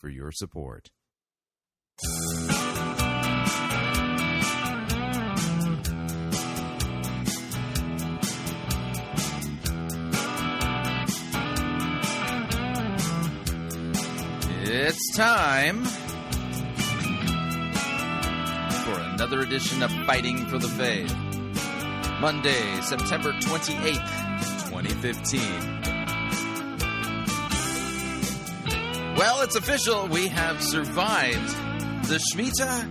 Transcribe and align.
for 0.00 0.08
your 0.08 0.32
support. 0.32 0.90
It's 14.62 15.16
time 15.16 15.84
for 18.84 19.00
another 19.00 19.40
edition 19.40 19.82
of 19.82 19.90
Fighting 20.06 20.46
for 20.46 20.58
the 20.58 20.68
Faith. 20.68 21.14
Monday, 22.20 22.80
September 22.80 23.32
28th, 23.32 24.70
2015. 24.70 25.79
Well, 29.20 29.42
it's 29.42 29.54
official. 29.54 30.08
We 30.08 30.28
have 30.28 30.62
survived 30.62 31.54
the 32.08 32.18
Shemitah 32.32 32.84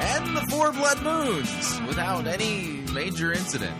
and 0.00 0.34
the 0.34 0.40
four 0.48 0.72
blood 0.72 1.02
moons 1.02 1.80
without 1.86 2.26
any 2.26 2.82
major 2.94 3.30
incident. 3.30 3.76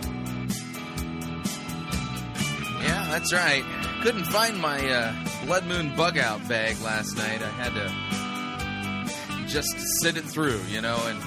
Yeah, 2.82 3.08
that's 3.08 3.32
right. 3.32 3.64
Couldn't 4.02 4.26
find 4.26 4.58
my 4.58 4.86
uh, 4.86 5.14
blood 5.46 5.64
moon 5.64 5.96
bug 5.96 6.18
out 6.18 6.46
bag 6.46 6.78
last 6.82 7.16
night. 7.16 7.40
I 7.40 7.48
had 7.48 7.72
to 7.72 9.48
just 9.48 9.74
sit 10.02 10.18
it 10.18 10.24
through, 10.24 10.60
you 10.68 10.82
know, 10.82 11.00
and 11.06 11.18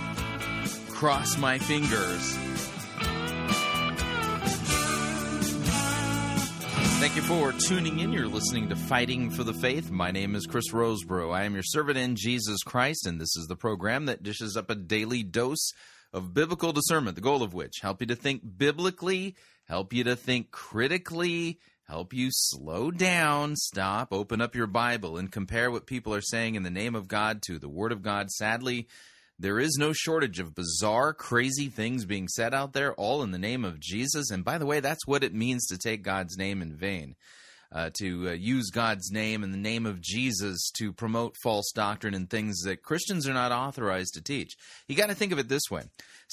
cross 0.92 1.36
my 1.36 1.58
fingers. 1.58 2.38
Thank 7.00 7.16
you 7.16 7.22
for 7.22 7.54
tuning 7.54 8.00
in. 8.00 8.12
You're 8.12 8.28
listening 8.28 8.68
to 8.68 8.76
Fighting 8.76 9.32
for 9.32 9.46
the 9.46 9.54
Faith. 9.54 9.90
My 9.90 10.12
name 10.12 10.36
is 10.36 10.46
Chris 10.46 10.74
Rosebrough. 10.74 11.34
I 11.34 11.46
am 11.46 11.54
your 11.54 11.64
servant 11.64 11.98
in 11.98 12.18
Jesus 12.18 12.62
Christ, 12.62 13.08
and 13.08 13.22
this 13.22 13.38
is 13.38 13.48
the 13.48 13.56
program 13.56 14.08
that 14.08 14.22
dishes 14.22 14.58
up 14.58 14.70
a 14.70 14.76
daily 14.76 15.24
dose 15.24 15.72
of 16.12 16.34
biblical 16.34 16.74
discernment, 16.74 17.16
the 17.16 17.22
goal 17.22 17.42
of 17.42 17.54
which 17.54 17.80
help 17.82 18.02
you 18.02 18.08
to 18.08 18.18
think 18.18 18.42
biblically, 18.58 19.38
help 19.64 19.94
you 19.94 20.04
to 20.04 20.18
think 20.18 20.52
critically, 20.52 21.60
help 21.88 22.14
you 22.14 22.28
slow 22.32 22.92
down, 22.92 23.56
stop, 23.56 24.10
open 24.12 24.42
up 24.42 24.54
your 24.54 24.68
Bible, 24.68 25.18
and 25.18 25.32
compare 25.32 25.72
what 25.72 25.88
people 25.88 26.14
are 26.14 26.22
saying 26.22 26.56
in 26.56 26.64
the 26.64 26.70
name 26.70 26.96
of 26.96 27.08
God 27.08 27.42
to 27.44 27.60
the 27.60 27.70
Word 27.70 27.94
of 27.94 28.02
God. 28.02 28.30
Sadly, 28.30 28.90
there 29.42 29.60
is 29.60 29.78
no 29.80 29.94
shortage 29.94 30.40
of 30.40 30.54
bizarre, 30.54 31.14
crazy 31.14 31.70
things 31.70 32.04
being 32.06 32.28
said 32.28 32.54
out 32.54 32.74
there, 32.74 32.94
all 32.96 33.24
in 33.24 33.32
the 33.32 33.38
name 33.38 33.64
of 33.64 33.80
Jesus. 33.80 34.32
And 34.32 34.44
by 34.44 34.58
the 34.58 34.66
way, 34.66 34.82
that's 34.82 35.08
what 35.08 35.24
it 35.24 35.34
means 35.34 35.66
to 35.68 35.78
take 35.78 36.04
God's 36.04 36.38
name 36.38 36.62
in 36.62 36.76
vain. 36.76 37.16
Uh, 37.72 37.92
to 38.00 38.30
uh, 38.30 38.32
use 38.32 38.72
God's 38.72 39.12
name 39.12 39.44
in 39.44 39.52
the 39.52 39.58
name 39.58 39.86
of 39.86 40.02
Jesus 40.02 40.72
to 40.78 40.92
promote 40.92 41.36
false 41.44 41.72
doctrine 41.72 42.16
and 42.16 42.28
things 42.28 42.62
that 42.64 42.82
Christians 42.82 43.30
are 43.30 43.34
not 43.34 43.52
authorized 43.52 44.16
to 44.16 44.24
teach. 44.24 44.56
You 44.88 44.96
got 44.96 45.10
to 45.10 45.16
think 45.16 45.32
of 45.32 45.38
it 45.38 45.50
this 45.50 45.70
way. 45.70 45.84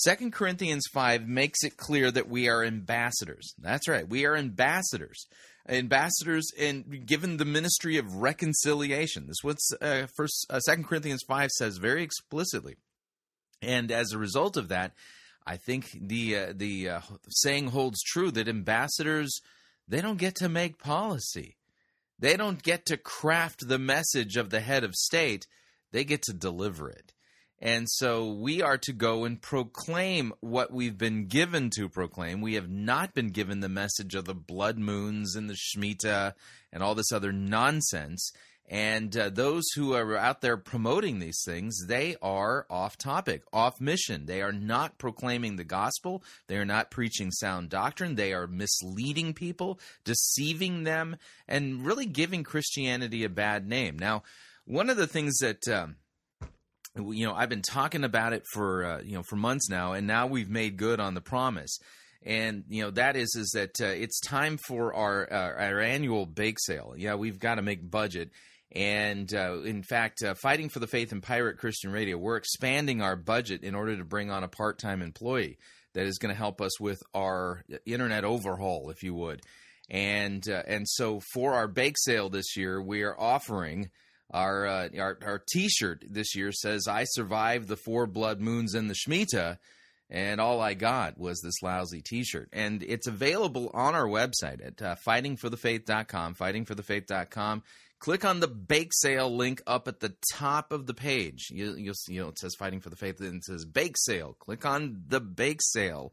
2 0.06 0.30
Corinthians 0.30 0.86
5 0.94 1.28
makes 1.28 1.62
it 1.62 1.76
clear 1.76 2.10
that 2.10 2.30
we 2.30 2.48
are 2.48 2.64
ambassadors. 2.64 3.54
That's 3.58 3.86
right. 3.86 4.08
We 4.08 4.24
are 4.24 4.34
ambassadors. 4.34 5.26
Ambassadors 5.68 6.50
and 6.58 7.04
given 7.04 7.36
the 7.36 7.44
ministry 7.44 7.98
of 7.98 8.14
reconciliation. 8.14 9.26
This 9.26 9.36
is 9.36 9.44
what 9.44 9.58
uh, 9.82 10.06
first, 10.16 10.46
uh, 10.48 10.60
2 10.66 10.84
Corinthians 10.84 11.22
5 11.28 11.50
says 11.50 11.76
very 11.76 12.02
explicitly. 12.02 12.76
And 13.66 13.90
as 13.90 14.12
a 14.12 14.18
result 14.18 14.56
of 14.56 14.68
that, 14.68 14.92
I 15.44 15.56
think 15.56 15.90
the 16.00 16.36
uh, 16.36 16.52
the 16.54 16.88
uh, 16.88 17.00
saying 17.28 17.68
holds 17.68 18.02
true 18.02 18.30
that 18.30 18.48
ambassadors 18.48 19.40
they 19.88 20.00
don't 20.00 20.18
get 20.18 20.36
to 20.36 20.48
make 20.48 20.78
policy. 20.78 21.56
They 22.18 22.36
don't 22.36 22.62
get 22.62 22.86
to 22.86 22.96
craft 22.96 23.68
the 23.68 23.78
message 23.78 24.36
of 24.36 24.50
the 24.50 24.60
head 24.60 24.84
of 24.84 24.94
state. 24.94 25.46
They 25.92 26.04
get 26.04 26.22
to 26.22 26.32
deliver 26.32 26.88
it. 26.88 27.12
And 27.58 27.86
so 27.88 28.30
we 28.32 28.62
are 28.62 28.78
to 28.78 28.92
go 28.92 29.24
and 29.24 29.40
proclaim 29.40 30.32
what 30.40 30.72
we've 30.72 30.98
been 30.98 31.26
given 31.26 31.70
to 31.76 31.88
proclaim. 31.88 32.40
We 32.40 32.54
have 32.54 32.68
not 32.68 33.14
been 33.14 33.28
given 33.28 33.60
the 33.60 33.68
message 33.68 34.14
of 34.14 34.26
the 34.26 34.34
blood 34.34 34.78
moons 34.78 35.34
and 35.34 35.48
the 35.48 35.54
Shemitah 35.54 36.34
and 36.72 36.82
all 36.82 36.94
this 36.94 37.12
other 37.12 37.32
nonsense. 37.32 38.30
And 38.68 39.16
uh, 39.16 39.30
those 39.30 39.64
who 39.76 39.94
are 39.94 40.16
out 40.16 40.40
there 40.40 40.56
promoting 40.56 41.20
these 41.20 41.42
things, 41.44 41.86
they 41.86 42.16
are 42.20 42.66
off 42.68 42.98
topic, 42.98 43.42
off 43.52 43.80
mission. 43.80 44.26
They 44.26 44.42
are 44.42 44.52
not 44.52 44.98
proclaiming 44.98 45.54
the 45.54 45.64
gospel. 45.64 46.24
They 46.48 46.56
are 46.56 46.64
not 46.64 46.90
preaching 46.90 47.30
sound 47.30 47.68
doctrine. 47.68 48.16
They 48.16 48.32
are 48.32 48.48
misleading 48.48 49.34
people, 49.34 49.78
deceiving 50.04 50.82
them, 50.82 51.16
and 51.46 51.86
really 51.86 52.06
giving 52.06 52.42
Christianity 52.42 53.22
a 53.22 53.28
bad 53.28 53.68
name. 53.68 53.98
Now, 53.98 54.24
one 54.64 54.90
of 54.90 54.96
the 54.96 55.06
things 55.06 55.38
that. 55.38 55.66
Um, 55.68 55.96
you 56.98 57.26
know, 57.26 57.34
I've 57.34 57.50
been 57.50 57.60
talking 57.60 58.04
about 58.04 58.32
it 58.32 58.42
for 58.54 58.82
uh, 58.82 59.02
you 59.02 59.16
know 59.16 59.22
for 59.28 59.36
months 59.36 59.68
now, 59.68 59.92
and 59.92 60.06
now 60.06 60.26
we've 60.26 60.48
made 60.48 60.78
good 60.78 60.98
on 60.98 61.12
the 61.12 61.20
promise 61.20 61.78
and 62.26 62.64
you 62.68 62.82
know 62.82 62.90
that 62.90 63.16
is 63.16 63.34
is 63.36 63.50
that 63.54 63.80
uh, 63.80 63.86
it's 63.86 64.18
time 64.20 64.58
for 64.66 64.92
our 64.92 65.32
uh, 65.32 65.62
our 65.62 65.80
annual 65.80 66.26
bake 66.26 66.58
sale. 66.58 66.94
Yeah, 66.96 67.14
we've 67.14 67.38
got 67.38 67.54
to 67.54 67.62
make 67.62 67.88
budget, 67.88 68.30
and 68.72 69.32
uh, 69.32 69.60
in 69.62 69.82
fact, 69.82 70.22
uh, 70.22 70.34
Fighting 70.34 70.68
for 70.68 70.80
the 70.80 70.86
Faith 70.86 71.12
and 71.12 71.22
Pirate 71.22 71.58
Christian 71.58 71.92
Radio, 71.92 72.16
we're 72.18 72.36
expanding 72.36 73.00
our 73.00 73.16
budget 73.16 73.62
in 73.62 73.74
order 73.74 73.96
to 73.96 74.04
bring 74.04 74.30
on 74.30 74.42
a 74.42 74.48
part 74.48 74.78
time 74.78 75.02
employee 75.02 75.58
that 75.94 76.06
is 76.06 76.18
going 76.18 76.34
to 76.34 76.38
help 76.38 76.60
us 76.60 76.78
with 76.80 77.02
our 77.14 77.64
internet 77.86 78.24
overhaul, 78.24 78.90
if 78.90 79.02
you 79.02 79.14
would. 79.14 79.42
And 79.88 80.46
uh, 80.48 80.62
and 80.66 80.88
so 80.88 81.20
for 81.32 81.54
our 81.54 81.68
bake 81.68 81.96
sale 81.96 82.28
this 82.28 82.56
year, 82.56 82.82
we 82.82 83.02
are 83.02 83.18
offering 83.18 83.90
our 84.32 84.66
uh, 84.66 84.88
our, 84.98 85.18
our 85.22 85.42
T-shirt 85.52 86.04
this 86.10 86.34
year 86.34 86.50
says 86.50 86.88
"I 86.88 87.04
survived 87.04 87.68
the 87.68 87.76
four 87.76 88.06
blood 88.06 88.40
moons 88.40 88.74
and 88.74 88.90
the 88.90 88.94
Shemitah." 88.94 89.58
and 90.08 90.40
all 90.40 90.60
I 90.60 90.74
got 90.74 91.18
was 91.18 91.40
this 91.40 91.62
lousy 91.62 92.00
T-shirt. 92.00 92.48
And 92.52 92.82
it's 92.82 93.08
available 93.08 93.70
on 93.74 93.96
our 93.96 94.06
website 94.06 94.64
at 94.64 94.80
uh, 94.80 94.94
fightingforthefaith.com, 95.04 96.36
fightingforthefaith.com 96.36 97.62
click 97.98 98.24
on 98.24 98.40
the 98.40 98.48
bake 98.48 98.92
sale 98.92 99.34
link 99.34 99.62
up 99.66 99.88
at 99.88 100.00
the 100.00 100.14
top 100.32 100.72
of 100.72 100.86
the 100.86 100.94
page. 100.94 101.48
You, 101.50 101.76
will 101.86 101.94
see, 101.94 102.14
you 102.14 102.22
know, 102.22 102.28
it 102.28 102.38
says 102.38 102.54
Fighting 102.54 102.80
for 102.80 102.90
the 102.90 102.96
Faith, 102.96 103.20
and 103.20 103.36
it 103.36 103.44
says 103.44 103.64
bake 103.64 103.96
sale. 103.98 104.36
Click 104.38 104.64
on 104.64 105.04
the 105.08 105.20
bake 105.20 105.60
sale 105.62 106.12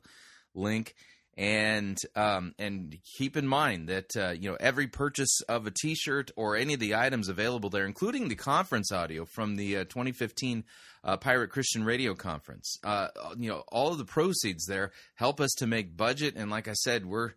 link. 0.54 0.96
And 1.36 1.98
um, 2.16 2.54
and 2.60 2.96
keep 3.18 3.36
in 3.36 3.48
mind 3.48 3.90
that 3.90 4.16
uh, 4.16 4.36
you 4.40 4.52
know 4.52 4.58
every 4.60 4.86
purchase 4.86 5.42
of 5.50 5.66
a 5.66 5.72
T-shirt 5.72 6.30
or 6.36 6.56
any 6.56 6.76
of 6.76 6.80
the 6.80 6.94
items 6.94 7.28
available 7.28 7.72
there, 7.72 7.88
including 7.88 8.28
the 8.28 8.36
conference 8.36 8.92
audio 8.92 9.26
from 9.26 9.56
the 9.56 9.78
uh, 9.78 9.84
2015 9.86 10.64
uh, 11.04 11.18
Pirate 11.18 11.50
Christian 11.50 11.86
Radio 11.86 12.14
Conference, 12.14 12.78
uh, 12.84 13.08
you 13.36 13.50
know 13.50 13.64
all 13.70 13.92
of 13.92 13.98
the 13.98 14.06
proceeds 14.06 14.68
there 14.68 14.92
help 15.16 15.42
us 15.42 15.52
to 15.58 15.66
make 15.66 15.98
budget. 15.98 16.36
And 16.38 16.52
like 16.52 16.68
I 16.68 16.74
said, 16.74 17.04
we're 17.04 17.32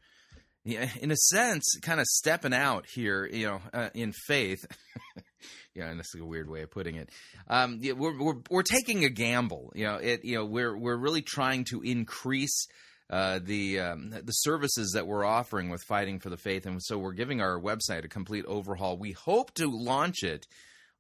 yeah, 0.67 0.89
in 1.01 1.13
a 1.13 1.17
sense, 1.17 1.79
kind 1.81 2.01
of 2.01 2.07
stepping 2.07 2.53
out 2.53 2.87
here, 2.87 3.25
you 3.25 3.47
know, 3.47 3.61
uh, 3.73 3.91
in 3.95 4.13
faith. 4.27 4.67
yeah, 5.75 5.87
and 5.87 6.01
this 6.01 6.13
is 6.13 6.21
a 6.21 6.25
weird 6.25 6.51
way 6.51 6.63
of 6.63 6.73
putting 6.73 6.97
it. 6.97 7.09
Um, 7.49 7.79
yeah, 7.81 7.93
we're, 7.93 8.19
we're 8.19 8.41
we're 8.51 8.63
taking 8.65 9.05
a 9.05 9.09
gamble. 9.09 9.73
You 9.77 9.85
know, 9.87 9.95
it. 9.97 10.25
You 10.25 10.39
know, 10.39 10.45
we're 10.45 10.77
we're 10.77 10.97
really 10.97 11.23
trying 11.23 11.65
to 11.71 11.83
increase. 11.83 12.67
Uh, 13.09 13.39
the 13.41 13.79
um, 13.79 14.11
the 14.11 14.33
services 14.33 14.91
that 14.95 15.07
we're 15.07 15.25
offering 15.25 15.71
with 15.71 15.81
fighting 15.85 16.19
for 16.19 16.29
the 16.29 16.37
faith, 16.37 16.67
and 16.67 16.83
so 16.83 16.99
we're 16.99 17.13
giving 17.13 17.41
our 17.41 17.57
website 17.57 18.05
a 18.05 18.09
complete 18.09 18.45
overhaul. 18.47 18.99
We 18.99 19.13
hope 19.13 19.55
to 19.55 19.69
launch 19.71 20.25
it 20.25 20.49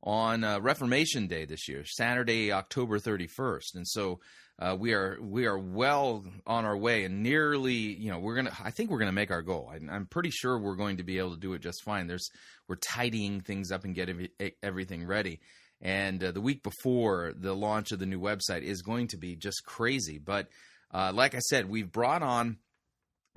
on 0.04 0.44
uh, 0.44 0.60
Reformation 0.60 1.26
Day 1.26 1.46
this 1.46 1.68
year, 1.68 1.82
Saturday, 1.84 2.52
October 2.52 3.00
31st. 3.00 3.74
And 3.74 3.88
so 3.88 4.20
uh, 4.58 4.74
we 4.78 4.94
are 4.94 5.18
we 5.20 5.46
are 5.46 5.58
well 5.58 6.24
on 6.46 6.64
our 6.64 6.76
way, 6.76 7.04
and 7.04 7.22
nearly, 7.22 7.74
you 7.74 8.10
know, 8.10 8.18
we're 8.18 8.36
gonna. 8.36 8.56
I 8.62 8.70
think 8.70 8.90
we're 8.90 8.98
gonna 8.98 9.12
make 9.12 9.30
our 9.30 9.42
goal. 9.42 9.70
I, 9.70 9.94
am 9.94 10.06
pretty 10.06 10.30
sure 10.30 10.58
we're 10.58 10.76
going 10.76 10.96
to 10.96 11.02
be 11.02 11.18
able 11.18 11.34
to 11.34 11.40
do 11.40 11.52
it 11.52 11.60
just 11.60 11.82
fine. 11.82 12.06
There's 12.06 12.30
we're 12.66 12.76
tidying 12.76 13.42
things 13.42 13.70
up 13.70 13.84
and 13.84 13.94
getting 13.94 14.28
everything 14.62 15.06
ready. 15.06 15.40
And 15.82 16.24
uh, 16.24 16.30
the 16.30 16.40
week 16.40 16.62
before 16.62 17.34
the 17.36 17.54
launch 17.54 17.92
of 17.92 17.98
the 17.98 18.06
new 18.06 18.18
website 18.18 18.62
is 18.62 18.80
going 18.80 19.08
to 19.08 19.18
be 19.18 19.36
just 19.36 19.62
crazy. 19.66 20.18
But 20.18 20.48
uh, 20.92 21.12
like 21.14 21.34
I 21.34 21.40
said, 21.40 21.68
we've 21.68 21.92
brought 21.92 22.22
on 22.22 22.56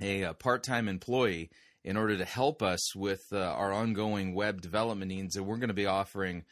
a, 0.00 0.22
a 0.22 0.34
part-time 0.34 0.88
employee 0.88 1.50
in 1.84 1.98
order 1.98 2.16
to 2.16 2.24
help 2.24 2.62
us 2.62 2.96
with 2.96 3.20
uh, 3.30 3.38
our 3.38 3.72
ongoing 3.72 4.34
web 4.34 4.62
development 4.62 5.10
needs. 5.10 5.36
And 5.36 5.46
we're 5.46 5.56
going 5.56 5.68
to 5.68 5.74
be 5.74 5.86
offering 5.86 6.44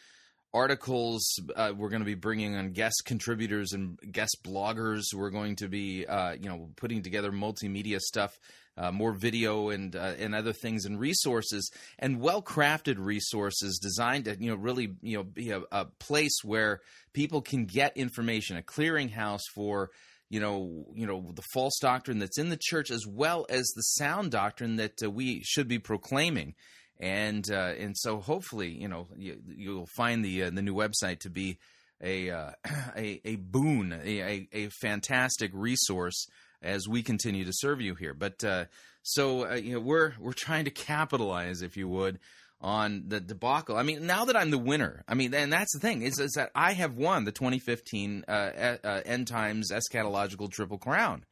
articles. 0.55 1.41
Uh, 1.55 1.73
we're 1.77 1.89
going 1.89 2.01
to 2.01 2.07
be 2.07 2.15
bringing 2.15 2.57
on 2.57 2.73
guest 2.73 3.03
contributors 3.05 3.73
and 3.73 3.99
guest 4.11 4.39
bloggers. 4.45 5.15
We're 5.15 5.31
going 5.31 5.57
to 5.57 5.69
be, 5.69 6.07
uh, 6.07 6.33
you 6.33 6.49
know, 6.49 6.71
putting 6.77 7.03
together 7.03 7.31
multimedia 7.31 8.01
stuff, 8.01 8.39
uh, 8.77 8.93
more 8.93 9.13
video 9.13 9.71
and 9.71 9.95
uh, 9.95 10.15
and 10.19 10.35
other 10.35 10.53
things 10.53 10.85
and 10.85 10.99
resources 10.99 11.71
and 11.99 12.21
well 12.21 12.43
crafted 12.43 12.97
resources 12.99 13.79
designed 13.79 14.25
to, 14.27 14.37
you 14.41 14.51
know, 14.51 14.57
really, 14.57 14.95
you 15.03 15.19
know, 15.19 15.25
be 15.25 15.51
a, 15.51 15.63
a 15.73 15.87
place 15.99 16.41
where 16.43 16.81
people 17.13 17.43
can 17.43 17.67
get 17.67 17.97
information, 17.97 18.57
a 18.57 18.63
clearinghouse 18.63 19.43
for 19.55 19.91
you 20.31 20.41
know, 20.41 20.85
you 20.95 21.07
know 21.07 21.33
the 21.35 21.45
false 21.55 21.79
doctrine 21.81 22.19
that's 22.19 22.39
in 22.39 22.51
the 22.51 22.59
church, 22.61 22.91
as 22.91 23.07
well 23.07 23.47
as 23.49 23.67
the 23.69 23.83
sound 23.83 24.31
doctrine 24.31 24.77
that 24.77 25.03
uh, 25.03 25.11
we 25.11 25.43
should 25.43 25.69
be 25.69 25.79
proclaiming 25.79 26.55
and 27.01 27.51
uh, 27.51 27.73
and 27.79 27.97
so 27.97 28.19
hopefully 28.19 28.71
you 28.71 28.89
know 28.89 29.07
you, 29.17 29.41
you'll 29.47 29.87
find 29.87 30.25
the 30.25 30.45
uh, 30.45 30.51
the 30.51 30.63
new 30.63 30.75
website 30.75 31.21
to 31.21 31.31
be 31.31 31.59
a 32.03 32.31
uh, 32.31 32.51
a, 32.97 33.21
a 33.25 33.37
boon 33.37 33.93
a, 34.05 34.49
a, 34.53 34.69
fantastic 34.69 35.51
resource 35.55 36.27
as 36.63 36.89
we 36.89 37.03
continue 37.03 37.45
to 37.45 37.53
serve 37.53 37.81
you 37.81 37.95
here. 37.95 38.15
But 38.15 38.43
uh, 38.43 38.65
so 39.03 39.49
uh, 39.49 39.55
you 39.55 39.75
know 39.75 39.81
we're 39.81 40.15
we're 40.19 40.33
trying 40.33 40.65
to 40.65 40.71
capitalize 40.71 41.63
if 41.63 41.77
you 41.77 41.89
would 41.89 42.19
on 42.61 43.05
the 43.07 43.21
debacle. 43.21 43.77
I 43.77 43.85
mean 43.85 44.07
now 44.07 44.25
that 44.25 44.37
I'm 44.37 44.51
the 44.51 44.59
winner 44.59 45.05
I 45.07 45.15
mean 45.15 45.33
and 45.35 45.53
that's 45.53 45.73
the 45.73 45.81
thing 45.81 46.03
is, 46.03 46.19
is 46.19 46.33
that 46.33 46.51
I 46.55 46.73
have 46.73 46.97
won 46.97 47.25
the 47.25 47.33
2015 47.33 48.25
uh, 48.27 48.81
end 49.07 49.29
times 49.29 49.71
eschatological 49.71 50.51
triple 50.51 50.79
crown 50.79 51.25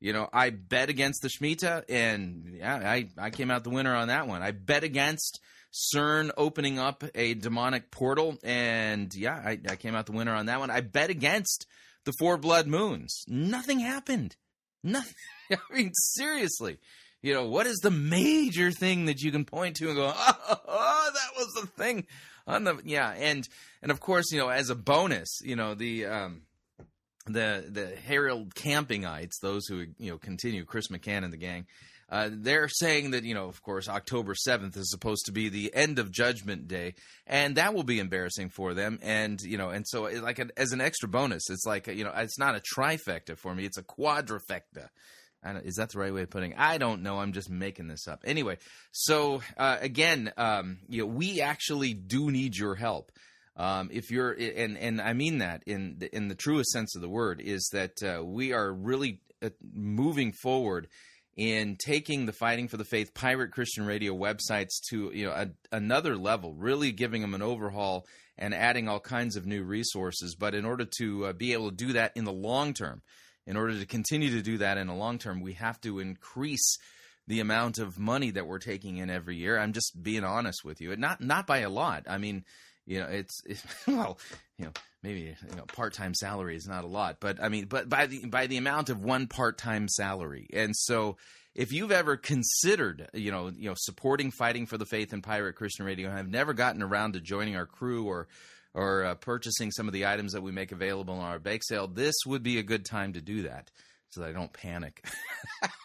you 0.00 0.12
know, 0.12 0.28
I 0.32 0.50
bet 0.50 0.88
against 0.90 1.22
the 1.22 1.28
Shemitah, 1.28 1.84
and 1.88 2.56
yeah, 2.58 2.76
I, 2.76 3.08
I 3.18 3.30
came 3.30 3.50
out 3.50 3.64
the 3.64 3.70
winner 3.70 3.94
on 3.94 4.08
that 4.08 4.28
one. 4.28 4.42
I 4.42 4.52
bet 4.52 4.84
against 4.84 5.40
CERN 5.72 6.30
opening 6.36 6.78
up 6.78 7.04
a 7.14 7.34
demonic 7.34 7.90
portal, 7.90 8.38
and 8.42 9.12
yeah, 9.14 9.34
I, 9.34 9.58
I 9.68 9.76
came 9.76 9.94
out 9.94 10.06
the 10.06 10.12
winner 10.12 10.34
on 10.34 10.46
that 10.46 10.60
one. 10.60 10.70
I 10.70 10.80
bet 10.80 11.10
against 11.10 11.66
the 12.04 12.12
four 12.18 12.36
blood 12.36 12.66
moons. 12.66 13.24
Nothing 13.26 13.80
happened. 13.80 14.36
Nothing. 14.82 15.14
I 15.50 15.56
mean, 15.74 15.90
seriously. 15.94 16.78
You 17.20 17.34
know, 17.34 17.48
what 17.48 17.66
is 17.66 17.78
the 17.78 17.90
major 17.90 18.70
thing 18.70 19.06
that 19.06 19.20
you 19.20 19.32
can 19.32 19.44
point 19.44 19.76
to 19.76 19.88
and 19.88 19.96
go, 19.96 20.12
oh, 20.14 20.58
oh 20.68 21.10
that 21.12 21.36
was 21.36 21.52
the 21.60 21.66
thing 21.66 22.06
on 22.46 22.64
the 22.64 22.80
yeah, 22.84 23.12
and 23.18 23.46
and 23.82 23.90
of 23.90 24.00
course, 24.00 24.26
you 24.30 24.38
know, 24.38 24.48
as 24.48 24.70
a 24.70 24.76
bonus, 24.76 25.40
you 25.42 25.56
know, 25.56 25.74
the 25.74 26.06
um 26.06 26.42
the 27.32 27.64
the 27.68 27.96
Harold 28.06 28.54
Campingites, 28.54 29.40
those 29.40 29.66
who 29.66 29.86
you 29.98 30.10
know 30.10 30.18
continue 30.18 30.64
Chris 30.64 30.88
McCann 30.88 31.24
and 31.24 31.32
the 31.32 31.38
gang, 31.38 31.66
uh, 32.10 32.30
they're 32.32 32.68
saying 32.68 33.10
that 33.10 33.24
you 33.24 33.34
know, 33.34 33.48
of 33.48 33.62
course, 33.62 33.88
October 33.88 34.34
seventh 34.34 34.76
is 34.76 34.90
supposed 34.90 35.26
to 35.26 35.32
be 35.32 35.48
the 35.48 35.74
end 35.74 35.98
of 35.98 36.10
Judgment 36.10 36.66
Day, 36.66 36.94
and 37.26 37.56
that 37.56 37.74
will 37.74 37.82
be 37.82 38.00
embarrassing 38.00 38.48
for 38.48 38.72
them. 38.72 38.98
And 39.02 39.40
you 39.42 39.58
know, 39.58 39.68
and 39.68 39.86
so 39.86 40.04
like 40.04 40.40
as 40.56 40.72
an 40.72 40.80
extra 40.80 41.08
bonus, 41.08 41.50
it's 41.50 41.66
like 41.66 41.86
you 41.86 42.04
know, 42.04 42.12
it's 42.16 42.38
not 42.38 42.56
a 42.56 42.62
trifecta 42.74 43.36
for 43.36 43.54
me; 43.54 43.66
it's 43.66 43.76
a 43.76 43.82
quadrifecta. 43.82 44.88
is 45.64 45.74
that 45.74 45.90
the 45.90 45.98
right 45.98 46.14
way 46.14 46.22
of 46.22 46.30
putting? 46.30 46.52
it? 46.52 46.58
I 46.58 46.78
don't 46.78 47.02
know. 47.02 47.18
I'm 47.18 47.32
just 47.32 47.50
making 47.50 47.88
this 47.88 48.08
up. 48.08 48.22
Anyway, 48.24 48.56
so 48.90 49.42
uh, 49.58 49.76
again, 49.80 50.32
um, 50.38 50.78
you 50.88 51.02
know, 51.02 51.06
we 51.06 51.42
actually 51.42 51.92
do 51.92 52.30
need 52.30 52.56
your 52.56 52.74
help. 52.74 53.12
Um, 53.58 53.90
if 53.92 54.10
you're 54.12 54.30
and 54.32 54.78
and 54.78 55.00
I 55.00 55.12
mean 55.14 55.38
that 55.38 55.64
in 55.66 55.96
the, 55.98 56.14
in 56.14 56.28
the 56.28 56.36
truest 56.36 56.70
sense 56.70 56.94
of 56.94 57.02
the 57.02 57.08
word 57.08 57.40
is 57.40 57.68
that 57.72 58.02
uh, 58.02 58.24
we 58.24 58.52
are 58.52 58.72
really 58.72 59.20
uh, 59.42 59.50
moving 59.74 60.32
forward 60.32 60.86
in 61.36 61.76
taking 61.76 62.26
the 62.26 62.32
fighting 62.32 62.68
for 62.68 62.76
the 62.76 62.84
faith 62.84 63.14
pirate 63.14 63.50
Christian 63.50 63.84
radio 63.84 64.14
websites 64.14 64.80
to 64.90 65.10
you 65.12 65.26
know 65.26 65.32
a, 65.32 65.48
another 65.72 66.16
level, 66.16 66.54
really 66.54 66.92
giving 66.92 67.20
them 67.20 67.34
an 67.34 67.42
overhaul 67.42 68.06
and 68.36 68.54
adding 68.54 68.88
all 68.88 69.00
kinds 69.00 69.34
of 69.34 69.44
new 69.44 69.64
resources. 69.64 70.36
But 70.36 70.54
in 70.54 70.64
order 70.64 70.86
to 70.98 71.26
uh, 71.26 71.32
be 71.32 71.52
able 71.52 71.70
to 71.70 71.76
do 71.76 71.92
that 71.94 72.12
in 72.14 72.24
the 72.24 72.32
long 72.32 72.74
term, 72.74 73.02
in 73.44 73.56
order 73.56 73.76
to 73.76 73.86
continue 73.86 74.30
to 74.30 74.42
do 74.42 74.58
that 74.58 74.78
in 74.78 74.86
the 74.86 74.94
long 74.94 75.18
term, 75.18 75.40
we 75.40 75.54
have 75.54 75.80
to 75.80 75.98
increase 75.98 76.78
the 77.26 77.40
amount 77.40 77.78
of 77.78 77.98
money 77.98 78.30
that 78.30 78.46
we're 78.46 78.60
taking 78.60 78.98
in 78.98 79.10
every 79.10 79.36
year. 79.36 79.58
I'm 79.58 79.72
just 79.72 80.00
being 80.00 80.22
honest 80.24 80.64
with 80.64 80.80
you, 80.80 80.92
and 80.92 81.00
not 81.00 81.20
not 81.20 81.46
by 81.46 81.58
a 81.58 81.70
lot. 81.70 82.04
I 82.08 82.18
mean 82.18 82.44
you 82.88 83.00
know 83.00 83.06
it's, 83.06 83.40
it's 83.44 83.64
well 83.86 84.18
you 84.58 84.64
know 84.64 84.72
maybe 85.02 85.20
you 85.20 85.56
know 85.56 85.64
part-time 85.64 86.14
salary 86.14 86.56
is 86.56 86.66
not 86.66 86.84
a 86.84 86.88
lot 86.88 87.18
but 87.20 87.42
i 87.42 87.48
mean 87.48 87.66
but 87.66 87.88
by 87.88 88.06
the 88.06 88.24
by 88.26 88.46
the 88.46 88.56
amount 88.56 88.88
of 88.90 89.02
one 89.02 89.26
part-time 89.26 89.88
salary. 89.88 90.48
And 90.52 90.74
so 90.74 91.16
if 91.54 91.72
you've 91.72 91.92
ever 91.92 92.16
considered 92.16 93.08
you 93.12 93.30
know 93.30 93.50
you 93.54 93.68
know 93.68 93.74
supporting 93.76 94.30
fighting 94.30 94.66
for 94.66 94.78
the 94.78 94.86
faith 94.86 95.12
and 95.12 95.22
pirate 95.22 95.54
christian 95.54 95.84
radio 95.84 96.08
and 96.08 96.16
have 96.16 96.28
never 96.28 96.54
gotten 96.54 96.82
around 96.82 97.12
to 97.12 97.20
joining 97.20 97.56
our 97.56 97.66
crew 97.66 98.06
or 98.06 98.28
or 98.74 99.04
uh, 99.04 99.14
purchasing 99.16 99.70
some 99.70 99.88
of 99.88 99.92
the 99.92 100.06
items 100.06 100.32
that 100.32 100.42
we 100.42 100.52
make 100.52 100.72
available 100.72 101.14
on 101.14 101.24
our 101.24 101.38
bake 101.38 101.64
sale 101.64 101.88
this 101.88 102.14
would 102.26 102.42
be 102.42 102.58
a 102.58 102.62
good 102.62 102.84
time 102.84 103.12
to 103.12 103.20
do 103.20 103.42
that 103.42 103.70
so 104.10 104.20
that 104.20 104.30
I 104.30 104.32
don't 104.32 104.52
panic, 104.52 105.04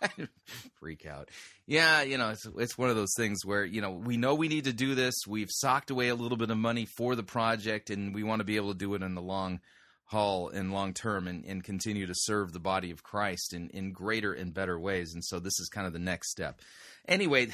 freak 0.80 1.06
out. 1.06 1.30
Yeah, 1.66 2.04
you 2.04 2.18
know, 2.18 2.30
it's 2.30 2.46
it's 2.58 2.78
one 2.78 2.90
of 2.90 2.96
those 2.96 3.14
things 3.16 3.46
where 3.46 3.66
you 3.66 3.82
know 3.82 3.92
we 3.92 4.18
know 4.18 4.36
we 4.36 4.48
need 4.48 4.66
to 4.66 4.74
do 4.74 4.96
this. 4.96 5.16
We've 5.28 5.52
socked 5.52 5.92
away 5.92 6.10
a 6.10 6.16
little 6.16 6.38
bit 6.38 6.50
of 6.50 6.58
money 6.58 6.86
for 6.86 7.16
the 7.16 7.24
project, 7.24 7.90
and 7.90 8.14
we 8.14 8.24
want 8.24 8.40
to 8.40 8.46
be 8.46 8.56
able 8.56 8.72
to 8.72 8.78
do 8.78 8.94
it 8.94 9.02
in 9.02 9.16
the 9.16 9.22
long 9.22 9.60
haul 10.06 10.50
and 10.50 10.72
long 10.72 10.94
term, 10.94 11.28
and, 11.28 11.46
and 11.46 11.64
continue 11.64 12.06
to 12.06 12.14
serve 12.16 12.54
the 12.54 12.60
body 12.60 12.92
of 12.92 13.04
Christ 13.04 13.54
in 13.54 13.70
in 13.70 13.92
greater 13.92 14.34
and 14.34 14.54
better 14.54 14.80
ways. 14.80 15.14
And 15.14 15.24
so 15.24 15.40
this 15.40 15.60
is 15.60 15.70
kind 15.70 15.88
of 15.88 15.94
the 15.94 16.00
next 16.00 16.32
step. 16.32 16.62
Anyway, 17.08 17.50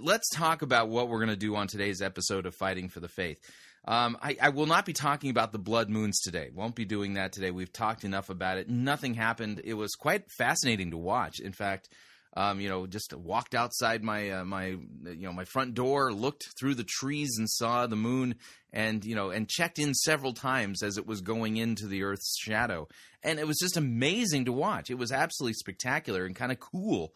let's 0.00 0.30
talk 0.30 0.62
about 0.62 0.88
what 0.88 1.08
we're 1.08 1.18
going 1.18 1.28
to 1.28 1.36
do 1.36 1.56
on 1.56 1.66
today's 1.66 2.00
episode 2.00 2.46
of 2.46 2.54
Fighting 2.54 2.88
for 2.88 3.00
the 3.00 3.08
Faith. 3.08 3.38
Um, 3.86 4.16
I, 4.22 4.36
I, 4.40 4.48
will 4.48 4.66
not 4.66 4.86
be 4.86 4.94
talking 4.94 5.28
about 5.28 5.52
the 5.52 5.58
blood 5.58 5.90
moons 5.90 6.20
today. 6.20 6.48
Won't 6.54 6.74
be 6.74 6.86
doing 6.86 7.14
that 7.14 7.32
today. 7.32 7.50
We've 7.50 7.72
talked 7.72 8.02
enough 8.02 8.30
about 8.30 8.56
it. 8.56 8.68
Nothing 8.70 9.12
happened. 9.12 9.60
It 9.62 9.74
was 9.74 9.94
quite 9.94 10.30
fascinating 10.30 10.92
to 10.92 10.96
watch. 10.96 11.38
In 11.38 11.52
fact, 11.52 11.90
um, 12.36 12.60
you 12.60 12.68
know, 12.68 12.86
just 12.86 13.14
walked 13.14 13.54
outside 13.54 14.02
my 14.02 14.30
uh, 14.30 14.44
my 14.44 14.68
you 14.68 15.22
know 15.22 15.32
my 15.32 15.44
front 15.44 15.74
door, 15.74 16.12
looked 16.12 16.48
through 16.58 16.74
the 16.74 16.84
trees 16.84 17.36
and 17.38 17.48
saw 17.48 17.86
the 17.86 17.94
moon, 17.94 18.36
and 18.72 19.04
you 19.04 19.14
know, 19.14 19.30
and 19.30 19.48
checked 19.48 19.78
in 19.78 19.94
several 19.94 20.32
times 20.32 20.82
as 20.82 20.98
it 20.98 21.06
was 21.06 21.20
going 21.20 21.56
into 21.56 21.86
the 21.86 22.02
Earth's 22.02 22.36
shadow, 22.40 22.88
and 23.22 23.38
it 23.38 23.46
was 23.46 23.58
just 23.58 23.76
amazing 23.76 24.46
to 24.46 24.52
watch. 24.52 24.90
It 24.90 24.98
was 24.98 25.12
absolutely 25.12 25.54
spectacular 25.54 26.24
and 26.24 26.34
kind 26.34 26.50
of 26.50 26.58
cool. 26.58 27.12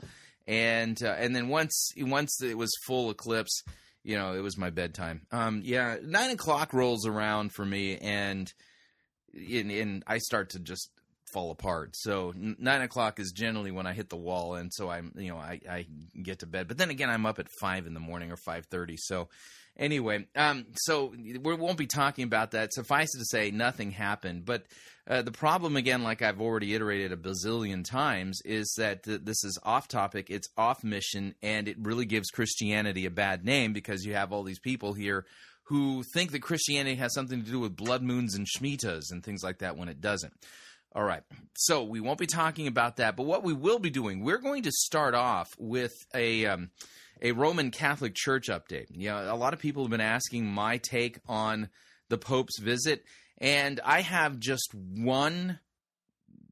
And 0.46 1.02
uh, 1.02 1.16
and 1.18 1.34
then 1.34 1.48
once 1.48 1.92
once 1.96 2.40
it 2.40 2.56
was 2.56 2.70
full 2.86 3.10
eclipse 3.10 3.64
you 4.08 4.16
know, 4.16 4.32
it 4.32 4.40
was 4.40 4.56
my 4.56 4.70
bedtime. 4.70 5.20
Um, 5.30 5.60
yeah, 5.62 5.98
nine 6.02 6.30
o'clock 6.30 6.72
rolls 6.72 7.04
around 7.06 7.52
for 7.52 7.62
me, 7.62 7.98
and 7.98 8.50
and, 9.34 9.70
and 9.70 10.02
I 10.06 10.16
start 10.16 10.50
to 10.50 10.58
just 10.58 10.90
fall 11.30 11.50
apart. 11.50 11.94
So 11.94 12.32
nine 12.34 12.80
o'clock 12.80 13.20
is 13.20 13.32
generally 13.32 13.70
when 13.70 13.86
I 13.86 13.92
hit 13.92 14.08
the 14.08 14.16
wall, 14.16 14.54
and 14.54 14.72
so 14.72 14.88
I'm, 14.88 15.12
you 15.14 15.28
know, 15.28 15.36
I, 15.36 15.60
I 15.68 15.86
get 16.22 16.38
to 16.38 16.46
bed. 16.46 16.68
But 16.68 16.78
then 16.78 16.88
again, 16.88 17.10
I'm 17.10 17.26
up 17.26 17.38
at 17.38 17.50
five 17.50 17.86
in 17.86 17.92
the 17.92 18.00
morning 18.00 18.32
or 18.32 18.38
five 18.38 18.64
thirty. 18.64 18.96
So 18.96 19.28
anyway, 19.78 20.26
um, 20.36 20.66
so 20.74 21.14
we 21.16 21.54
won't 21.54 21.78
be 21.78 21.86
talking 21.86 22.24
about 22.24 22.52
that. 22.52 22.72
Suffice 22.72 23.14
it 23.14 23.18
to 23.18 23.24
say, 23.24 23.50
nothing 23.50 23.90
happened. 23.90 24.44
But 24.44 24.64
uh, 25.08 25.22
the 25.22 25.32
problem, 25.32 25.76
again, 25.76 26.02
like 26.02 26.20
I've 26.20 26.40
already 26.40 26.74
iterated 26.74 27.12
a 27.12 27.16
bazillion 27.16 27.84
times, 27.84 28.40
is 28.44 28.74
that 28.78 29.04
th- 29.04 29.22
this 29.24 29.42
is 29.44 29.58
off 29.62 29.88
topic, 29.88 30.28
it's 30.28 30.48
off 30.56 30.84
mission, 30.84 31.34
and 31.42 31.68
it 31.68 31.76
really 31.80 32.04
gives 32.04 32.30
Christianity 32.30 33.06
a 33.06 33.10
bad 33.10 33.44
name 33.44 33.72
because 33.72 34.04
you 34.04 34.14
have 34.14 34.32
all 34.32 34.42
these 34.42 34.60
people 34.60 34.92
here 34.92 35.24
who 35.64 36.02
think 36.14 36.32
that 36.32 36.42
Christianity 36.42 36.96
has 36.96 37.12
something 37.14 37.44
to 37.44 37.50
do 37.50 37.60
with 37.60 37.76
blood 37.76 38.02
moons 38.02 38.34
and 38.34 38.46
shmitas 38.46 39.10
and 39.10 39.22
things 39.22 39.42
like 39.42 39.58
that 39.58 39.76
when 39.76 39.88
it 39.88 40.00
doesn't. 40.00 40.32
All 40.94 41.04
right. 41.04 41.22
So 41.56 41.84
we 41.84 42.00
won't 42.00 42.18
be 42.18 42.26
talking 42.26 42.66
about 42.66 42.96
that, 42.96 43.16
but 43.16 43.26
what 43.26 43.42
we 43.42 43.52
will 43.52 43.78
be 43.78 43.90
doing, 43.90 44.24
we're 44.24 44.38
going 44.38 44.62
to 44.62 44.72
start 44.72 45.14
off 45.14 45.54
with 45.58 45.92
a 46.14 46.46
um, 46.46 46.70
a 47.22 47.32
Roman 47.32 47.70
Catholic 47.70 48.14
Church 48.14 48.48
update. 48.48 48.94
Know, 48.94 49.32
a 49.32 49.36
lot 49.36 49.52
of 49.52 49.58
people 49.58 49.82
have 49.84 49.90
been 49.90 50.00
asking 50.00 50.46
my 50.46 50.78
take 50.78 51.18
on 51.26 51.68
the 52.08 52.18
Pope's 52.18 52.58
visit, 52.58 53.04
and 53.38 53.80
I 53.84 54.00
have 54.00 54.38
just 54.38 54.74
one 54.74 55.60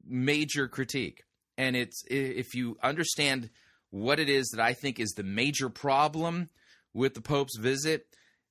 major 0.06 0.68
critique. 0.68 1.22
And 1.58 1.74
it's 1.74 2.04
if 2.08 2.54
you 2.54 2.76
understand 2.82 3.50
what 3.90 4.20
it 4.20 4.28
is 4.28 4.48
that 4.48 4.60
I 4.60 4.74
think 4.74 5.00
is 5.00 5.12
the 5.12 5.22
major 5.22 5.68
problem 5.68 6.48
with 6.92 7.14
the 7.14 7.22
Pope's 7.22 7.56
visit, 7.58 8.06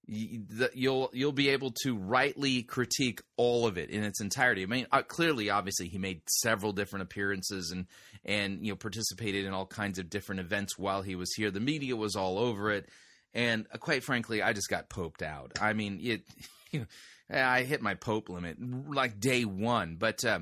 you'll 0.07 1.09
you'll 1.13 1.31
be 1.31 1.49
able 1.49 1.71
to 1.83 1.97
rightly 1.97 2.63
critique 2.63 3.21
all 3.37 3.65
of 3.65 3.77
it 3.77 3.89
in 3.89 4.03
its 4.03 4.21
entirety. 4.21 4.63
I 4.63 4.67
mean, 4.67 4.87
uh, 4.91 5.01
clearly, 5.01 5.49
obviously, 5.49 5.87
he 5.87 5.97
made 5.97 6.21
several 6.29 6.73
different 6.73 7.03
appearances 7.03 7.71
and 7.71 7.87
and 8.23 8.65
you 8.65 8.71
know 8.71 8.75
participated 8.75 9.45
in 9.45 9.53
all 9.53 9.65
kinds 9.65 9.99
of 9.99 10.09
different 10.09 10.41
events 10.41 10.77
while 10.77 11.01
he 11.01 11.15
was 11.15 11.33
here. 11.33 11.51
The 11.51 11.59
media 11.59 11.95
was 11.95 12.15
all 12.15 12.37
over 12.37 12.71
it, 12.71 12.89
and 13.33 13.65
uh, 13.73 13.77
quite 13.77 14.03
frankly, 14.03 14.41
I 14.41 14.53
just 14.53 14.69
got 14.69 14.89
poped 14.89 15.21
out. 15.21 15.53
I 15.61 15.73
mean, 15.73 15.99
it. 16.01 16.21
You 16.71 16.81
know, 17.29 17.41
I 17.41 17.63
hit 17.63 17.81
my 17.81 17.93
pope 17.93 18.27
limit 18.27 18.57
like 18.59 19.21
day 19.21 19.45
one, 19.45 19.95
but 19.97 20.25
uh, 20.25 20.39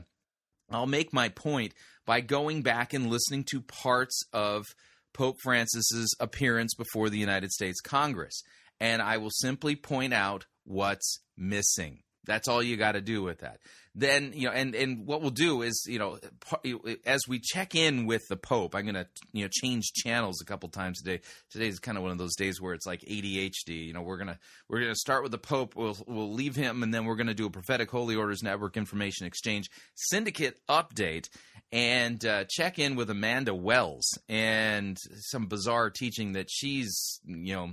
I'll 0.72 0.88
make 0.88 1.14
my 1.14 1.30
point 1.30 1.76
by 2.08 2.22
going 2.22 2.64
back 2.64 2.94
and 2.94 3.08
listening 3.08 3.44
to 3.52 3.62
parts 3.62 4.24
of 4.34 4.66
Pope 5.14 5.38
Francis's 5.44 6.16
appearance 6.20 6.74
before 6.74 7.10
the 7.10 7.20
United 7.20 7.52
States 7.52 7.82
Congress 7.82 8.42
and 8.80 9.02
I 9.02 9.18
will 9.18 9.32
simply 9.32 9.76
point 9.76 10.14
out 10.14 10.46
what's 10.64 11.20
missing. 11.38 12.04
That's 12.26 12.48
all 12.48 12.64
you 12.64 12.78
got 12.78 12.94
to 12.94 13.02
do 13.02 13.22
with 13.22 13.40
that. 13.40 13.60
Then 13.96 14.32
you 14.34 14.48
know, 14.48 14.54
and 14.54 14.74
and 14.74 15.06
what 15.06 15.22
we'll 15.22 15.30
do 15.30 15.62
is 15.62 15.86
you 15.88 16.00
know, 16.00 16.18
as 17.06 17.28
we 17.28 17.40
check 17.40 17.76
in 17.76 18.08
with 18.08 18.24
the 18.28 18.36
Pope, 18.36 18.74
I'm 18.74 18.86
going 18.86 18.96
to 18.96 19.06
you 19.34 19.44
know 19.44 19.50
change 19.52 19.94
channels 19.94 20.42
a 20.42 20.46
couple 20.46 20.68
times 20.70 21.00
today. 21.02 21.22
Today 21.52 21.68
is 21.68 21.78
kind 21.78 21.96
of 21.96 22.04
one 22.04 22.12
of 22.12 22.18
those 22.18 22.36
days 22.36 22.60
where 22.60 22.74
it's 22.74 22.88
like 22.88 23.02
ADHD. 23.02 23.86
You 23.86 23.94
know, 23.94 24.02
we're 24.02 24.18
gonna 24.18 24.40
we're 24.68 24.80
gonna 24.80 24.96
start 24.96 25.22
with 25.22 25.32
the 25.32 25.38
Pope. 25.38 25.76
We'll 25.76 25.98
we'll 26.08 26.34
leave 26.34 26.56
him, 26.56 26.82
and 26.82 26.92
then 26.92 27.06
we're 27.06 27.16
going 27.16 27.28
to 27.28 27.36
do 27.36 27.46
a 27.46 27.52
prophetic 27.52 27.92
Holy 27.92 28.16
Orders 28.16 28.42
Network 28.42 28.78
information 28.78 29.28
exchange 29.28 29.70
syndicate 29.94 30.60
update 30.68 31.30
and 31.74 32.24
uh, 32.24 32.46
check 32.48 32.78
in 32.78 32.96
with 32.96 33.10
Amanda 33.10 33.54
Wells 33.54 34.06
and 34.30 34.96
some 35.16 35.48
bizarre 35.48 35.90
teaching 35.90 36.34
that 36.34 36.48
she's 36.50 37.20
you 37.26 37.56
know 37.56 37.72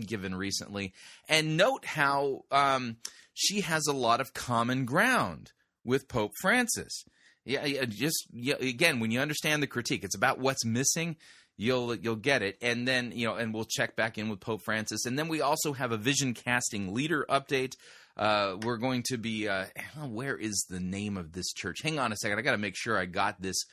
given 0.00 0.34
recently, 0.34 0.94
and 1.28 1.56
note 1.56 1.84
how 1.84 2.44
um, 2.50 2.96
she 3.40 3.60
has 3.60 3.86
a 3.86 3.92
lot 3.92 4.20
of 4.20 4.34
common 4.34 4.84
ground 4.84 5.52
with 5.84 6.08
Pope 6.08 6.32
Francis. 6.40 7.04
Yeah, 7.44 7.84
just 7.84 8.26
yeah, 8.32 8.56
again, 8.56 8.98
when 8.98 9.12
you 9.12 9.20
understand 9.20 9.62
the 9.62 9.68
critique, 9.68 10.02
it's 10.02 10.16
about 10.16 10.40
what's 10.40 10.64
missing. 10.64 11.16
You'll 11.56 11.94
you'll 11.94 12.16
get 12.16 12.42
it, 12.42 12.58
and 12.60 12.86
then 12.86 13.12
you 13.14 13.26
know, 13.26 13.36
and 13.36 13.54
we'll 13.54 13.64
check 13.64 13.94
back 13.94 14.18
in 14.18 14.28
with 14.28 14.40
Pope 14.40 14.62
Francis, 14.62 15.06
and 15.06 15.16
then 15.16 15.28
we 15.28 15.40
also 15.40 15.72
have 15.72 15.92
a 15.92 15.96
vision 15.96 16.34
casting 16.34 16.92
leader 16.92 17.24
update. 17.30 17.74
Uh, 18.16 18.56
we're 18.62 18.76
going 18.76 19.04
to 19.10 19.18
be. 19.18 19.48
Uh, 19.48 19.66
where 20.08 20.36
is 20.36 20.66
the 20.68 20.80
name 20.80 21.16
of 21.16 21.32
this 21.32 21.52
church? 21.52 21.78
Hang 21.82 22.00
on 22.00 22.12
a 22.12 22.16
second. 22.16 22.38
I 22.38 22.42
got 22.42 22.52
to 22.52 22.58
make 22.58 22.76
sure 22.76 22.98
I 22.98 23.06
got 23.06 23.40
this 23.40 23.64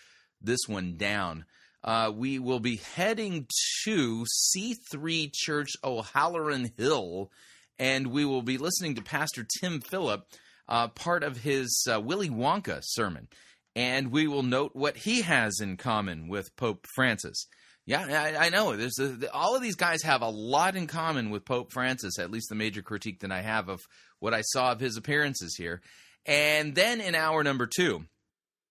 this 0.42 0.62
one 0.68 0.96
down. 0.96 1.46
Uh, 1.84 2.12
we 2.16 2.40
will 2.40 2.60
be 2.60 2.78
heading 2.96 3.48
to 3.84 4.26
C3 4.56 5.32
Church 5.34 5.72
O'Halloran 5.84 6.72
Hill, 6.78 7.30
and 7.80 8.08
we 8.08 8.26
will 8.26 8.42
be 8.42 8.58
listening 8.58 8.96
to 8.96 9.02
Pastor 9.02 9.46
Tim 9.60 9.82
Phillip 9.82 10.26
uh, 10.68 10.88
part 10.90 11.24
of 11.24 11.38
his 11.38 11.88
uh, 11.92 12.00
Willy 12.00 12.30
Wonka 12.30 12.80
sermon, 12.84 13.28
and 13.76 14.12
we 14.12 14.28
will 14.28 14.44
note 14.44 14.72
what 14.74 14.98
he 14.98 15.22
has 15.22 15.60
in 15.60 15.78
common 15.78 16.28
with 16.28 16.56
Pope 16.56 16.86
Francis. 16.96 17.48
Yeah, 17.86 18.06
I, 18.40 18.48
I 18.48 18.50
know. 18.50 18.76
There's 18.76 18.98
a, 18.98 19.32
all 19.32 19.56
of 19.56 19.62
these 19.62 19.76
guys 19.76 20.02
have 20.02 20.24
a 20.24 20.30
lot 20.30 20.76
in 20.76 20.88
common 20.88 21.30
with 21.30 21.46
Pope 21.46 21.72
Francis. 21.72 22.18
At 22.18 22.32
least 22.32 22.50
the 22.50 22.56
major 22.56 22.82
critique 22.82 23.20
that 23.20 23.32
I 23.32 23.42
have 23.42 23.70
of 23.70 23.82
what 24.20 24.34
I 24.34 24.42
saw 24.42 24.72
of 24.72 24.80
his 24.80 24.98
appearances 24.98 25.56
here. 25.56 25.82
And 26.26 26.74
then 26.74 27.00
in 27.00 27.14
hour 27.14 27.44
number 27.44 27.68
two, 27.68 28.06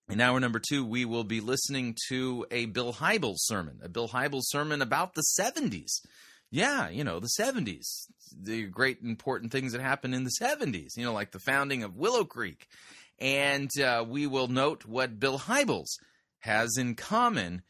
in 0.09 0.21
hour 0.21 0.41
number 0.41 0.61
two, 0.61 0.85
we 0.85 1.05
will 1.05 1.25
be 1.25 1.41
listening 1.41 1.97
to 2.09 2.45
a 2.51 2.67
Bill 2.67 2.93
Hybels 2.93 3.39
sermon, 3.39 3.79
a 3.83 3.89
Bill 3.89 4.09
Hybels 4.09 4.43
sermon 4.47 4.83
about 4.83 5.15
the 5.15 5.25
70s. 5.39 6.01
Yeah, 6.55 6.89
you 6.89 7.03
know, 7.03 7.19
the 7.19 7.31
70s 7.39 8.07
the 8.43 8.67
great 8.67 8.99
important 9.03 9.53
things 9.53 9.73
that 9.73 9.81
happened 9.81 10.15
in 10.15 10.25
the 10.25 10.33
70s, 10.41 10.97
you 10.97 11.05
know, 11.05 11.13
like 11.13 11.31
the 11.31 11.39
founding 11.39 11.83
of 11.83 11.97
Willow 11.97 12.25
Creek. 12.25 12.67
And 13.19 13.71
uh, 13.81 14.05
we 14.07 14.27
will 14.27 14.49
note 14.49 14.85
what 14.85 15.21
Bill 15.21 15.39
Hybels 15.39 15.89
has 16.41 16.77
in 16.77 16.95
common 16.95 17.63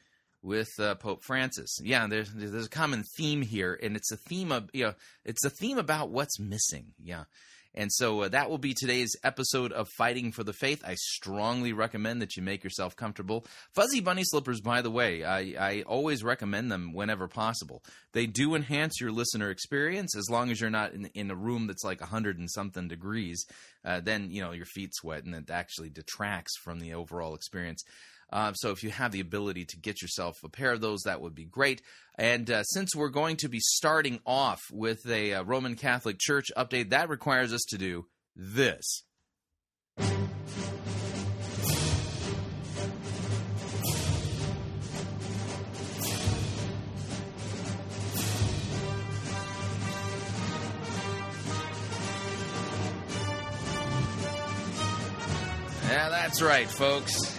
with 0.43 0.71
uh, 0.79 0.95
Pope 0.97 1.23
Francis. 1.23 1.79
Yeah, 1.83 2.07
there's 2.07 2.33
there's 2.33 2.67
a 2.67 2.71
common 2.71 3.05
theme 3.17 3.43
here, 3.43 3.79
and 3.83 3.95
it's 3.95 4.11
a 4.11 4.17
theme 4.17 4.51
of 4.51 4.71
you 4.73 4.85
know 4.85 4.95
it's 5.25 5.45
a 5.45 5.51
theme 5.51 5.79
about 5.79 6.11
what's 6.11 6.39
missing. 6.39 6.93
Yeah, 7.03 7.25
and 7.75 7.93
so 7.93 8.23
uh, 8.23 8.29
that 8.29 8.49
will 8.49 8.59
be 8.59 8.73
today's 8.73 9.17
episode 9.25 9.73
of 9.73 9.89
Fighting 9.89 10.31
for 10.31 10.45
the 10.45 10.53
Faith. 10.53 10.83
I 10.87 10.95
strongly 10.95 11.73
recommend 11.73 12.23
that 12.23 12.37
you 12.37 12.43
make 12.43 12.63
yourself 12.63 12.95
comfortable. 12.95 13.47
Fuzzy 13.73 14.01
bunny 14.01 14.23
slippers, 14.25 14.61
by 14.61 14.81
the 14.81 14.91
way, 14.91 15.25
I, 15.25 15.39
I 15.59 15.83
always 15.83 16.23
recommend 16.23 16.71
them 16.71 16.93
whenever 16.93 17.27
possible. 17.27 17.83
They 18.13 18.27
do 18.27 18.55
enhance 18.55 19.01
your 19.01 19.11
listener 19.11 19.51
experience 19.51 20.17
as 20.17 20.31
long 20.31 20.51
as 20.51 20.61
you're 20.61 20.71
not 20.71 20.93
in, 20.93 21.07
in 21.15 21.31
a 21.31 21.37
room 21.37 21.67
that's 21.67 21.85
like 21.85 22.01
100 22.01 22.39
and 22.39 22.51
something 22.51 22.87
degrees. 22.87 23.45
Uh, 23.85 24.01
then, 24.01 24.31
you 24.31 24.41
know, 24.41 24.53
your 24.53 24.67
feet 24.67 24.95
sweat 24.95 25.25
and 25.25 25.35
it 25.35 25.51
actually 25.51 25.91
detracts 25.91 26.57
from 26.63 26.79
the 26.79 26.95
overall 26.95 27.35
experience. 27.35 27.83
Uh, 28.33 28.53
so 28.55 28.71
if 28.71 28.83
you 28.83 28.91
have 28.91 29.13
the 29.13 29.21
ability 29.21 29.65
to 29.65 29.77
get 29.79 30.03
yourself 30.03 30.43
a 30.43 30.49
pair 30.49 30.73
of 30.73 30.81
those, 30.81 31.03
that 31.03 31.21
would 31.21 31.35
be 31.35 31.45
great. 31.45 31.83
And 32.17 32.51
uh, 32.51 32.63
since 32.65 32.95
we're 32.95 33.09
going 33.09 33.37
to 33.39 33.49
be 33.49 33.61
starting 33.61 34.21
off 34.27 34.61
with 34.73 35.07
a 35.09 35.35
uh, 35.35 35.43
Roman 35.45 35.77
Catholic 35.77 36.19
Church 36.19 36.47
update, 36.57 36.91
that 36.91 37.09
requires 37.09 37.53
us 37.53 37.63
to 37.69 37.79
do 37.79 38.07
this. 38.37 39.03
Yeah, 55.95 56.09
that's 56.09 56.43
right, 56.43 56.69
folks. 56.69 57.34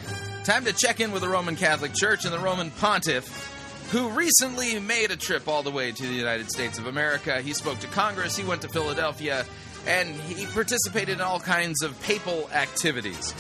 Time 0.46 0.66
to 0.66 0.74
check 0.74 1.00
in 1.00 1.12
with 1.12 1.24
the 1.24 1.28
Roman 1.28 1.56
Catholic 1.56 1.96
Church 1.96 2.24
and 2.24 2.32
the 2.32 2.38
Roman 2.38 2.70
Pontiff, 2.70 3.90
who 3.92 4.10
recently 4.10 4.80
made 4.80 5.10
a 5.10 5.16
trip 5.16 5.48
all 5.48 5.64
the 5.64 5.72
way 5.72 5.92
to 5.92 6.04
the 6.04 6.14
United 6.14 6.52
States 6.52 6.78
of 6.78 6.86
America. 6.86 7.42
He 7.42 7.54
spoke 7.54 7.80
to 7.80 7.88
Congress, 7.88 8.38
he 8.38 8.44
went 8.44 8.62
to 8.62 8.68
Philadelphia, 8.68 9.44
and 9.88 10.14
he 10.14 10.46
participated 10.46 11.16
in 11.16 11.22
all 11.22 11.40
kinds 11.40 11.82
of 11.82 12.00
papal 12.04 12.48
activities. 12.54 13.34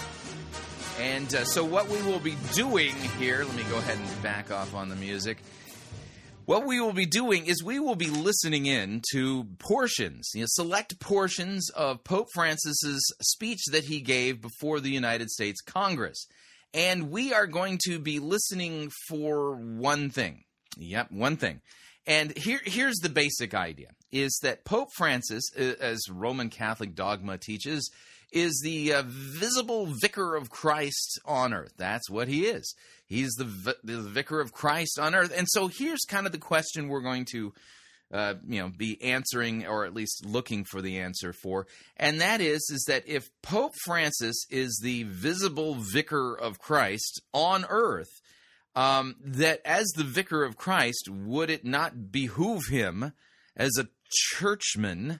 And 1.00 1.31
uh, 1.35 1.45
so, 1.45 1.63
what 1.63 1.89
we 1.89 2.01
will 2.01 2.19
be 2.19 2.38
doing 2.53 2.95
here, 3.19 3.43
let 3.43 3.55
me 3.55 3.62
go 3.69 3.77
ahead 3.77 4.00
and 4.00 4.24
back 4.24 4.50
off 4.50 4.74
on 4.74 4.89
the 4.89 4.95
music. 4.95 5.38
What 6.47 6.65
we 6.65 6.81
will 6.81 6.93
be 6.93 7.05
doing 7.05 7.45
is 7.45 7.63
we 7.63 7.79
will 7.79 7.95
be 7.95 8.09
listening 8.09 8.65
in 8.65 9.03
to 9.12 9.43
portions, 9.59 10.31
you 10.33 10.41
know, 10.41 10.47
select 10.50 11.00
portions 11.00 11.69
of 11.69 12.03
Pope 12.03 12.29
Francis's 12.33 13.13
speech 13.21 13.62
that 13.71 13.83
he 13.83 14.01
gave 14.01 14.41
before 14.41 14.79
the 14.79 14.89
United 14.89 15.29
States 15.29 15.62
Congress. 15.62 16.25
And 16.75 17.10
we 17.10 17.34
are 17.34 17.48
going 17.48 17.79
to 17.86 18.00
be 18.00 18.20
listening 18.20 18.91
for 19.08 19.55
one 19.55 20.10
thing. 20.10 20.44
Yep, 20.77 21.10
one 21.10 21.38
thing. 21.38 21.62
And 22.05 22.38
here, 22.38 22.60
here's 22.65 22.98
the 22.98 23.10
basic 23.10 23.55
idea 23.55 23.91
is 24.12 24.38
that 24.44 24.65
Pope 24.65 24.89
Francis, 24.94 25.44
as 25.55 26.10
Roman 26.10 26.50
Catholic 26.50 26.94
dogma 26.94 27.38
teaches, 27.38 27.89
is 28.34 28.62
the 28.62 28.94
uh, 28.94 29.03
visible 29.08 29.86
vicar 29.86 30.36
of 30.36 30.50
Christ 30.50 31.20
on 31.25 31.53
earth. 31.53 31.74
That's 31.77 32.10
what 32.10 32.27
he 32.27 32.46
is. 32.46 32.75
He's 33.08 33.32
the, 33.36 33.77
the 33.84 34.01
vicar 34.01 34.41
of 34.41 34.51
Christ 34.51 35.00
on 35.00 35.15
earth. 35.15 35.34
And 35.36 35.48
so 35.50 35.67
here's 35.67 36.01
kind 36.01 36.25
of 36.25 36.34
the 36.34 36.38
question 36.38 36.89
we're 36.89 37.00
going 37.00 37.25
to 37.32 37.53
uh, 38.15 38.36
you 38.48 38.62
know 38.62 38.69
be 38.69 39.01
answering 39.03 39.67
or 39.67 39.86
at 39.86 39.93
least 39.93 40.25
looking 40.25 40.63
for 40.63 40.81
the 40.81 41.00
answer 41.00 41.34
for. 41.34 41.67
And 41.98 42.22
that 42.22 42.39
is 42.39 42.69
is 42.72 42.86
that 42.88 43.07
if 43.07 43.29
pope 43.41 43.74
francis 43.84 44.45
is 44.50 44.79
the 44.81 45.03
visible 45.03 45.75
vicar 45.75 46.34
of 46.34 46.60
christ 46.60 47.22
on 47.34 47.65
earth 47.69 48.22
um, 48.75 49.15
that 49.24 49.62
as 49.65 49.88
the 49.95 50.03
vicar 50.03 50.43
of 50.43 50.55
christ 50.55 51.10
would 51.10 51.50
it 51.50 51.65
not 51.65 52.12
behoove 52.12 52.67
him 52.69 53.12
as 53.55 53.72
a 53.77 53.89
churchman 54.10 55.19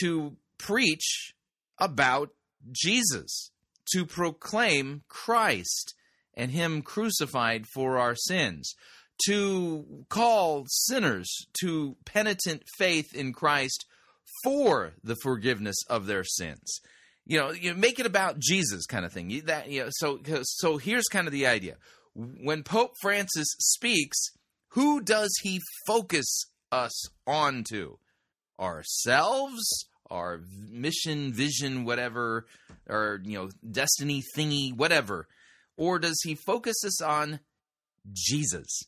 to 0.00 0.36
preach 0.58 1.34
about 1.78 2.30
jesus 2.70 3.50
to 3.92 4.06
proclaim 4.06 5.02
christ 5.08 5.94
and 6.34 6.52
him 6.52 6.82
crucified 6.82 7.66
for 7.66 7.98
our 7.98 8.14
sins 8.14 8.74
to 9.26 10.04
call 10.08 10.64
sinners 10.68 11.28
to 11.60 11.96
penitent 12.04 12.62
faith 12.78 13.14
in 13.14 13.32
Christ 13.32 13.86
for 14.44 14.92
the 15.02 15.16
forgiveness 15.16 15.76
of 15.88 16.06
their 16.06 16.24
sins. 16.24 16.80
You 17.24 17.38
know, 17.38 17.50
you 17.52 17.74
make 17.74 17.98
it 17.98 18.06
about 18.06 18.38
Jesus 18.38 18.86
kind 18.86 19.04
of 19.04 19.12
thing. 19.12 19.30
You, 19.30 19.42
that 19.42 19.70
you 19.70 19.84
know, 19.84 19.88
so 19.92 20.20
so 20.42 20.76
here's 20.76 21.06
kind 21.10 21.26
of 21.26 21.32
the 21.32 21.46
idea. 21.46 21.76
When 22.14 22.62
Pope 22.62 22.94
Francis 23.00 23.48
speaks, 23.58 24.18
who 24.70 25.00
does 25.00 25.30
he 25.42 25.60
focus 25.86 26.44
us 26.70 27.08
onto? 27.26 27.96
Ourselves, 28.60 29.86
our 30.10 30.40
mission, 30.70 31.32
vision, 31.32 31.84
whatever, 31.84 32.46
or 32.88 33.20
you 33.24 33.38
know, 33.38 33.48
destiny 33.68 34.22
thingy, 34.36 34.74
whatever, 34.76 35.26
or 35.76 35.98
does 35.98 36.20
he 36.22 36.34
focus 36.34 36.76
us 36.84 37.00
on 37.02 37.40
Jesus? 38.12 38.82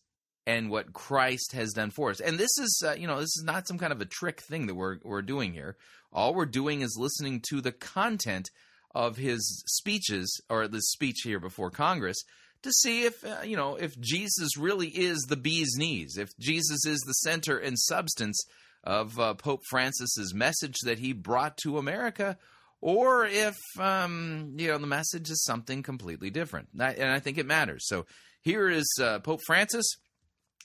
And 0.47 0.71
what 0.71 0.93
Christ 0.93 1.53
has 1.53 1.73
done 1.73 1.91
for 1.91 2.11
us. 2.11 2.21
And 2.21 2.39
this 2.39 2.59
is, 2.59 2.83
uh, 2.87 2.95
you 2.95 3.07
know, 3.07 3.17
this 3.17 3.37
is 3.37 3.45
not 3.45 3.67
some 3.67 3.79
kind 3.79 3.93
of 3.93 4.01
a 4.01 4.07
trick 4.07 4.41
thing 4.41 4.67
that 4.67 4.75
we're 4.75 4.99
we're 5.03 5.23
doing 5.23 5.53
here. 5.53 5.77
All 6.13 6.35
we're 6.35 6.47
doing 6.47 6.83
is 6.83 6.97
listening 6.99 7.43
to 7.49 7.61
the 7.61 7.73
content 7.73 8.51
of 8.95 9.17
his 9.17 9.65
speeches 9.67 10.41
or 10.49 10.69
the 10.69 10.83
speech 10.83 11.21
here 11.25 11.41
before 11.41 11.71
Congress 11.71 12.23
to 12.63 12.73
see 12.73 13.05
if 13.05 13.25
uh, 13.25 13.43
you 13.45 13.57
know 13.57 13.77
if 13.77 13.99
Jesus 14.01 14.57
really 14.57 14.89
is 14.89 15.19
the 15.29 15.37
bee's 15.37 15.77
knees, 15.77 16.17
if 16.19 16.37
Jesus 16.39 16.85
is 16.85 17.01
the 17.01 17.13
center 17.13 17.59
and 17.59 17.79
substance 17.79 18.45
of 18.83 19.19
uh, 19.19 19.35
Pope 19.35 19.63
Francis's 19.71 20.35
message 20.35 20.77
that 20.85 20.99
he 20.99 21.13
brought 21.13 21.57
to 21.59 21.79
America, 21.79 22.37
or 22.81 23.25
if 23.25 23.57
um, 23.79 24.55
you 24.57 24.69
know 24.69 24.79
the 24.79 24.87
message 24.87 25.31
is 25.31 25.43
something 25.45 25.83
completely 25.83 26.31
different. 26.31 26.69
And 26.75 27.11
I 27.11 27.19
think 27.19 27.39
it 27.39 27.47
matters. 27.47 27.87
So 27.87 28.07
here 28.43 28.69
is 28.69 28.87
uh, 29.01 29.21
Pope 29.21 29.41
Francis 29.47 29.87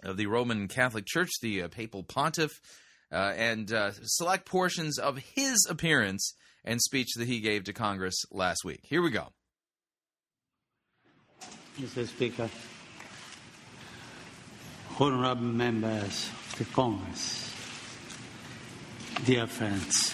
of 0.04 0.18
the 0.18 0.28
Roman 0.28 0.68
Catholic 0.68 1.06
Church, 1.06 1.30
the 1.42 1.64
uh, 1.64 1.68
papal 1.68 2.04
pontiff, 2.04 2.60
uh, 3.12 3.34
and 3.36 3.72
uh, 3.72 3.92
select 4.04 4.46
portions 4.46 4.98
of 4.98 5.18
his 5.36 5.66
appearance 5.70 6.34
and 6.64 6.82
speech 6.82 7.14
that 7.16 7.28
he 7.28 7.40
gave 7.40 7.64
to 7.66 7.74
Congress 7.74 8.24
last 8.32 8.64
week. 8.64 8.82
Here 8.84 9.02
we 9.02 9.12
go. 9.12 9.30
Mr. 11.80 12.06
Speaker, 12.08 12.50
honorable 15.00 15.42
members 15.44 16.30
of 16.30 16.56
the 16.58 16.66
Congress, 16.66 17.56
dear 19.26 19.48
friends, 19.48 20.14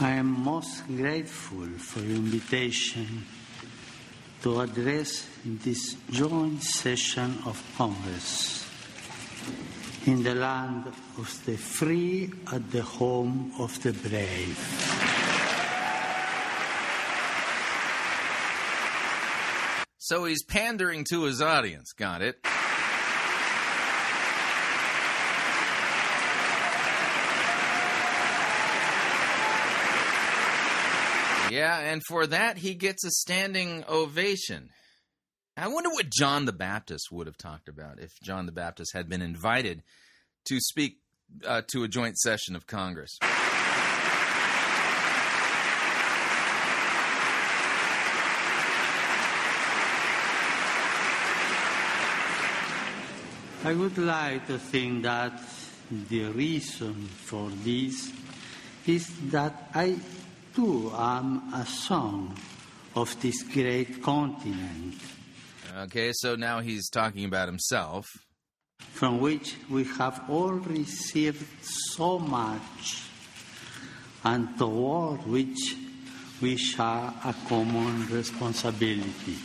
I 0.00 0.10
am 0.10 0.26
most 0.26 0.86
grateful 0.86 1.66
for 1.78 2.00
your 2.00 2.16
invitation 2.16 3.24
to 4.44 4.60
address 4.60 5.26
this 5.42 5.96
joint 6.10 6.62
session 6.62 7.38
of 7.46 7.56
Congress 7.78 8.68
in 10.04 10.22
the 10.22 10.34
land 10.34 10.84
of 11.16 11.42
the 11.46 11.56
free 11.56 12.30
at 12.52 12.70
the 12.70 12.82
home 12.82 13.50
of 13.58 13.82
the 13.82 13.94
brave. 13.94 14.58
So 19.96 20.26
he's 20.26 20.42
pandering 20.42 21.04
to 21.04 21.24
his 21.24 21.40
audience. 21.40 21.94
Got 21.94 22.20
it. 22.20 22.36
Yeah, 31.54 31.78
and 31.78 32.02
for 32.08 32.26
that, 32.26 32.58
he 32.58 32.74
gets 32.74 33.04
a 33.04 33.12
standing 33.12 33.84
ovation. 33.88 34.70
I 35.56 35.68
wonder 35.68 35.88
what 35.90 36.10
John 36.10 36.46
the 36.46 36.52
Baptist 36.52 37.12
would 37.12 37.28
have 37.28 37.38
talked 37.38 37.68
about 37.68 38.00
if 38.00 38.10
John 38.20 38.46
the 38.46 38.50
Baptist 38.50 38.90
had 38.92 39.08
been 39.08 39.22
invited 39.22 39.84
to 40.46 40.58
speak 40.58 40.98
uh, 41.46 41.62
to 41.68 41.84
a 41.84 41.88
joint 41.88 42.18
session 42.18 42.56
of 42.56 42.66
Congress. 42.66 43.16
I 53.62 53.74
would 53.74 53.96
like 53.96 54.48
to 54.48 54.58
think 54.58 55.04
that 55.04 55.40
the 56.08 56.24
reason 56.32 56.94
for 57.06 57.48
this 57.62 58.12
is 58.88 59.08
that 59.30 59.70
I 59.72 59.96
too 60.54 60.92
am 60.94 61.52
a 61.52 61.66
son 61.66 62.34
of 62.94 63.20
this 63.20 63.42
great 63.42 64.02
continent. 64.02 64.94
Okay, 65.82 66.12
so 66.14 66.36
now 66.36 66.60
he's 66.60 66.88
talking 66.88 67.24
about 67.24 67.48
himself. 67.48 68.06
From 68.78 69.20
which 69.20 69.56
we 69.68 69.84
have 69.84 70.22
all 70.28 70.52
received 70.52 71.44
so 71.62 72.18
much, 72.18 73.02
and 74.24 74.56
toward 74.56 75.26
which 75.26 75.76
we 76.40 76.56
share 76.56 77.12
a 77.24 77.34
common 77.48 78.06
responsibility. 78.06 79.36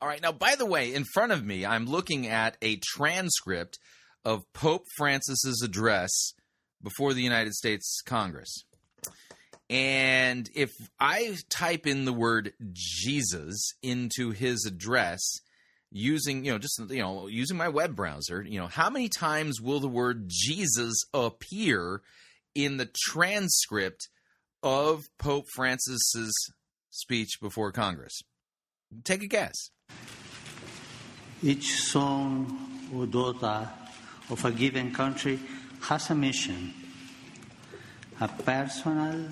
All 0.00 0.08
right, 0.08 0.22
now, 0.22 0.32
by 0.32 0.54
the 0.54 0.66
way, 0.66 0.94
in 0.94 1.04
front 1.12 1.32
of 1.32 1.44
me, 1.44 1.64
I'm 1.66 1.86
looking 1.86 2.26
at 2.26 2.56
a 2.62 2.76
transcript 2.82 3.78
of 4.24 4.50
Pope 4.52 4.84
Francis's 4.96 5.62
address 5.62 6.32
before 6.82 7.14
the 7.14 7.22
United 7.22 7.54
States 7.54 8.00
Congress. 8.04 8.64
And 9.70 10.48
if 10.54 10.72
I 11.00 11.36
type 11.48 11.86
in 11.86 12.04
the 12.04 12.12
word 12.12 12.52
Jesus 12.72 13.72
into 13.82 14.30
his 14.30 14.66
address 14.66 15.20
using, 15.90 16.44
you 16.44 16.52
know, 16.52 16.58
just, 16.58 16.78
you 16.90 17.00
know, 17.00 17.28
using 17.28 17.56
my 17.56 17.68
web 17.68 17.96
browser, 17.96 18.42
you 18.42 18.60
know, 18.60 18.66
how 18.66 18.90
many 18.90 19.08
times 19.08 19.60
will 19.60 19.80
the 19.80 19.88
word 19.88 20.24
Jesus 20.28 20.94
appear 21.14 22.02
in 22.54 22.76
the 22.76 22.90
transcript 23.06 24.08
of 24.62 25.04
Pope 25.18 25.46
Francis's 25.54 26.34
speech 26.90 27.40
before 27.40 27.72
Congress? 27.72 28.20
Take 29.02 29.22
a 29.22 29.28
guess. 29.28 29.70
Each 31.42 31.82
son 31.84 32.88
or 32.94 33.06
daughter 33.06 33.68
of 34.30 34.44
a 34.44 34.50
given 34.50 34.92
country 34.92 35.38
has 35.80 36.10
a 36.10 36.14
mission, 36.14 36.72
a 38.20 38.28
personal 38.28 39.28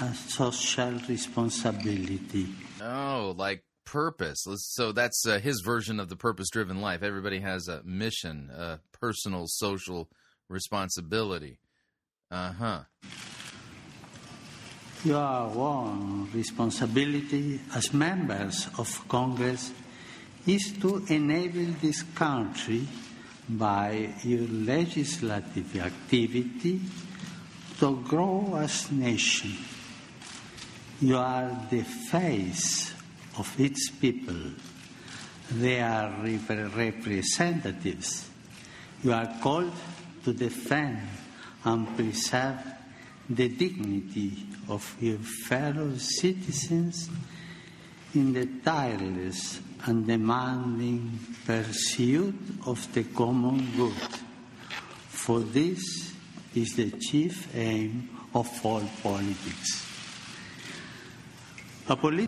a 0.00 0.14
social 0.14 0.92
responsibility. 1.08 2.48
Oh, 2.82 3.34
like 3.36 3.64
purpose. 3.84 4.44
So 4.74 4.92
that's 4.92 5.26
uh, 5.26 5.38
his 5.38 5.62
version 5.64 5.98
of 5.98 6.08
the 6.08 6.16
purpose 6.16 6.50
driven 6.50 6.80
life. 6.80 7.02
Everybody 7.02 7.40
has 7.40 7.68
a 7.68 7.82
mission, 7.84 8.50
a 8.50 8.80
personal 8.92 9.46
social 9.46 10.08
responsibility. 10.48 11.58
Uh 12.30 12.52
huh. 12.52 12.80
Your 15.04 15.48
one 15.48 16.30
responsibility 16.32 17.60
as 17.74 17.94
members 17.94 18.68
of 18.76 19.08
Congress 19.08 19.72
is 20.46 20.72
to 20.80 21.04
enable 21.08 21.72
this 21.80 22.02
country 22.02 22.86
by 23.48 24.12
your 24.24 24.48
legislative 24.48 25.76
activity 25.76 26.80
to 27.78 28.02
grow 28.08 28.56
as 28.56 28.90
a 28.90 28.94
nation 28.94 29.56
you 31.00 31.16
are 31.16 31.66
the 31.70 31.82
face 31.82 32.92
of 33.38 33.60
its 33.60 33.90
people. 33.90 34.52
They 35.50 35.80
are 35.80 36.12
representatives. 36.22 38.28
You 39.02 39.12
are 39.12 39.36
called 39.42 39.72
to 40.24 40.32
defend 40.32 41.00
and 41.64 41.96
preserve 41.96 42.60
the 43.28 43.48
dignity 43.48 44.46
of 44.68 44.96
your 45.00 45.18
fellow 45.18 45.96
citizens 45.96 47.10
in 48.14 48.32
the 48.32 48.46
tireless 48.64 49.60
and 49.84 50.06
demanding 50.06 51.18
pursuit 51.44 52.34
of 52.66 52.92
the 52.94 53.02
common 53.04 53.68
good. 53.76 53.92
For 55.08 55.40
this 55.40 56.14
is 56.54 56.76
the 56.76 56.90
chief 56.92 57.54
aim 57.54 58.08
of 58.34 58.48
all 58.64 58.82
politics. 59.02 59.85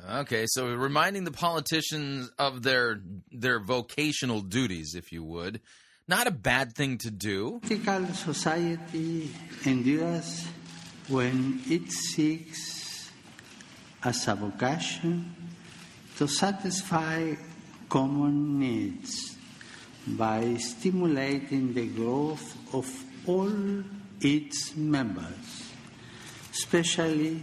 Okay, 0.09 0.45
so 0.49 0.73
reminding 0.75 1.25
the 1.25 1.33
politicians 1.33 2.31
of 2.39 2.63
their 2.63 3.01
their 3.33 3.59
vocational 3.61 4.41
duties, 4.41 4.95
if 4.95 5.11
you 5.13 5.25
would, 5.25 5.61
not 6.07 6.27
a 6.27 6.31
bad 6.31 6.75
thing 6.75 6.99
to 6.99 7.11
do. 7.11 7.61
Political 7.63 8.15
society 8.15 9.31
endures 9.65 10.47
when 11.09 11.61
it 11.69 11.91
seeks 11.91 13.11
as 14.05 14.29
a 14.29 14.35
vocation 14.35 15.35
to 16.17 16.29
satisfy 16.29 17.35
common 17.89 18.59
needs 18.59 19.37
by 20.07 20.55
stimulating 20.57 21.75
the 21.75 21.87
growth 21.89 22.57
of 22.73 22.87
all 23.27 23.83
its 24.21 24.75
members, 24.77 25.73
especially 26.53 27.43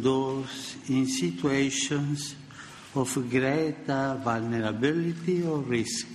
those 0.00 0.76
in 0.88 1.06
situations 1.06 2.34
of 2.94 3.12
greater 3.30 4.18
vulnerability 4.22 5.42
or 5.46 5.58
risk. 5.58 6.06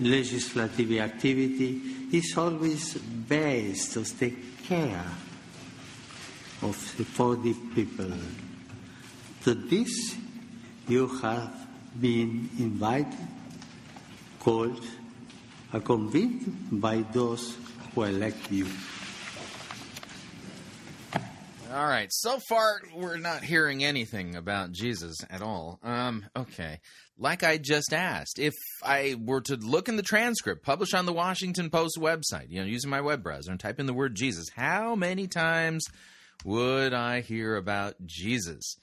Legislative 0.00 0.92
activity 0.98 1.80
is 2.12 2.36
always 2.36 2.94
based 2.94 3.96
on 3.96 4.04
the 4.18 4.34
care 4.66 5.04
of 6.62 6.94
the, 6.96 7.04
for 7.04 7.36
the 7.36 7.54
people. 7.74 8.12
To 9.44 9.54
this 9.54 10.16
you 10.88 11.06
have 11.18 11.52
been 12.00 12.50
invited, 12.58 13.28
called, 14.40 14.82
and 15.72 15.84
convened 15.84 16.68
by 16.72 17.04
those 17.12 17.56
who 17.94 18.02
elect 18.04 18.50
you. 18.50 18.66
All 21.74 21.88
right. 21.88 22.06
So 22.12 22.38
far, 22.38 22.80
we're 22.94 23.16
not 23.16 23.42
hearing 23.42 23.82
anything 23.82 24.36
about 24.36 24.70
Jesus 24.70 25.16
at 25.28 25.42
all. 25.42 25.80
Um, 25.82 26.24
okay. 26.36 26.78
Like 27.18 27.42
I 27.42 27.58
just 27.58 27.92
asked, 27.92 28.38
if 28.38 28.54
I 28.84 29.16
were 29.18 29.40
to 29.40 29.56
look 29.56 29.88
in 29.88 29.96
the 29.96 30.04
transcript 30.04 30.64
published 30.64 30.94
on 30.94 31.04
the 31.04 31.12
Washington 31.12 31.70
Post 31.70 31.98
website, 31.98 32.48
you 32.48 32.60
know, 32.60 32.66
using 32.66 32.90
my 32.90 33.00
web 33.00 33.24
browser 33.24 33.50
and 33.50 33.58
type 33.58 33.80
in 33.80 33.86
the 33.86 33.92
word 33.92 34.14
Jesus, 34.14 34.50
how 34.54 34.94
many 34.94 35.26
times 35.26 35.84
would 36.44 36.94
I 36.94 37.22
hear 37.22 37.56
about 37.56 37.96
Jesus 38.06 38.76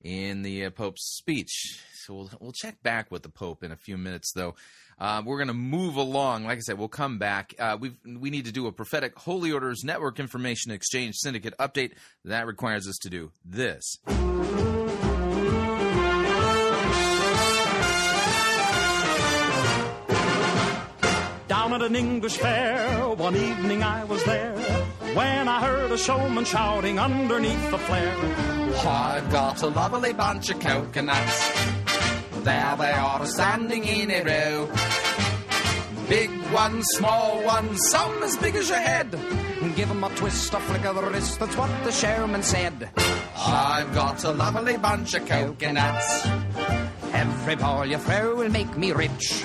in 0.00 0.42
the 0.42 0.64
uh, 0.64 0.70
Pope's 0.70 1.14
speech? 1.18 1.80
So 1.94 2.14
we'll, 2.14 2.30
we'll 2.40 2.52
check 2.52 2.82
back 2.82 3.12
with 3.12 3.22
the 3.22 3.28
Pope 3.28 3.62
in 3.62 3.70
a 3.70 3.76
few 3.76 3.96
minutes, 3.96 4.32
though. 4.34 4.56
Uh, 4.98 5.22
we're 5.24 5.38
going 5.38 5.48
to 5.48 5.54
move 5.54 5.96
along. 5.96 6.44
Like 6.44 6.58
I 6.58 6.60
said, 6.60 6.78
we'll 6.78 6.88
come 6.88 7.18
back. 7.18 7.54
Uh, 7.58 7.76
we 7.80 7.92
we 8.04 8.30
need 8.30 8.44
to 8.44 8.52
do 8.52 8.66
a 8.66 8.72
prophetic 8.72 9.18
Holy 9.18 9.50
Orders 9.52 9.82
Network 9.84 10.20
Information 10.20 10.70
Exchange 10.70 11.16
Syndicate 11.16 11.54
update. 11.58 11.92
That 12.24 12.46
requires 12.46 12.86
us 12.86 12.98
to 13.02 13.10
do 13.10 13.32
this. 13.44 13.98
Down 21.48 21.72
down 21.72 21.82
at 21.82 21.88
an 21.88 21.96
English 21.96 22.36
fair. 22.36 23.08
One 23.08 23.36
evening 23.36 23.82
I 23.82 24.04
was 24.04 24.22
there 24.24 24.56
when 25.14 25.48
I 25.48 25.60
heard 25.60 25.90
a 25.90 25.98
showman 25.98 26.44
shouting 26.44 26.98
underneath 26.98 27.70
the 27.70 27.78
flare. 27.78 28.16
I've 28.86 29.30
got 29.30 29.62
a 29.62 29.68
lovely 29.68 30.12
bunch 30.12 30.50
of 30.50 30.60
coconuts. 30.60 31.81
There 32.44 32.76
they 32.76 32.92
are 32.92 33.24
standing 33.26 33.84
in 33.84 34.10
a 34.10 34.22
row. 34.24 34.68
Big 36.08 36.30
ones, 36.52 36.84
small 36.96 37.42
ones, 37.44 37.88
some 37.88 38.22
as 38.24 38.36
big 38.36 38.56
as 38.56 38.68
your 38.68 38.80
head. 38.80 39.10
Give 39.76 39.90
'em 39.90 40.02
a 40.02 40.10
twist, 40.10 40.52
a 40.52 40.58
flick 40.58 40.84
of 40.84 40.96
the 40.96 41.02
wrist, 41.02 41.38
that's 41.38 41.56
what 41.56 41.70
the 41.84 41.92
showman 41.92 42.42
said. 42.42 42.90
I've 43.36 43.94
got 43.94 44.24
a 44.24 44.32
lovely 44.32 44.76
bunch 44.76 45.14
of 45.14 45.26
coconuts. 45.26 46.26
Every 47.12 47.54
ball 47.54 47.86
you 47.86 47.98
throw 47.98 48.34
will 48.34 48.50
make 48.50 48.76
me 48.76 48.90
rich. 48.90 49.44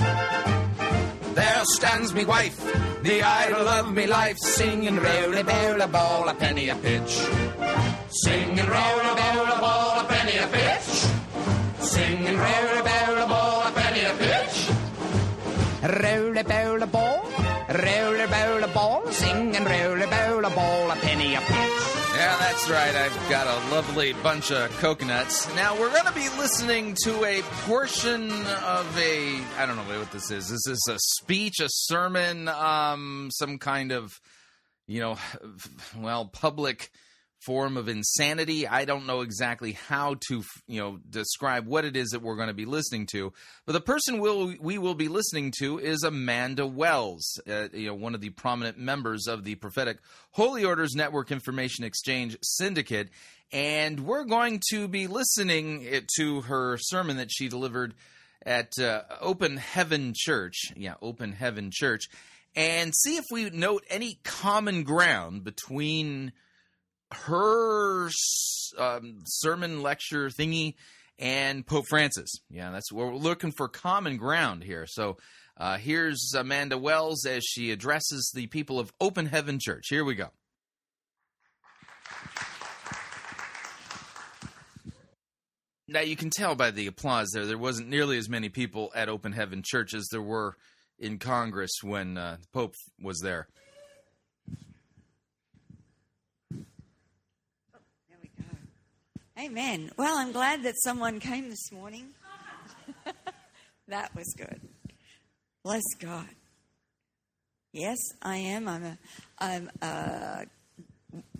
There 1.35 1.63
stands 1.65 2.15
me 2.15 2.25
wife, 2.25 2.59
the 3.03 3.21
idol 3.21 3.67
of 3.67 3.91
me 3.93 4.07
life, 4.07 4.37
singing 4.39 4.99
roll 4.99 5.35
a 5.37 5.87
ball 5.87 6.27
a 6.27 6.33
penny 6.33 6.69
a 6.69 6.75
pitch. 6.75 7.13
Singing 8.09 8.65
roll 8.65 8.99
a 9.01 9.15
ball 9.61 9.99
a 9.99 10.05
penny 10.09 10.37
a 10.37 10.47
pitch. 10.47 11.05
Singing 11.79 12.37
roll 12.37 12.66
Roll 15.87 16.37
a 16.37 16.43
bowl 16.43 16.83
a 16.83 16.87
ball, 16.87 17.23
roll 17.69 18.19
a 18.19 18.27
bowl 18.27 18.61
a 18.61 18.67
ball, 18.73 19.09
sing 19.09 19.55
and 19.55 19.65
roll 19.65 20.01
a 20.43 20.49
ball, 20.49 20.91
a 20.91 20.95
penny 20.97 21.33
a 21.33 21.39
pitch. 21.39 21.87
Yeah, 22.13 22.35
that's 22.39 22.69
right. 22.69 22.93
I've 22.93 23.29
got 23.29 23.47
a 23.47 23.71
lovely 23.71 24.11
bunch 24.11 24.51
of 24.51 24.69
coconuts. 24.79 25.47
Now, 25.55 25.79
we're 25.79 25.91
going 25.91 26.07
to 26.07 26.13
be 26.13 26.27
listening 26.37 26.97
to 27.05 27.23
a 27.23 27.41
portion 27.67 28.29
of 28.31 28.97
a. 28.97 29.39
I 29.57 29.65
don't 29.65 29.77
know 29.77 29.99
what 29.99 30.11
this 30.11 30.29
is. 30.29 30.51
Is 30.51 30.65
this 30.67 30.87
a 30.89 30.99
speech, 30.99 31.61
a 31.61 31.69
sermon, 31.69 32.49
um, 32.49 33.29
some 33.31 33.57
kind 33.57 33.93
of, 33.93 34.19
you 34.87 34.99
know, 34.99 35.17
well, 35.97 36.25
public 36.25 36.91
form 37.47 37.77
of 37.77 37.87
insanity. 37.87 38.67
I 38.67 38.83
don't 38.83 39.07
know 39.07 39.21
exactly 39.21 39.71
how 39.71 40.17
to, 40.27 40.43
you 40.67 40.81
know, 40.81 40.99
describe 41.09 41.65
what 41.65 41.85
it 41.85 41.95
is 41.95 42.09
that 42.09 42.21
we're 42.21 42.35
going 42.35 42.49
to 42.49 42.53
be 42.53 42.65
listening 42.65 43.07
to. 43.13 43.31
But 43.65 43.71
the 43.71 43.81
person 43.81 44.19
we'll, 44.19 44.53
we 44.59 44.77
will 44.77 44.95
be 44.95 45.07
listening 45.07 45.53
to 45.59 45.79
is 45.79 46.03
Amanda 46.03 46.67
Wells, 46.67 47.39
uh, 47.49 47.69
you 47.71 47.87
know, 47.87 47.95
one 47.95 48.13
of 48.15 48.19
the 48.19 48.31
prominent 48.31 48.77
members 48.77 49.27
of 49.27 49.45
the 49.45 49.55
Prophetic 49.55 49.99
Holy 50.31 50.65
Orders 50.65 50.93
Network 50.93 51.31
Information 51.31 51.85
Exchange 51.85 52.35
Syndicate. 52.43 53.07
And 53.53 54.01
we're 54.01 54.25
going 54.25 54.61
to 54.71 54.89
be 54.89 55.07
listening 55.07 55.87
to 56.17 56.41
her 56.41 56.77
sermon 56.77 57.15
that 57.15 57.31
she 57.31 57.47
delivered 57.47 57.93
at 58.45 58.73
uh, 58.77 59.03
Open 59.21 59.55
Heaven 59.55 60.13
Church. 60.13 60.73
Yeah, 60.75 60.95
Open 61.01 61.31
Heaven 61.31 61.69
Church. 61.71 62.09
And 62.57 62.93
see 62.93 63.15
if 63.15 63.23
we 63.31 63.49
note 63.51 63.85
any 63.89 64.19
common 64.25 64.83
ground 64.83 65.45
between 65.45 66.33
her 67.11 68.09
um, 68.77 69.19
sermon 69.25 69.81
lecture 69.81 70.29
thingy 70.29 70.75
and 71.19 71.65
Pope 71.65 71.85
Francis. 71.89 72.29
Yeah, 72.49 72.71
that's 72.71 72.91
we're 72.91 73.15
looking 73.15 73.51
for 73.51 73.67
common 73.67 74.17
ground 74.17 74.63
here. 74.63 74.85
So 74.87 75.17
uh, 75.57 75.77
here's 75.77 76.33
Amanda 76.37 76.77
Wells 76.77 77.25
as 77.25 77.43
she 77.43 77.71
addresses 77.71 78.31
the 78.35 78.47
people 78.47 78.79
of 78.79 78.91
Open 79.01 79.25
Heaven 79.25 79.59
Church. 79.59 79.87
Here 79.89 80.03
we 80.03 80.15
go. 80.15 80.27
Now 85.89 86.01
you 86.01 86.17
can 86.17 86.29
tell 86.29 86.53
by 86.53 86.71
the 86.71 86.87
applause 86.87 87.31
there, 87.33 87.45
there 87.45 87.57
wasn't 87.57 87.87
nearly 87.87 88.17
as 88.17 88.27
many 88.27 88.49
people 88.49 88.91
at 88.93 89.07
Open 89.07 89.31
Heaven 89.31 89.63
Church 89.65 89.93
as 89.93 90.09
there 90.11 90.21
were 90.21 90.57
in 90.99 91.17
Congress 91.17 91.71
when 91.81 92.17
uh, 92.17 92.37
the 92.41 92.47
Pope 92.53 92.75
was 93.01 93.19
there. 93.21 93.47
Amen. 99.39 99.91
Well, 99.97 100.17
I'm 100.17 100.31
glad 100.31 100.63
that 100.63 100.73
someone 100.83 101.19
came 101.19 101.47
this 101.51 101.71
morning. 101.71 102.07
that 103.87 104.15
was 104.15 104.33
good. 104.35 104.59
Bless 105.63 105.83
God. 105.99 106.25
Yes, 107.71 107.99
I 108.23 108.37
am. 108.37 108.67
I'm 108.67 108.83
a, 108.83 108.97
I'm 109.37 109.69
a 109.79 110.45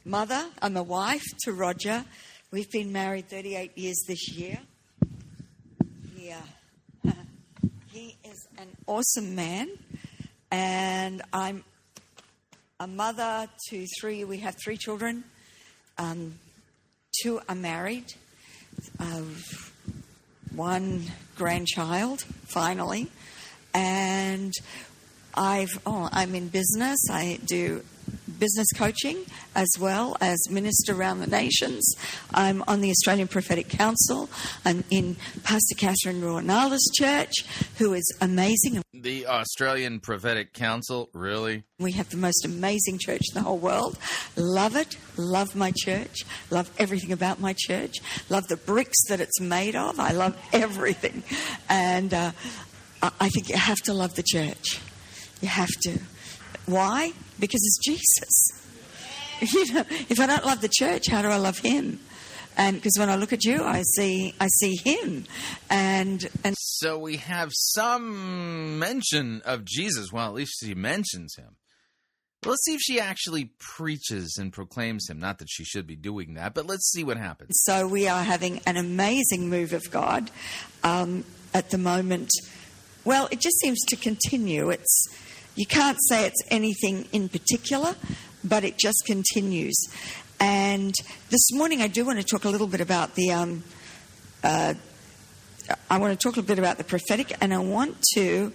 mother. 0.06 0.46
I'm 0.62 0.78
a 0.78 0.84
wife 0.84 1.24
to 1.46 1.54
Roger. 1.54 2.06
We've 2.52 2.70
been 2.70 2.92
married 2.92 3.30
38 3.30 3.76
years 3.76 4.04
this 4.08 4.32
year. 4.32 4.60
Yeah. 6.16 6.42
he 7.88 8.16
is 8.24 8.48
an 8.60 8.78
awesome 8.86 9.34
man. 9.34 9.70
And 10.52 11.24
I'm 11.34 11.64
a 12.80 12.86
mother 12.86 13.48
to 13.70 13.88
three. 14.00 14.24
We 14.24 14.38
have 14.38 14.56
three 14.64 14.78
children. 14.78 15.24
Um, 15.98 16.36
two 17.22 17.42
are 17.48 17.56
married, 17.56 18.14
uh, 19.00 19.22
one 20.56 21.04
grandchild, 21.36 22.22
finally, 22.48 23.08
and 23.74 24.54
I've 25.34 25.80
oh, 25.86 26.10
I'm 26.12 26.36
in 26.36 26.48
business. 26.48 26.98
I 27.12 27.40
do 27.46 27.84
business 28.40 28.68
coaching 28.76 29.26
as 29.56 29.68
well 29.80 30.18
as 30.22 30.38
minister 30.50 30.94
around 30.94 31.20
the 31.20 31.28
nations. 31.28 31.96
I'm 32.34 32.64
on 32.68 32.82
the 32.82 32.90
Australian 32.92 33.28
Prophetic 33.28 33.70
Council. 33.70 34.30
I'm 34.66 34.84
in 34.90 35.16
Pastor 35.44 35.76
Katherine 35.76 36.22
Ruonala's 36.22 36.92
church, 36.96 37.34
who 37.78 37.94
is 37.94 38.06
amazing. 38.22 38.82
The 38.94 39.28
Australian 39.28 40.00
Prophetic 40.00 40.54
Council, 40.54 41.10
really? 41.14 41.64
We 41.80 41.92
have 41.94 42.10
the 42.10 42.18
most 42.18 42.46
amazing 42.46 43.00
church 43.00 43.22
in 43.30 43.34
the 43.36 43.42
whole 43.42 43.58
world. 43.58 43.98
Love 44.36 44.76
it. 44.76 44.98
Love 45.18 45.56
my 45.56 45.72
church. 45.76 46.26
Love 46.50 46.72
everything 46.78 47.12
about 47.12 47.40
my 47.40 47.54
church. 47.58 47.96
Love 48.30 48.48
the 48.48 48.58
bricks 48.58 48.98
that 49.10 49.20
it's 49.20 49.40
made 49.40 49.76
of. 49.76 50.00
I 50.00 50.12
love 50.12 50.38
everything. 50.54 51.24
And 51.70 52.14
uh, 52.14 52.32
I 53.02 53.30
think 53.30 53.50
you 53.50 53.58
have 53.58 53.78
to 53.84 53.94
love 53.94 54.16
the 54.16 54.24
church. 54.24 54.80
You 55.42 55.48
have 55.48 55.70
to. 55.84 56.00
Why? 56.68 57.14
Because 57.40 57.62
it's 57.64 57.80
Jesus. 57.84 58.52
You 59.54 59.72
know, 59.72 59.86
if 60.10 60.20
I 60.20 60.26
don't 60.26 60.44
love 60.48 60.62
the 60.62 60.70
church, 60.70 61.10
how 61.10 61.22
do 61.22 61.28
I 61.28 61.38
love 61.38 61.60
Him? 61.60 62.00
And 62.58 62.76
because 62.78 62.94
when 62.98 63.08
I 63.08 63.18
look 63.18 63.34
at 63.34 63.46
you, 63.46 63.64
I 63.64 63.84
see 63.84 64.34
I 64.40 64.48
see 64.48 64.76
Him, 64.84 65.26
and 65.70 66.28
and 66.44 66.56
so 66.58 66.98
we 66.98 67.18
have 67.18 67.52
some 67.54 68.80
mention 68.80 69.44
of 69.46 69.64
Jesus. 69.64 70.12
Well, 70.12 70.26
at 70.26 70.34
least 70.34 70.56
she 70.60 70.74
mentions 70.74 71.36
Him. 71.36 71.58
Let's 72.44 72.66
see 72.66 72.74
if 72.74 72.82
she 72.82 73.00
actually 73.00 73.52
preaches 73.60 74.38
and 74.40 74.52
proclaims 74.52 75.08
Him. 75.08 75.20
Not 75.20 75.38
that 75.38 75.50
she 75.52 75.64
should 75.64 75.86
be 75.86 75.96
doing 75.96 76.34
that, 76.34 76.56
but 76.56 76.66
let's 76.66 76.92
see 76.92 77.04
what 77.04 77.18
happens. 77.18 77.52
So 77.64 77.88
we 77.88 78.08
are 78.08 78.24
having 78.24 78.60
an 78.66 78.76
amazing 78.76 79.52
move 79.52 79.72
of 79.72 79.92
God 79.92 80.32
um, 80.84 81.26
at 81.54 81.70
the 81.70 81.78
moment. 81.78 82.32
Well, 83.06 83.28
it 83.30 83.40
just 83.40 83.60
seems 83.60 83.80
to 83.90 83.96
continue. 83.96 84.72
It's 84.72 85.08
you 85.58 85.66
can't 85.66 85.98
say 86.08 86.26
it's 86.28 86.42
anything 86.50 87.08
in 87.12 87.30
particular, 87.30 87.96
but 88.44 88.64
it 88.64 88.78
just 88.78 89.04
continues. 89.06 89.76
And 90.40 90.94
this 91.32 91.52
morning, 91.52 91.82
I 91.82 91.88
do 91.88 92.06
want 92.06 92.20
to 92.20 92.24
talk 92.24 92.46
a 92.46 92.50
little 92.50 92.68
bit 92.68 92.80
about 92.80 93.16
the. 93.16 93.32
Um, 93.32 93.64
uh, 94.44 94.76
I 95.90 95.98
want 95.98 96.18
to 96.18 96.24
talk 96.24 96.38
a 96.38 96.40
little 96.40 96.56
bit 96.56 96.60
about 96.60 96.78
the 96.78 96.84
prophetic, 96.84 97.36
and 97.42 97.54
I 97.54 97.58
want 97.58 97.98
to 98.14 98.54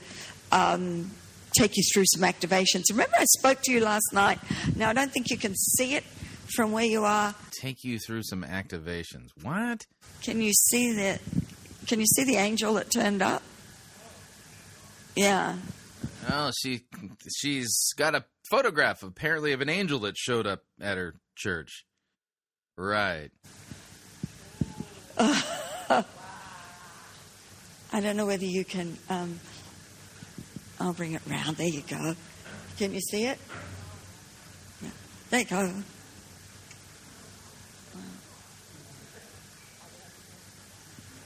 um, 0.52 1.10
take 1.58 1.76
you 1.76 1.82
through 1.92 2.04
some 2.06 2.22
activations. 2.22 2.84
Remember, 2.88 3.16
I 3.18 3.24
spoke 3.24 3.62
to 3.62 3.72
you 3.72 3.80
last 3.80 4.12
night. 4.12 4.38
Now, 4.76 4.90
I 4.90 4.92
don't 4.92 5.12
think 5.12 5.28
you 5.28 5.36
can 5.36 5.56
see 5.56 5.96
it 5.96 6.04
from 6.54 6.70
where 6.70 6.84
you 6.84 7.04
are. 7.04 7.34
Take 7.50 7.82
you 7.82 7.98
through 7.98 8.22
some 8.22 8.44
activations. 8.44 9.30
What? 9.42 9.86
Can 10.22 10.40
you 10.40 10.52
see 10.52 10.92
the? 10.92 11.18
Can 11.88 11.98
you 11.98 12.06
see 12.06 12.22
the 12.22 12.36
angel 12.36 12.74
that 12.74 12.92
turned 12.92 13.22
up? 13.22 13.42
Yeah. 15.16 15.56
Oh, 16.30 16.52
she 16.60 16.82
she's 17.36 17.92
got 17.96 18.14
a 18.14 18.24
photograph 18.50 19.02
apparently 19.02 19.52
of 19.52 19.60
an 19.60 19.68
angel 19.68 20.00
that 20.00 20.16
showed 20.16 20.46
up 20.46 20.62
at 20.80 20.96
her 20.96 21.14
church. 21.36 21.84
Right. 22.76 23.30
Uh, 25.18 25.40
I 27.92 28.00
don't 28.00 28.16
know 28.16 28.26
whether 28.26 28.44
you 28.44 28.64
can. 28.64 28.96
Um, 29.10 29.40
I'll 30.80 30.92
bring 30.92 31.12
it 31.12 31.22
round. 31.26 31.56
There 31.56 31.66
you 31.66 31.82
go. 31.82 32.14
Can 32.78 32.94
you 32.94 33.00
see 33.00 33.26
it? 33.26 33.38
Yeah. 34.82 34.90
There 35.30 35.40
you 35.40 35.46
go. 35.46 35.72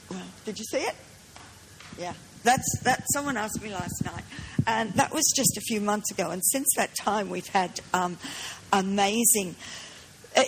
Well, 0.09 0.21
did 0.45 0.59
you 0.59 0.65
see 0.65 0.77
it? 0.79 0.95
Yeah. 1.97 2.13
That's 2.47 2.79
that. 2.83 3.03
Someone 3.11 3.35
asked 3.35 3.61
me 3.61 3.73
last 3.73 4.05
night, 4.05 4.23
and 4.65 4.93
that 4.93 5.13
was 5.13 5.25
just 5.35 5.57
a 5.57 5.61
few 5.61 5.81
months 5.81 6.11
ago. 6.11 6.29
And 6.29 6.41
since 6.45 6.65
that 6.77 6.95
time, 6.95 7.29
we've 7.29 7.49
had 7.49 7.81
um, 7.93 8.17
amazing. 8.71 9.57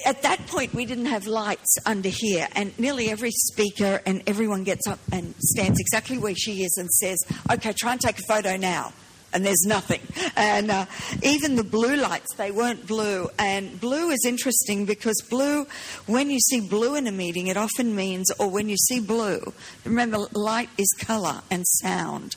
At 0.05 0.21
that 0.21 0.47
point, 0.47 0.73
we 0.73 0.85
didn't 0.85 1.07
have 1.07 1.27
lights 1.27 1.75
under 1.85 2.07
here, 2.07 2.47
and 2.55 2.71
nearly 2.79 3.09
every 3.09 3.31
speaker 3.31 4.01
and 4.05 4.23
everyone 4.27 4.63
gets 4.63 4.87
up 4.87 4.99
and 5.11 5.35
stands 5.39 5.77
exactly 5.77 6.17
where 6.17 6.35
she 6.35 6.63
is 6.63 6.73
and 6.77 6.89
says, 6.89 7.17
"Okay, 7.51 7.73
try 7.73 7.91
and 7.91 7.99
take 7.99 8.17
a 8.17 8.23
photo 8.29 8.55
now." 8.55 8.93
And 9.33 9.45
there's 9.45 9.65
nothing. 9.65 10.01
And 10.35 10.71
uh, 10.71 10.85
even 11.23 11.55
the 11.55 11.63
blue 11.63 11.95
lights, 11.95 12.33
they 12.35 12.51
weren't 12.51 12.87
blue. 12.87 13.29
And 13.37 13.79
blue 13.79 14.09
is 14.09 14.25
interesting 14.25 14.85
because 14.85 15.21
blue, 15.29 15.67
when 16.05 16.29
you 16.29 16.39
see 16.39 16.61
blue 16.61 16.95
in 16.95 17.07
a 17.07 17.11
meeting, 17.11 17.47
it 17.47 17.57
often 17.57 17.95
means, 17.95 18.31
or 18.39 18.49
when 18.49 18.69
you 18.69 18.77
see 18.77 18.99
blue, 18.99 19.53
remember, 19.85 20.27
light 20.33 20.69
is 20.77 20.93
color 20.99 21.41
and 21.51 21.65
sound. 21.67 22.35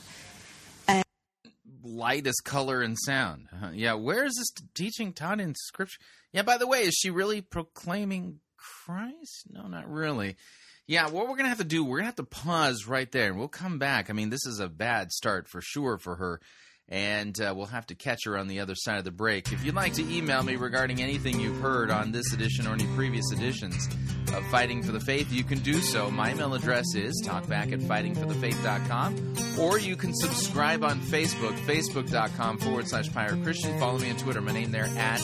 And 0.87 1.03
Light 1.83 2.27
is 2.27 2.39
color 2.43 2.81
and 2.81 2.97
sound. 2.97 3.47
Uh, 3.51 3.71
yeah, 3.73 3.93
where 3.93 4.25
is 4.25 4.35
this 4.35 4.65
teaching 4.73 5.13
taught 5.13 5.39
in 5.39 5.55
Scripture? 5.55 5.99
Yeah, 6.31 6.43
by 6.43 6.57
the 6.57 6.67
way, 6.67 6.83
is 6.83 6.95
she 6.95 7.09
really 7.09 7.41
proclaiming 7.41 8.39
Christ? 8.57 9.45
No, 9.49 9.67
not 9.67 9.89
really. 9.89 10.35
Yeah, 10.85 11.09
what 11.09 11.27
we're 11.27 11.35
going 11.35 11.43
to 11.43 11.49
have 11.49 11.59
to 11.59 11.63
do, 11.63 11.83
we're 11.83 11.99
going 11.99 12.03
to 12.03 12.07
have 12.07 12.15
to 12.15 12.23
pause 12.23 12.87
right 12.87 13.09
there 13.11 13.29
and 13.29 13.39
we'll 13.39 13.47
come 13.47 13.79
back. 13.79 14.09
I 14.09 14.13
mean, 14.13 14.29
this 14.29 14.45
is 14.45 14.59
a 14.59 14.67
bad 14.67 15.11
start 15.11 15.47
for 15.47 15.61
sure 15.61 15.97
for 15.97 16.15
her 16.17 16.41
and 16.89 17.39
uh, 17.39 17.53
we'll 17.55 17.65
have 17.65 17.85
to 17.87 17.95
catch 17.95 18.25
her 18.25 18.37
on 18.37 18.47
the 18.47 18.59
other 18.59 18.75
side 18.75 18.97
of 18.97 19.03
the 19.03 19.11
break. 19.11 19.51
If 19.51 19.65
you'd 19.65 19.75
like 19.75 19.93
to 19.93 20.03
email 20.13 20.43
me 20.43 20.55
regarding 20.55 21.01
anything 21.01 21.39
you've 21.39 21.59
heard 21.59 21.89
on 21.89 22.11
this 22.11 22.33
edition 22.33 22.67
or 22.67 22.73
any 22.73 22.85
previous 22.95 23.31
editions 23.31 23.87
of 24.33 24.45
Fighting 24.47 24.83
for 24.83 24.91
the 24.91 24.99
Faith, 24.99 25.31
you 25.31 25.43
can 25.43 25.59
do 25.59 25.75
so. 25.75 26.11
My 26.11 26.31
email 26.31 26.53
address 26.53 26.85
is 26.95 27.23
talkback 27.25 27.71
at 27.71 27.79
fightingforthefaith.com, 27.79 29.59
or 29.59 29.79
you 29.79 29.95
can 29.95 30.13
subscribe 30.13 30.83
on 30.83 30.99
Facebook, 30.99 31.57
facebook.com 31.65 32.57
forward 32.59 32.87
slash 32.87 33.09
Christian. 33.09 33.79
Follow 33.79 33.99
me 33.99 34.09
on 34.09 34.17
Twitter, 34.17 34.41
my 34.41 34.51
name 34.51 34.71
there 34.71 34.85
at 34.97 35.21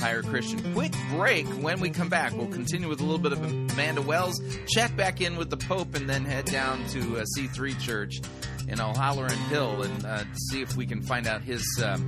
Pirate 0.00 0.26
Christian. 0.26 0.72
Quick 0.72 0.94
break. 1.10 1.46
When 1.46 1.80
we 1.80 1.90
come 1.90 2.08
back, 2.08 2.32
we'll 2.36 2.48
continue 2.48 2.88
with 2.88 3.00
a 3.00 3.04
little 3.04 3.18
bit 3.18 3.32
of 3.32 3.42
Amanda 3.42 4.02
Wells, 4.02 4.40
check 4.68 4.96
back 4.96 5.20
in 5.20 5.36
with 5.36 5.50
the 5.50 5.56
Pope, 5.56 5.94
and 5.94 6.08
then 6.08 6.24
head 6.24 6.46
down 6.46 6.84
to 6.88 7.18
uh, 7.18 7.24
C3 7.36 7.78
Church 7.80 8.20
in 8.68 8.80
O'Halloran 8.80 9.38
Hill 9.48 9.82
and 9.82 10.06
uh, 10.06 10.24
see 10.50 10.62
if 10.62 10.76
we 10.76 10.86
can 10.86 11.02
find 11.02 11.26
out 11.26 11.42
his 11.42 11.62
uh, 11.82 11.98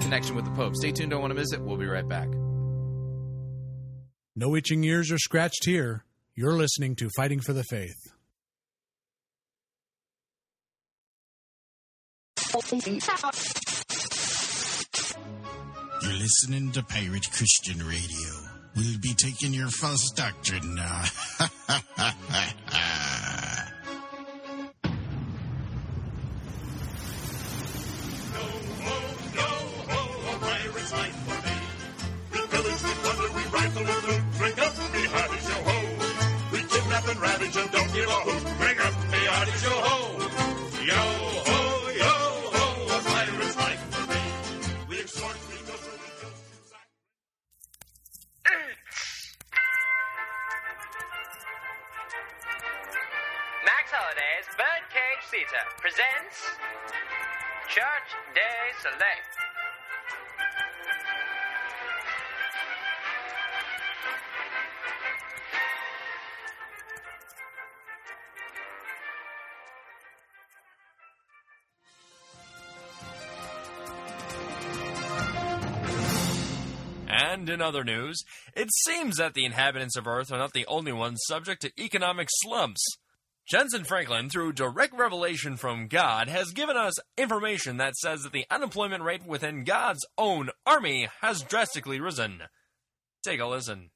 connection 0.00 0.36
with 0.36 0.44
the 0.44 0.50
Pope. 0.52 0.74
Stay 0.76 0.92
tuned, 0.92 1.10
don't 1.10 1.20
want 1.20 1.32
to 1.32 1.38
miss 1.38 1.52
it. 1.52 1.60
We'll 1.60 1.76
be 1.76 1.86
right 1.86 2.08
back. 2.08 2.28
No 4.34 4.54
itching 4.54 4.84
ears 4.84 5.10
are 5.10 5.18
scratched 5.18 5.64
here. 5.64 6.04
You're 6.34 6.52
listening 6.52 6.94
to 6.96 7.08
Fighting 7.16 7.40
for 7.40 7.54
the 7.54 7.64
Faith. 7.64 7.96
You're 16.02 16.12
listening 16.12 16.72
to 16.72 16.82
Pirate 16.82 17.30
Christian 17.32 17.78
Radio. 17.86 18.46
We'll 18.76 18.98
be 19.00 19.14
taking 19.14 19.54
your 19.54 19.68
false 19.68 20.10
doctrine 20.10 20.74
now. 20.74 21.04
and 37.16 37.22
ravage 37.22 37.56
and 37.56 37.70
don't 37.70 37.92
give 37.92 38.08
a 38.08 38.20
hoot. 38.28 38.42
Bring 38.58 38.78
up 38.78 38.94
the 39.10 39.16
yo 39.16 39.74
ho! 39.86 39.96
Yo 40.84 41.02
ho, 41.48 41.60
yo 42.02 42.12
ho, 42.54 42.64
a 42.86 43.00
pirate's 43.02 43.56
life 43.56 43.82
for 43.90 44.04
me. 44.12 44.20
We 44.88 44.96
Max 53.64 53.84
Holliday's 53.92 54.48
Birdcage 54.56 55.24
Theater 55.30 55.64
presents 55.78 56.36
Church 57.68 58.10
Day 58.34 58.72
Select. 58.82 59.35
And 77.46 77.52
in 77.52 77.62
other 77.62 77.84
news, 77.84 78.24
it 78.56 78.70
seems 78.72 79.18
that 79.18 79.34
the 79.34 79.44
inhabitants 79.44 79.96
of 79.96 80.08
Earth 80.08 80.32
are 80.32 80.38
not 80.38 80.52
the 80.52 80.66
only 80.66 80.92
ones 80.92 81.20
subject 81.28 81.62
to 81.62 81.70
economic 81.80 82.26
slumps. 82.28 82.84
Jentezen 83.48 83.86
Franklin, 83.86 84.28
through 84.28 84.54
direct 84.54 84.92
revelation 84.98 85.56
from 85.56 85.86
God, 85.86 86.26
has 86.26 86.50
given 86.50 86.76
us 86.76 86.94
information 87.16 87.76
that 87.76 87.94
says 87.94 88.22
that 88.22 88.32
the 88.32 88.46
unemployment 88.50 89.04
rate 89.04 89.24
within 89.24 89.62
God's 89.62 90.04
own 90.18 90.50
army 90.66 91.06
has 91.20 91.42
drastically 91.42 92.00
risen. 92.00 92.42
Take 93.22 93.38
a 93.38 93.46
listen. 93.46 93.90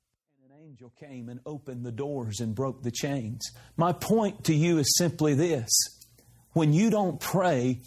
An 0.44 0.56
angel 0.64 0.92
came 1.00 1.28
and 1.28 1.40
opened 1.44 1.84
the 1.84 1.90
doors 1.90 2.38
and 2.38 2.54
broke 2.54 2.84
the 2.84 2.92
chains. 2.92 3.50
My 3.76 3.92
point 3.92 4.44
to 4.44 4.54
you 4.54 4.78
is 4.78 4.96
simply 4.96 5.34
this 5.34 5.68
when 6.52 6.72
you 6.72 6.88
don't 6.88 7.18
pray, 7.18 7.80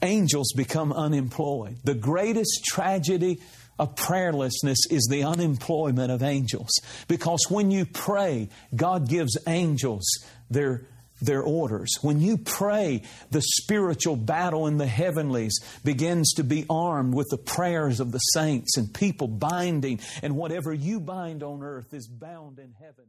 angels 0.00 0.50
become 0.56 0.94
unemployed. 0.94 1.76
The 1.84 1.94
greatest 1.94 2.64
tragedy 2.64 3.42
of 3.78 3.94
prayerlessness 3.94 4.78
is 4.90 5.08
the 5.10 5.24
unemployment 5.24 6.10
of 6.10 6.22
angels. 6.22 6.70
Because 7.08 7.46
when 7.48 7.70
you 7.70 7.84
pray, 7.86 8.48
God 8.74 9.08
gives 9.08 9.36
angels 9.46 10.04
their 10.50 10.86
their 11.22 11.42
orders. 11.42 11.96
When 12.02 12.20
you 12.20 12.36
pray, 12.36 13.02
the 13.30 13.42
spiritual 13.42 14.16
battle 14.16 14.66
in 14.66 14.76
the 14.76 14.86
heavenlies 14.86 15.58
begins 15.84 16.32
to 16.34 16.44
be 16.44 16.66
armed 16.68 17.14
with 17.14 17.28
the 17.30 17.38
prayers 17.38 18.00
of 18.00 18.10
the 18.12 18.18
saints 18.18 18.76
and 18.76 18.92
people 18.92 19.28
binding, 19.28 20.00
and 20.22 20.36
whatever 20.36 20.74
you 20.74 21.00
bind 21.00 21.42
on 21.42 21.62
earth 21.62 21.94
is 21.94 22.08
bound 22.08 22.58
in 22.58 22.74
heaven. 22.80 23.04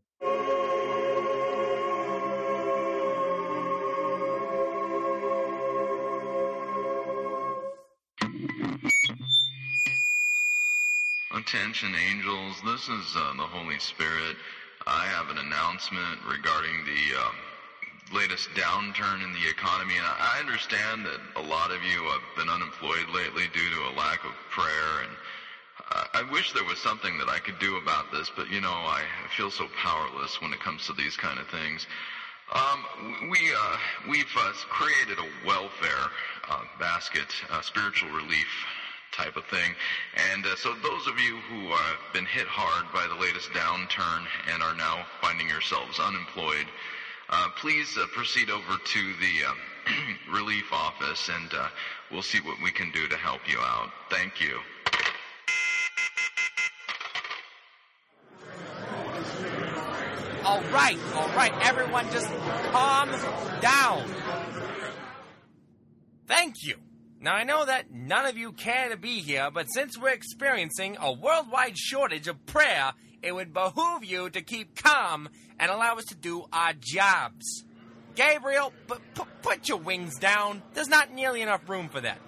Attention, 11.45 11.93
angels. 11.93 12.61
This 12.63 12.87
is 12.87 13.15
uh, 13.17 13.33
the 13.35 13.43
Holy 13.43 13.77
Spirit. 13.77 14.37
I 14.87 15.03
have 15.07 15.29
an 15.29 15.37
announcement 15.37 16.23
regarding 16.23 16.85
the 16.85 17.19
um, 17.19 17.35
latest 18.15 18.47
downturn 18.55 19.21
in 19.21 19.33
the 19.33 19.49
economy. 19.49 19.95
And 19.97 20.05
I 20.07 20.39
understand 20.39 21.05
that 21.05 21.19
a 21.35 21.41
lot 21.41 21.71
of 21.71 21.83
you 21.83 22.01
have 22.03 22.21
been 22.37 22.47
unemployed 22.47 23.09
lately 23.13 23.43
due 23.51 23.69
to 23.75 23.79
a 23.91 23.91
lack 23.91 24.23
of 24.23 24.31
prayer. 24.51 25.03
And 25.03 25.11
uh, 25.91 26.05
I 26.13 26.31
wish 26.31 26.53
there 26.53 26.63
was 26.63 26.79
something 26.79 27.17
that 27.17 27.27
I 27.27 27.39
could 27.39 27.59
do 27.59 27.75
about 27.75 28.09
this, 28.09 28.31
but 28.33 28.49
you 28.49 28.61
know, 28.61 28.71
I 28.71 29.03
feel 29.35 29.51
so 29.51 29.67
powerless 29.75 30.39
when 30.39 30.53
it 30.53 30.61
comes 30.61 30.87
to 30.87 30.93
these 30.93 31.17
kind 31.17 31.39
of 31.39 31.47
things. 31.49 31.85
Um, 32.55 33.29
we 33.29 33.51
uh, 33.51 33.77
we've 34.09 34.33
uh, 34.37 34.53
created 34.69 35.19
a 35.19 35.45
welfare 35.45 36.07
uh, 36.49 36.63
basket, 36.79 37.27
spiritual 37.61 38.11
relief 38.11 38.47
type 39.13 39.37
of 39.37 39.45
thing. 39.45 39.73
And 40.33 40.45
uh, 40.45 40.55
so 40.55 40.73
those 40.73 41.07
of 41.07 41.19
you 41.19 41.37
who 41.49 41.69
have 41.69 42.13
been 42.13 42.25
hit 42.25 42.47
hard 42.47 42.91
by 42.93 43.07
the 43.07 43.19
latest 43.19 43.51
downturn 43.51 44.25
and 44.51 44.61
are 44.61 44.75
now 44.75 45.05
finding 45.21 45.47
yourselves 45.47 45.99
unemployed, 45.99 46.65
uh, 47.29 47.49
please 47.57 47.97
uh, 47.97 48.05
proceed 48.13 48.49
over 48.49 48.77
to 48.83 49.13
the 49.19 49.45
um, 49.47 49.57
relief 50.33 50.71
office 50.71 51.29
and 51.29 51.53
uh, 51.53 51.67
we'll 52.11 52.21
see 52.21 52.39
what 52.39 52.57
we 52.61 52.71
can 52.71 52.91
do 52.91 53.07
to 53.07 53.17
help 53.17 53.41
you 53.47 53.59
out. 53.59 53.89
Thank 54.09 54.41
you. 54.41 54.59
All 60.45 60.61
right, 60.73 60.97
all 61.15 61.29
right, 61.29 61.53
everyone 61.61 62.05
just 62.11 62.27
calm 62.71 63.09
down. 63.61 64.03
Thank 66.27 66.65
you. 66.65 66.75
Now, 67.23 67.35
I 67.35 67.45
know 67.45 67.63
that 67.65 67.89
none 67.89 68.25
of 68.25 68.37
you 68.37 68.51
care 68.51 68.89
to 68.89 68.97
be 68.97 69.21
here, 69.21 69.49
but 69.49 69.67
since 69.67 69.97
we're 69.97 70.09
experiencing 70.09 70.97
a 70.99 71.13
worldwide 71.13 71.77
shortage 71.77 72.27
of 72.27 72.45
prayer, 72.45 72.91
it 73.21 73.33
would 73.33 73.53
behoove 73.53 74.03
you 74.03 74.29
to 74.29 74.41
keep 74.41 74.75
calm 74.75 75.29
and 75.57 75.71
allow 75.71 75.95
us 75.95 76.03
to 76.07 76.15
do 76.15 76.43
our 76.51 76.73
jobs. 76.77 77.63
Gabriel, 78.15 78.73
p- 78.89 78.95
p- 79.15 79.23
put 79.41 79.69
your 79.69 79.77
wings 79.77 80.19
down. 80.19 80.61
There's 80.73 80.89
not 80.89 81.13
nearly 81.13 81.41
enough 81.41 81.69
room 81.69 81.87
for 81.87 82.01
that. 82.01 82.19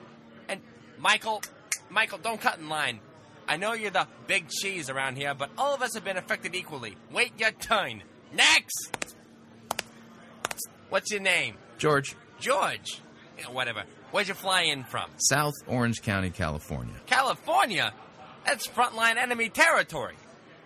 And 0.48 0.62
Michael, 0.98 1.42
Michael, 1.90 2.20
don't 2.20 2.40
cut 2.40 2.60
in 2.60 2.70
line. 2.70 3.02
I 3.50 3.58
know 3.58 3.74
you're 3.74 3.92
the 3.92 4.08
big 4.28 4.48
cheese 4.48 4.90
around 4.90 5.18
here, 5.18 5.34
but 5.36 5.50
all 5.58 5.76
of 5.76 5.82
us 5.82 5.94
have 5.96 6.06
been 6.06 6.16
affected 6.16 6.56
equally. 6.56 6.96
Wait 7.12 7.34
your 7.38 7.52
turn. 7.52 8.02
Next! 8.34 8.96
What's 10.88 11.12
your 11.12 11.20
name? 11.20 11.56
George. 11.78 12.16
George. 12.40 13.02
Yeah, 13.38 13.52
whatever. 13.52 13.84
Where'd 14.12 14.28
you 14.28 14.34
fly 14.34 14.62
in 14.64 14.84
from? 14.84 15.10
South 15.18 15.54
Orange 15.68 16.02
County, 16.02 16.30
California. 16.30 16.94
California? 17.06 17.94
That's 18.46 18.68
frontline 18.68 19.18
enemy 19.18 19.50
territory. 19.50 20.16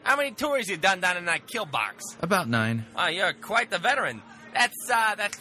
How 0.04 0.16
many 0.16 0.32
tours 0.32 0.68
you 0.70 0.78
done 0.78 1.02
down 1.02 1.18
in 1.18 1.26
that 1.26 1.48
kill 1.48 1.66
box? 1.66 2.04
About 2.22 2.48
nine. 2.50 2.86
Oh, 2.96 3.08
you're 3.08 3.34
quite 3.34 3.70
the 3.70 3.80
veteran. 3.80 4.22
That's 4.54 4.90
uh, 4.92 5.16
that's 5.16 5.38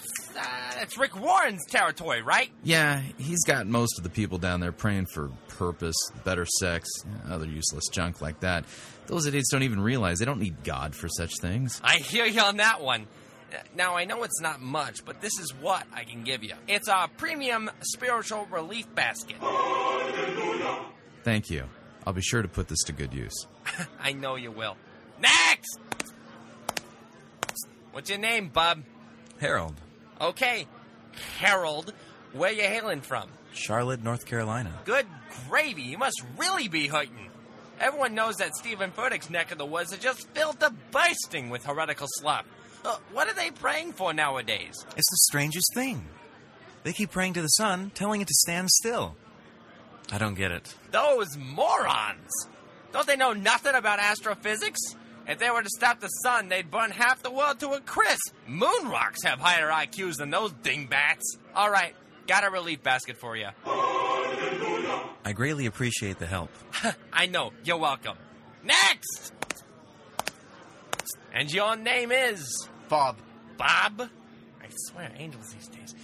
it's 0.81 0.99
Rick 0.99 1.19
Warren's 1.19 1.65
territory, 1.67 2.23
right? 2.23 2.51
Yeah, 2.63 3.03
he's 3.17 3.43
got 3.45 3.67
most 3.67 3.99
of 3.99 4.05
the 4.05 4.11
people 4.11 4.39
down 4.39 4.61
there 4.61 4.73
praying 4.73 5.07
for 5.07 5.31
purpose, 5.49 5.97
better 6.25 6.47
sex, 6.61 6.89
other 7.29 7.47
useless 7.47 7.85
junk 7.91 8.21
like 8.21 8.41
that. 8.41 8.65
Those 9.07 9.27
idiots 9.27 9.49
don't 9.51 9.63
even 9.63 9.81
realize 9.81 10.19
they 10.19 10.25
don't 10.27 10.41
need 10.41 10.63
God 10.65 10.95
for 10.95 11.09
such 11.09 11.33
things. 11.41 11.81
I 11.83 11.97
hear 11.97 12.27
you 12.27 12.43
on 12.43 12.59
that 12.59 12.83
one. 12.83 13.07
Now, 13.75 13.97
I 13.97 14.05
know 14.05 14.23
it's 14.23 14.41
not 14.41 14.61
much, 14.61 15.05
but 15.05 15.21
this 15.21 15.39
is 15.39 15.55
what 15.55 15.87
I 15.93 16.05
can 16.05 16.25
give 16.25 16.43
you. 16.45 16.55
It's 16.67 16.89
a 16.89 17.09
premium 17.17 17.71
spiritual 17.81 18.47
relief 18.51 18.93
basket. 18.95 19.37
Hallelujah. 19.37 20.79
Thank 21.23 21.51
you. 21.51 21.65
I'll 22.07 22.13
be 22.13 22.23
sure 22.23 22.43
to 22.43 22.49
put 22.49 22.69
this 22.69 22.83
to 22.85 22.93
good 22.93 23.13
use. 23.13 23.47
I 24.01 24.13
know 24.13 24.37
you 24.37 24.51
will. 24.51 24.77
Next! 25.21 25.79
What's 27.93 28.11
your 28.11 28.19
name, 28.19 28.49
bub? 28.49 28.83
Harold. 29.41 29.75
Okay, 30.21 30.67
Harold, 31.39 31.93
where 32.33 32.53
you 32.53 32.63
hailing 32.63 33.01
from? 33.01 33.29
Charlotte, 33.53 34.03
North 34.03 34.27
Carolina. 34.27 34.73
Good 34.85 35.07
gravy, 35.49 35.83
you 35.83 35.99
must 35.99 36.23
really 36.37 36.69
be 36.69 36.87
hurting. 36.87 37.31
Everyone 37.81 38.15
knows 38.15 38.37
that 38.37 38.57
Stephen 38.57 38.91
Furtick's 38.91 39.31
neck 39.31 39.53
of 39.53 39.59
the 39.59 39.67
woods 39.67 39.93
is 39.93 39.99
just 39.99 40.29
filled 40.31 40.59
to 40.61 40.73
bursting 40.91 41.51
with 41.51 41.65
heretical 41.65 42.09
slop. 42.11 42.45
Uh, 42.89 42.97
what 43.13 43.29
are 43.29 43.35
they 43.35 43.51
praying 43.51 43.93
for 43.93 44.15
nowadays? 44.15 44.75
It's 44.97 45.11
the 45.11 45.19
strangest 45.29 45.75
thing. 45.75 46.07
They 46.85 46.95
keep 46.95 47.11
praying 47.11 47.35
to 47.35 47.43
the 47.43 47.49
sun, 47.49 47.93
telling 47.95 48.23
it 48.23 48.29
to 48.29 48.35
stand 48.35 48.71
still. 48.71 49.15
I 50.11 50.17
don't 50.17 50.35
get 50.35 50.53
it. 50.53 50.75
Those 50.91 51.37
morons! 51.37 52.31
Don't 52.93 53.07
they 53.07 53.17
know 53.17 53.35
nothing 53.35 53.75
about 53.75 53.99
astrophysics? 53.99 54.81
If 55.27 55.39
they 55.39 55.51
were 55.51 55.63
to 55.63 55.69
stop 55.69 56.01
the 56.01 56.09
sun, 56.09 56.49
they'd 56.49 56.71
burn 56.71 56.91
half 56.91 57.23
the 57.23 57.31
world 57.31 57.61
to 57.61 57.73
a 57.73 57.81
crisp. 57.81 58.33
Moon 58.47 58.89
rocks 58.89 59.23
have 59.23 59.39
higher 59.39 59.69
IQs 59.69 60.17
than 60.17 60.31
those 60.31 60.53
dingbats. 60.63 61.37
All 61.55 61.71
right, 61.71 61.95
got 62.27 62.47
a 62.47 62.51
relief 62.51 62.83
basket 62.83 63.19
for 63.19 63.37
you. 63.37 63.49
I 63.67 65.33
greatly 65.35 65.67
appreciate 65.67 66.19
the 66.19 66.27
help. 66.27 66.49
I 67.13 67.27
know, 67.27 67.53
you're 67.65 67.77
welcome. 67.77 68.17
Next! 68.65 69.35
And 71.35 71.53
your 71.53 71.77
name 71.77 72.11
is? 72.11 72.71
Bob. 72.89 73.17
Bob? 73.57 74.01
I 74.63 74.67
swear, 74.71 75.11
angels 75.17 75.53
these 75.53 75.69
days. 75.69 75.95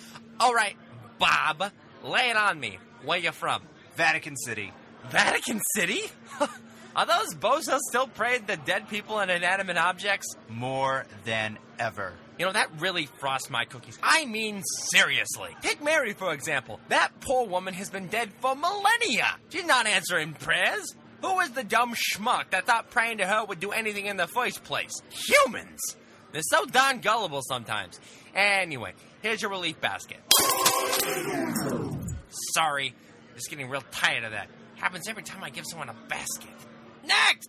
All 0.40 0.54
right, 0.54 0.76
Bob, 1.18 1.70
lay 2.02 2.30
it 2.30 2.36
on 2.36 2.58
me. 2.58 2.78
Where 3.04 3.18
you 3.18 3.32
from? 3.32 3.62
Vatican 3.96 4.36
City. 4.36 4.72
Vatican 5.10 5.60
City? 5.74 6.00
Are 6.96 7.06
those 7.06 7.34
bozos 7.34 7.80
still 7.88 8.06
praying 8.06 8.46
to 8.46 8.56
dead 8.56 8.88
people 8.88 9.18
and 9.18 9.30
inanimate 9.30 9.76
objects? 9.76 10.26
More 10.48 11.06
than 11.24 11.58
ever. 11.78 12.12
You 12.38 12.46
know, 12.46 12.52
that 12.52 12.68
really 12.80 13.06
frosts 13.06 13.50
my 13.50 13.64
cookies. 13.64 13.98
I 14.02 14.26
mean, 14.26 14.62
seriously. 14.90 15.56
Take 15.62 15.82
Mary, 15.82 16.12
for 16.12 16.32
example. 16.32 16.80
That 16.88 17.10
poor 17.20 17.46
woman 17.46 17.74
has 17.74 17.90
been 17.90 18.08
dead 18.08 18.30
for 18.40 18.54
millennia. 18.54 19.36
She's 19.50 19.64
not 19.64 19.86
answering 19.86 20.32
prayers. 20.34 20.94
Who 21.22 21.36
was 21.36 21.50
the 21.50 21.64
dumb 21.64 21.94
schmuck 21.94 22.50
that 22.50 22.66
thought 22.66 22.90
praying 22.90 23.18
to 23.18 23.26
her 23.26 23.44
would 23.44 23.60
do 23.60 23.70
anything 23.70 24.06
in 24.06 24.16
the 24.16 24.26
first 24.26 24.62
place? 24.64 24.92
Humans! 25.10 25.80
They're 26.34 26.42
so 26.42 26.66
darn 26.66 26.98
gullible 26.98 27.42
sometimes. 27.42 28.00
Anyway, 28.34 28.94
here's 29.22 29.40
your 29.40 29.52
relief 29.52 29.80
basket. 29.80 30.18
Sorry, 32.52 32.92
just 33.36 33.48
getting 33.50 33.70
real 33.70 33.84
tired 33.92 34.24
of 34.24 34.32
that. 34.32 34.48
Happens 34.74 35.06
every 35.08 35.22
time 35.22 35.44
I 35.44 35.50
give 35.50 35.64
someone 35.64 35.90
a 35.90 35.94
basket. 36.08 36.50
Next! 37.04 37.48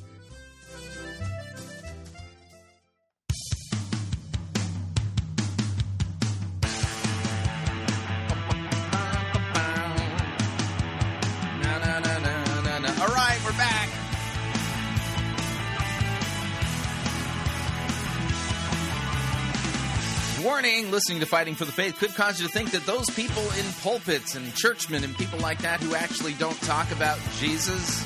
Warning 20.61 20.91
listening 20.91 21.19
to 21.21 21.25
Fighting 21.25 21.55
for 21.55 21.65
the 21.65 21.71
Faith 21.71 21.97
could 21.97 22.13
cause 22.13 22.39
you 22.39 22.45
to 22.45 22.53
think 22.53 22.69
that 22.69 22.85
those 22.85 23.09
people 23.09 23.41
in 23.41 23.65
pulpits 23.81 24.35
and 24.35 24.53
churchmen 24.53 25.03
and 25.03 25.17
people 25.17 25.39
like 25.39 25.57
that 25.63 25.79
who 25.79 25.95
actually 25.95 26.33
don't 26.33 26.59
talk 26.61 26.91
about 26.91 27.17
Jesus 27.39 28.05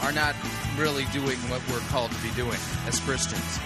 are 0.00 0.10
not 0.10 0.34
really 0.78 1.04
doing 1.12 1.36
what 1.50 1.60
we're 1.68 1.86
called 1.90 2.10
to 2.10 2.22
be 2.22 2.30
doing 2.30 2.56
as 2.86 2.98
Christians. 3.00 3.58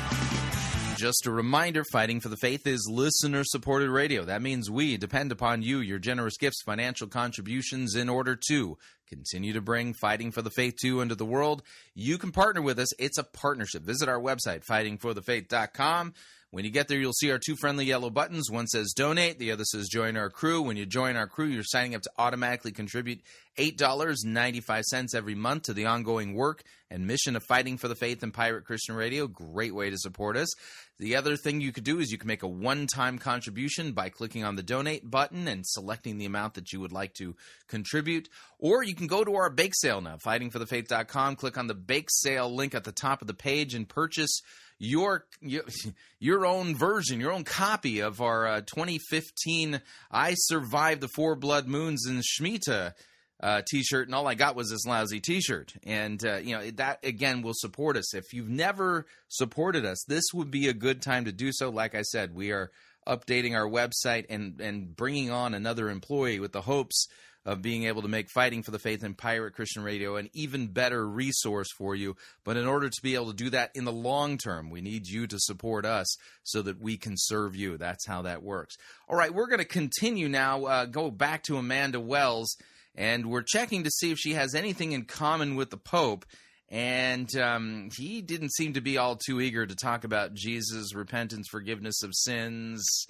Just 0.97 1.27
a 1.27 1.31
reminder 1.31 1.85
Fighting 1.93 2.19
for 2.19 2.29
the 2.29 2.37
Faith 2.37 2.67
is 2.67 2.89
listener 2.91 3.45
supported 3.45 3.91
radio. 3.91 4.25
That 4.25 4.43
means 4.43 4.69
we 4.69 4.97
depend 4.97 5.31
upon 5.31 5.63
you, 5.63 5.79
your 5.79 6.01
generous 6.01 6.37
gifts, 6.37 6.63
financial 6.63 7.07
contributions 7.07 7.95
in 7.95 8.09
order 8.09 8.37
to 8.49 8.77
continue 9.09 9.53
to 9.53 9.61
bring 9.61 9.95
Fighting 9.95 10.33
for 10.33 10.43
the 10.43 10.51
Faith 10.51 10.75
2 10.83 11.01
into 11.01 11.15
the 11.15 11.25
world, 11.25 11.63
you 11.95 12.19
can 12.19 12.33
partner 12.33 12.61
with 12.61 12.81
us. 12.81 12.93
It's 12.99 13.19
a 13.19 13.25
partnership. 13.25 13.85
Visit 13.85 14.09
our 14.09 14.19
website, 14.19 14.67
fightingforthefaith.com. 14.67 16.15
When 16.57 16.65
you 16.65 16.71
get 16.71 16.89
there, 16.89 16.99
you'll 16.99 17.13
see 17.13 17.31
our 17.31 17.39
two 17.39 17.55
friendly 17.55 17.85
yellow 17.85 18.09
buttons. 18.09 18.51
One 18.51 18.67
says 18.67 18.95
donate, 18.97 19.39
the 19.39 19.53
other 19.53 19.65
says 19.65 19.91
join 19.91 20.17
our 20.17 20.31
crew. 20.31 20.63
When 20.63 20.79
you 20.79 20.87
join 20.87 21.15
our 21.15 21.27
crew, 21.27 21.45
you're 21.45 21.63
signing 21.63 21.95
up 21.95 22.01
to 22.01 22.11
automatically 22.17 22.73
contribute 22.73 23.21
$8.95 23.59 25.15
every 25.15 25.35
month 25.35 25.65
to 25.65 25.75
the 25.75 25.85
ongoing 25.85 26.33
work 26.33 26.63
and 26.91 27.07
mission 27.07 27.37
of 27.37 27.43
Fighting 27.43 27.77
for 27.77 27.89
the 27.89 27.95
Faith 27.95 28.23
and 28.23 28.33
Pirate 28.33 28.65
Christian 28.65 28.95
Radio. 28.95 29.27
Great 29.27 29.75
way 29.75 29.91
to 29.91 29.99
support 29.99 30.35
us. 30.39 30.49
The 30.99 31.17
other 31.17 31.37
thing 31.37 31.61
you 31.61 31.73
could 31.73 31.85
do 31.85 31.99
is 31.99 32.11
you 32.11 32.17
can 32.17 32.29
make 32.29 32.43
a 32.43 32.49
one 32.49 32.87
time 32.87 33.19
contribution 33.19 33.93
by 33.93 34.09
clicking 34.09 34.43
on 34.43 34.57
the 34.57 34.63
donate 34.63 35.11
button 35.11 35.49
and 35.49 35.67
selecting 35.67 36.17
the 36.17 36.25
amount 36.25 36.55
that 36.55 36.73
you 36.73 36.81
would 36.81 36.93
like 36.93 37.13
to 37.17 37.37
contribute. 37.69 38.31
Or 38.59 38.83
you 38.83 38.95
can 38.95 39.09
go 39.09 39.25
to 39.25 39.35
our 39.35 39.51
bake 39.51 39.75
sale 39.75 40.01
now, 40.01 40.17
fightingforthefaith.com, 40.17 41.37
click 41.37 41.59
on 41.59 41.67
the 41.67 41.75
bake 41.75 42.09
sale 42.09 42.55
link 42.55 42.75
at 42.75 42.85
the 42.85 42.93
top 42.93 43.21
of 43.21 43.27
the 43.27 43.35
page 43.35 43.75
and 43.75 43.87
purchase 43.87 44.41
your 44.79 45.27
your, 46.19 46.47
own 46.47 46.77
version, 46.77 47.21
your 47.21 47.33
own 47.33 47.45
copy 47.45 48.01
of 48.01 48.21
our 48.21 48.47
uh, 48.47 48.61
2015 48.61 49.81
"I 50.11 50.35
Survived 50.37 51.01
the 51.01 51.09
Four 51.09 51.37
Blood 51.37 51.67
Moons 51.67 52.07
in 52.07 52.21
Shemitah" 52.21 52.93
uh, 53.43 53.63
T-shirt, 53.71 54.09
and 54.09 54.15
all 54.15 54.27
I 54.27 54.35
got 54.35 54.57
was 54.57 54.71
this 54.71 54.87
lousy 54.87 55.21
T-shirt. 55.21 55.75
And 55.85 56.25
uh, 56.25 56.37
you 56.37 56.57
know 56.57 56.71
that 56.73 57.05
again 57.05 57.43
will 57.43 57.55
support 57.55 57.97
us. 57.97 58.15
If 58.15 58.33
you've 58.33 58.49
never 58.49 59.07
supported 59.29 59.85
us, 59.85 60.05
this 60.07 60.25
would 60.35 60.51
be 60.51 60.69
a 60.69 60.75
good 60.75 61.03
time 61.03 61.25
to 61.27 61.33
do 61.33 61.53
so. 61.53 61.71
Like 61.71 61.95
I 61.95 62.03
said, 62.03 62.35
we 62.35 62.53
are 62.53 62.71
updating 63.07 63.55
our 63.55 63.69
website 63.69 64.27
and 64.29 64.61
and 64.61 64.95
bringing 64.97 65.31
on 65.31 65.55
another 65.55 65.91
employee 65.91 66.41
with 66.41 66.53
the 66.53 66.63
hopes 66.63 67.07
of 67.47 67.63
being 67.63 67.85
able 67.85 68.03
to 68.03 68.09
make 68.09 68.29
Fighting 68.29 68.65
for 68.65 68.73
the 68.73 68.79
Faith 68.79 69.05
and 69.05 69.17
Pirate 69.17 69.55
Christian 69.55 69.85
Radio 69.85 70.17
an 70.17 70.29
even 70.35 70.67
better 70.67 71.09
resource 71.09 71.69
for 71.79 71.95
you. 71.95 72.17
But 72.45 72.57
in 72.57 72.67
order 72.67 72.89
to 72.91 73.03
be 73.03 73.15
able 73.15 73.31
to 73.31 73.37
do 73.37 73.51
that 73.51 73.71
in 73.77 73.85
the 73.85 73.93
long 73.93 74.37
term, 74.37 74.69
we 74.69 74.81
need 74.81 75.07
you 75.07 75.29
to 75.29 75.39
support 75.39 75.87
us 75.87 76.17
so 76.43 76.61
that 76.63 76.81
we 76.81 76.97
can 76.97 77.15
serve 77.17 77.55
you. 77.55 77.79
That's 77.79 78.05
how 78.05 78.23
that 78.23 78.43
works. 78.43 78.75
All 79.09 79.17
right, 79.17 79.33
we're 79.33 79.47
going 79.47 79.61
to 79.61 79.65
continue 79.65 80.29
now, 80.29 80.65
uh, 80.65 80.85
go 80.87 81.11
back 81.11 81.45
to 81.45 81.57
Amanda 81.57 82.01
Wells, 82.01 82.57
and 82.97 83.27
we're 83.27 83.45
checking 83.47 83.85
to 83.85 83.91
see 83.91 84.11
if 84.11 84.19
she 84.19 84.33
has 84.33 84.57
anything 84.57 84.91
in 84.91 85.05
common 85.05 85.55
with 85.55 85.71
the 85.71 85.77
Pope. 85.77 86.27
And 86.69 87.35
um, 87.37 87.91
he 87.97 88.23
didn't 88.23 88.53
seem 88.55 88.73
to 88.73 88.81
be 88.81 88.99
all 88.99 89.15
too 89.15 89.41
eager 89.41 89.65
to 89.65 89.77
talk 89.77 90.03
about 90.03 90.35
Jesus, 90.35 90.97
repentance, 90.97 91.47
forgiveness 91.49 92.03
of 92.03 92.11
sins, 92.13 93.07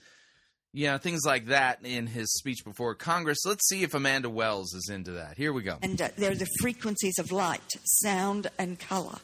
yeah, 0.76 0.98
things 0.98 1.24
like 1.24 1.46
that 1.46 1.78
in 1.84 2.06
his 2.06 2.30
speech 2.34 2.62
before 2.62 2.94
Congress. 2.94 3.38
Let's 3.46 3.66
see 3.66 3.82
if 3.82 3.94
Amanda 3.94 4.28
Wells 4.28 4.74
is 4.74 4.90
into 4.90 5.12
that. 5.12 5.38
Here 5.38 5.50
we 5.50 5.62
go. 5.62 5.78
And 5.80 6.00
uh, 6.00 6.10
they're 6.18 6.34
the 6.34 6.46
frequencies 6.60 7.18
of 7.18 7.32
light, 7.32 7.62
sound, 8.02 8.48
and 8.58 8.78
color. 8.78 9.16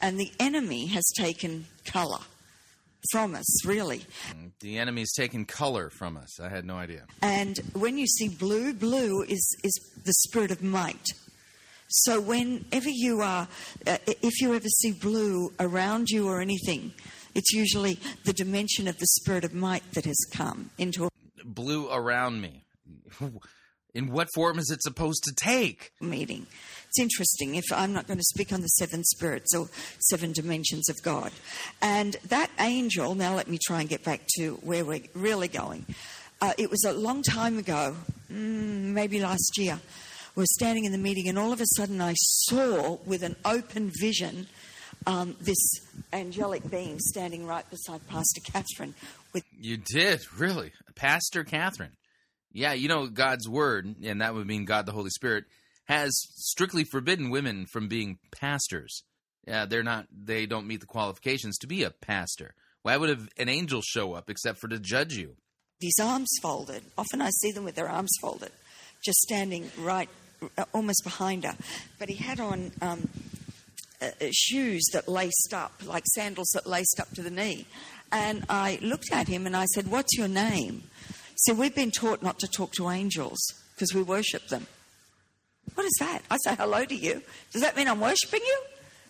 And 0.00 0.16
the 0.16 0.30
enemy 0.38 0.86
has 0.86 1.04
taken 1.18 1.66
color 1.84 2.20
from 3.10 3.34
us, 3.34 3.66
really. 3.66 4.04
The 4.60 4.78
enemy's 4.78 5.12
taken 5.12 5.44
color 5.44 5.90
from 5.90 6.16
us. 6.16 6.38
I 6.38 6.48
had 6.48 6.64
no 6.64 6.76
idea. 6.76 7.06
And 7.20 7.58
when 7.72 7.98
you 7.98 8.06
see 8.06 8.28
blue, 8.28 8.72
blue 8.72 9.22
is, 9.22 9.56
is 9.64 9.72
the 10.04 10.12
spirit 10.12 10.52
of 10.52 10.62
might. 10.62 11.04
So 11.88 12.20
whenever 12.20 12.88
you 12.88 13.22
are, 13.22 13.48
uh, 13.88 13.98
if 14.06 14.40
you 14.40 14.54
ever 14.54 14.68
see 14.68 14.92
blue 14.92 15.52
around 15.58 16.10
you 16.10 16.28
or 16.28 16.40
anything, 16.40 16.92
it's 17.34 17.52
usually 17.52 17.98
the 18.24 18.32
dimension 18.32 18.88
of 18.88 18.98
the 18.98 19.06
spirit 19.06 19.44
of 19.44 19.54
might 19.54 19.90
that 19.92 20.04
has 20.04 20.18
come 20.32 20.70
into 20.78 21.06
a 21.06 21.08
Blue 21.44 21.90
around 21.90 22.40
me. 22.40 22.64
In 23.94 24.10
what 24.10 24.28
form 24.34 24.58
is 24.58 24.70
it 24.70 24.82
supposed 24.82 25.22
to 25.24 25.34
take? 25.34 25.92
meeting. 26.00 26.46
It's 26.88 26.98
interesting 26.98 27.56
if 27.56 27.64
I'm 27.72 27.92
not 27.92 28.06
going 28.06 28.18
to 28.18 28.24
speak 28.24 28.52
on 28.52 28.62
the 28.62 28.68
seven 28.68 29.04
spirits 29.04 29.54
or 29.54 29.68
seven 29.98 30.32
dimensions 30.32 30.88
of 30.88 31.02
God. 31.02 31.30
And 31.82 32.16
that 32.28 32.50
angel, 32.58 33.14
now 33.14 33.34
let 33.34 33.48
me 33.48 33.58
try 33.62 33.80
and 33.80 33.88
get 33.88 34.02
back 34.02 34.22
to 34.36 34.54
where 34.62 34.84
we're 34.84 35.02
really 35.14 35.48
going. 35.48 35.84
Uh, 36.40 36.52
it 36.56 36.70
was 36.70 36.84
a 36.84 36.92
long 36.92 37.22
time 37.22 37.58
ago, 37.58 37.96
mm, 38.30 38.92
maybe 38.92 39.20
last 39.20 39.58
year. 39.58 39.78
We 40.34 40.42
were 40.42 40.46
standing 40.46 40.84
in 40.84 40.92
the 40.92 40.98
meeting, 40.98 41.28
and 41.28 41.38
all 41.38 41.52
of 41.52 41.60
a 41.60 41.66
sudden 41.76 42.00
I 42.00 42.14
saw 42.14 42.98
with 43.04 43.22
an 43.22 43.36
open 43.44 43.90
vision 44.00 44.48
um, 45.06 45.36
this 45.40 45.58
angelic 46.12 46.68
being 46.70 46.98
standing 46.98 47.46
right 47.46 47.68
beside 47.70 48.06
Pastor 48.08 48.40
Katherine 48.40 48.94
with 49.32 49.44
You 49.58 49.76
did, 49.76 50.20
really. 50.36 50.72
Pastor 50.94 51.44
Katherine. 51.44 51.96
Yeah, 52.52 52.72
you 52.74 52.88
know, 52.88 53.06
God's 53.06 53.48
word, 53.48 53.94
and 54.02 54.20
that 54.20 54.34
would 54.34 54.46
mean 54.46 54.64
God 54.64 54.86
the 54.86 54.92
Holy 54.92 55.10
Spirit, 55.10 55.44
has 55.86 56.12
strictly 56.36 56.84
forbidden 56.84 57.30
women 57.30 57.66
from 57.66 57.88
being 57.88 58.18
pastors. 58.30 59.02
Yeah, 59.46 59.66
they're 59.66 59.82
not, 59.82 60.06
they 60.12 60.46
don't 60.46 60.66
meet 60.66 60.80
the 60.80 60.86
qualifications 60.86 61.58
to 61.58 61.66
be 61.66 61.82
a 61.82 61.90
pastor. 61.90 62.54
Why 62.82 62.96
would 62.96 63.08
have 63.08 63.28
an 63.38 63.48
angel 63.48 63.80
show 63.82 64.12
up 64.12 64.28
except 64.28 64.58
for 64.58 64.68
to 64.68 64.78
judge 64.78 65.14
you? 65.14 65.36
these 65.82 65.98
arms 66.00 66.30
folded. 66.40 66.82
Often 66.96 67.20
I 67.20 67.30
see 67.30 67.50
them 67.50 67.64
with 67.64 67.74
their 67.74 67.88
arms 67.88 68.12
folded, 68.20 68.52
just 69.04 69.18
standing 69.18 69.70
right, 69.76 70.08
uh, 70.56 70.64
almost 70.72 71.02
behind 71.04 71.44
her. 71.44 71.56
But 71.98 72.08
he 72.08 72.14
had 72.14 72.40
on 72.40 72.70
um, 72.80 73.10
uh, 74.02 74.06
uh, 74.20 74.28
shoes 74.32 74.84
that 74.92 75.08
laced 75.08 75.54
up, 75.54 75.72
like 75.84 76.04
sandals 76.06 76.48
that 76.54 76.66
laced 76.66 76.98
up 76.98 77.10
to 77.10 77.22
the 77.22 77.30
knee. 77.30 77.66
And 78.10 78.44
I 78.48 78.78
looked 78.82 79.12
at 79.12 79.28
him 79.28 79.46
and 79.46 79.56
I 79.56 79.66
said, 79.66 79.90
What's 79.90 80.16
your 80.18 80.28
name? 80.28 80.82
Said, 81.36 81.56
We've 81.56 81.74
been 81.74 81.92
taught 81.92 82.22
not 82.22 82.38
to 82.40 82.48
talk 82.48 82.72
to 82.72 82.90
angels 82.90 83.38
because 83.74 83.94
we 83.94 84.02
worship 84.02 84.48
them. 84.48 84.66
What 85.74 85.86
is 85.86 85.96
that? 86.00 86.22
I 86.30 86.36
say 86.44 86.54
hello 86.56 86.84
to 86.84 86.94
you. 86.94 87.22
Does 87.52 87.62
that 87.62 87.76
mean 87.76 87.88
I'm 87.88 88.00
worshipping 88.00 88.40
you? 88.44 88.62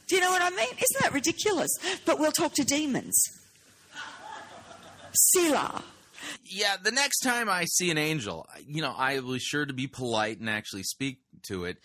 Do 0.09 0.17
you 0.17 0.21
know 0.21 0.31
what 0.31 0.43
I 0.43 0.51
mean? 0.51 0.69
Isn't 0.69 1.01
that 1.01 1.13
ridiculous? 1.13 1.71
But 2.05 2.19
we'll 2.19 2.33
talk 2.33 2.53
to 2.55 2.65
demons. 2.65 3.15
Selah. 5.13 5.83
Yeah, 6.45 6.77
the 6.83 6.91
next 6.91 7.21
time 7.21 7.49
I 7.49 7.65
see 7.65 7.91
an 7.91 7.99
angel, 7.99 8.47
you 8.67 8.83
know, 8.83 8.95
I 8.97 9.19
will 9.21 9.35
be 9.35 9.39
sure 9.39 9.65
to 9.65 9.73
be 9.73 9.87
polite 9.87 10.39
and 10.39 10.51
actually 10.51 10.83
speak 10.83 11.19
to 11.45 11.65
it. 11.65 11.79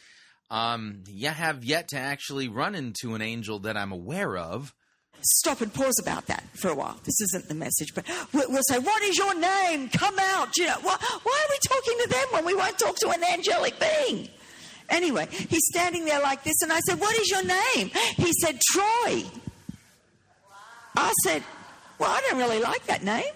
Um, 0.49 1.03
yeah, 1.07 1.33
have 1.33 1.63
yet 1.65 1.89
to 1.89 1.97
actually 1.97 2.47
run 2.47 2.73
into 2.75 3.15
an 3.15 3.21
angel 3.21 3.59
that 3.59 3.75
I'm 3.75 3.91
aware 3.91 4.37
of. 4.37 4.73
stop 5.21 5.61
and 5.61 5.73
pause 5.73 5.99
about 6.01 6.27
that 6.27 6.43
for 6.53 6.69
a 6.69 6.75
while. 6.75 6.97
This 7.03 7.19
isn't 7.21 7.49
the 7.49 7.55
message, 7.55 7.93
but 7.93 8.05
we'll, 8.33 8.49
we'll 8.49 8.63
say, 8.69 8.79
"What 8.79 9.01
is 9.03 9.17
your 9.17 9.37
name? 9.37 9.89
Come 9.89 10.15
out." 10.19 10.55
You 10.57 10.67
know, 10.67 10.77
why, 10.81 10.95
why 11.23 11.45
are 11.45 11.49
we 11.49 11.57
talking 11.67 11.97
to 12.03 12.09
them 12.09 12.27
when 12.31 12.45
we 12.45 12.53
won't 12.55 12.77
talk 12.79 12.95
to 12.97 13.09
an 13.09 13.23
angelic 13.33 13.75
being? 13.79 14.29
Anyway, 14.89 15.27
he's 15.31 15.65
standing 15.73 16.05
there 16.05 16.21
like 16.21 16.43
this, 16.43 16.61
and 16.61 16.71
I 16.71 16.79
said, 16.87 16.99
"What 16.99 17.15
is 17.17 17.29
your 17.29 17.43
name?" 17.43 17.91
He 18.15 18.31
said, 18.41 18.59
"Troy." 18.71 19.23
I 20.95 21.13
said, 21.25 21.43
"Well, 21.99 22.09
I 22.09 22.21
don't 22.29 22.37
really 22.37 22.59
like 22.61 22.85
that 22.85 23.03
name." 23.03 23.33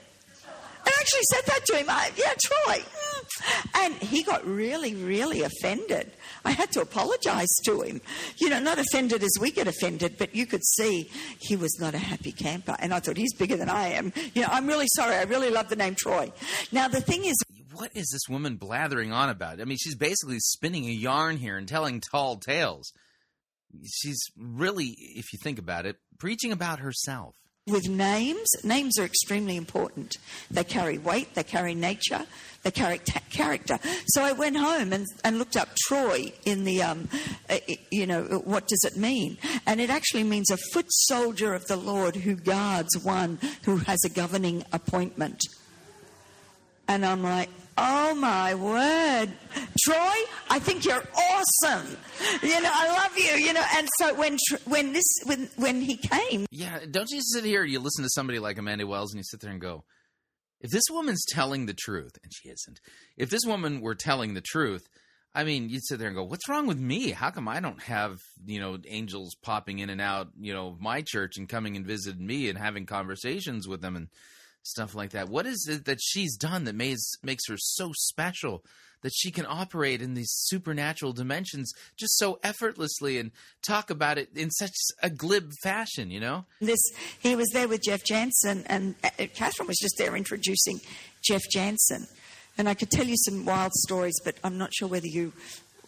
I 0.84 0.92
actually 1.00 1.22
said 1.32 1.42
that 1.48 1.66
to 1.66 1.76
him. 1.78 1.86
I, 1.90 2.12
yeah, 2.16 2.34
Troy. 2.44 2.78
Mm. 2.80 3.86
And 3.86 3.94
he 3.96 4.24
got 4.24 4.46
really, 4.48 4.96
really 4.96 5.44
offended. 5.44 6.12
I 6.44 6.52
had 6.52 6.72
to 6.74 6.82
apologize 6.82 7.50
to 7.66 7.82
him. 7.82 8.02
You 8.38 8.50
know, 8.50 8.60
not 8.60 8.80
offended 8.80 9.24
as 9.24 9.32
we 9.40 9.52
get 9.52 9.68
offended, 9.68 10.16
but 10.18 10.36
you 10.36 10.46
could 10.46 10.64
see 10.64 11.10
he 11.40 11.56
was 11.56 11.78
not 11.80 11.94
a 11.94 12.00
happy 12.00 12.32
camper. 12.32 12.76
And 12.80 12.94
I 12.94 13.00
thought, 13.00 13.18
he's 13.18 13.34
bigger 13.34 13.58
than 13.58 13.70
I 13.70 13.90
am. 13.90 14.12
You 14.34 14.42
know, 14.42 14.48
I'm 14.52 14.68
really 14.68 14.88
sorry. 14.96 15.16
I 15.16 15.24
really 15.24 15.50
love 15.50 15.70
the 15.70 15.76
name 15.76 15.96
Troy. 15.96 16.32
Now, 16.72 16.88
the 16.88 17.02
thing 17.02 17.26
is, 17.26 17.36
What 17.74 17.92
is 17.96 18.10
this 18.12 18.28
woman 18.30 18.58
blathering 18.58 19.12
on 19.12 19.30
about? 19.30 19.62
I 19.62 19.66
mean, 19.66 19.78
she's 19.80 19.96
basically 19.96 20.40
spinning 20.40 20.86
a 20.86 20.92
yarn 20.92 21.38
here 21.38 21.58
and 21.58 21.68
telling 21.68 22.02
tall 22.02 22.38
tales. 22.38 22.92
She's 23.86 24.22
really, 24.38 24.96
if 25.16 25.32
you 25.32 25.40
think 25.44 25.58
about 25.60 25.86
it, 25.86 25.98
preaching 26.20 26.52
about 26.52 26.80
herself. 26.80 27.36
with 27.68 27.88
names, 27.88 28.50
names 28.64 29.00
are 29.00 29.06
extremely 29.06 29.56
important. 29.56 30.18
They 30.50 30.64
carry 30.66 30.98
weight, 30.98 31.36
they 31.36 31.44
carry 31.44 31.74
nature, 31.74 32.26
carry 32.70 33.00
character. 33.32 33.80
So 34.08 34.22
I 34.22 34.34
went 34.34 34.58
home 34.58 34.94
and, 34.94 35.08
and 35.24 35.40
looked 35.40 35.58
up 35.58 35.70
Troy 35.88 36.32
in 36.46 36.64
the, 36.64 36.84
um, 36.84 37.10
uh, 37.50 37.58
you 37.90 38.06
know, 38.06 38.44
what 38.46 38.68
does 38.68 38.84
it 38.84 38.96
mean? 38.96 39.38
And 39.66 39.82
it 39.82 39.90
actually 39.90 40.24
means 40.24 40.52
a 40.52 40.58
foot 40.72 40.86
soldier 40.90 41.56
of 41.56 41.66
the 41.66 41.78
Lord 41.78 42.18
who 42.18 42.36
guards 42.36 42.96
one 43.00 43.40
who 43.64 43.78
has 43.78 44.00
a 44.06 44.10
governing 44.10 44.64
appointment. 44.72 45.42
And 46.88 47.06
I'm 47.06 47.24
like, 47.24 47.50
oh 47.78 48.14
my 48.14 48.54
word. 48.54 49.32
Troy, 49.80 50.16
I 50.50 50.60
think 50.60 50.86
you're 50.86 51.04
awesome. 51.16 51.98
You 52.44 52.62
know, 52.62 52.70
I 52.72 52.88
love 52.88 53.18
you, 53.18 53.46
you 53.46 53.54
know. 53.54 53.64
And 53.76 53.88
so 53.98 54.14
when, 54.14 54.38
when 54.66 54.94
this, 54.94 55.06
when, 55.26 55.50
when 55.56 55.82
he 55.82 55.96
came, 55.96 56.46
Yeah, 56.52 56.80
don't 56.90 57.10
you 57.10 57.22
sit 57.22 57.44
here, 57.46 57.64
you 57.64 57.80
listen 57.80 58.04
to 58.04 58.10
somebody 58.10 58.40
like 58.40 58.58
Amanda 58.58 58.86
Wells, 58.86 59.14
and 59.14 59.20
you 59.20 59.24
sit 59.24 59.40
there 59.40 59.52
and 59.52 59.62
go, 59.62 59.84
if 60.62 60.70
this 60.70 60.84
woman's 60.90 61.26
telling 61.30 61.66
the 61.66 61.74
truth, 61.74 62.14
and 62.24 62.32
she 62.34 62.50
isn't, 62.50 62.80
if 63.18 63.30
this 63.30 63.42
woman 63.46 63.82
were 63.82 63.96
telling 63.96 64.34
the 64.34 64.42
truth, 64.42 64.88
I 65.34 65.44
mean, 65.44 65.70
you'd 65.70 65.86
sit 65.86 65.98
there 65.98 66.08
and 66.08 66.16
go, 66.16 66.24
what's 66.24 66.48
wrong 66.50 66.68
with 66.68 66.80
me? 66.80 67.12
How 67.12 67.32
come 67.32 67.48
I 67.48 67.60
don't 67.60 67.82
have, 67.84 68.18
you 68.46 68.60
know, 68.60 68.78
angels 68.88 69.36
popping 69.42 69.80
in 69.80 69.90
and 69.90 70.02
out, 70.02 70.28
you 70.40 70.54
know, 70.54 70.78
my 70.80 71.04
church 71.06 71.38
and 71.38 71.48
coming 71.48 71.76
and 71.78 71.86
visiting 71.86 72.26
me 72.26 72.50
and 72.50 72.58
having 72.58 72.86
conversations 72.86 73.68
with 73.68 73.82
them 73.82 73.96
and 73.96 74.10
stuff 74.64 74.94
like 74.94 75.12
that? 75.12 75.30
What 75.30 75.46
is 75.46 75.68
it 75.70 75.86
that 75.86 76.00
she's 76.02 76.38
done 76.38 76.66
that 76.66 76.76
makes, 76.76 77.14
makes 77.24 77.48
her 77.48 77.56
so 77.58 77.92
special 77.94 78.64
that 79.02 79.14
she 79.14 79.32
can 79.32 79.46
operate 79.48 80.02
in 80.02 80.14
these 80.14 80.32
supernatural 80.32 81.14
dimensions 81.14 81.72
just 81.98 82.18
so 82.18 82.40
effortlessly 82.44 83.18
and 83.18 83.32
talk 83.62 83.90
about 83.90 84.18
it 84.18 84.30
in 84.36 84.52
such 84.52 84.74
a 85.02 85.10
glib 85.10 85.52
fashion, 85.64 86.12
you 86.12 86.20
know? 86.20 86.46
This 86.60 86.82
he 87.20 87.36
was 87.36 87.50
there 87.50 87.68
with 87.68 87.82
Jeff 87.84 88.04
Jansen, 88.04 88.64
and 88.68 88.96
uh, 89.04 89.10
Katherine 89.34 89.68
was 89.68 89.78
just 89.78 89.96
there 89.98 90.16
introducing 90.16 90.80
Jeff 91.24 91.42
Jansen. 91.52 92.08
And 92.58 92.68
I 92.68 92.74
could 92.74 92.92
tell 92.92 93.06
you 93.06 93.16
some 93.18 93.46
wild 93.46 93.72
stories, 93.74 94.16
but 94.24 94.36
I'm 94.44 94.58
not 94.58 94.74
sure 94.74 94.88
whether 94.88 95.08
you 95.08 95.34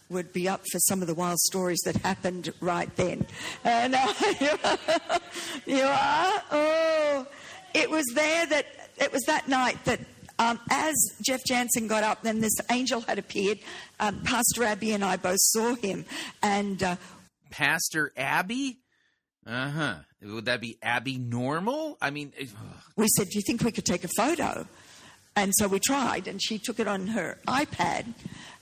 would 0.08 0.32
be 0.32 0.48
up 0.48 0.62
for 0.70 0.78
some 0.80 1.02
of 1.02 1.08
the 1.08 1.14
wild 1.14 1.38
stories 1.40 1.80
that 1.84 1.96
happened 1.96 2.52
right 2.60 2.94
then. 2.96 3.26
And 3.64 3.94
uh, 3.94 4.12
you 5.66 5.82
are. 5.82 6.42
Oh, 6.50 7.26
it 7.74 7.90
was 7.90 8.04
there 8.14 8.46
that 8.46 8.66
it 8.96 9.12
was 9.12 9.22
that 9.24 9.48
night 9.48 9.84
that 9.84 10.00
um, 10.38 10.58
as 10.70 10.94
Jeff 11.22 11.40
Jansen 11.46 11.86
got 11.86 12.02
up, 12.02 12.22
then 12.22 12.40
this 12.40 12.54
angel 12.70 13.00
had 13.02 13.18
appeared. 13.18 13.58
Um, 14.00 14.20
Pastor 14.24 14.64
Abby 14.64 14.92
and 14.92 15.04
I 15.04 15.16
both 15.16 15.38
saw 15.40 15.74
him, 15.74 16.04
and 16.42 16.82
uh, 16.82 16.96
Pastor 17.50 18.12
Abby? 18.16 18.78
Uh 19.46 19.70
huh. 19.70 19.94
Would 20.22 20.46
that 20.46 20.60
be 20.60 20.78
Abby 20.82 21.18
normal? 21.18 21.98
I 22.00 22.10
mean, 22.10 22.32
ugh. 22.40 22.48
we 22.96 23.06
said, 23.16 23.28
"Do 23.28 23.38
you 23.38 23.42
think 23.46 23.62
we 23.62 23.72
could 23.72 23.84
take 23.84 24.04
a 24.04 24.08
photo?" 24.16 24.66
And 25.36 25.52
so 25.56 25.66
we 25.68 25.80
tried, 25.80 26.28
and 26.28 26.40
she 26.42 26.58
took 26.58 26.78
it 26.78 26.86
on 26.86 27.08
her 27.08 27.38
iPad, 27.46 28.14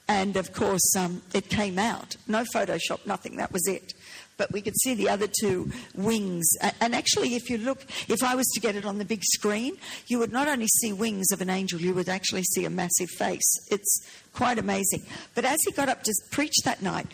and 0.08 0.36
of 0.36 0.52
course, 0.52 0.96
um, 0.96 1.22
it 1.34 1.48
came 1.48 1.78
out. 1.78 2.16
No 2.26 2.44
Photoshop, 2.54 3.06
nothing. 3.06 3.36
That 3.36 3.52
was 3.52 3.66
it. 3.66 3.94
But 4.37 4.51
we 4.53 4.61
could 4.61 4.76
see 4.76 4.95
the 4.95 5.09
other 5.09 5.28
two 5.41 5.70
wings. 5.95 6.51
And 6.80 6.95
actually, 6.95 7.35
if 7.35 7.49
you 7.51 7.59
look, 7.59 7.85
if 8.09 8.22
I 8.22 8.35
was 8.35 8.49
to 8.55 8.61
get 8.61 8.76
it 8.76 8.85
on 8.85 8.99
the 8.99 9.05
big 9.05 9.22
screen, 9.24 9.76
you 10.07 10.18
would 10.18 10.33
not 10.33 10.49
only 10.49 10.66
see 10.66 10.93
wings 10.93 11.30
of 11.33 11.41
an 11.41 11.51
angel, 11.51 11.80
you 11.80 11.95
would 11.95 12.09
actually 12.09 12.43
see 12.43 12.64
a 12.64 12.70
massive 12.70 13.11
face. 13.11 13.68
It's 13.70 14.07
quite 14.33 14.59
amazing. 14.59 15.05
But 15.35 15.45
as 15.45 15.59
he 15.64 15.72
got 15.72 15.89
up 15.89 16.03
to 16.05 16.12
preach 16.30 16.55
that 16.64 16.83
night, 16.83 17.07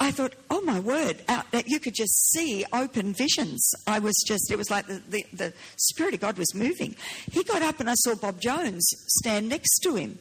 I 0.00 0.12
thought, 0.12 0.34
oh 0.48 0.60
my 0.60 0.78
word, 0.78 1.16
that 1.26 1.64
you 1.66 1.80
could 1.80 1.94
just 1.94 2.30
see 2.30 2.64
open 2.72 3.12
visions. 3.12 3.68
I 3.86 3.98
was 3.98 4.14
just, 4.28 4.50
it 4.52 4.56
was 4.56 4.70
like 4.70 4.86
the, 4.86 5.02
the, 5.08 5.26
the 5.32 5.54
Spirit 5.76 6.14
of 6.14 6.20
God 6.20 6.38
was 6.38 6.54
moving. 6.54 6.94
He 7.32 7.42
got 7.42 7.62
up 7.62 7.80
and 7.80 7.90
I 7.90 7.94
saw 7.94 8.14
Bob 8.14 8.40
Jones 8.40 8.86
stand 9.18 9.48
next 9.48 9.80
to 9.80 9.96
him. 9.96 10.20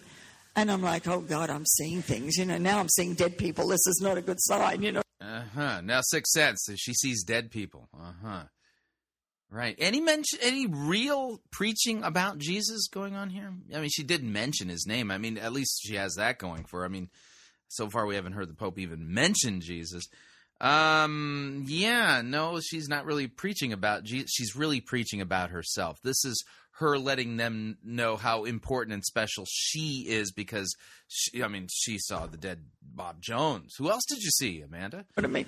And 0.55 0.71
I'm 0.71 0.81
like, 0.81 1.07
oh 1.07 1.21
God, 1.21 1.51
I'm 1.51 1.65
seeing 1.67 2.01
things. 2.01 2.37
You 2.37 2.45
know, 2.45 2.57
now 2.57 2.79
I'm 2.79 2.89
seeing 2.89 3.13
dead 3.13 3.37
people. 3.37 3.67
This 3.67 3.85
is 3.85 3.99
not 4.01 4.17
a 4.17 4.21
good 4.21 4.41
sign, 4.41 4.81
you 4.81 4.91
know. 4.91 5.03
Uh 5.37 5.43
huh. 5.55 5.81
Now 5.81 6.01
sixth 6.01 6.31
sense. 6.31 6.67
She 6.75 6.93
sees 6.93 7.23
dead 7.23 7.51
people. 7.51 7.89
Uh 7.93 8.13
huh. 8.23 8.43
Right. 9.49 9.75
Any 9.79 10.01
mention? 10.01 10.39
Any 10.41 10.67
real 10.67 11.41
preaching 11.51 12.03
about 12.03 12.37
Jesus 12.37 12.87
going 12.87 13.15
on 13.15 13.29
here? 13.29 13.53
I 13.73 13.79
mean, 13.79 13.89
she 13.89 14.03
didn't 14.03 14.31
mention 14.31 14.67
his 14.67 14.85
name. 14.85 15.09
I 15.09 15.17
mean, 15.17 15.37
at 15.37 15.53
least 15.53 15.81
she 15.83 15.95
has 15.95 16.15
that 16.15 16.37
going 16.37 16.65
for. 16.65 16.79
her. 16.79 16.85
I 16.85 16.89
mean, 16.89 17.09
so 17.69 17.89
far 17.89 18.05
we 18.05 18.15
haven't 18.15 18.33
heard 18.33 18.49
the 18.49 18.53
Pope 18.55 18.79
even 18.79 19.13
mention 19.13 19.61
Jesus. 19.61 20.05
Um. 20.59 21.63
Yeah. 21.67 22.21
No, 22.23 22.59
she's 22.59 22.89
not 22.89 23.05
really 23.05 23.27
preaching 23.27 23.71
about 23.73 24.03
Jesus. 24.03 24.31
She's 24.33 24.55
really 24.55 24.81
preaching 24.81 25.21
about 25.21 25.51
herself. 25.51 25.97
This 26.03 26.25
is 26.25 26.43
her 26.79 26.97
letting 26.99 27.37
them 27.37 27.77
know 27.83 28.17
how 28.17 28.43
important 28.43 28.93
and 28.93 29.03
special 29.03 29.45
she 29.49 30.05
is 30.07 30.31
because 30.31 30.75
she, 31.07 31.43
I 31.43 31.47
mean, 31.47 31.67
she 31.71 31.97
saw 31.97 32.27
the 32.27 32.37
dead 32.37 32.65
Bob 32.81 33.19
Jones. 33.21 33.73
Who 33.77 33.89
else 33.89 34.03
did 34.07 34.21
you 34.21 34.29
see, 34.29 34.61
Amanda? 34.61 35.05
What 35.15 35.25
I 35.25 35.27
mean. 35.27 35.47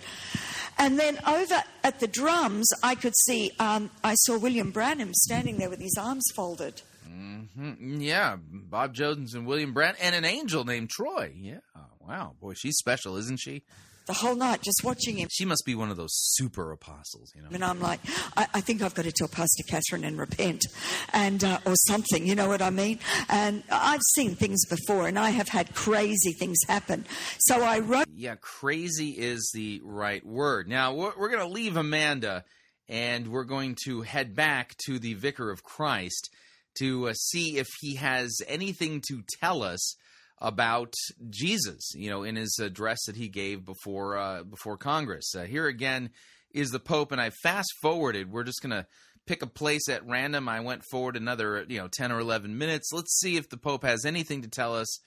And 0.80 0.98
then 1.00 1.20
over 1.28 1.64
at 1.84 2.00
the 2.00 2.08
drums, 2.08 2.68
I 2.82 2.96
could 2.96 3.14
see, 3.26 3.52
um, 3.60 3.92
I 4.04 4.16
saw 4.16 4.40
William 4.40 4.72
Branham 4.72 5.14
standing 5.14 5.58
there 5.58 5.70
with 5.70 5.80
his 5.82 5.96
arms 6.00 6.26
folded. 6.36 6.82
hmm 7.06 8.02
Yeah, 8.02 8.38
Bob 8.40 8.94
Jones 8.96 9.36
and 9.36 9.46
William 9.46 9.74
Brandt, 9.74 9.98
and 10.02 10.16
an 10.16 10.26
angel 10.26 10.64
named 10.64 10.90
Troy. 10.90 11.34
Yeah, 11.36 11.60
wow, 12.00 12.34
boy, 12.42 12.54
she's 12.56 12.78
special, 12.78 13.18
isn't 13.18 13.40
she? 13.40 13.64
The 14.10 14.16
whole 14.16 14.34
night 14.34 14.64
just 14.64 14.82
watching 14.84 15.20
him. 15.20 15.28
She 15.32 15.46
must 15.46 15.62
be 15.68 15.76
one 15.76 15.92
of 15.92 15.96
those 15.96 16.10
super 16.12 16.72
apostles, 16.72 17.32
you 17.36 17.44
know. 17.44 17.50
And 17.52 17.64
I'm 17.64 17.80
like, 17.80 18.00
I, 18.36 18.48
I 18.56 18.62
think 18.62 18.82
I've 18.82 18.96
got 18.96 19.06
to 19.06 19.12
tell 19.12 19.28
Pastor 19.28 19.62
Katherine 19.70 20.04
and 20.04 20.18
repent, 20.18 20.66
and 21.14 21.44
uh, 21.44 21.60
or 21.64 21.76
something. 21.76 22.26
You 22.26 22.34
know 22.34 22.48
what 22.48 22.60
I 22.60 22.72
mean? 22.72 22.98
And 23.30 23.62
I've 23.70 24.02
seen 24.16 24.34
things 24.34 24.66
before, 24.66 25.08
and 25.08 25.20
I 25.20 25.30
have 25.30 25.50
had 25.50 25.76
crazy 25.76 26.32
things 26.32 26.58
happen. 26.68 27.06
So 27.38 27.62
I 27.62 27.82
wrote. 27.82 28.08
Yeah, 28.12 28.34
crazy 28.42 29.12
is 29.12 29.52
the 29.54 29.80
right 29.84 30.26
word. 30.26 30.68
Now 30.68 30.96
we're, 30.96 31.14
we're 31.16 31.30
going 31.30 31.48
to 31.48 31.54
leave 31.54 31.78
Amanda, 31.78 32.46
and 32.88 33.28
we're 33.28 33.44
going 33.44 33.78
to 33.86 34.02
head 34.02 34.36
back 34.36 34.76
to 34.88 34.98
the 34.98 35.14
Vicar 35.14 35.52
of 35.52 35.62
Christ 35.62 36.32
to 36.80 37.10
uh, 37.10 37.14
see 37.14 37.60
if 37.60 37.68
he 37.80 37.98
has 37.98 38.42
anything 38.48 39.04
to 39.10 39.22
tell 39.40 39.62
us 39.62 39.96
about 40.42 40.94
Jesus. 41.30 41.92
You 41.96 42.10
know, 42.10 42.24
in 42.24 42.36
his 42.36 42.58
address 42.62 43.00
that 43.06 43.16
he 43.16 43.28
gave 43.28 43.66
before 43.66 44.18
uh, 44.18 44.44
before 44.44 44.78
Congress. 44.78 45.34
Uh, 45.36 45.44
here 45.44 45.68
again 45.68 46.10
is 46.52 46.72
the 46.72 46.80
Pope, 46.80 47.12
and 47.12 47.22
I 47.22 47.30
fast 47.30 47.72
forwarded. 47.82 48.32
We're 48.32 48.44
just 48.44 48.62
going 48.62 48.72
to 48.72 48.88
pick 49.28 49.44
a 49.44 49.48
place 49.48 49.88
at 49.90 50.08
random. 50.08 50.50
I 50.50 50.60
went 50.62 50.84
forward 50.90 51.16
another, 51.16 51.64
you 51.68 51.78
know, 51.78 51.88
10 51.88 52.12
or 52.12 52.20
11 52.20 52.58
minutes. 52.58 52.92
Let's 52.92 53.20
see 53.20 53.38
if 53.38 53.50
the 53.50 53.58
Pope 53.58 53.84
has 53.84 54.04
anything 54.04 54.42
to 54.42 54.50
tell 54.50 54.76
us 54.76 55.00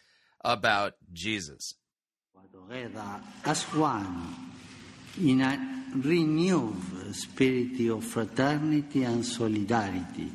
about 0.45 0.95
Jesus. 1.13 1.75
as 3.45 3.63
one 3.65 4.35
in 5.21 5.41
a 5.41 5.59
renewed 5.97 7.15
spirit 7.15 7.81
of 7.91 8.05
fraternity 8.05 9.05
and 9.05 9.27
solidarity, 9.27 10.31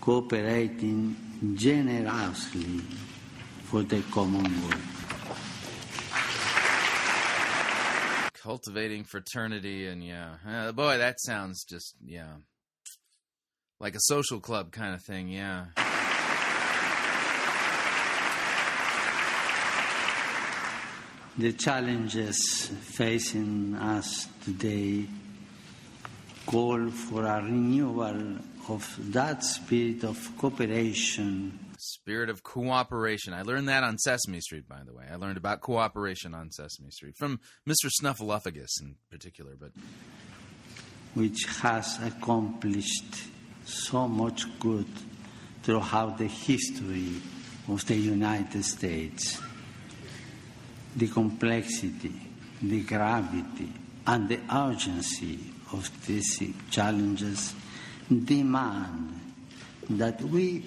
cooperating 0.00 1.54
generously 1.54 2.80
for 3.70 3.82
the 3.82 4.00
common 4.10 4.44
good. 4.44 4.80
Cultivating 8.42 9.04
fraternity 9.04 9.86
and 9.86 10.02
yeah, 10.02 10.36
Uh, 10.46 10.72
boy, 10.72 10.96
that 10.96 11.20
sounds 11.20 11.64
just 11.64 11.94
yeah, 12.02 12.36
like 13.78 13.94
a 13.94 14.00
social 14.00 14.40
club 14.40 14.72
kind 14.72 14.94
of 14.94 15.02
thing. 15.04 15.28
Yeah. 15.28 15.66
The 21.36 21.52
challenges 21.52 22.70
facing 22.80 23.74
us 23.74 24.28
today 24.44 25.06
call 26.46 26.88
for 26.90 27.26
a 27.26 27.42
renewal 27.42 28.38
of 28.68 28.96
that 29.12 29.44
spirit 29.44 30.04
of 30.04 30.16
cooperation 30.38 31.58
Spirit 31.92 32.30
of 32.30 32.42
cooperation. 32.42 33.32
I 33.32 33.42
learned 33.42 33.68
that 33.68 33.84
on 33.84 33.98
Sesame 33.98 34.40
Street, 34.40 34.68
by 34.68 34.82
the 34.84 34.92
way. 34.92 35.04
I 35.10 35.16
learned 35.16 35.36
about 35.36 35.60
cooperation 35.60 36.34
on 36.34 36.50
Sesame 36.50 36.90
Street 36.90 37.16
from 37.16 37.40
Mr. 37.68 37.90
Snuffleupagus 38.00 38.80
in 38.80 38.96
particular. 39.10 39.56
But 39.58 39.72
which 41.14 41.44
has 41.62 41.98
accomplished 42.04 43.16
so 43.64 44.06
much 44.06 44.46
good 44.60 44.86
throughout 45.62 46.18
the 46.18 46.26
history 46.26 47.20
of 47.68 47.84
the 47.86 47.96
United 47.96 48.64
States. 48.64 49.40
The 50.96 51.08
complexity, 51.08 52.14
the 52.62 52.82
gravity, 52.82 53.72
and 54.06 54.28
the 54.28 54.40
urgency 54.50 55.38
of 55.72 55.90
these 56.06 56.42
challenges 56.70 57.54
demand 58.08 59.20
that 59.90 60.20
we 60.22 60.64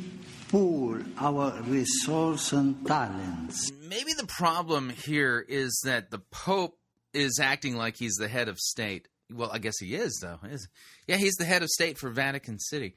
pool 0.51 0.99
our 1.17 1.51
resources 1.63 2.53
and 2.53 2.85
talents 2.85 3.71
maybe 3.87 4.11
the 4.17 4.27
problem 4.27 4.89
here 4.89 5.43
is 5.47 5.81
that 5.85 6.11
the 6.11 6.19
Pope 6.31 6.77
is 7.13 7.39
acting 7.41 7.75
like 7.75 7.95
he's 7.97 8.15
the 8.15 8.27
head 8.29 8.47
of 8.47 8.57
state. 8.57 9.07
Well, 9.33 9.49
I 9.51 9.59
guess 9.59 9.77
he 9.79 9.95
is, 9.95 10.17
though. 10.21 10.39
Is- 10.49 10.67
Yeah, 11.07 11.17
he's 11.17 11.35
the 11.35 11.45
head 11.45 11.61
of 11.61 11.69
state 11.69 11.97
for 11.97 12.09
Vatican 12.09 12.57
City. 12.59 12.95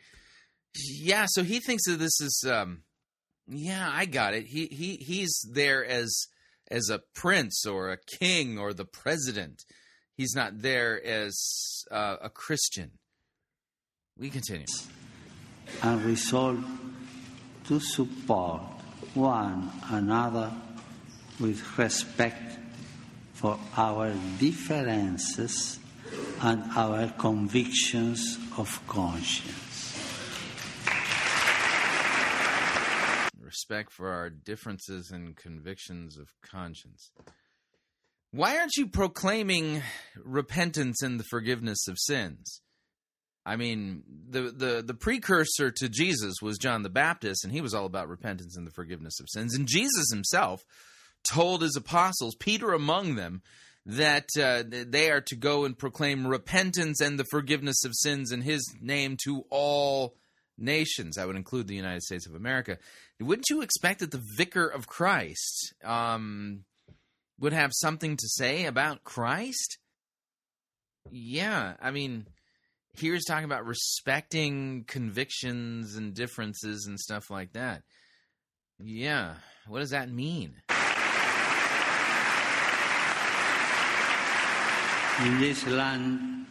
Yeah, 1.00 1.26
so 1.28 1.42
he 1.42 1.58
thinks 1.60 1.84
that 1.86 1.98
this 1.98 2.20
is. 2.20 2.44
Um, 2.48 2.82
yeah, 3.48 3.90
I 3.92 4.06
got 4.06 4.34
it. 4.34 4.46
He 4.46 4.66
he 4.66 4.96
he's 4.96 5.36
there 5.52 5.84
as 5.84 6.26
as 6.70 6.88
a 6.90 7.00
prince 7.14 7.66
or 7.66 7.90
a 7.90 7.98
king 8.20 8.56
or 8.58 8.72
the 8.72 8.84
president. 8.84 9.62
He's 10.16 10.34
not 10.34 10.62
there 10.62 11.04
as 11.04 11.84
uh, 11.90 12.16
a 12.22 12.30
Christian. 12.30 12.92
We 14.16 14.30
continue. 14.30 14.66
and 15.82 16.04
resolve 16.04 16.64
to 17.66 17.80
support 17.80 18.62
one 19.14 19.70
another 19.90 20.52
with 21.40 21.78
respect 21.78 22.58
for 23.32 23.58
our 23.76 24.12
differences 24.38 25.78
and 26.40 26.62
our 26.76 27.08
convictions 27.18 28.38
of 28.56 28.80
conscience. 28.86 29.74
respect 33.54 33.92
for 33.92 34.08
our 34.08 34.28
differences 34.28 35.12
and 35.12 35.36
convictions 35.36 36.18
of 36.18 36.26
conscience. 36.42 37.12
Why 38.32 38.58
aren't 38.58 38.76
you 38.76 38.88
proclaiming 38.88 39.80
repentance 40.16 41.02
and 41.02 41.20
the 41.20 41.24
forgiveness 41.24 41.86
of 41.86 41.96
sins? 42.00 42.62
I 43.46 43.56
mean, 43.56 44.02
the, 44.30 44.42
the, 44.42 44.82
the 44.86 44.94
precursor 44.94 45.70
to 45.70 45.88
Jesus 45.88 46.36
was 46.40 46.56
John 46.56 46.82
the 46.82 46.88
Baptist, 46.88 47.44
and 47.44 47.52
he 47.52 47.60
was 47.60 47.74
all 47.74 47.84
about 47.84 48.08
repentance 48.08 48.56
and 48.56 48.66
the 48.66 48.72
forgiveness 48.72 49.20
of 49.20 49.26
sins. 49.28 49.54
And 49.54 49.68
Jesus 49.68 50.10
himself 50.10 50.64
told 51.30 51.62
his 51.62 51.76
apostles, 51.76 52.36
Peter 52.36 52.72
among 52.72 53.16
them, 53.16 53.42
that 53.86 54.28
uh, 54.40 54.62
they 54.66 55.10
are 55.10 55.20
to 55.20 55.36
go 55.36 55.66
and 55.66 55.78
proclaim 55.78 56.26
repentance 56.26 57.02
and 57.02 57.18
the 57.18 57.26
forgiveness 57.30 57.84
of 57.84 57.92
sins 57.94 58.32
in 58.32 58.40
his 58.40 58.74
name 58.80 59.18
to 59.24 59.44
all 59.50 60.14
nations. 60.56 61.18
I 61.18 61.26
would 61.26 61.36
include 61.36 61.66
the 61.66 61.74
United 61.74 62.02
States 62.02 62.26
of 62.26 62.34
America. 62.34 62.78
Wouldn't 63.20 63.50
you 63.50 63.60
expect 63.60 64.00
that 64.00 64.10
the 64.10 64.24
vicar 64.36 64.66
of 64.66 64.86
Christ 64.86 65.74
um, 65.84 66.64
would 67.38 67.52
have 67.52 67.72
something 67.74 68.16
to 68.16 68.28
say 68.28 68.64
about 68.64 69.04
Christ? 69.04 69.78
Yeah, 71.10 71.74
I 71.80 71.90
mean, 71.90 72.26
here's 72.96 73.24
talking 73.24 73.44
about 73.44 73.66
respecting 73.66 74.84
convictions 74.86 75.96
and 75.96 76.14
differences 76.14 76.86
and 76.86 76.98
stuff 76.98 77.30
like 77.30 77.52
that. 77.52 77.82
Yeah, 78.78 79.34
what 79.66 79.80
does 79.80 79.90
that 79.90 80.10
mean? 80.10 80.54
In 85.24 85.40
this 85.40 85.66
land, 85.66 86.46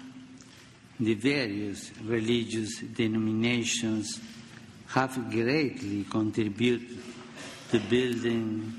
the 1.00 1.16
various 1.16 1.92
religious 2.02 2.80
denominations 2.80 4.22
have 4.88 5.30
greatly 5.32 6.06
contributed 6.06 6.98
to 7.72 7.80
building 7.80 8.74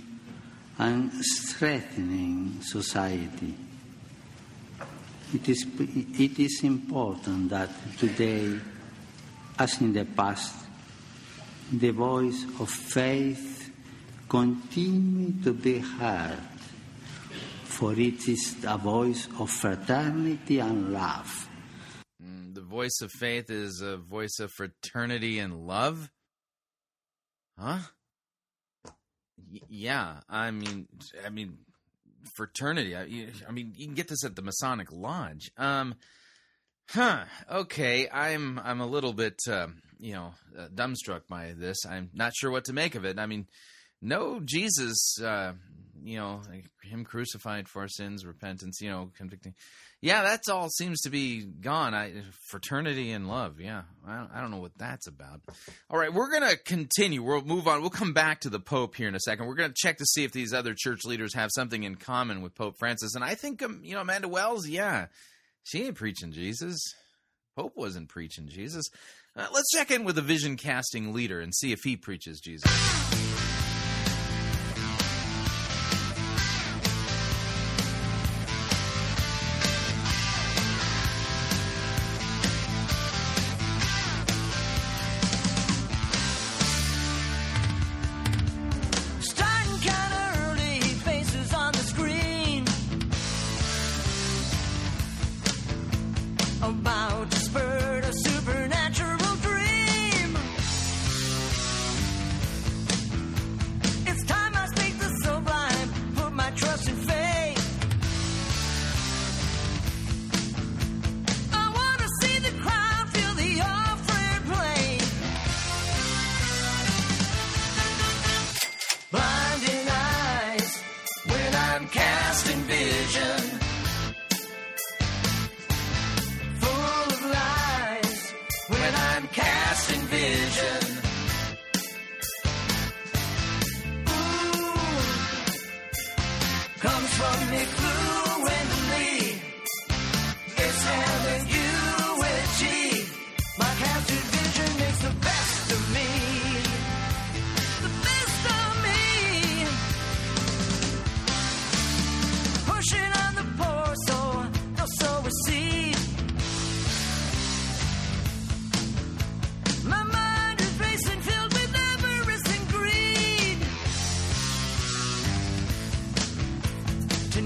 and 0.78 1.12
strengthening 1.22 2.60
society. 2.62 3.54
It 5.34 5.48
is, 5.48 5.66
it 5.78 6.38
is 6.38 6.62
important 6.62 7.50
that 7.50 7.68
today, 7.98 8.56
as 9.58 9.80
in 9.80 9.92
the 9.92 10.04
past, 10.04 10.54
the 11.72 11.90
voice 11.90 12.44
of 12.60 12.70
faith 12.70 13.72
continue 14.28 15.42
to 15.42 15.52
be 15.52 15.80
heard, 15.80 16.38
for 17.64 17.94
it 17.94 18.28
is 18.28 18.56
a 18.64 18.78
voice 18.78 19.26
of 19.40 19.50
fraternity 19.50 20.60
and 20.60 20.92
love. 20.92 21.48
Mm, 22.22 22.54
the 22.54 22.60
voice 22.60 23.00
of 23.02 23.10
faith 23.10 23.50
is 23.50 23.80
a 23.80 23.96
voice 23.96 24.38
of 24.38 24.52
fraternity 24.52 25.40
and 25.40 25.66
love? 25.66 26.10
Huh? 27.58 27.78
Y- 29.52 29.60
yeah, 29.68 30.20
I 30.28 30.52
mean, 30.52 30.86
I 31.26 31.30
mean, 31.30 31.58
fraternity. 32.28 32.96
I, 32.96 33.28
I 33.48 33.52
mean, 33.52 33.72
you 33.76 33.86
can 33.86 33.94
get 33.94 34.08
this 34.08 34.24
at 34.24 34.36
the 34.36 34.42
Masonic 34.42 34.92
Lodge. 34.92 35.50
Um, 35.56 35.94
huh? 36.88 37.24
Okay, 37.50 38.08
I'm 38.10 38.58
I'm 38.58 38.80
a 38.80 38.86
little 38.86 39.12
bit, 39.12 39.38
um, 39.48 39.82
you 39.98 40.14
know, 40.14 40.34
uh, 40.58 40.68
dumbstruck 40.68 41.22
by 41.28 41.54
this. 41.56 41.84
I'm 41.86 42.10
not 42.14 42.34
sure 42.34 42.50
what 42.50 42.64
to 42.66 42.72
make 42.72 42.94
of 42.94 43.04
it. 43.04 43.18
I 43.18 43.26
mean, 43.26 43.46
no 44.00 44.40
Jesus, 44.40 45.20
uh, 45.22 45.52
you 46.02 46.18
know, 46.18 46.42
him 46.82 47.04
crucified 47.04 47.68
for 47.68 47.82
our 47.82 47.88
sins, 47.88 48.26
repentance, 48.26 48.80
you 48.80 48.90
know, 48.90 49.10
convicting. 49.16 49.54
Yeah, 50.04 50.22
that's 50.22 50.50
all 50.50 50.68
seems 50.68 51.00
to 51.00 51.10
be 51.10 51.40
gone. 51.40 51.94
I 51.94 52.12
fraternity 52.50 53.10
and 53.12 53.26
love. 53.26 53.58
Yeah, 53.58 53.84
I 54.06 54.18
don't, 54.18 54.30
I 54.34 54.42
don't 54.42 54.50
know 54.50 54.58
what 54.58 54.76
that's 54.76 55.06
about. 55.06 55.40
All 55.88 55.98
right, 55.98 56.12
we're 56.12 56.30
gonna 56.30 56.56
continue. 56.58 57.22
We'll 57.22 57.40
move 57.40 57.66
on. 57.66 57.80
We'll 57.80 57.88
come 57.88 58.12
back 58.12 58.42
to 58.42 58.50
the 58.50 58.60
Pope 58.60 58.96
here 58.96 59.08
in 59.08 59.14
a 59.14 59.20
second. 59.20 59.46
We're 59.46 59.54
gonna 59.54 59.72
check 59.74 59.96
to 59.96 60.04
see 60.04 60.22
if 60.22 60.30
these 60.30 60.52
other 60.52 60.74
church 60.76 61.06
leaders 61.06 61.32
have 61.32 61.48
something 61.54 61.84
in 61.84 61.94
common 61.94 62.42
with 62.42 62.54
Pope 62.54 62.76
Francis. 62.78 63.14
And 63.14 63.24
I 63.24 63.34
think, 63.34 63.62
um, 63.62 63.80
you 63.82 63.94
know, 63.94 64.02
Amanda 64.02 64.28
Wells. 64.28 64.68
Yeah, 64.68 65.06
she 65.62 65.84
ain't 65.84 65.96
preaching 65.96 66.32
Jesus. 66.32 66.78
Pope 67.56 67.72
wasn't 67.74 68.10
preaching 68.10 68.46
Jesus. 68.46 68.84
Uh, 69.34 69.46
let's 69.54 69.70
check 69.72 69.90
in 69.90 70.04
with 70.04 70.18
a 70.18 70.22
vision 70.22 70.58
casting 70.58 71.14
leader 71.14 71.40
and 71.40 71.54
see 71.54 71.72
if 71.72 71.80
he 71.82 71.96
preaches 71.96 72.40
Jesus. 72.40 72.70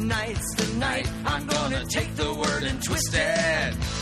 tonight's 0.09 0.55
the 0.55 0.79
night. 0.79 1.11
I'm 1.27 1.47
gonna 1.47 1.85
take 1.85 2.15
the 2.17 2.33
word 2.33 2.63
and 2.65 2.83
twist 2.83 3.15
it. 3.15 3.98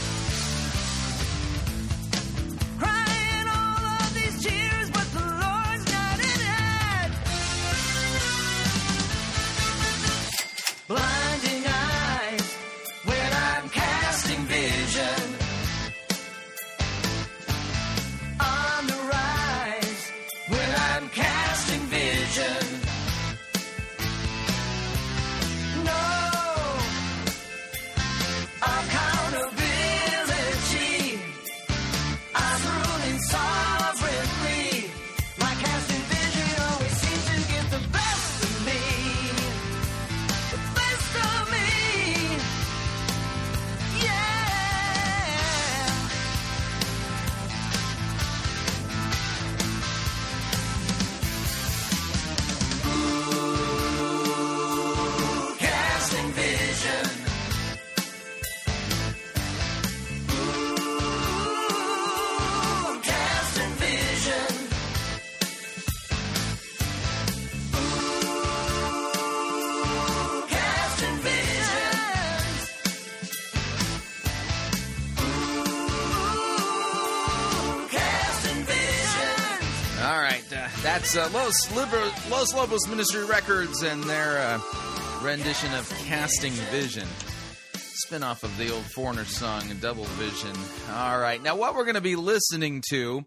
Los, 81.37 81.71
Liber- 81.77 82.31
Los 82.31 82.55
Lobos 82.55 82.89
Ministry 82.89 83.27
Records 83.27 83.83
and 83.83 84.03
their 84.05 84.39
uh, 84.39 84.59
rendition 85.23 85.73
of 85.75 85.87
Casting 86.07 86.53
Vision. 86.73 87.07
Spin-off 87.75 88.43
of 88.43 88.57
the 88.57 88.73
old 88.73 88.85
Foreigner 88.95 89.27
song, 89.27 89.63
Double 89.83 90.05
Vision. 90.05 90.57
All 90.95 91.21
right, 91.21 91.43
now 91.43 91.55
what 91.55 91.75
we're 91.75 91.85
going 91.85 91.97
to 91.97 92.01
be 92.01 92.17
listening 92.17 92.83
to 92.89 93.27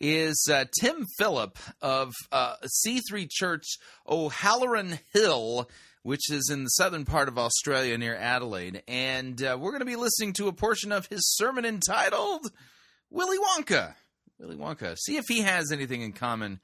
is 0.00 0.48
uh, 0.50 0.64
Tim 0.80 1.04
Phillip 1.18 1.58
of 1.82 2.14
uh, 2.32 2.54
C3 2.86 3.28
Church 3.30 3.76
O'Halloran 4.08 4.98
Hill, 5.12 5.68
which 6.02 6.30
is 6.30 6.48
in 6.50 6.64
the 6.64 6.70
southern 6.70 7.04
part 7.04 7.28
of 7.28 7.38
Australia 7.38 7.98
near 7.98 8.16
Adelaide. 8.16 8.82
And 8.88 9.40
uh, 9.42 9.58
we're 9.60 9.72
going 9.72 9.80
to 9.80 9.84
be 9.84 9.96
listening 9.96 10.32
to 10.34 10.48
a 10.48 10.52
portion 10.54 10.92
of 10.92 11.08
his 11.08 11.20
sermon 11.36 11.66
entitled 11.66 12.50
Willy 13.10 13.36
Wonka. 13.36 13.96
Willy 14.38 14.56
Wonka. 14.56 14.96
See 14.96 15.18
if 15.18 15.26
he 15.28 15.42
has 15.42 15.70
anything 15.70 16.00
in 16.00 16.12
common 16.12 16.60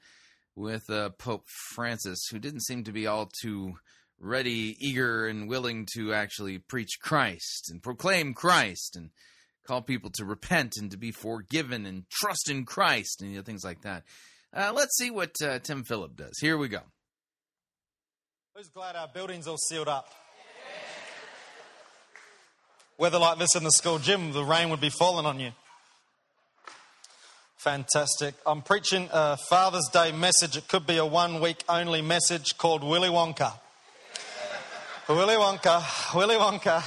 with 0.57 0.89
uh, 0.89 1.09
Pope 1.11 1.45
Francis, 1.75 2.27
who 2.31 2.39
didn't 2.39 2.63
seem 2.63 2.83
to 2.83 2.91
be 2.91 3.05
all 3.05 3.29
too 3.41 3.75
ready, 4.19 4.75
eager, 4.79 5.27
and 5.27 5.47
willing 5.47 5.87
to 5.93 6.13
actually 6.13 6.57
preach 6.57 6.97
Christ 6.99 7.69
and 7.69 7.81
proclaim 7.81 8.33
Christ 8.33 8.95
and 8.95 9.11
call 9.65 9.81
people 9.81 10.09
to 10.15 10.25
repent 10.25 10.73
and 10.77 10.89
to 10.91 10.97
be 10.97 11.11
forgiven 11.11 11.85
and 11.85 12.09
trust 12.09 12.49
in 12.49 12.65
Christ 12.65 13.21
and 13.21 13.31
you 13.31 13.37
know, 13.37 13.43
things 13.43 13.63
like 13.63 13.81
that. 13.83 14.03
Uh, 14.51 14.71
let's 14.73 14.97
see 14.97 15.11
what 15.11 15.35
uh, 15.43 15.59
Tim 15.59 15.83
Phillip 15.83 16.15
does. 16.15 16.37
Here 16.41 16.57
we 16.57 16.67
go. 16.67 16.81
Who's 18.55 18.69
glad 18.69 18.95
our 18.95 19.07
building's 19.07 19.47
all 19.47 19.57
sealed 19.57 19.87
up? 19.87 20.07
Weather 22.97 23.19
like 23.19 23.37
this 23.37 23.55
in 23.55 23.63
the 23.63 23.71
school 23.71 23.99
gym, 23.99 24.31
the 24.31 24.43
rain 24.43 24.71
would 24.71 24.81
be 24.81 24.89
falling 24.89 25.27
on 25.27 25.39
you. 25.39 25.51
Fantastic. 27.57 28.35
I'm 28.45 28.61
preaching 28.61 29.09
a 29.11 29.35
Father's 29.35 29.89
Day 29.91 30.11
message. 30.11 30.55
It 30.57 30.67
could 30.67 30.85
be 30.85 30.97
a 30.97 31.05
one 31.05 31.41
week 31.41 31.63
only 31.67 32.03
message 32.03 32.55
called 32.57 32.83
Willy 32.83 33.09
Wonka. 33.09 33.51
Willy 35.09 35.33
Wonka, 35.33 36.15
Willy 36.15 36.35
Wonka. 36.35 36.83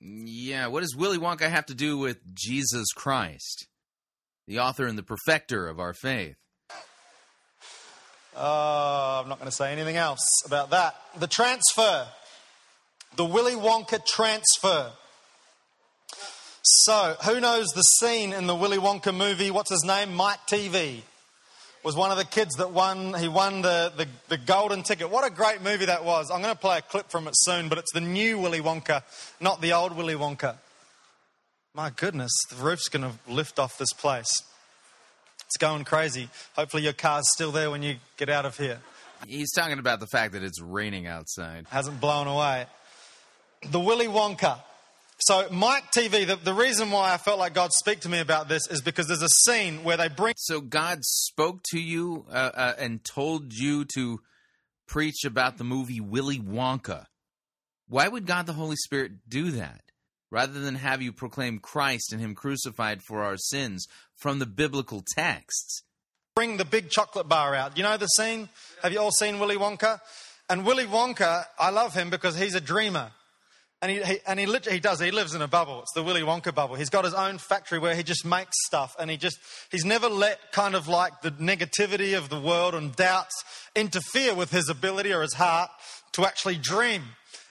Yeah, 0.00 0.68
what 0.68 0.80
does 0.80 0.94
Willy 0.94 1.18
Wonka 1.18 1.48
have 1.50 1.66
to 1.66 1.74
do 1.74 1.98
with 1.98 2.18
Jesus 2.34 2.92
Christ, 2.94 3.66
the 4.46 4.60
author 4.60 4.86
and 4.86 4.96
the 4.96 5.02
perfecter 5.02 5.66
of 5.68 5.80
our 5.80 5.92
faith? 5.92 6.36
Oh, 8.36 9.20
I'm 9.22 9.28
not 9.28 9.38
going 9.38 9.50
to 9.50 9.56
say 9.56 9.72
anything 9.72 9.96
else 9.96 10.24
about 10.46 10.70
that. 10.70 10.94
The 11.18 11.26
transfer. 11.26 12.06
The 13.16 13.24
Willy 13.24 13.54
Wonka 13.54 14.06
transfer. 14.06 14.92
So, 16.62 17.16
who 17.24 17.40
knows 17.40 17.66
the 17.74 17.82
scene 17.82 18.32
in 18.32 18.46
the 18.46 18.54
Willy 18.54 18.78
Wonka 18.78 19.12
movie? 19.14 19.50
What's 19.50 19.70
his 19.70 19.84
name? 19.84 20.14
Mike 20.14 20.46
TV 20.46 21.00
was 21.82 21.96
one 21.96 22.12
of 22.12 22.18
the 22.18 22.24
kids 22.24 22.54
that 22.56 22.70
won. 22.70 23.14
He 23.14 23.26
won 23.26 23.62
the, 23.62 23.92
the, 23.96 24.06
the 24.28 24.38
golden 24.38 24.84
ticket. 24.84 25.10
What 25.10 25.26
a 25.26 25.34
great 25.34 25.60
movie 25.60 25.86
that 25.86 26.04
was. 26.04 26.30
I'm 26.30 26.40
going 26.40 26.54
to 26.54 26.60
play 26.60 26.78
a 26.78 26.82
clip 26.82 27.10
from 27.10 27.26
it 27.26 27.34
soon, 27.36 27.68
but 27.68 27.78
it's 27.78 27.92
the 27.92 28.00
new 28.00 28.38
Willy 28.38 28.60
Wonka, 28.60 29.02
not 29.40 29.60
the 29.60 29.72
old 29.72 29.96
Willy 29.96 30.14
Wonka. 30.14 30.54
My 31.74 31.90
goodness, 31.90 32.30
the 32.48 32.62
roof's 32.62 32.88
going 32.88 33.10
to 33.10 33.18
lift 33.28 33.58
off 33.58 33.76
this 33.76 33.92
place. 33.92 34.44
It's 35.46 35.56
going 35.58 35.82
crazy. 35.82 36.28
Hopefully, 36.54 36.84
your 36.84 36.92
car's 36.92 37.24
still 37.32 37.50
there 37.50 37.72
when 37.72 37.82
you 37.82 37.96
get 38.16 38.28
out 38.28 38.46
of 38.46 38.56
here. 38.56 38.78
He's 39.26 39.52
talking 39.52 39.80
about 39.80 39.98
the 39.98 40.06
fact 40.06 40.34
that 40.34 40.44
it's 40.44 40.60
raining 40.60 41.08
outside. 41.08 41.66
Hasn't 41.70 42.00
blown 42.00 42.28
away. 42.28 42.66
The 43.68 43.80
Willy 43.80 44.06
Wonka. 44.06 44.58
So, 45.24 45.46
Mike 45.52 45.92
TV, 45.96 46.26
the, 46.26 46.34
the 46.34 46.52
reason 46.52 46.90
why 46.90 47.12
I 47.12 47.16
felt 47.16 47.38
like 47.38 47.54
God 47.54 47.72
speak 47.72 48.00
to 48.00 48.08
me 48.08 48.18
about 48.18 48.48
this 48.48 48.66
is 48.66 48.82
because 48.82 49.06
there's 49.06 49.22
a 49.22 49.28
scene 49.46 49.84
where 49.84 49.96
they 49.96 50.08
bring. 50.08 50.34
So, 50.36 50.60
God 50.60 51.04
spoke 51.04 51.62
to 51.70 51.80
you 51.80 52.26
uh, 52.28 52.50
uh, 52.52 52.72
and 52.76 53.04
told 53.04 53.52
you 53.52 53.84
to 53.94 54.18
preach 54.88 55.24
about 55.24 55.58
the 55.58 55.64
movie 55.64 56.00
Willy 56.00 56.40
Wonka. 56.40 57.06
Why 57.88 58.08
would 58.08 58.26
God 58.26 58.46
the 58.46 58.54
Holy 58.54 58.74
Spirit 58.74 59.12
do 59.28 59.52
that? 59.52 59.82
Rather 60.32 60.58
than 60.58 60.74
have 60.74 61.00
you 61.00 61.12
proclaim 61.12 61.60
Christ 61.60 62.12
and 62.12 62.20
Him 62.20 62.34
crucified 62.34 63.00
for 63.00 63.22
our 63.22 63.36
sins 63.36 63.86
from 64.16 64.40
the 64.40 64.46
biblical 64.46 65.04
texts. 65.14 65.84
Bring 66.34 66.56
the 66.56 66.64
big 66.64 66.90
chocolate 66.90 67.28
bar 67.28 67.54
out. 67.54 67.76
You 67.76 67.84
know 67.84 67.96
the 67.96 68.08
scene? 68.08 68.48
Have 68.82 68.92
you 68.92 68.98
all 68.98 69.12
seen 69.12 69.38
Willy 69.38 69.56
Wonka? 69.56 70.00
And 70.50 70.66
Willy 70.66 70.86
Wonka, 70.86 71.44
I 71.60 71.70
love 71.70 71.94
him 71.94 72.10
because 72.10 72.36
he's 72.36 72.56
a 72.56 72.60
dreamer. 72.60 73.12
And 73.82 73.90
he, 73.90 74.00
he 74.00 74.18
and 74.28 74.38
he 74.38 74.46
literally 74.46 74.76
he 74.76 74.80
does. 74.80 75.00
He 75.00 75.10
lives 75.10 75.34
in 75.34 75.42
a 75.42 75.48
bubble. 75.48 75.80
It's 75.80 75.92
the 75.92 76.04
Willy 76.04 76.22
Wonka 76.22 76.54
bubble. 76.54 76.76
He's 76.76 76.88
got 76.88 77.04
his 77.04 77.14
own 77.14 77.38
factory 77.38 77.80
where 77.80 77.96
he 77.96 78.04
just 78.04 78.24
makes 78.24 78.52
stuff, 78.66 78.94
and 78.98 79.10
he 79.10 79.16
just 79.16 79.38
he's 79.72 79.84
never 79.84 80.08
let 80.08 80.52
kind 80.52 80.76
of 80.76 80.86
like 80.86 81.20
the 81.22 81.32
negativity 81.32 82.16
of 82.16 82.28
the 82.28 82.40
world 82.40 82.76
and 82.76 82.94
doubts 82.94 83.34
interfere 83.74 84.36
with 84.36 84.52
his 84.52 84.68
ability 84.68 85.12
or 85.12 85.22
his 85.22 85.34
heart 85.34 85.68
to 86.12 86.24
actually 86.24 86.58
dream 86.58 87.02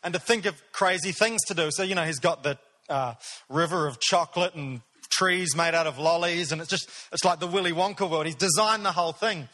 and 0.06 0.14
to 0.14 0.20
think 0.22 0.46
of 0.46 0.56
crazy 0.72 1.12
things 1.12 1.42
to 1.48 1.54
do. 1.54 1.70
So 1.70 1.84
you 1.84 1.96
know 1.96 2.06
he's 2.06 2.20
got 2.20 2.44
the 2.44 2.58
uh, 2.88 3.16
river 3.50 3.86
of 3.86 4.00
chocolate 4.00 4.56
and 4.56 4.82
trees 5.10 5.54
made 5.54 5.76
out 5.76 5.86
of 5.86 6.00
lollies, 6.00 6.54
and 6.54 6.62
it's 6.62 6.70
just 6.70 6.90
it's 7.12 7.26
like 7.26 7.42
the 7.42 7.48
Willy 7.48 7.74
Wonka 7.74 8.10
world. 8.10 8.26
He's 8.26 8.36
designed 8.36 8.86
the 8.86 8.94
whole 8.94 9.12
thing, 9.12 9.50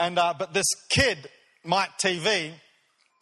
and 0.00 0.18
uh, 0.18 0.32
but 0.38 0.54
this 0.54 0.66
kid, 0.88 1.28
Mike 1.62 1.90
TV, 2.02 2.52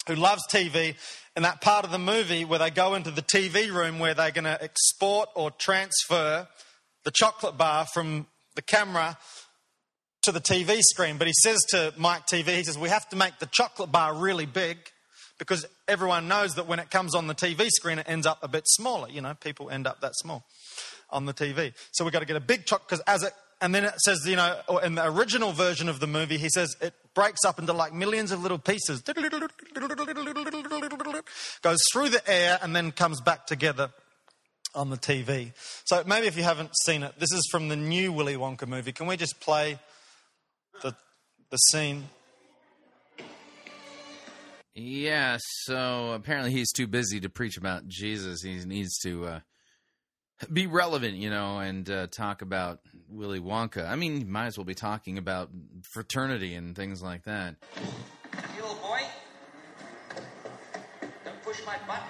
who 0.07 0.15
loves 0.15 0.43
TV, 0.51 0.95
in 1.37 1.43
that 1.43 1.61
part 1.61 1.85
of 1.85 1.91
the 1.91 1.99
movie 1.99 2.45
where 2.45 2.59
they 2.59 2.71
go 2.71 2.95
into 2.95 3.11
the 3.11 3.23
TV 3.23 3.73
room 3.73 3.99
where 3.99 4.15
they're 4.15 4.31
going 4.31 4.45
to 4.45 4.63
export 4.63 5.29
or 5.35 5.51
transfer 5.53 6.49
the 7.05 7.11
chocolate 7.11 7.57
bar 7.57 7.87
from 7.87 8.27
the 8.57 8.63
camera 8.63 9.17
to 10.23 10.33
the 10.33 10.41
TV 10.41 10.81
screen. 10.81 11.17
But 11.19 11.29
he 11.29 11.33
says 11.43 11.65
to 11.71 11.95
Mike 11.97 12.27
TV, 12.27 12.57
he 12.57 12.65
says, 12.65 12.79
We 12.79 12.89
have 12.89 13.09
to 13.11 13.17
make 13.17 13.39
the 13.39 13.47
chocolate 13.47 13.93
bar 13.93 14.15
really 14.15 14.47
big 14.47 14.79
because 15.39 15.65
everyone 15.89 16.29
knows 16.29 16.55
that 16.57 16.67
when 16.67 16.79
it 16.79 16.91
comes 16.91 17.15
on 17.15 17.27
the 17.27 17.35
TV 17.35 17.69
screen, 17.69 17.99
it 17.99 18.07
ends 18.09 18.27
up 18.27 18.39
a 18.43 18.49
bit 18.49 18.65
smaller. 18.67 19.09
You 19.09 19.23
know, 19.23 19.35
people 19.35 19.71
end 19.71 19.87
up 19.87 20.01
that 20.03 20.13
small 20.17 20.45
on 21.09 21.27
the 21.27 21.33
TV. 21.33 21.73
So 21.93 22.05
we've 22.05 22.13
got 22.13 22.21
to 22.21 22.27
get 22.27 22.37
a 22.37 22.41
big 22.41 22.67
chocolate 22.67 22.89
because 22.89 23.05
as 23.07 23.23
it 23.23 23.33
and 23.61 23.75
then 23.75 23.85
it 23.85 24.01
says, 24.01 24.27
you 24.27 24.37
know, 24.37 24.59
in 24.83 24.95
the 24.95 25.07
original 25.07 25.53
version 25.53 25.89
of 25.89 26.01
the 26.01 26.07
movie, 26.07 26.39
he 26.39 26.49
says 26.49 26.77
it 26.81 26.95
breaks 27.15 27.45
up 27.45 27.59
into 27.59 27.73
like 27.73 27.93
millions 27.93 28.33
of 28.33 28.43
little 28.43 28.59
pieces, 28.59 29.03
goes 31.63 31.79
through 31.93 32.09
the 32.09 32.23
air, 32.27 32.59
and 32.63 32.75
then 32.75 32.93
comes 32.93 33.21
back 33.21 33.47
together 33.47 33.91
on 34.75 34.91
the 34.91 34.97
TV. 34.97 35.53
So 35.85 36.03
maybe 36.07 36.27
if 36.27 36.37
you 36.37 36.43
haven't 36.43 36.71
seen 36.85 37.03
it, 37.03 37.19
this 37.19 37.33
is 37.33 37.47
from 37.51 37.69
the 37.69 37.77
new 37.77 38.13
Willy 38.13 38.35
Wonka 38.35 38.67
movie. 38.67 38.93
Can 38.93 39.07
we 39.07 39.17
just 39.17 39.41
play 39.41 39.79
the 40.83 40.95
the 41.51 41.57
scene? 41.57 42.09
Yeah, 44.75 45.37
so 45.65 46.13
apparently 46.13 46.53
he's 46.53 46.73
too 46.73 46.87
busy 46.87 47.21
to 47.21 47.29
preach 47.29 47.57
about 47.57 47.89
Jesus. 47.89 48.43
He 48.43 48.65
needs 48.65 48.97
to 48.99 49.27
uh, 49.27 49.41
be 50.53 50.67
relevant, 50.67 51.17
you 51.17 51.29
know, 51.29 51.59
and 51.59 51.91
uh, 51.91 52.07
talk 52.07 52.41
about 52.41 52.81
Willy 53.11 53.41
Wonka. 53.41 53.89
I 53.89 53.97
mean, 53.97 54.21
you 54.21 54.27
might 54.27 54.47
as 54.47 54.57
well 54.57 54.65
be 54.65 54.75
talking 54.75 55.19
about 55.19 55.51
fraternity 55.83 56.55
and 56.55 56.75
things 56.77 57.03
like 57.03 57.25
that. 57.25 57.57
Hey, 57.75 58.61
little 58.61 58.77
boy. 58.77 59.01
Don't 61.25 61.43
push 61.43 61.61
my 61.67 61.77
button. 61.87 62.07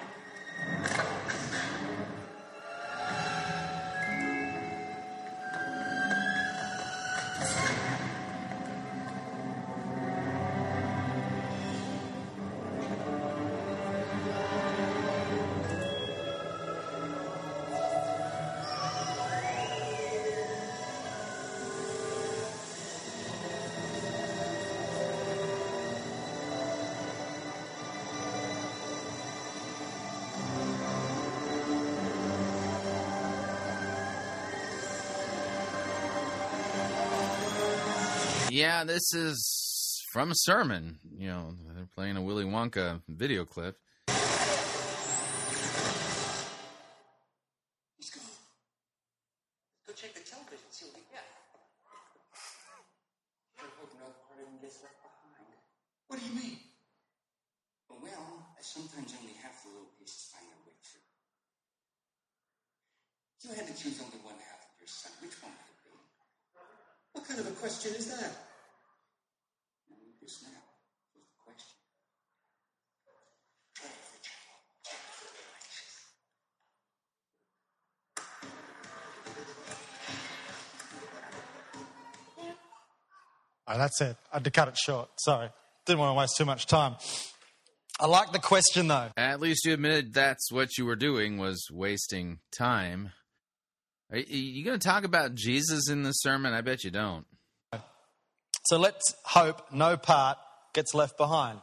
This 38.86 39.12
is 39.12 40.02
from 40.10 40.30
a 40.30 40.34
sermon. 40.34 40.98
You 41.18 41.28
know, 41.28 41.54
they're 41.74 41.88
playing 41.94 42.16
a 42.16 42.22
Willy 42.22 42.44
Wonka 42.44 43.02
video 43.08 43.44
clip. 43.44 43.76
That's 83.80 84.00
it. 84.00 84.16
I 84.32 84.36
had 84.36 84.44
to 84.44 84.50
cut 84.50 84.68
it 84.68 84.76
short. 84.76 85.08
Sorry. 85.18 85.48
Didn't 85.86 85.98
want 86.00 86.10
to 86.14 86.18
waste 86.18 86.36
too 86.36 86.44
much 86.44 86.66
time. 86.66 86.96
I 87.98 88.06
like 88.06 88.32
the 88.32 88.38
question 88.38 88.88
though. 88.88 89.08
At 89.16 89.40
least 89.40 89.64
you 89.64 89.72
admitted 89.72 90.14
that's 90.14 90.52
what 90.52 90.76
you 90.78 90.84
were 90.86 90.96
doing 90.96 91.38
was 91.38 91.66
wasting 91.72 92.38
time. 92.52 93.12
Are 94.12 94.18
you- 94.18 94.64
going 94.64 94.78
to 94.78 94.86
talk 94.86 95.04
about 95.04 95.34
Jesus 95.34 95.88
in 95.88 96.02
this 96.02 96.20
sermon? 96.20 96.52
I 96.52 96.60
bet 96.62 96.84
you 96.84 96.90
don't. 96.90 97.26
So 98.66 98.78
let's 98.78 99.14
hope 99.24 99.72
no 99.72 99.96
part 99.96 100.38
gets 100.74 100.94
left 100.94 101.16
behind. 101.16 101.60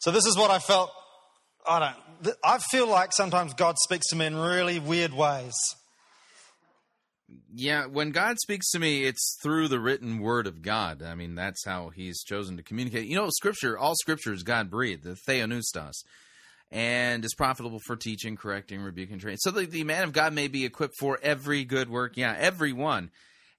So 0.00 0.10
this 0.10 0.26
is 0.26 0.36
what 0.36 0.50
I 0.50 0.58
felt. 0.58 0.90
I 1.66 1.78
don't. 2.22 2.36
I 2.44 2.58
feel 2.58 2.86
like 2.88 3.12
sometimes 3.12 3.54
God 3.54 3.76
speaks 3.78 4.06
to 4.08 4.16
me 4.16 4.26
in 4.26 4.36
really 4.36 4.78
weird 4.78 5.12
ways. 5.12 5.54
Yeah, 7.56 7.86
when 7.86 8.10
God 8.10 8.38
speaks 8.40 8.70
to 8.72 8.80
me, 8.80 9.04
it's 9.04 9.38
through 9.40 9.68
the 9.68 9.78
written 9.78 10.18
word 10.18 10.48
of 10.48 10.60
God. 10.60 11.02
I 11.02 11.14
mean, 11.14 11.36
that's 11.36 11.64
how 11.64 11.90
He's 11.90 12.24
chosen 12.24 12.56
to 12.56 12.64
communicate. 12.64 13.06
You 13.06 13.14
know, 13.14 13.28
Scripture, 13.30 13.78
all 13.78 13.94
Scripture 13.94 14.32
is 14.32 14.42
God 14.42 14.70
breathed, 14.70 15.04
the 15.04 15.16
Theopneustos, 15.28 16.02
and 16.72 17.24
is 17.24 17.34
profitable 17.34 17.78
for 17.86 17.94
teaching, 17.94 18.36
correcting, 18.36 18.80
rebuking, 18.80 19.20
training. 19.20 19.38
So 19.40 19.52
the, 19.52 19.66
the 19.66 19.84
man 19.84 20.02
of 20.02 20.12
God 20.12 20.32
may 20.32 20.48
be 20.48 20.64
equipped 20.64 20.96
for 20.98 21.20
every 21.22 21.64
good 21.64 21.88
work. 21.88 22.16
Yeah, 22.16 22.34
every 22.36 22.72
one. 22.72 23.10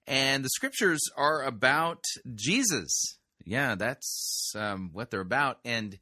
And 0.06 0.44
the 0.44 0.50
Scriptures 0.50 1.00
are 1.16 1.42
about 1.42 2.04
Jesus. 2.34 3.18
Yeah, 3.46 3.76
that's 3.76 4.52
um, 4.54 4.90
what 4.92 5.10
they're 5.10 5.20
about. 5.20 5.58
And 5.64 5.98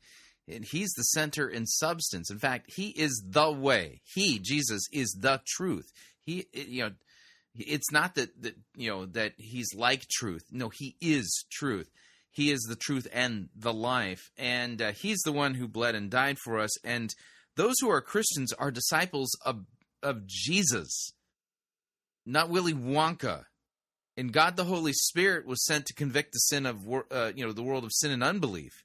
and 0.49 0.65
he's 0.65 0.93
the 0.95 1.05
center 1.05 1.49
in 1.49 1.67
substance. 1.67 2.29
In 2.29 2.39
fact, 2.39 2.73
he 2.75 2.89
is 2.89 3.23
the 3.25 3.53
way. 3.53 4.01
He, 4.15 4.41
Jesus, 4.41 4.83
is 4.93 5.17
the 5.19 5.41
truth. 5.47 5.87
He, 6.23 6.47
you 6.53 6.83
know, 6.83 6.91
it's 7.57 7.93
not 7.93 8.15
that 8.17 8.43
that 8.43 8.57
you 8.77 8.91
know 8.91 9.07
that 9.07 9.35
he's 9.39 9.75
like 9.75 10.07
truth. 10.09 10.45
No, 10.51 10.69
he 10.69 10.97
is 11.01 11.45
truth. 11.53 11.91
He 12.31 12.51
is 12.51 12.63
the 12.63 12.77
truth 12.77 13.07
and 13.13 13.49
the 13.55 13.73
life, 13.73 14.31
and 14.37 14.83
uh, 14.83 14.93
he's 14.93 15.21
the 15.21 15.33
one 15.33 15.55
who 15.55 15.69
bled 15.69 15.95
and 15.95 16.11
died 16.11 16.39
for 16.43 16.59
us. 16.59 16.77
And 16.85 17.15
those 17.57 17.75
who 17.81 17.89
are 17.91 18.01
Christians 18.01 18.53
are 18.53 18.71
disciples 18.71 19.31
of 19.45 19.65
of 20.03 20.27
Jesus, 20.27 21.13
not 22.27 22.51
Willy 22.51 22.75
Wonka. 22.75 23.45
And 24.17 24.33
God, 24.33 24.57
the 24.57 24.65
Holy 24.65 24.93
Spirit, 24.93 25.45
was 25.45 25.65
sent 25.65 25.87
to 25.87 25.95
convict 25.95 26.33
the 26.33 26.39
sin 26.39 26.67
of 26.67 26.87
uh, 27.11 27.33
you 27.35 27.47
know 27.47 27.53
the 27.53 27.63
world 27.63 27.85
of 27.85 27.93
sin 27.93 28.11
and 28.11 28.23
unbelief, 28.23 28.85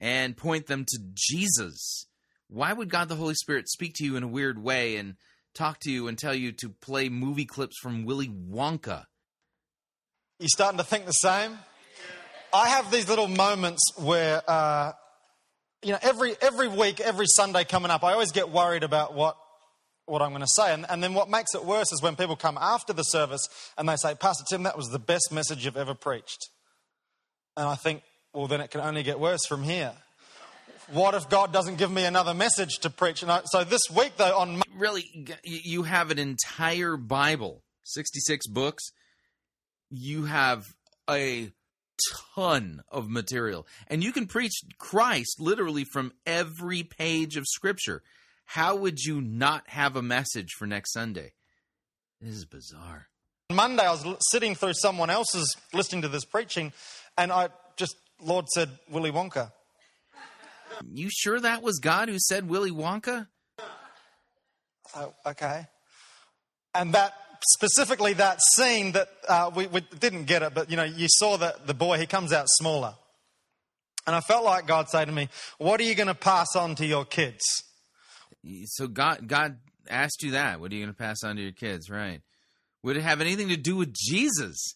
and 0.00 0.36
point 0.36 0.66
them 0.66 0.84
to 0.88 0.98
Jesus. 1.14 2.06
Why 2.48 2.72
would 2.72 2.90
God, 2.90 3.08
the 3.08 3.14
Holy 3.16 3.34
Spirit, 3.34 3.68
speak 3.68 3.94
to 3.96 4.04
you 4.04 4.16
in 4.16 4.22
a 4.22 4.28
weird 4.28 4.60
way 4.60 4.96
and 4.96 5.14
talk 5.54 5.80
to 5.80 5.90
you 5.90 6.08
and 6.08 6.18
tell 6.18 6.34
you 6.34 6.52
to 6.52 6.68
play 6.68 7.08
movie 7.08 7.44
clips 7.44 7.76
from 7.80 8.04
Willy 8.04 8.28
Wonka? 8.28 9.04
You 10.38 10.48
starting 10.48 10.78
to 10.78 10.84
think 10.84 11.06
the 11.06 11.12
same? 11.12 11.58
I 12.52 12.68
have 12.68 12.90
these 12.90 13.08
little 13.08 13.28
moments 13.28 13.82
where, 13.96 14.42
uh, 14.48 14.92
you 15.82 15.92
know, 15.92 15.98
every 16.02 16.34
every 16.40 16.68
week, 16.68 17.00
every 17.00 17.26
Sunday 17.26 17.64
coming 17.64 17.90
up, 17.90 18.02
I 18.02 18.12
always 18.12 18.32
get 18.32 18.50
worried 18.50 18.82
about 18.82 19.14
what 19.14 19.36
what 20.06 20.22
I'm 20.22 20.30
going 20.30 20.42
to 20.42 20.48
say, 20.48 20.74
and, 20.74 20.84
and 20.90 21.02
then 21.02 21.14
what 21.14 21.30
makes 21.30 21.54
it 21.54 21.64
worse 21.64 21.92
is 21.92 22.02
when 22.02 22.16
people 22.16 22.34
come 22.34 22.58
after 22.60 22.92
the 22.92 23.04
service 23.04 23.46
and 23.78 23.88
they 23.88 23.96
say, 23.96 24.14
"Pastor 24.14 24.44
Tim, 24.48 24.64
that 24.64 24.76
was 24.76 24.88
the 24.88 24.98
best 24.98 25.30
message 25.30 25.64
you've 25.64 25.76
ever 25.76 25.94
preached," 25.94 26.48
and 27.56 27.68
I 27.68 27.76
think, 27.76 28.02
well, 28.32 28.48
then 28.48 28.60
it 28.60 28.70
can 28.70 28.80
only 28.80 29.02
get 29.02 29.20
worse 29.20 29.46
from 29.46 29.62
here. 29.62 29.92
What 30.92 31.14
if 31.14 31.28
God 31.28 31.52
doesn't 31.52 31.76
give 31.76 31.90
me 31.90 32.04
another 32.04 32.34
message 32.34 32.78
to 32.80 32.90
preach? 32.90 33.22
And 33.22 33.30
I, 33.30 33.42
so 33.44 33.62
this 33.62 33.82
week, 33.94 34.16
though, 34.16 34.36
on 34.36 34.60
Really, 34.80 35.28
you 35.44 35.82
have 35.82 36.10
an 36.10 36.18
entire 36.18 36.96
Bible, 36.96 37.62
66 37.84 38.46
books. 38.46 38.82
You 39.90 40.24
have 40.24 40.74
a 41.08 41.52
ton 42.34 42.82
of 42.88 43.10
material, 43.10 43.66
and 43.88 44.02
you 44.02 44.10
can 44.10 44.26
preach 44.26 44.62
Christ 44.78 45.36
literally 45.38 45.84
from 45.84 46.12
every 46.24 46.82
page 46.82 47.36
of 47.36 47.44
Scripture. 47.46 48.02
How 48.46 48.74
would 48.74 49.00
you 49.00 49.20
not 49.20 49.68
have 49.68 49.96
a 49.96 50.02
message 50.02 50.52
for 50.58 50.66
next 50.66 50.92
Sunday? 50.92 51.34
This 52.20 52.34
is 52.34 52.46
bizarre. 52.46 53.08
Monday, 53.52 53.84
I 53.84 53.90
was 53.90 54.16
sitting 54.30 54.54
through 54.54 54.74
someone 54.74 55.10
else's 55.10 55.54
listening 55.74 56.02
to 56.02 56.08
this 56.08 56.24
preaching, 56.24 56.72
and 57.18 57.30
I 57.30 57.50
just, 57.76 57.96
Lord 58.18 58.48
said, 58.48 58.70
Willy 58.90 59.12
Wonka. 59.12 59.52
You 60.88 61.08
sure 61.10 61.40
that 61.40 61.62
was 61.62 61.78
God 61.78 62.08
who 62.08 62.18
said 62.18 62.48
Willy 62.48 62.70
Wonka? 62.70 63.26
Oh, 64.96 65.14
okay. 65.26 65.66
And 66.74 66.94
that, 66.94 67.14
specifically 67.52 68.14
that 68.14 68.38
scene 68.54 68.92
that 68.92 69.08
uh, 69.28 69.50
we, 69.54 69.66
we 69.66 69.80
didn't 69.98 70.24
get 70.24 70.42
it, 70.42 70.54
but 70.54 70.70
you 70.70 70.76
know, 70.76 70.84
you 70.84 71.06
saw 71.08 71.36
that 71.36 71.66
the 71.66 71.74
boy, 71.74 71.98
he 71.98 72.06
comes 72.06 72.32
out 72.32 72.48
smaller. 72.48 72.94
And 74.06 74.16
I 74.16 74.20
felt 74.20 74.44
like 74.44 74.66
God 74.66 74.88
say 74.88 75.04
to 75.04 75.12
me, 75.12 75.28
What 75.58 75.80
are 75.80 75.84
you 75.84 75.94
going 75.94 76.08
to 76.08 76.14
pass 76.14 76.56
on 76.56 76.74
to 76.76 76.86
your 76.86 77.04
kids? 77.04 77.44
So 78.66 78.88
God, 78.88 79.28
God 79.28 79.58
asked 79.88 80.22
you 80.22 80.32
that. 80.32 80.60
What 80.60 80.72
are 80.72 80.74
you 80.74 80.82
going 80.82 80.94
to 80.94 80.98
pass 80.98 81.22
on 81.22 81.36
to 81.36 81.42
your 81.42 81.52
kids? 81.52 81.90
Right? 81.90 82.22
Would 82.82 82.96
it 82.96 83.02
have 83.02 83.20
anything 83.20 83.48
to 83.48 83.56
do 83.56 83.76
with 83.76 83.92
Jesus? 83.94 84.74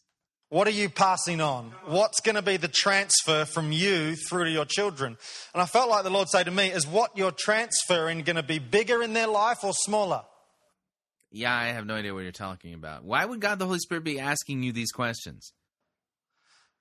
What 0.50 0.68
are 0.68 0.72
you 0.72 0.88
passing 0.88 1.40
on? 1.40 1.72
What's 1.86 2.20
going 2.20 2.36
to 2.36 2.42
be 2.42 2.56
the 2.56 2.68
transfer 2.68 3.44
from 3.44 3.72
you 3.72 4.14
through 4.14 4.44
to 4.44 4.50
your 4.50 4.66
children? 4.66 5.16
And 5.52 5.62
I 5.62 5.66
felt 5.66 5.90
like 5.90 6.04
the 6.04 6.10
Lord 6.10 6.28
say 6.28 6.44
to 6.44 6.50
me, 6.50 6.70
Is 6.70 6.86
what 6.86 7.16
you're 7.16 7.32
transferring 7.32 8.22
going 8.22 8.36
to 8.36 8.42
be 8.42 8.58
bigger 8.58 9.02
in 9.02 9.14
their 9.14 9.26
life 9.26 9.58
or 9.64 9.72
smaller? 9.72 10.22
Yeah, 11.32 11.52
I 11.52 11.66
have 11.68 11.86
no 11.86 11.94
idea 11.94 12.14
what 12.14 12.20
you're 12.20 12.30
talking 12.30 12.74
about. 12.74 13.04
Why 13.04 13.24
would 13.24 13.40
God 13.40 13.58
the 13.58 13.66
Holy 13.66 13.80
Spirit 13.80 14.04
be 14.04 14.20
asking 14.20 14.62
you 14.62 14.72
these 14.72 14.92
questions? 14.92 15.52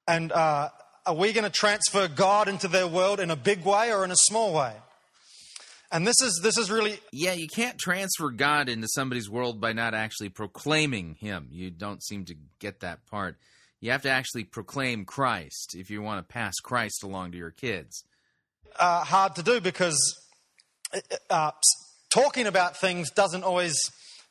And 0.08 0.32
uh, 0.32 0.70
are 1.08 1.16
we 1.16 1.34
going 1.34 1.46
to 1.46 1.50
transfer 1.50 2.08
God 2.08 2.48
into 2.48 2.68
their 2.68 2.88
world 2.88 3.20
in 3.20 3.32
a 3.32 3.36
big 3.36 3.66
way 3.66 3.92
or 3.92 4.04
in 4.04 4.12
a 4.12 4.16
small 4.16 4.54
way? 4.54 4.74
And 5.92 6.08
this 6.08 6.22
is 6.22 6.40
this 6.44 6.58
is 6.58 6.72
really 6.72 7.00
Yeah, 7.12 7.34
you 7.34 7.48
can't 7.48 7.78
transfer 7.78 8.30
God 8.30 8.68
into 8.68 8.88
somebody's 8.88 9.30
world 9.30 9.62
by 9.62 9.74
not 9.74 9.94
actually 9.94 10.30
proclaiming 10.30 11.16
Him. 11.20 11.48
You 11.52 11.70
don't 11.70 12.04
seem 12.04 12.26
to 12.26 12.36
get 12.60 12.82
that 12.82 13.06
part. 13.08 13.38
You 13.84 13.92
have 13.92 14.04
to 14.04 14.10
actually 14.10 14.46
proclaim 14.46 15.04
Christ 15.04 15.76
if 15.76 15.92
you 15.92 16.02
want 16.02 16.26
to 16.26 16.34
pass 16.34 16.54
Christ 16.64 17.04
along 17.04 17.34
to 17.34 17.38
your 17.38 17.52
kids. 17.52 18.06
uh, 18.80 19.04
hard 19.04 19.36
to 19.36 19.44
do 19.44 19.60
because 19.60 19.98
uh, 21.30 21.52
talking 22.10 22.48
about 22.48 22.80
things 22.80 23.12
doesn't 23.12 23.44
always 23.44 23.78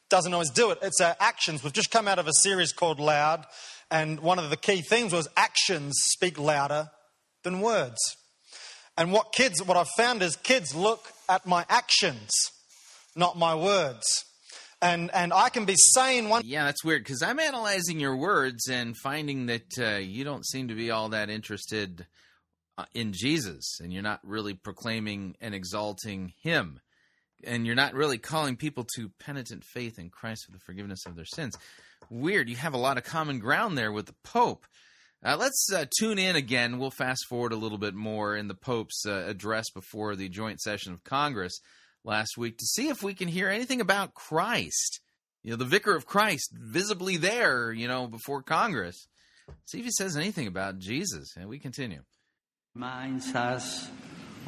doesn't 0.08 0.32
always 0.32 0.48
do 0.48 0.70
it. 0.70 0.78
It's 0.80 1.02
our 1.02 1.14
actions. 1.20 1.62
We've 1.62 1.70
just 1.70 1.90
come 1.90 2.08
out 2.08 2.18
of 2.18 2.26
a 2.26 2.32
series 2.32 2.72
called 2.72 2.98
Loud, 2.98 3.44
and 3.90 4.20
one 4.20 4.38
of 4.38 4.48
the 4.48 4.56
key 4.56 4.80
themes 4.80 5.12
was 5.12 5.28
actions 5.36 5.96
speak 5.98 6.38
louder 6.38 6.90
than 7.42 7.60
words. 7.60 8.00
And 8.96 9.12
what 9.12 9.32
kids, 9.32 9.62
what 9.62 9.76
I've 9.76 9.88
found 9.98 10.22
is 10.22 10.34
kids 10.34 10.74
look 10.74 11.12
at 11.28 11.44
my 11.44 11.66
actions, 11.68 12.30
not 13.14 13.36
my 13.36 13.54
words. 13.54 14.24
And 14.82 15.10
and 15.14 15.32
I 15.32 15.48
can 15.48 15.64
be 15.64 15.76
saying 15.76 16.28
one. 16.28 16.42
Yeah, 16.44 16.64
that's 16.64 16.84
weird 16.84 17.04
because 17.04 17.22
I'm 17.22 17.38
analyzing 17.38 18.00
your 18.00 18.16
words 18.16 18.68
and 18.68 18.96
finding 18.96 19.46
that 19.46 19.78
uh, 19.78 19.98
you 19.98 20.24
don't 20.24 20.44
seem 20.44 20.68
to 20.68 20.74
be 20.74 20.90
all 20.90 21.10
that 21.10 21.30
interested 21.30 22.06
uh, 22.76 22.86
in 22.92 23.12
Jesus, 23.12 23.78
and 23.80 23.92
you're 23.92 24.02
not 24.02 24.18
really 24.24 24.54
proclaiming 24.54 25.36
and 25.40 25.54
exalting 25.54 26.32
Him, 26.42 26.80
and 27.44 27.64
you're 27.64 27.76
not 27.76 27.94
really 27.94 28.18
calling 28.18 28.56
people 28.56 28.84
to 28.96 29.12
penitent 29.20 29.62
faith 29.62 30.00
in 30.00 30.10
Christ 30.10 30.46
for 30.46 30.52
the 30.52 30.58
forgiveness 30.58 31.06
of 31.06 31.14
their 31.14 31.26
sins. 31.26 31.54
Weird. 32.10 32.48
You 32.48 32.56
have 32.56 32.74
a 32.74 32.78
lot 32.78 32.98
of 32.98 33.04
common 33.04 33.38
ground 33.38 33.78
there 33.78 33.92
with 33.92 34.06
the 34.06 34.16
Pope. 34.24 34.66
Uh, 35.24 35.36
let's 35.38 35.68
uh, 35.72 35.84
tune 36.00 36.18
in 36.18 36.34
again. 36.34 36.80
We'll 36.80 36.90
fast 36.90 37.26
forward 37.28 37.52
a 37.52 37.56
little 37.56 37.78
bit 37.78 37.94
more 37.94 38.34
in 38.34 38.48
the 38.48 38.54
Pope's 38.54 39.06
uh, 39.06 39.26
address 39.28 39.70
before 39.70 40.16
the 40.16 40.28
joint 40.28 40.60
session 40.60 40.92
of 40.92 41.04
Congress 41.04 41.60
last 42.04 42.36
week 42.36 42.58
to 42.58 42.66
see 42.66 42.88
if 42.88 43.02
we 43.02 43.14
can 43.14 43.28
hear 43.28 43.48
anything 43.48 43.80
about 43.80 44.14
Christ. 44.14 45.00
You 45.42 45.50
know, 45.50 45.56
the 45.56 45.64
vicar 45.64 45.96
of 45.96 46.06
Christ 46.06 46.50
visibly 46.52 47.16
there, 47.16 47.72
you 47.72 47.88
know, 47.88 48.06
before 48.06 48.42
Congress. 48.42 49.08
See 49.66 49.78
if 49.78 49.84
he 49.84 49.90
says 49.90 50.16
anything 50.16 50.46
about 50.46 50.78
Jesus. 50.78 51.34
And 51.36 51.48
we 51.48 51.58
continue. 51.58 52.02
reminds 52.74 53.34
us 53.34 53.88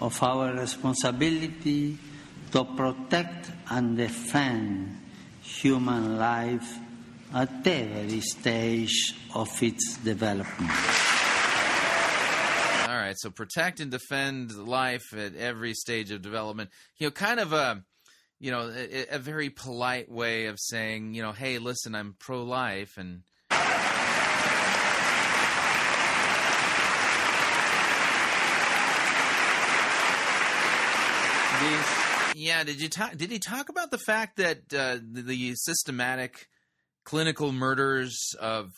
of 0.01 0.23
our 0.23 0.53
responsibility 0.55 1.99
to 2.53 2.65
protect 2.65 3.51
and 3.71 3.97
defend 3.97 5.01
human 5.43 6.17
life 6.17 6.79
at 7.35 7.67
every 7.67 8.21
stage 8.21 9.15
of 9.35 9.49
its 9.63 9.99
development 9.99 11.04
right, 13.05 13.17
so 13.19 13.31
protect 13.31 13.81
and 13.81 13.91
defend 13.91 14.55
life 14.55 15.13
at 15.13 15.37
every 15.37 15.75
stage 15.75 16.11
of 16.11 16.23
development. 16.23 16.71
You 16.99 17.07
know, 17.07 17.11
kind 17.11 17.41
of 17.41 17.53
a 17.53 17.85
you 18.41 18.51
know 18.51 18.71
a, 18.75 19.17
a 19.17 19.19
very 19.19 19.51
polite 19.51 20.11
way 20.11 20.47
of 20.47 20.59
saying 20.59 21.15
you 21.15 21.23
know, 21.23 21.33
hey, 21.33 21.59
listen, 21.59 21.95
I'm 21.95 22.17
pro 22.19 22.43
life 22.43 22.97
and. 22.97 23.23
yeah, 32.35 32.65
did 32.65 32.81
you 32.81 32.89
talk? 32.89 33.17
Did 33.17 33.31
he 33.31 33.39
talk 33.39 33.69
about 33.69 33.91
the 33.91 33.99
fact 33.99 34.37
that 34.37 34.59
uh, 34.77 34.99
the, 35.01 35.23
the 35.23 35.53
systematic 35.55 36.49
clinical 37.05 37.53
murders 37.53 38.35
of 38.41 38.73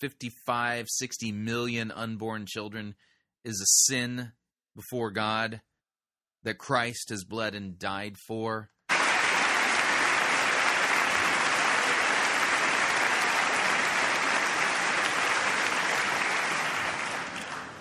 55, 0.00 0.86
60 0.88 1.32
million 1.32 1.92
unborn 1.92 2.46
children 2.46 2.94
is 3.44 3.60
a 3.60 3.66
sin 3.66 4.32
before 4.74 5.10
God 5.10 5.60
that 6.44 6.58
Christ 6.58 7.10
has 7.10 7.24
bled 7.24 7.54
and 7.54 7.78
died 7.78 8.16
for? 8.18 8.70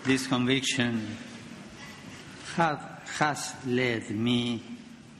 this 0.03 0.26
conviction 0.26 1.16
have, 2.55 2.80
has 3.20 3.53
led 3.66 4.09
me 4.09 4.62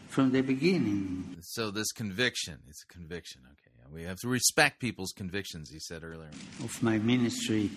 from 0.08 0.32
the 0.32 0.42
beginning 0.42 1.38
So 1.42 1.72
this 1.72 1.92
conviction, 1.92 2.58
it's 2.68 2.84
a 2.84 2.94
conviction. 2.94 3.42
Okay, 3.46 3.94
we 3.94 4.04
have 4.04 4.18
to 4.18 4.28
respect 4.28 4.80
people's 4.80 5.12
convictions. 5.12 5.70
He 5.70 5.80
said 5.80 6.04
earlier. 6.04 6.30
of 6.64 6.84
my 6.84 6.98
ministry 6.98 7.70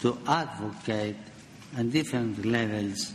to 0.00 0.18
advocate 0.26 1.16
at 1.76 1.90
different 1.90 2.44
levels 2.44 3.12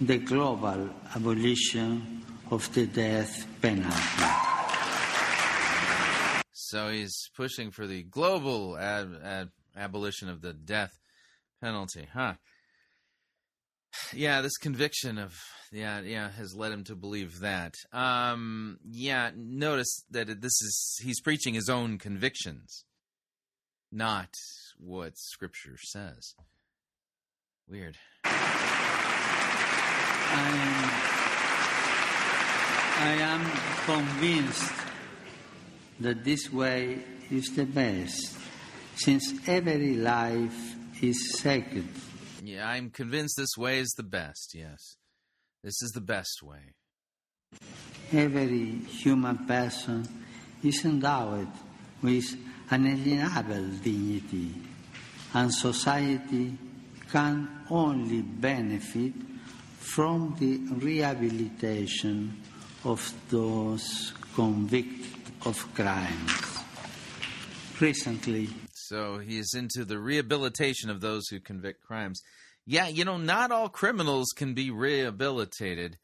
the 0.00 0.18
global 0.18 0.90
abolition 1.14 2.24
of 2.50 2.72
the 2.74 2.86
death 2.86 3.46
penalty. 3.60 4.24
So 6.52 6.90
he's 6.90 7.30
pushing 7.34 7.70
for 7.70 7.86
the 7.86 8.02
global 8.02 8.76
ab- 8.78 9.20
ab- 9.24 9.52
abolition 9.76 10.28
of 10.28 10.42
the 10.42 10.52
death 10.52 10.92
penalty, 11.60 12.06
huh? 12.12 12.34
Yeah, 14.12 14.42
this 14.42 14.56
conviction 14.56 15.18
of 15.18 15.34
yeah, 15.72 16.00
yeah, 16.00 16.30
has 16.30 16.54
led 16.54 16.72
him 16.72 16.84
to 16.84 16.94
believe 16.94 17.40
that. 17.40 17.74
Um, 17.92 18.78
yeah, 18.88 19.30
notice 19.36 20.04
that 20.10 20.40
this 20.40 20.62
is 20.62 21.00
he's 21.02 21.20
preaching 21.20 21.54
his 21.54 21.68
own 21.68 21.98
convictions, 21.98 22.84
not 23.92 24.30
what 24.78 25.16
Scripture 25.16 25.76
says. 25.82 26.34
Weird. 27.70 27.96
I 33.00 33.12
am 33.20 33.44
convinced 33.84 34.72
that 36.00 36.24
this 36.24 36.50
way 36.50 37.04
is 37.30 37.54
the 37.54 37.66
best, 37.66 38.38
since 38.96 39.34
every 39.46 39.96
life 39.96 40.76
is 41.02 41.38
sacred. 41.38 41.88
Yeah, 42.42 42.66
I'm 42.66 42.88
convinced 42.90 43.36
this 43.36 43.56
way 43.58 43.80
is 43.80 43.92
the 43.98 44.02
best. 44.02 44.54
Yes, 44.54 44.96
this 45.62 45.82
is 45.82 45.90
the 45.90 46.00
best 46.00 46.42
way. 46.42 46.74
Every 48.12 48.76
human 48.86 49.46
person 49.46 50.08
is 50.64 50.84
endowed 50.86 51.48
with 52.02 52.34
unalienable 52.70 53.68
dignity, 53.82 54.54
and 55.34 55.52
society 55.52 56.56
can 57.10 57.48
only 57.70 58.22
benefit 58.22 59.12
from 59.78 60.36
the 60.38 60.58
rehabilitation 60.84 62.36
of 62.84 63.12
those 63.30 64.12
convicted 64.34 65.06
of 65.46 65.74
crimes. 65.74 66.32
Recently, 67.80 68.48
So 68.74 69.18
he 69.18 69.38
is 69.38 69.54
into 69.56 69.84
the 69.84 69.98
rehabilitation 69.98 70.90
of 70.90 71.00
those 71.00 71.28
who 71.28 71.40
convict 71.40 71.82
crimes. 71.82 72.20
Yeah, 72.66 72.88
you 72.88 73.04
know, 73.04 73.16
not 73.16 73.50
all 73.50 73.68
criminals 73.68 74.28
can 74.36 74.54
be 74.54 74.70
rehabilitated. 74.70 75.96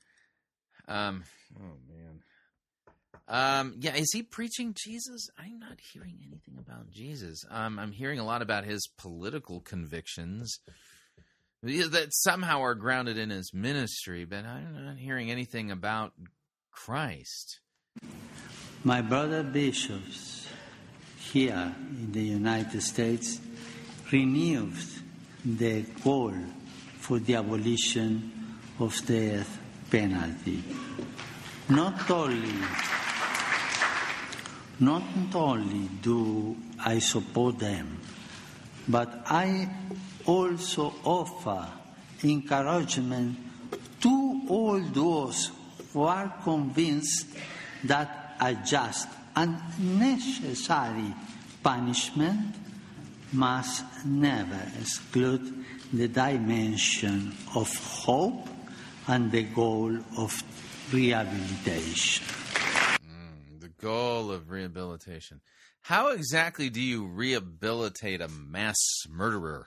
Um, 0.87 1.25
oh 1.59 1.77
man. 1.89 2.23
Um, 3.27 3.75
yeah, 3.79 3.95
is 3.97 4.11
he 4.13 4.23
preaching 4.23 4.75
Jesus? 4.77 5.29
I'm 5.39 5.59
not 5.59 5.79
hearing 5.93 6.19
anything 6.27 6.57
about 6.59 6.91
Jesus. 6.91 7.43
Um, 7.51 7.79
I'm 7.79 7.93
hearing 7.93 8.19
a 8.19 8.25
lot 8.25 8.43
about 8.43 8.65
his 8.65 8.87
political 8.99 9.61
convictions 9.61 10.59
that 11.65 12.09
somehow 12.11 12.61
are 12.61 12.75
grounded 12.75 13.17
in 13.17 13.31
his 13.31 13.55
ministry, 13.55 14.27
but 14.27 14.45
I'm 14.45 14.85
not 14.85 14.99
hearing 14.99 15.31
anything 15.31 15.71
about 15.71 16.13
Christ. 16.71 17.61
My 18.85 19.01
brother 19.01 19.43
bishops 19.43 20.47
here 21.33 21.75
in 21.99 22.13
the 22.13 22.21
United 22.23 22.83
States 22.83 23.41
renewed 24.13 24.75
the 25.43 25.85
call 26.03 26.35
for 26.99 27.19
the 27.19 27.37
abolition 27.37 28.31
of 28.79 28.95
the 29.07 29.29
death 29.31 29.59
penalty. 29.91 30.63
Not 31.71 32.11
only, 32.11 32.53
not 34.81 35.03
only 35.35 35.89
do 36.03 36.57
I 36.79 36.99
support 36.99 37.59
them, 37.59 38.01
but 38.87 39.23
I 39.27 39.71
also 40.27 40.95
offer 41.05 41.67
encouragement 42.23 43.37
to 44.01 44.43
all 44.49 44.81
those 44.81 45.51
who 45.93 46.03
are 46.03 46.33
convinced 46.43 47.27
that 47.85 48.37
a 48.41 48.55
just 48.55 49.09
and 49.37 49.59
necessary 49.79 51.15
punishment 51.63 52.55
must 53.33 53.85
never 54.07 54.61
exclude 54.81 55.65
the 55.93 56.09
dimension 56.09 57.35
of 57.55 57.75
hope 57.77 58.49
and 59.09 59.31
the 59.33 59.43
goal 59.43 59.97
of 60.17 60.43
rehabilitation. 60.93 62.25
Mm, 63.05 63.61
the 63.61 63.69
goal 63.81 64.31
of 64.31 64.51
rehabilitation. 64.51 65.41
How 65.83 66.09
exactly 66.09 66.71
do 66.71 66.81
you 66.81 67.07
rehabilitate 67.07 68.21
a 68.21 68.29
mass 68.29 68.79
murderer? 69.09 69.67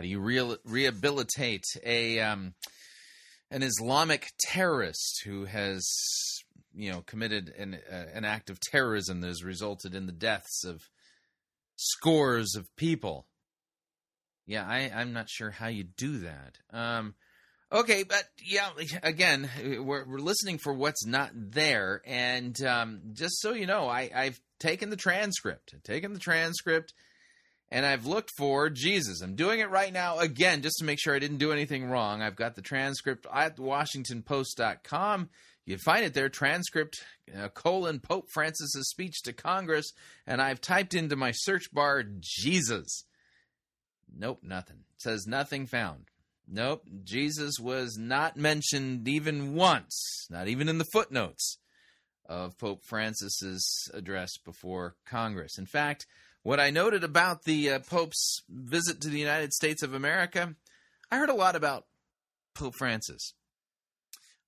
How 0.00 0.04
do 0.04 0.08
you 0.08 0.20
re- 0.20 0.56
rehabilitate 0.64 1.66
a 1.84 2.20
um, 2.20 2.54
an 3.50 3.62
Islamic 3.62 4.28
terrorist 4.40 5.20
who 5.26 5.44
has 5.44 5.86
you 6.74 6.90
know 6.90 7.02
committed 7.02 7.50
an 7.50 7.78
uh, 7.92 8.06
an 8.14 8.24
act 8.24 8.48
of 8.48 8.60
terrorism 8.60 9.20
that 9.20 9.26
has 9.26 9.44
resulted 9.44 9.94
in 9.94 10.06
the 10.06 10.12
deaths 10.12 10.64
of 10.64 10.88
scores 11.76 12.54
of 12.56 12.74
people? 12.76 13.26
Yeah, 14.46 14.66
I, 14.66 14.90
I'm 14.90 15.12
not 15.12 15.28
sure 15.28 15.50
how 15.50 15.66
you 15.66 15.84
do 15.84 16.20
that. 16.20 16.56
Um, 16.72 17.14
okay, 17.70 18.02
but 18.02 18.24
yeah, 18.42 18.70
again, 19.02 19.50
we're, 19.84 20.06
we're 20.06 20.18
listening 20.18 20.56
for 20.56 20.72
what's 20.72 21.04
not 21.04 21.32
there, 21.34 22.00
and 22.06 22.58
um, 22.64 23.02
just 23.12 23.38
so 23.42 23.52
you 23.52 23.66
know, 23.66 23.86
I, 23.86 24.10
I've 24.14 24.40
taken 24.60 24.88
the 24.88 24.96
transcript, 24.96 25.74
I've 25.74 25.82
taken 25.82 26.14
the 26.14 26.18
transcript, 26.18 26.94
and 27.70 27.86
I've 27.86 28.06
looked 28.06 28.32
for 28.36 28.68
Jesus. 28.68 29.20
I'm 29.20 29.36
doing 29.36 29.60
it 29.60 29.70
right 29.70 29.92
now 29.92 30.18
again, 30.18 30.62
just 30.62 30.78
to 30.78 30.84
make 30.84 30.98
sure 31.00 31.14
I 31.14 31.20
didn't 31.20 31.38
do 31.38 31.52
anything 31.52 31.86
wrong. 31.86 32.22
I've 32.22 32.36
got 32.36 32.56
the 32.56 32.62
transcript 32.62 33.26
at 33.32 33.56
WashingtonPost.com. 33.56 35.28
You 35.66 35.78
find 35.78 36.04
it 36.04 36.14
there, 36.14 36.28
transcript 36.28 37.04
uh, 37.38 37.48
colon 37.48 38.00
Pope 38.00 38.26
Francis's 38.32 38.90
speech 38.90 39.22
to 39.22 39.32
Congress, 39.32 39.92
and 40.26 40.42
I've 40.42 40.60
typed 40.60 40.94
into 40.94 41.14
my 41.14 41.30
search 41.30 41.72
bar 41.72 42.02
Jesus. 42.18 43.04
Nope, 44.12 44.40
nothing. 44.42 44.78
It 44.96 45.02
says 45.02 45.26
nothing 45.26 45.66
found. 45.66 46.06
Nope, 46.48 46.82
Jesus 47.04 47.60
was 47.60 47.96
not 47.96 48.36
mentioned 48.36 49.06
even 49.06 49.54
once, 49.54 50.26
not 50.28 50.48
even 50.48 50.68
in 50.68 50.78
the 50.78 50.86
footnotes 50.92 51.58
of 52.26 52.58
Pope 52.58 52.82
Francis's 52.84 53.88
address 53.94 54.36
before 54.44 54.96
Congress. 55.06 55.58
In 55.58 55.66
fact, 55.66 56.06
what 56.42 56.60
I 56.60 56.70
noted 56.70 57.04
about 57.04 57.44
the 57.44 57.70
uh, 57.70 57.78
Pope's 57.80 58.42
visit 58.48 59.00
to 59.02 59.08
the 59.08 59.18
United 59.18 59.52
States 59.52 59.82
of 59.82 59.94
America, 59.94 60.54
I 61.10 61.16
heard 61.18 61.30
a 61.30 61.34
lot 61.34 61.56
about 61.56 61.86
Pope 62.54 62.74
Francis. 62.76 63.34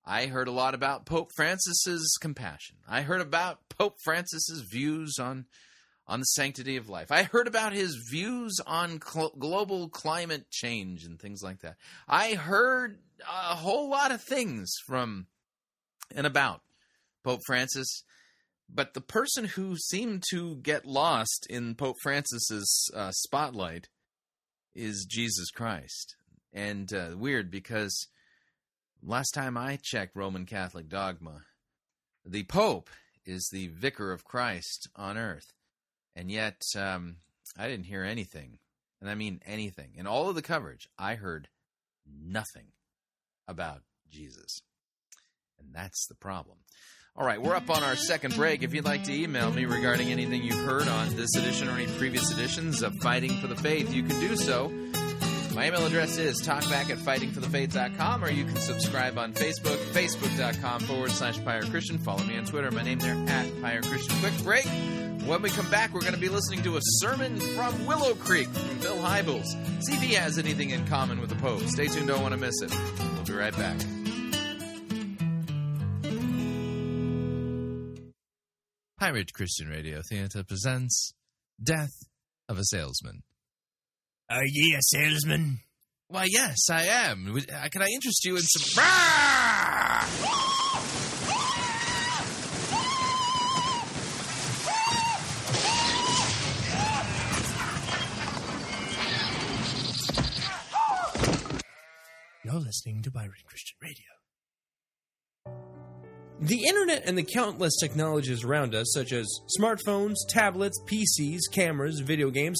I 0.05 0.25
heard 0.25 0.47
a 0.47 0.51
lot 0.51 0.73
about 0.73 1.05
Pope 1.05 1.29
Francis's 1.35 2.17
compassion. 2.19 2.77
I 2.87 3.01
heard 3.01 3.21
about 3.21 3.59
Pope 3.69 3.95
Francis's 4.03 4.65
views 4.69 5.17
on 5.19 5.45
on 6.05 6.19
the 6.19 6.25
sanctity 6.25 6.75
of 6.75 6.89
life. 6.89 7.11
I 7.11 7.23
heard 7.23 7.47
about 7.47 7.71
his 7.71 7.95
views 8.11 8.59
on 8.67 8.99
cl- 9.01 9.33
global 9.39 9.87
climate 9.87 10.49
change 10.51 11.05
and 11.05 11.17
things 11.17 11.41
like 11.41 11.61
that. 11.61 11.77
I 12.09 12.33
heard 12.33 12.99
a 13.21 13.55
whole 13.55 13.89
lot 13.89 14.11
of 14.11 14.21
things 14.21 14.73
from 14.85 15.27
and 16.13 16.27
about 16.27 16.61
Pope 17.23 17.39
Francis, 17.45 18.03
but 18.73 18.93
the 18.93 19.01
person 19.01 19.45
who 19.45 19.75
seemed 19.77 20.23
to 20.31 20.55
get 20.55 20.85
lost 20.85 21.45
in 21.49 21.75
Pope 21.75 21.97
Francis's 22.01 22.89
uh, 22.95 23.11
spotlight 23.11 23.87
is 24.73 25.05
Jesus 25.07 25.51
Christ. 25.51 26.15
And 26.51 26.91
uh, 26.93 27.09
weird 27.15 27.51
because 27.51 28.07
last 29.03 29.31
time 29.31 29.57
I 29.57 29.77
checked 29.81 30.15
Roman 30.15 30.45
Catholic 30.45 30.89
dogma, 30.89 31.41
the 32.25 32.43
Pope 32.43 32.89
is 33.25 33.49
the 33.51 33.67
vicar 33.67 34.11
of 34.11 34.23
Christ 34.23 34.89
on 34.95 35.17
earth. 35.17 35.53
And 36.15 36.31
yet, 36.31 36.61
um, 36.75 37.17
I 37.57 37.67
didn't 37.67 37.85
hear 37.85 38.03
anything. 38.03 38.59
And 39.01 39.09
I 39.09 39.15
mean 39.15 39.41
anything. 39.45 39.91
In 39.95 40.07
all 40.07 40.29
of 40.29 40.35
the 40.35 40.41
coverage, 40.41 40.87
I 40.97 41.15
heard 41.15 41.49
nothing 42.07 42.67
about 43.47 43.81
Jesus. 44.09 44.61
And 45.59 45.73
that's 45.73 46.07
the 46.07 46.15
problem. 46.15 46.59
All 47.15 47.25
right, 47.27 47.39
we're 47.39 47.55
up 47.55 47.69
on 47.69 47.83
our 47.83 47.95
second 47.95 48.35
break. 48.35 48.63
If 48.63 48.73
you'd 48.73 48.85
like 48.85 49.03
to 49.03 49.13
email 49.13 49.51
me 49.51 49.65
regarding 49.65 50.11
anything 50.11 50.41
you've 50.41 50.65
heard 50.65 50.87
on 50.87 51.15
this 51.15 51.35
edition 51.35 51.69
or 51.69 51.73
any 51.73 51.85
previous 51.85 52.31
editions 52.31 52.81
of 52.81 52.95
Fighting 52.95 53.29
for 53.39 53.45
the 53.45 53.55
Faith, 53.55 53.93
you 53.93 54.01
can 54.01 54.19
do 54.19 54.35
so. 54.35 54.69
My 55.53 55.67
email 55.67 55.85
address 55.85 56.17
is 56.17 56.41
talkback 56.41 56.89
at 56.89 56.97
fightingforthefaith.com, 56.97 58.23
or 58.23 58.31
you 58.31 58.45
can 58.45 58.55
subscribe 58.55 59.19
on 59.19 59.31
Facebook, 59.33 59.77
facebook.com 59.93 60.79
forward 60.81 61.11
slash 61.11 61.39
Pirate 61.45 61.69
Christian. 61.69 61.99
Follow 61.99 62.23
me 62.23 62.35
on 62.35 62.45
Twitter. 62.45 62.71
My 62.71 62.81
name 62.81 62.97
there 62.97 63.13
at 63.27 63.61
Pirate 63.61 63.85
Christian. 63.85 64.17
Quick 64.17 64.37
break. 64.41 64.65
When 65.27 65.43
we 65.43 65.51
come 65.51 65.69
back, 65.69 65.93
we're 65.93 66.01
going 66.01 66.15
to 66.15 66.19
be 66.19 66.29
listening 66.29 66.63
to 66.63 66.77
a 66.77 66.81
sermon 66.81 67.39
from 67.39 67.85
Willow 67.85 68.15
Creek 68.15 68.47
from 68.47 68.79
Bill 68.79 68.97
Hybels. 68.97 69.45
See 69.83 69.93
if 69.93 70.01
he 70.01 70.15
has 70.15 70.39
anything 70.39 70.71
in 70.71 70.83
common 70.87 71.21
with 71.21 71.29
the 71.29 71.35
Pope. 71.35 71.61
Stay 71.67 71.85
tuned, 71.85 72.07
don't 72.07 72.23
want 72.23 72.33
to 72.33 72.39
miss 72.39 72.59
it. 72.63 72.73
We'll 73.13 73.23
be 73.23 73.33
right 73.33 73.55
back. 73.55 73.77
Pirate 79.03 79.33
Christian 79.33 79.67
Radio 79.67 80.01
Theater 80.01 80.45
presents 80.45 81.13
Death 81.61 81.91
of 82.47 82.57
a 82.57 82.63
Salesman. 82.63 83.23
Are 84.29 84.45
ye 84.45 84.73
a 84.75 84.79
salesman? 84.81 85.59
Why, 86.07 86.27
yes, 86.31 86.69
I 86.71 86.83
am. 86.85 87.33
Would- 87.33 87.51
uh, 87.51 87.67
Can 87.67 87.81
I 87.81 87.87
interest 87.93 88.23
you 88.23 88.37
in 88.37 88.43
some. 88.43 88.81
You're 102.43 102.59
listening 102.59 103.01
to 103.03 103.11
Pirate 103.11 103.45
Christian 103.45 103.77
Radio. 103.81 104.05
The 106.43 106.65
internet 106.67 107.03
and 107.05 107.17
the 107.17 107.23
countless 107.23 107.77
technologies 107.79 108.43
around 108.43 108.75
us, 108.75 108.91
such 108.93 109.13
as 109.13 109.25
smartphones, 109.57 110.15
tablets, 110.27 110.77
PCs, 110.85 111.39
cameras, 111.53 112.01
video 112.01 112.29
games, 112.31 112.59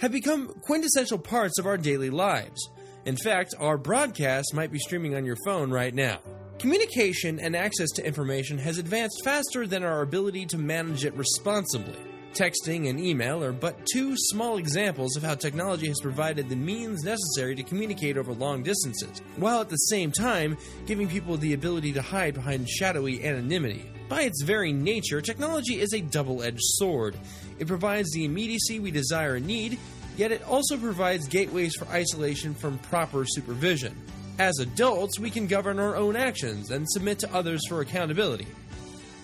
have 0.00 0.10
become 0.10 0.48
quintessential 0.62 1.16
parts 1.16 1.56
of 1.60 1.64
our 1.64 1.76
daily 1.76 2.10
lives. 2.10 2.68
In 3.06 3.16
fact, 3.16 3.54
our 3.60 3.78
broadcast 3.78 4.52
might 4.52 4.72
be 4.72 4.80
streaming 4.80 5.14
on 5.14 5.24
your 5.24 5.36
phone 5.44 5.70
right 5.70 5.94
now. 5.94 6.18
Communication 6.58 7.38
and 7.38 7.54
access 7.54 7.90
to 7.92 8.04
information 8.04 8.58
has 8.58 8.78
advanced 8.78 9.22
faster 9.22 9.64
than 9.64 9.84
our 9.84 10.02
ability 10.02 10.46
to 10.46 10.58
manage 10.58 11.04
it 11.04 11.14
responsibly. 11.14 12.09
Texting 12.34 12.88
and 12.88 13.00
email 13.00 13.42
are 13.42 13.52
but 13.52 13.84
two 13.92 14.14
small 14.16 14.56
examples 14.58 15.16
of 15.16 15.22
how 15.22 15.34
technology 15.34 15.88
has 15.88 16.00
provided 16.00 16.48
the 16.48 16.54
means 16.54 17.02
necessary 17.02 17.56
to 17.56 17.64
communicate 17.64 18.16
over 18.16 18.32
long 18.32 18.62
distances, 18.62 19.20
while 19.36 19.60
at 19.60 19.68
the 19.68 19.76
same 19.76 20.12
time 20.12 20.56
giving 20.86 21.08
people 21.08 21.36
the 21.36 21.54
ability 21.54 21.92
to 21.92 22.00
hide 22.00 22.34
behind 22.34 22.68
shadowy 22.68 23.24
anonymity. 23.24 23.90
By 24.08 24.22
its 24.22 24.42
very 24.42 24.72
nature, 24.72 25.20
technology 25.20 25.80
is 25.80 25.92
a 25.92 26.00
double 26.00 26.42
edged 26.42 26.60
sword. 26.60 27.16
It 27.58 27.66
provides 27.66 28.10
the 28.12 28.24
immediacy 28.24 28.78
we 28.78 28.92
desire 28.92 29.34
and 29.34 29.46
need, 29.46 29.78
yet 30.16 30.30
it 30.30 30.42
also 30.44 30.76
provides 30.76 31.26
gateways 31.26 31.74
for 31.74 31.88
isolation 31.88 32.54
from 32.54 32.78
proper 32.78 33.24
supervision. 33.26 33.96
As 34.38 34.58
adults, 34.60 35.18
we 35.18 35.30
can 35.30 35.48
govern 35.48 35.80
our 35.80 35.96
own 35.96 36.14
actions 36.14 36.70
and 36.70 36.88
submit 36.90 37.18
to 37.18 37.34
others 37.34 37.60
for 37.68 37.80
accountability. 37.80 38.46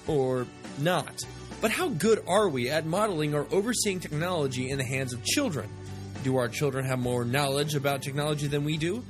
Or 0.09 0.47
not. 0.79 1.25
But 1.61 1.71
how 1.71 1.89
good 1.89 2.23
are 2.27 2.49
we 2.49 2.69
at 2.71 2.87
modeling 2.87 3.35
or 3.35 3.47
overseeing 3.51 4.01
technology 4.01 4.71
in 4.71 4.79
the 4.79 4.85
hands 4.85 5.13
of 5.13 5.25
children? 5.25 5.69
Do 6.23 6.37
our 6.37 6.49
children 6.49 6.85
have 6.85 6.99
more 6.99 7.25
knowledge 7.25 7.75
about 7.75 8.03
technology 8.03 8.47
than 8.47 8.65
we 8.65 8.77
do? 8.77 9.03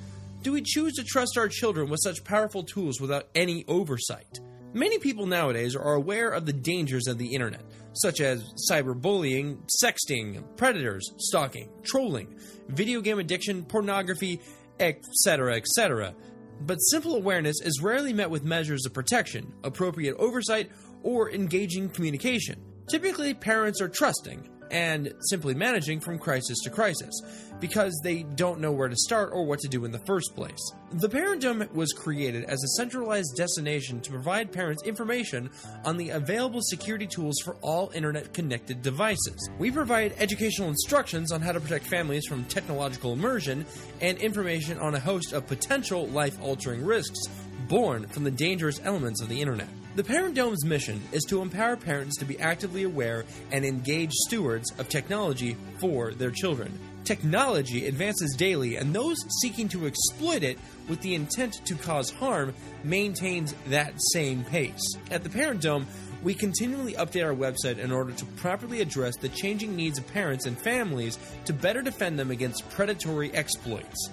Do 0.42 0.52
we 0.52 0.62
choose 0.62 0.92
to 0.94 1.04
trust 1.04 1.36
our 1.36 1.48
children 1.48 1.90
with 1.90 2.00
such 2.02 2.22
powerful 2.22 2.62
tools 2.62 3.00
without 3.00 3.28
any 3.34 3.64
oversight? 3.66 4.38
Many 4.72 4.98
people 4.98 5.26
nowadays 5.26 5.74
are 5.74 5.94
aware 5.94 6.28
of 6.28 6.46
the 6.46 6.52
dangers 6.52 7.08
of 7.08 7.18
the 7.18 7.34
internet, 7.34 7.62
such 7.94 8.20
as 8.20 8.44
cyberbullying, 8.70 9.58
sexting, 9.82 10.44
predators, 10.56 11.10
stalking, 11.16 11.70
trolling, 11.82 12.38
video 12.68 13.00
game 13.00 13.18
addiction, 13.18 13.64
pornography, 13.64 14.40
etc., 14.78 15.56
etc. 15.56 16.14
But 16.60 16.76
simple 16.76 17.16
awareness 17.16 17.60
is 17.60 17.80
rarely 17.82 18.12
met 18.12 18.30
with 18.30 18.44
measures 18.44 18.86
of 18.86 18.94
protection, 18.94 19.52
appropriate 19.64 20.16
oversight, 20.18 20.70
or 21.06 21.30
engaging 21.30 21.88
communication. 21.88 22.60
Typically, 22.88 23.32
parents 23.32 23.80
are 23.80 23.88
trusting 23.88 24.50
and 24.72 25.14
simply 25.20 25.54
managing 25.54 26.00
from 26.00 26.18
crisis 26.18 26.58
to 26.64 26.68
crisis 26.68 27.14
because 27.60 27.96
they 28.02 28.24
don't 28.24 28.58
know 28.58 28.72
where 28.72 28.88
to 28.88 28.96
start 28.96 29.30
or 29.32 29.46
what 29.46 29.60
to 29.60 29.68
do 29.68 29.84
in 29.84 29.92
the 29.92 30.00
first 30.00 30.34
place. 30.34 30.58
The 30.94 31.08
Parent 31.08 31.42
Dome 31.42 31.68
was 31.72 31.92
created 31.92 32.42
as 32.46 32.60
a 32.60 32.68
centralized 32.76 33.36
destination 33.36 34.00
to 34.00 34.10
provide 34.10 34.50
parents 34.50 34.82
information 34.82 35.48
on 35.84 35.96
the 35.96 36.10
available 36.10 36.60
security 36.60 37.06
tools 37.06 37.36
for 37.44 37.54
all 37.62 37.92
internet 37.94 38.34
connected 38.34 38.82
devices. 38.82 39.48
We 39.60 39.70
provide 39.70 40.12
educational 40.18 40.70
instructions 40.70 41.30
on 41.30 41.40
how 41.40 41.52
to 41.52 41.60
protect 41.60 41.86
families 41.86 42.26
from 42.26 42.44
technological 42.46 43.12
immersion 43.12 43.64
and 44.00 44.18
information 44.18 44.80
on 44.80 44.96
a 44.96 45.00
host 45.00 45.32
of 45.32 45.46
potential 45.46 46.08
life 46.08 46.36
altering 46.42 46.84
risks 46.84 47.20
born 47.68 48.08
from 48.08 48.24
the 48.24 48.32
dangerous 48.32 48.80
elements 48.82 49.22
of 49.22 49.28
the 49.28 49.40
internet. 49.40 49.68
The 49.96 50.04
Parent 50.04 50.34
Dome's 50.34 50.62
mission 50.62 51.00
is 51.10 51.24
to 51.24 51.40
empower 51.40 51.74
parents 51.74 52.18
to 52.18 52.26
be 52.26 52.38
actively 52.38 52.82
aware 52.82 53.24
and 53.50 53.64
engaged 53.64 54.12
stewards 54.12 54.70
of 54.78 54.90
technology 54.90 55.56
for 55.78 56.12
their 56.12 56.30
children. 56.30 56.78
Technology 57.04 57.86
advances 57.86 58.36
daily, 58.36 58.76
and 58.76 58.94
those 58.94 59.16
seeking 59.40 59.70
to 59.70 59.86
exploit 59.86 60.42
it 60.42 60.58
with 60.86 61.00
the 61.00 61.14
intent 61.14 61.64
to 61.64 61.74
cause 61.76 62.10
harm 62.10 62.52
maintains 62.84 63.54
that 63.68 63.94
same 64.12 64.44
pace. 64.44 64.84
At 65.10 65.24
the 65.24 65.30
Parent 65.30 65.62
Dome, 65.62 65.86
we 66.22 66.34
continually 66.34 66.92
update 66.92 67.24
our 67.24 67.34
website 67.34 67.78
in 67.78 67.90
order 67.90 68.12
to 68.12 68.26
properly 68.36 68.82
address 68.82 69.16
the 69.16 69.30
changing 69.30 69.74
needs 69.74 69.98
of 69.98 70.06
parents 70.12 70.44
and 70.44 70.58
families 70.58 71.18
to 71.46 71.54
better 71.54 71.80
defend 71.80 72.18
them 72.18 72.30
against 72.30 72.68
predatory 72.68 73.32
exploits 73.32 74.10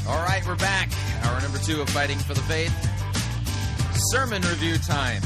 All 0.08 0.24
right, 0.24 0.46
we're 0.46 0.56
back. 0.56 0.90
Hour 1.24 1.42
number 1.42 1.58
two 1.58 1.82
of 1.82 1.90
Fighting 1.90 2.20
for 2.20 2.36
the 2.36 2.42
Faith. 2.42 2.72
Sermon 4.12 4.42
review 4.44 4.78
time. 4.78 5.22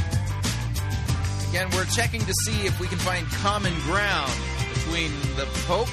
Again, 1.49 1.67
we're 1.73 1.83
checking 1.85 2.21
to 2.21 2.33
see 2.45 2.65
if 2.67 2.79
we 2.79 2.87
can 2.87 2.97
find 2.99 3.27
common 3.27 3.73
ground 3.81 4.31
between 4.73 5.11
the 5.35 5.45
Pope 5.65 5.89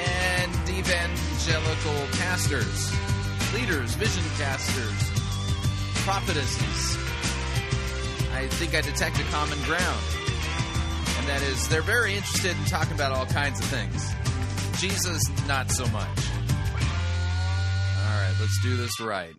and 0.00 0.52
evangelical 0.68 1.94
pastors, 2.18 2.90
leaders, 3.54 3.94
vision 3.94 4.24
casters, 4.36 5.10
prophetesses. 6.04 6.96
I 8.34 8.48
think 8.48 8.74
I 8.74 8.80
detect 8.80 9.18
a 9.20 9.22
common 9.24 9.58
ground. 9.62 10.02
And 11.18 11.28
that 11.28 11.40
is, 11.42 11.68
they're 11.68 11.80
very 11.82 12.16
interested 12.16 12.56
in 12.56 12.64
talking 12.64 12.94
about 12.94 13.12
all 13.12 13.26
kinds 13.26 13.60
of 13.60 13.66
things. 13.66 14.12
Jesus, 14.80 15.22
not 15.46 15.70
so 15.70 15.86
much. 15.86 16.08
All 17.98 18.20
right, 18.20 18.34
let's 18.40 18.60
do 18.62 18.76
this 18.76 19.00
right. 19.00 19.34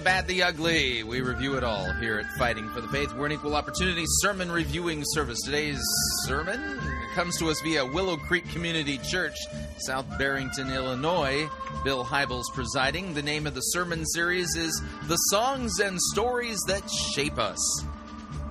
The 0.00 0.04
bad, 0.04 0.26
the 0.28 0.42
ugly. 0.44 1.02
We 1.02 1.20
review 1.20 1.58
it 1.58 1.62
all 1.62 1.92
here 2.00 2.18
at 2.18 2.24
Fighting 2.38 2.70
for 2.70 2.80
the 2.80 2.88
Faith. 2.88 3.12
We're 3.12 3.26
an 3.26 3.32
equal 3.32 3.54
opportunity 3.54 4.04
sermon 4.06 4.50
reviewing 4.50 5.02
service. 5.04 5.38
Today's 5.44 5.78
sermon 6.24 6.80
comes 7.14 7.36
to 7.36 7.50
us 7.50 7.60
via 7.60 7.84
Willow 7.84 8.16
Creek 8.16 8.48
Community 8.48 8.96
Church, 8.96 9.36
South 9.80 10.06
Barrington, 10.16 10.70
Illinois. 10.70 11.46
Bill 11.84 12.02
Hybels 12.02 12.44
presiding. 12.54 13.12
The 13.12 13.20
name 13.20 13.46
of 13.46 13.54
the 13.54 13.60
sermon 13.60 14.06
series 14.06 14.56
is 14.56 14.82
The 15.06 15.16
Songs 15.16 15.80
and 15.80 16.00
Stories 16.14 16.60
That 16.66 16.90
Shape 17.14 17.38
Us. 17.38 17.84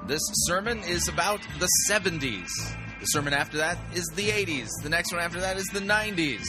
This 0.05 0.21
sermon 0.45 0.83
is 0.83 1.07
about 1.07 1.41
the 1.57 1.69
70s. 1.89 2.47
The 2.99 3.07
sermon 3.07 3.33
after 3.33 3.57
that 3.57 3.79
is 3.95 4.05
the 4.13 4.29
80s. 4.29 4.69
The 4.83 4.89
next 4.89 5.11
one 5.11 5.21
after 5.21 5.39
that 5.39 5.57
is 5.57 5.65
the 5.73 5.79
90s. 5.79 6.45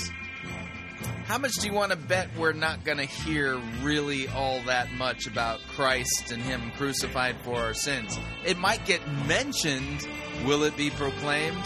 How 1.30 1.38
much 1.38 1.52
do 1.60 1.68
you 1.68 1.72
want 1.72 1.92
to 1.92 1.96
bet 1.96 2.28
we're 2.36 2.52
not 2.52 2.82
going 2.82 2.98
to 2.98 3.04
hear 3.04 3.56
really 3.82 4.26
all 4.26 4.60
that 4.62 4.90
much 4.90 5.28
about 5.28 5.60
Christ 5.76 6.32
and 6.32 6.42
Him 6.42 6.72
crucified 6.76 7.36
for 7.44 7.54
our 7.54 7.72
sins? 7.72 8.18
It 8.44 8.58
might 8.58 8.84
get 8.84 9.00
mentioned. 9.28 10.08
Will 10.44 10.64
it 10.64 10.76
be 10.76 10.90
proclaimed? 10.90 11.62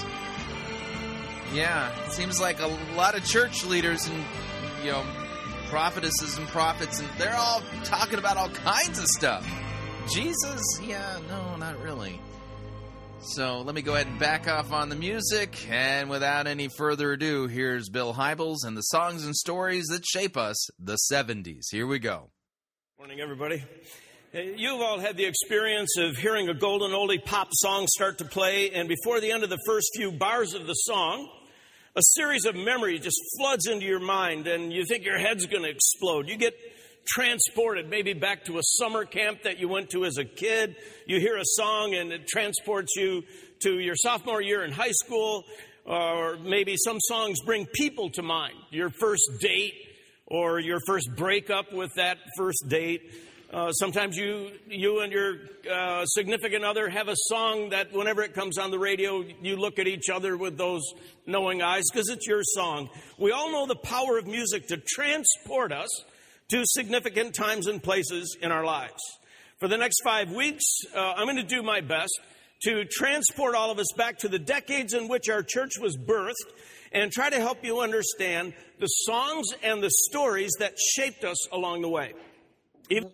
Yeah, 1.54 1.90
it 2.04 2.12
seems 2.12 2.38
like 2.38 2.60
a 2.60 2.66
lot 2.94 3.14
of 3.14 3.24
church 3.24 3.64
leaders 3.64 4.06
and 4.06 4.22
you 4.84 4.90
know 4.90 5.02
prophetesses 5.70 6.36
and 6.36 6.46
prophets, 6.48 7.00
and 7.00 7.08
they're 7.16 7.34
all 7.34 7.62
talking 7.84 8.18
about 8.18 8.36
all 8.36 8.50
kinds 8.50 8.98
of 8.98 9.06
stuff. 9.06 9.50
Jesus, 10.12 10.78
yeah, 10.82 11.18
no, 11.30 11.56
not 11.56 11.82
really. 11.82 12.20
So 13.26 13.62
let 13.62 13.74
me 13.74 13.80
go 13.80 13.94
ahead 13.94 14.06
and 14.06 14.18
back 14.18 14.46
off 14.48 14.70
on 14.70 14.90
the 14.90 14.94
music, 14.94 15.66
and 15.70 16.10
without 16.10 16.46
any 16.46 16.68
further 16.68 17.12
ado, 17.12 17.46
here's 17.46 17.88
Bill 17.88 18.12
Hybels 18.12 18.58
and 18.64 18.76
the 18.76 18.82
songs 18.82 19.24
and 19.24 19.34
stories 19.34 19.86
that 19.86 20.04
shape 20.04 20.36
us, 20.36 20.68
the 20.78 20.98
'70s. 21.10 21.70
Here 21.70 21.86
we 21.86 21.98
go. 21.98 22.30
Morning, 22.98 23.20
everybody. 23.20 23.64
Uh, 24.34 24.40
you've 24.40 24.80
all 24.80 25.00
had 25.00 25.16
the 25.16 25.24
experience 25.24 25.96
of 25.96 26.16
hearing 26.16 26.50
a 26.50 26.54
golden 26.54 26.90
oldie 26.90 27.24
pop 27.24 27.48
song 27.52 27.86
start 27.88 28.18
to 28.18 28.26
play, 28.26 28.70
and 28.72 28.90
before 28.90 29.20
the 29.20 29.32
end 29.32 29.42
of 29.42 29.48
the 29.48 29.60
first 29.66 29.88
few 29.96 30.12
bars 30.12 30.52
of 30.52 30.66
the 30.66 30.74
song, 30.74 31.26
a 31.96 32.02
series 32.02 32.44
of 32.44 32.54
memories 32.54 33.00
just 33.00 33.20
floods 33.38 33.66
into 33.66 33.86
your 33.86 34.00
mind, 34.00 34.46
and 34.46 34.70
you 34.70 34.84
think 34.84 35.02
your 35.02 35.18
head's 35.18 35.46
going 35.46 35.62
to 35.62 35.70
explode. 35.70 36.28
You 36.28 36.36
get 36.36 36.54
transported 37.06 37.88
maybe 37.88 38.12
back 38.12 38.44
to 38.44 38.58
a 38.58 38.62
summer 38.62 39.04
camp 39.04 39.42
that 39.42 39.58
you 39.58 39.68
went 39.68 39.90
to 39.90 40.04
as 40.04 40.18
a 40.18 40.24
kid. 40.24 40.76
You 41.06 41.20
hear 41.20 41.36
a 41.36 41.44
song, 41.44 41.94
and 41.94 42.12
it 42.12 42.26
transports 42.26 42.92
you 42.96 43.22
to 43.60 43.78
your 43.78 43.96
sophomore 43.96 44.42
year 44.42 44.64
in 44.64 44.72
high 44.72 44.92
school, 44.92 45.44
or 45.84 46.36
maybe 46.36 46.76
some 46.76 46.98
songs 47.00 47.38
bring 47.44 47.66
people 47.66 48.10
to 48.10 48.22
mind 48.22 48.54
your 48.70 48.90
first 48.90 49.30
date 49.40 49.74
or 50.26 50.58
your 50.58 50.78
first 50.86 51.08
breakup 51.16 51.72
with 51.72 51.90
that 51.96 52.18
first 52.36 52.64
date. 52.68 53.02
Uh, 53.52 53.70
sometimes 53.72 54.16
you, 54.16 54.50
you 54.66 55.00
and 55.00 55.12
your 55.12 55.36
uh, 55.70 56.04
significant 56.06 56.64
other 56.64 56.88
have 56.88 57.06
a 57.06 57.14
song 57.14 57.68
that 57.70 57.92
whenever 57.92 58.22
it 58.22 58.34
comes 58.34 58.58
on 58.58 58.72
the 58.72 58.78
radio, 58.78 59.22
you 59.42 59.56
look 59.56 59.78
at 59.78 59.86
each 59.86 60.08
other 60.12 60.36
with 60.36 60.58
those 60.58 60.82
knowing 61.26 61.62
eyes 61.62 61.84
because 61.92 62.08
it's 62.08 62.26
your 62.26 62.42
song. 62.42 62.88
We 63.16 63.30
all 63.30 63.52
know 63.52 63.66
the 63.66 63.76
power 63.76 64.18
of 64.18 64.26
music 64.26 64.66
to 64.68 64.78
transport 64.78 65.70
us 65.70 65.88
to 66.50 66.62
significant 66.64 67.34
times 67.34 67.66
and 67.66 67.82
places 67.82 68.36
in 68.40 68.52
our 68.52 68.64
lives. 68.64 69.00
For 69.58 69.68
the 69.68 69.78
next 69.78 70.02
five 70.04 70.30
weeks, 70.30 70.64
uh, 70.94 71.14
I'm 71.16 71.26
going 71.26 71.36
to 71.36 71.42
do 71.42 71.62
my 71.62 71.80
best 71.80 72.12
to 72.64 72.84
transport 72.84 73.54
all 73.54 73.70
of 73.70 73.78
us 73.78 73.92
back 73.96 74.18
to 74.18 74.28
the 74.28 74.38
decades 74.38 74.94
in 74.94 75.08
which 75.08 75.28
our 75.28 75.42
church 75.42 75.72
was 75.80 75.96
birthed 75.96 76.52
and 76.92 77.10
try 77.10 77.28
to 77.28 77.40
help 77.40 77.64
you 77.64 77.80
understand 77.80 78.54
the 78.80 78.86
songs 78.86 79.46
and 79.62 79.82
the 79.82 79.90
stories 79.90 80.52
that 80.58 80.74
shaped 80.78 81.24
us 81.24 81.48
along 81.52 81.82
the 81.82 81.88
way. 81.88 82.12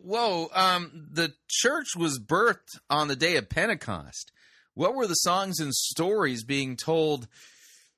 Whoa, 0.04 0.48
um, 0.52 1.08
the 1.12 1.32
church 1.48 1.96
was 1.96 2.18
birthed 2.18 2.78
on 2.88 3.08
the 3.08 3.16
day 3.16 3.36
of 3.36 3.48
Pentecost. 3.48 4.32
What 4.74 4.94
were 4.94 5.06
the 5.06 5.14
songs 5.14 5.60
and 5.60 5.72
stories 5.74 6.44
being 6.44 6.76
told, 6.76 7.28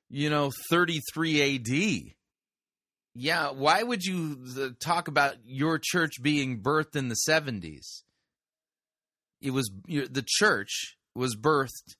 you 0.09 0.29
know, 0.29 0.51
33 0.69 1.55
AD? 1.55 2.13
Yeah, 3.15 3.51
why 3.51 3.83
would 3.83 4.03
you 4.03 4.39
uh, 4.59 4.69
talk 4.79 5.07
about 5.07 5.35
your 5.45 5.79
church 5.81 6.21
being 6.21 6.61
birthed 6.61 6.95
in 6.95 7.09
the 7.09 7.17
70s? 7.27 8.01
It 9.41 9.51
was 9.51 9.69
the 9.87 10.23
church 10.25 10.97
was 11.13 11.35
birthed, 11.35 11.95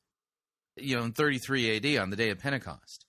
you 0.77 0.95
know, 0.95 1.03
in 1.03 1.11
33 1.11 1.77
AD 1.77 2.01
on 2.01 2.09
the 2.09 2.15
day 2.15 2.29
of 2.29 2.39
Pentecost. 2.39 3.05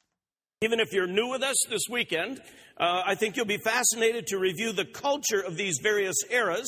Even 0.60 0.80
if 0.80 0.92
you're 0.92 1.06
new 1.06 1.30
with 1.30 1.42
us 1.42 1.56
this 1.70 1.82
weekend, 1.88 2.40
uh, 2.78 3.02
I 3.06 3.14
think 3.14 3.36
you'll 3.36 3.46
be 3.46 3.58
fascinated 3.58 4.26
to 4.28 4.38
review 4.38 4.72
the 4.72 4.84
culture 4.84 5.40
of 5.40 5.56
these 5.56 5.78
various 5.82 6.16
eras. 6.30 6.66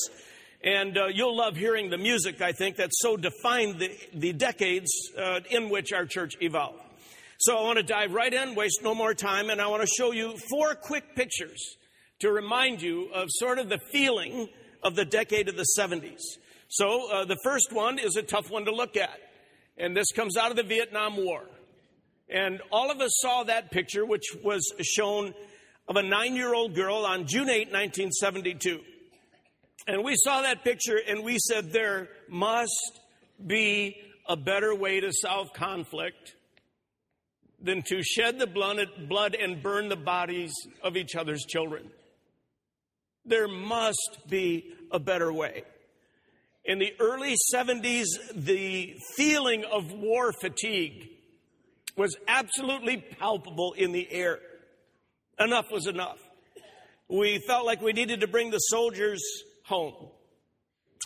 And 0.62 0.96
uh, 0.96 1.06
you'll 1.06 1.36
love 1.36 1.56
hearing 1.56 1.90
the 1.90 1.98
music, 1.98 2.40
I 2.40 2.52
think, 2.52 2.76
that 2.76 2.90
so 2.92 3.16
defined 3.16 3.78
the, 3.78 3.90
the 4.14 4.32
decades 4.32 4.90
uh, 5.18 5.40
in 5.50 5.68
which 5.68 5.92
our 5.92 6.06
church 6.06 6.34
evolved. 6.40 6.80
So 7.38 7.56
I 7.56 7.62
want 7.62 7.76
to 7.76 7.82
dive 7.82 8.14
right 8.14 8.32
in, 8.32 8.54
waste 8.54 8.80
no 8.82 8.94
more 8.94 9.12
time, 9.12 9.50
and 9.50 9.60
I 9.60 9.66
want 9.66 9.82
to 9.82 9.88
show 9.88 10.12
you 10.12 10.38
four 10.50 10.74
quick 10.74 11.14
pictures 11.14 11.76
to 12.20 12.32
remind 12.32 12.80
you 12.80 13.10
of 13.12 13.28
sort 13.30 13.58
of 13.58 13.68
the 13.68 13.78
feeling 13.92 14.48
of 14.82 14.96
the 14.96 15.04
decade 15.04 15.50
of 15.50 15.56
the 15.56 15.66
70s. 15.78 16.22
So 16.68 17.12
uh, 17.12 17.24
the 17.26 17.36
first 17.44 17.72
one 17.72 17.98
is 17.98 18.16
a 18.16 18.22
tough 18.22 18.50
one 18.50 18.64
to 18.64 18.74
look 18.74 18.96
at, 18.96 19.18
and 19.76 19.94
this 19.94 20.12
comes 20.12 20.38
out 20.38 20.50
of 20.50 20.56
the 20.56 20.62
Vietnam 20.62 21.18
War. 21.18 21.42
And 22.30 22.62
all 22.72 22.90
of 22.90 23.02
us 23.02 23.10
saw 23.20 23.44
that 23.44 23.70
picture, 23.70 24.06
which 24.06 24.24
was 24.42 24.64
shown 24.82 25.34
of 25.88 25.96
a 25.96 26.02
nine 26.02 26.36
year 26.36 26.54
old 26.54 26.74
girl 26.74 27.04
on 27.04 27.26
June 27.26 27.50
8, 27.50 27.70
1972. 27.70 28.80
And 29.86 30.02
we 30.02 30.14
saw 30.16 30.40
that 30.40 30.64
picture 30.64 30.98
and 31.06 31.22
we 31.22 31.38
said, 31.38 31.70
there 31.70 32.08
must 32.30 33.00
be 33.46 33.96
a 34.26 34.36
better 34.36 34.74
way 34.74 35.00
to 35.00 35.12
solve 35.12 35.52
conflict 35.52 36.34
than 37.60 37.82
to 37.82 38.02
shed 38.02 38.38
the 38.38 38.46
blood 38.46 39.34
and 39.34 39.62
burn 39.62 39.88
the 39.88 39.96
bodies 39.96 40.52
of 40.82 40.96
each 40.96 41.16
other's 41.16 41.44
children. 41.44 41.90
There 43.24 43.48
must 43.48 44.20
be 44.28 44.72
a 44.90 44.98
better 44.98 45.32
way. 45.32 45.64
In 46.64 46.78
the 46.78 46.92
early 47.00 47.36
70s, 47.54 48.06
the 48.34 48.96
feeling 49.14 49.64
of 49.64 49.92
war 49.92 50.32
fatigue 50.32 51.08
was 51.96 52.16
absolutely 52.28 52.98
palpable 52.98 53.72
in 53.72 53.92
the 53.92 54.06
air. 54.10 54.38
Enough 55.38 55.66
was 55.70 55.86
enough. 55.86 56.18
We 57.08 57.38
felt 57.46 57.66
like 57.66 57.80
we 57.80 57.92
needed 57.92 58.20
to 58.20 58.26
bring 58.26 58.50
the 58.50 58.58
soldiers 58.58 59.22
home. 59.64 59.94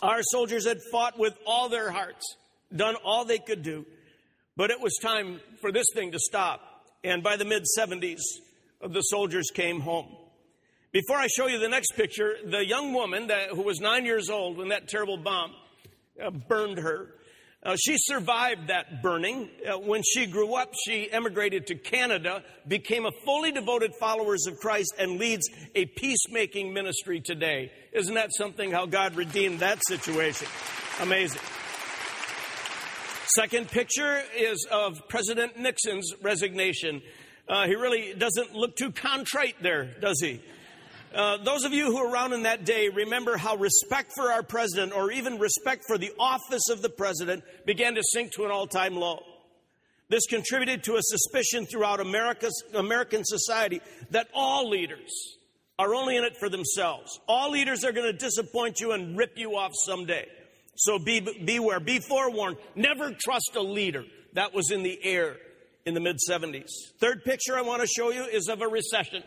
Our 0.01 0.21
soldiers 0.23 0.67
had 0.67 0.79
fought 0.91 1.17
with 1.17 1.37
all 1.45 1.69
their 1.69 1.91
hearts, 1.91 2.35
done 2.75 2.95
all 3.03 3.23
they 3.23 3.37
could 3.37 3.61
do, 3.61 3.85
but 4.55 4.71
it 4.71 4.79
was 4.79 4.97
time 5.01 5.39
for 5.59 5.71
this 5.71 5.85
thing 5.93 6.11
to 6.11 6.19
stop. 6.19 6.61
And 7.03 7.23
by 7.23 7.35
the 7.35 7.45
mid 7.45 7.65
70s, 7.77 8.21
the 8.87 9.01
soldiers 9.01 9.49
came 9.53 9.79
home. 9.79 10.15
Before 10.91 11.17
I 11.17 11.27
show 11.27 11.47
you 11.47 11.57
the 11.57 11.69
next 11.69 11.93
picture, 11.95 12.35
the 12.45 12.65
young 12.65 12.93
woman 12.93 13.27
that, 13.27 13.49
who 13.49 13.61
was 13.61 13.79
nine 13.79 14.05
years 14.05 14.29
old 14.29 14.57
when 14.57 14.69
that 14.69 14.89
terrible 14.89 15.17
bomb 15.17 15.53
uh, 16.21 16.31
burned 16.31 16.79
her, 16.79 17.07
uh, 17.63 17.75
she 17.79 17.95
survived 17.97 18.67
that 18.67 19.03
burning. 19.03 19.47
Uh, 19.65 19.77
when 19.77 20.01
she 20.03 20.25
grew 20.25 20.55
up, 20.55 20.73
she 20.85 21.09
emigrated 21.11 21.67
to 21.67 21.75
Canada, 21.75 22.43
became 22.67 23.05
a 23.05 23.11
fully 23.23 23.51
devoted 23.51 23.93
follower 23.99 24.33
of 24.33 24.57
Christ, 24.59 24.95
and 24.97 25.19
leads 25.19 25.47
a 25.75 25.85
peacemaking 25.85 26.73
ministry 26.73 27.21
today. 27.21 27.71
Isn't 27.93 28.15
that 28.15 28.31
something 28.35 28.71
how 28.71 28.87
God 28.87 29.15
redeemed 29.15 29.59
that 29.59 29.79
situation? 29.87 30.47
Amazing. 30.99 31.41
Second 33.35 33.69
picture 33.69 34.21
is 34.35 34.67
of 34.69 35.07
President 35.07 35.57
Nixon's 35.57 36.13
resignation. 36.21 37.01
Uh, 37.47 37.65
he 37.65 37.75
really 37.75 38.13
doesn't 38.13 38.53
look 38.53 38.75
too 38.75 38.91
contrite 38.91 39.55
there, 39.61 39.85
does 40.01 40.19
he? 40.19 40.41
Uh, 41.15 41.37
those 41.37 41.63
of 41.63 41.71
you 41.71 41.85
who 41.85 42.03
were 42.03 42.11
around 42.11 42.33
in 42.33 42.43
that 42.43 42.65
day 42.65 42.89
remember 42.89 43.37
how 43.37 43.55
respect 43.55 44.11
for 44.17 44.33
our 44.33 44.43
president, 44.43 44.91
or 44.91 45.11
even 45.11 45.39
respect 45.39 45.83
for 45.87 45.97
the 45.97 46.11
office 46.19 46.67
of 46.69 46.81
the 46.81 46.89
president, 46.89 47.41
began 47.65 47.95
to 47.95 48.01
sink 48.03 48.33
to 48.33 48.43
an 48.43 48.51
all 48.51 48.67
time 48.67 48.97
low. 48.97 49.19
This 50.09 50.25
contributed 50.25 50.83
to 50.83 50.97
a 50.97 51.01
suspicion 51.01 51.65
throughout 51.65 52.01
America's, 52.01 52.63
American 52.73 53.23
society 53.23 53.79
that 54.09 54.27
all 54.33 54.69
leaders 54.69 55.37
are 55.79 55.95
only 55.95 56.17
in 56.17 56.25
it 56.25 56.35
for 56.35 56.49
themselves. 56.49 57.17
All 57.29 57.51
leaders 57.51 57.85
are 57.85 57.93
going 57.93 58.11
to 58.11 58.17
disappoint 58.17 58.81
you 58.81 58.91
and 58.91 59.17
rip 59.17 59.37
you 59.37 59.55
off 59.55 59.71
someday. 59.85 60.27
So 60.81 60.97
be, 60.97 61.19
beware, 61.19 61.79
be 61.79 61.99
forewarned. 61.99 62.57
Never 62.75 63.11
trust 63.11 63.51
a 63.55 63.61
leader. 63.61 64.03
That 64.33 64.51
was 64.51 64.71
in 64.71 64.81
the 64.81 64.97
air 65.03 65.37
in 65.85 65.93
the 65.93 65.99
mid 65.99 66.17
70s. 66.27 66.71
Third 66.99 67.23
picture 67.23 67.55
I 67.55 67.61
want 67.61 67.81
to 67.81 67.87
show 67.87 68.09
you 68.09 68.23
is 68.23 68.47
of 68.47 68.61
a 68.61 68.67
recession. 68.67 69.21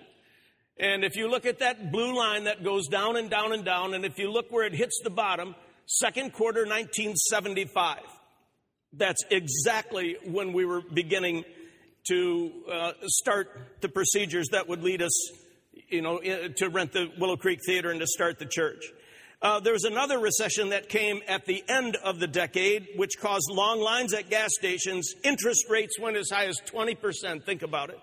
And 0.81 1.05
if 1.05 1.15
you 1.15 1.31
look 1.31 1.47
at 1.47 1.61
that 1.61 1.93
blue 1.93 2.17
line 2.17 2.45
that 2.45 2.65
goes 2.65 2.89
down 2.89 3.17
and 3.17 3.31
down 3.31 3.53
and 3.53 3.65
down, 3.65 3.95
and 3.95 4.05
if 4.05 4.19
you 4.19 4.33
look 4.33 4.51
where 4.51 4.67
it 4.67 4.75
hits 4.75 5.01
the 5.05 5.11
bottom, 5.11 5.55
second 5.87 6.33
quarter 6.33 6.63
1975. 6.63 8.01
That's 8.93 9.23
exactly 9.31 10.17
when 10.25 10.53
we 10.53 10.65
were 10.65 10.81
beginning 10.81 11.45
to 12.09 12.51
uh, 12.71 12.93
start 13.05 13.79
the 13.81 13.89
procedures 13.89 14.49
that 14.51 14.69
would 14.69 14.83
lead 14.83 15.03
us, 15.03 15.31
you 15.89 16.03
know, 16.03 16.19
to 16.19 16.69
rent 16.69 16.93
the 16.93 17.13
Willow 17.17 17.37
Creek 17.37 17.61
Theater 17.65 17.91
and 17.91 18.01
to 18.01 18.07
start 18.09 18.41
the 18.41 18.47
church. 18.47 18.85
Uh, 19.45 19.61
there 19.61 19.75
was 19.75 19.85
another 19.85 20.19
recession 20.19 20.71
that 20.71 20.89
came 20.89 21.21
at 21.29 21.45
the 21.45 21.63
end 21.69 21.97
of 21.97 22.19
the 22.19 22.27
decade, 22.27 22.89
which 22.97 23.19
caused 23.21 23.51
long 23.51 23.79
lines 23.79 24.15
at 24.15 24.31
gas 24.31 24.49
stations. 24.55 25.13
Interest 25.23 25.67
rates 25.69 26.01
went 26.01 26.17
as 26.17 26.31
high 26.33 26.47
as 26.47 26.57
20%. 26.63 27.45
Think 27.45 27.61
about 27.61 27.91
it. 27.91 28.01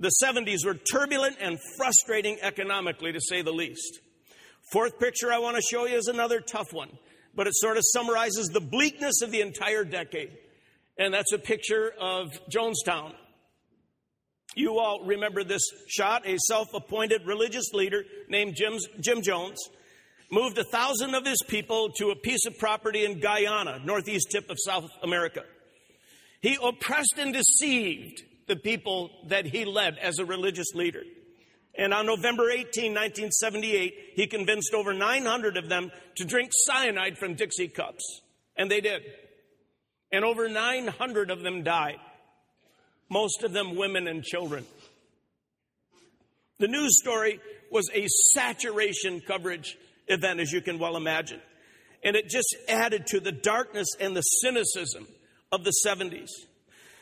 The 0.00 0.10
70s 0.20 0.66
were 0.66 0.74
turbulent 0.74 1.36
and 1.40 1.56
frustrating 1.76 2.38
economically, 2.42 3.12
to 3.12 3.20
say 3.20 3.42
the 3.42 3.52
least. 3.52 4.00
Fourth 4.72 4.98
picture 4.98 5.32
I 5.32 5.38
want 5.38 5.54
to 5.54 5.62
show 5.62 5.86
you 5.86 5.94
is 5.94 6.08
another 6.08 6.40
tough 6.40 6.72
one, 6.72 6.90
but 7.32 7.46
it 7.46 7.54
sort 7.54 7.76
of 7.76 7.84
summarizes 7.92 8.48
the 8.48 8.60
bleakness 8.60 9.22
of 9.22 9.30
the 9.30 9.42
entire 9.42 9.84
decade. 9.84 10.32
And 10.98 11.14
that's 11.14 11.32
a 11.32 11.38
picture 11.38 11.92
of 12.00 12.32
Jonestown. 12.50 13.12
You 14.56 14.80
all 14.80 15.04
remember 15.04 15.44
this 15.44 15.62
shot. 15.86 16.26
A 16.26 16.38
self 16.38 16.74
appointed 16.74 17.24
religious 17.24 17.72
leader 17.72 18.02
named 18.28 18.56
Jim, 18.56 18.78
Jim 19.00 19.22
Jones 19.22 19.60
moved 20.30 20.58
a 20.58 20.64
thousand 20.64 21.14
of 21.14 21.24
his 21.24 21.42
people 21.46 21.90
to 21.96 22.10
a 22.10 22.16
piece 22.16 22.46
of 22.46 22.58
property 22.58 23.04
in 23.04 23.20
Guyana, 23.20 23.80
northeast 23.84 24.28
tip 24.30 24.50
of 24.50 24.56
South 24.58 24.90
America. 25.02 25.44
He 26.40 26.58
oppressed 26.62 27.14
and 27.18 27.32
deceived 27.32 28.22
the 28.46 28.56
people 28.56 29.10
that 29.28 29.46
he 29.46 29.64
led 29.64 29.98
as 29.98 30.18
a 30.18 30.24
religious 30.24 30.74
leader. 30.74 31.02
And 31.78 31.92
on 31.92 32.06
November 32.06 32.50
18, 32.50 32.94
1978, 32.94 33.94
he 34.14 34.26
convinced 34.26 34.72
over 34.72 34.94
900 34.94 35.56
of 35.56 35.68
them 35.68 35.90
to 36.16 36.24
drink 36.24 36.50
cyanide 36.52 37.18
from 37.18 37.34
Dixie 37.34 37.68
cups. 37.68 38.22
And 38.56 38.70
they 38.70 38.80
did. 38.80 39.02
And 40.10 40.24
over 40.24 40.48
900 40.48 41.30
of 41.30 41.42
them 41.42 41.62
died, 41.62 41.98
most 43.10 43.42
of 43.42 43.52
them 43.52 43.76
women 43.76 44.06
and 44.06 44.22
children. 44.22 44.64
The 46.58 46.68
news 46.68 46.98
story 46.98 47.40
was 47.70 47.90
a 47.92 48.06
saturation 48.34 49.20
coverage 49.20 49.76
event, 50.08 50.40
as 50.40 50.52
you 50.52 50.60
can 50.60 50.78
well 50.78 50.96
imagine. 50.96 51.40
And 52.04 52.16
it 52.16 52.28
just 52.28 52.54
added 52.68 53.06
to 53.08 53.20
the 53.20 53.32
darkness 53.32 53.88
and 53.98 54.16
the 54.16 54.22
cynicism 54.22 55.06
of 55.52 55.64
the 55.64 55.72
70s. 55.84 56.30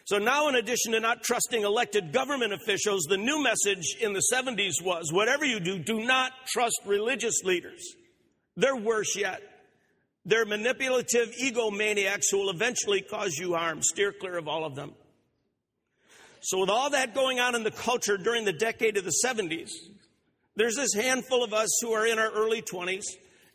So 0.07 0.19
now, 0.19 0.49
in 0.49 0.55
addition 0.55 0.93
to 0.93 1.01
not 1.01 1.23
trusting 1.23 1.63
elected 1.63 2.13
government 2.13 2.53
officials, 2.53 3.05
the 3.05 3.17
new 3.17 3.43
message 3.43 3.97
in 4.01 4.13
the 4.13 4.23
70s 4.33 4.83
was 4.83 5.11
whatever 5.11 5.47
you 5.47 5.61
do, 5.61 5.79
do 5.79 6.05
not 6.05 6.33
trust 6.47 6.79
religious 6.85 7.43
leaders. 7.43 7.83
They're 8.57 8.77
worse 8.77 9.17
yet. 9.17 9.43
They're 10.27 10.45
manipulative 10.45 11.33
egomaniacs 11.43 12.25
who 12.31 12.39
will 12.39 12.51
eventually 12.51 13.01
cause 13.01 13.37
you 13.39 13.55
harm. 13.55 13.83
Steer 13.83 14.13
clear 14.13 14.37
of 14.37 14.47
all 14.47 14.65
of 14.65 14.75
them. 14.75 14.93
So, 16.41 16.61
with 16.61 16.69
all 16.69 16.91
that 16.91 17.15
going 17.15 17.41
on 17.41 17.55
in 17.55 17.65
the 17.65 17.71
culture 17.71 18.19
during 18.19 18.45
the 18.45 18.53
decade 18.53 18.99
of 18.99 19.05
the 19.05 19.15
70s, 19.25 19.71
there's 20.57 20.77
this 20.77 20.95
handful 20.95 21.43
of 21.43 21.53
us 21.53 21.69
who 21.83 21.93
are 21.93 22.07
in 22.07 22.19
our 22.19 22.31
early 22.31 22.63
20s, 22.63 23.05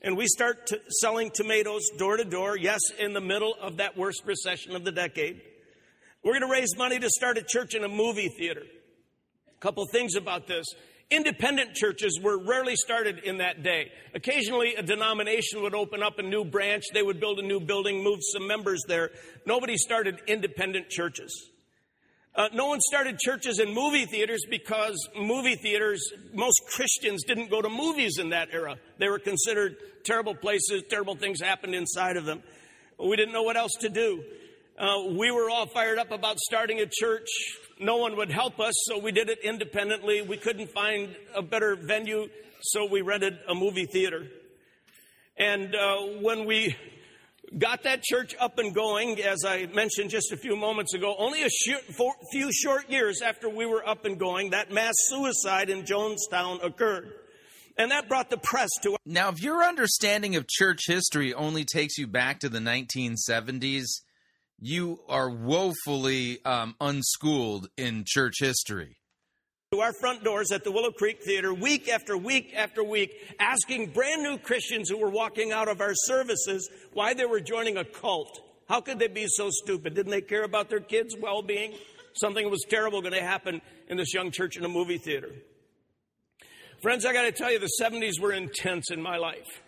and 0.02 0.18
we 0.18 0.28
start 0.28 0.70
selling 1.02 1.32
tomatoes 1.34 1.82
door 1.98 2.18
to 2.18 2.26
door, 2.26 2.58
yes, 2.58 2.80
in 3.00 3.14
the 3.14 3.22
middle 3.22 3.56
of 3.62 3.78
that 3.78 3.98
worst 3.98 4.24
recession 4.26 4.76
of 4.76 4.84
the 4.84 4.92
decade. 4.92 5.42
We're 6.24 6.40
going 6.40 6.52
to 6.52 6.52
raise 6.52 6.76
money 6.78 7.00
to 7.00 7.10
start 7.10 7.38
a 7.38 7.44
church 7.44 7.74
and 7.74 7.86
a 7.86 7.90
movie 7.90 8.30
theater. 8.38 8.64
A 9.56 9.60
couple 9.60 9.86
things 9.92 10.16
about 10.16 10.48
this. 10.48 10.66
Independent 11.10 11.74
churches 11.74 12.20
were 12.22 12.38
rarely 12.38 12.76
started 12.76 13.20
in 13.20 13.38
that 13.38 13.64
day. 13.64 13.92
Occasionally, 14.14 14.76
a 14.76 14.84
denomination 14.84 15.62
would 15.64 15.74
open 15.74 16.04
up 16.04 16.20
a 16.20 16.24
new 16.24 16.46
branch, 16.46 16.84
they 16.94 17.02
would 17.02 17.20
build 17.20 17.40
a 17.40 17.42
new 17.42 17.60
building, 17.60 18.04
move 18.04 18.20
some 18.22 18.46
members 18.46 18.84
there. 18.88 19.10
Nobody 19.46 19.76
started 19.76 20.22
independent 20.28 20.90
churches. 20.90 21.50
Uh, 22.40 22.48
no 22.54 22.68
one 22.68 22.80
started 22.80 23.20
churches 23.20 23.60
and 23.60 23.74
movie 23.74 24.06
theaters 24.06 24.46
because 24.50 24.96
movie 25.14 25.58
theaters, 25.58 26.02
most 26.34 26.62
Christians 26.74 27.26
didn't 27.26 27.50
go 27.50 27.62
to 27.62 27.68
movies 27.68 28.18
in 28.18 28.30
that 28.30 28.48
era. 28.54 28.78
They 28.98 29.10
were 29.10 29.20
considered 29.20 29.76
terrible 30.06 30.34
places, 30.34 30.84
terrible 30.90 31.18
things 31.18 31.42
happened 31.42 31.76
inside 31.76 32.16
of 32.16 32.24
them. 32.24 32.42
We 32.98 33.18
didn't 33.18 33.34
know 33.34 33.44
what 33.44 33.58
else 33.58 33.74
to 33.82 33.90
do. 33.90 34.24
Uh, 34.80 35.12
we 35.18 35.32
were 35.32 35.50
all 35.50 35.68
fired 35.68 35.98
up 35.98 36.12
about 36.12 36.40
starting 36.40 36.80
a 36.80 36.86
church. 36.90 37.28
No 37.78 37.98
one 37.98 38.16
would 38.16 38.32
help 38.32 38.58
us, 38.62 38.74
so 38.88 39.00
we 39.00 39.12
did 39.12 39.28
it 39.28 39.40
independently. 39.44 40.22
We 40.22 40.38
couldn't 40.38 40.72
find 40.72 41.14
a 41.36 41.42
better 41.42 41.76
venue, 41.76 42.30
so 42.62 42.86
we 42.86 43.02
rented 43.02 43.38
a 43.50 43.54
movie 43.54 43.86
theater. 43.86 44.28
And 45.38 45.76
uh, 45.76 45.98
when 46.22 46.46
we 46.46 46.78
got 47.58 47.84
that 47.84 48.04
church 48.04 48.36
up 48.40 48.60
and 48.60 48.74
going, 48.74 49.22
as 49.22 49.44
I 49.46 49.66
mentioned 49.68 50.10
just 50.10 50.32
a 50.32 50.38
few 50.38 50.56
moments 50.56 50.94
ago, 50.94 51.16
only 51.18 51.44
a 51.44 51.50
few 52.32 52.52
short 52.52 52.90
years 52.90 53.22
after 53.22 53.50
we 53.50 53.66
were 53.66 53.88
up 53.88 54.06
and 54.06 54.20
going, 54.20 54.52
that 54.52 54.72
mass 54.72 54.94
suicide 55.08 55.70
in 55.70 55.84
Jonestown 55.84 56.64
occurred. 56.64 57.12
And 57.78 57.92
that 57.92 58.10
brought 58.10 58.30
the 58.30 58.38
press 58.38 58.70
to. 58.84 58.98
Now, 59.06 59.30
if 59.30 59.42
your 59.42 59.64
understanding 59.64 60.36
of 60.36 60.48
church 60.48 60.82
history 60.86 61.34
only 61.34 61.64
takes 61.64 61.98
you 61.98 62.08
back 62.08 62.40
to 62.42 62.50
the 62.50 62.60
1970s, 62.60 63.86
you 64.60 65.00
are 65.08 65.30
woefully 65.30 66.44
um, 66.44 66.76
unschooled 66.82 67.70
in 67.78 68.04
church 68.06 68.36
history. 68.40 68.99
To 69.72 69.82
our 69.82 69.94
front 69.94 70.24
doors 70.24 70.52
at 70.52 70.64
the 70.64 70.72
Willow 70.72 70.90
Creek 70.90 71.22
Theater 71.22 71.54
week 71.54 71.90
after 71.90 72.18
week 72.18 72.56
after 72.56 72.84
week, 72.84 73.12
asking 73.40 73.92
brand 73.92 74.24
new 74.24 74.40
Christians 74.40 74.90
who 74.90 74.98
were 74.98 75.12
walking 75.12 75.52
out 75.52 75.68
of 75.68 75.80
our 75.80 75.94
services 75.94 76.68
why 76.94 77.14
they 77.14 77.26
were 77.26 77.40
joining 77.40 77.78
a 77.78 77.86
cult. 77.86 78.42
How 78.68 78.82
could 78.82 78.98
they 78.98 79.08
be 79.08 79.28
so 79.28 79.52
stupid? 79.52 79.94
Didn't 79.94 80.10
they 80.10 80.22
care 80.22 80.42
about 80.42 80.72
their 80.72 80.80
kids' 80.80 81.16
well 81.16 81.44
being? 81.44 81.76
Something 82.14 82.50
was 82.50 82.66
terrible 82.68 83.02
going 83.02 83.14
to 83.14 83.22
happen 83.22 83.62
in 83.88 83.98
this 83.98 84.12
young 84.12 84.32
church 84.32 84.58
in 84.58 84.66
a 84.66 84.68
movie 84.68 84.98
theater. 84.98 85.30
Friends, 86.82 87.06
I 87.06 87.14
got 87.14 87.26
to 87.26 87.32
tell 87.32 87.52
you, 87.52 87.60
the 87.60 87.70
70s 87.80 88.20
were 88.20 88.34
intense 88.34 88.90
in 88.90 89.00
my 89.00 89.18
life. 89.18 89.62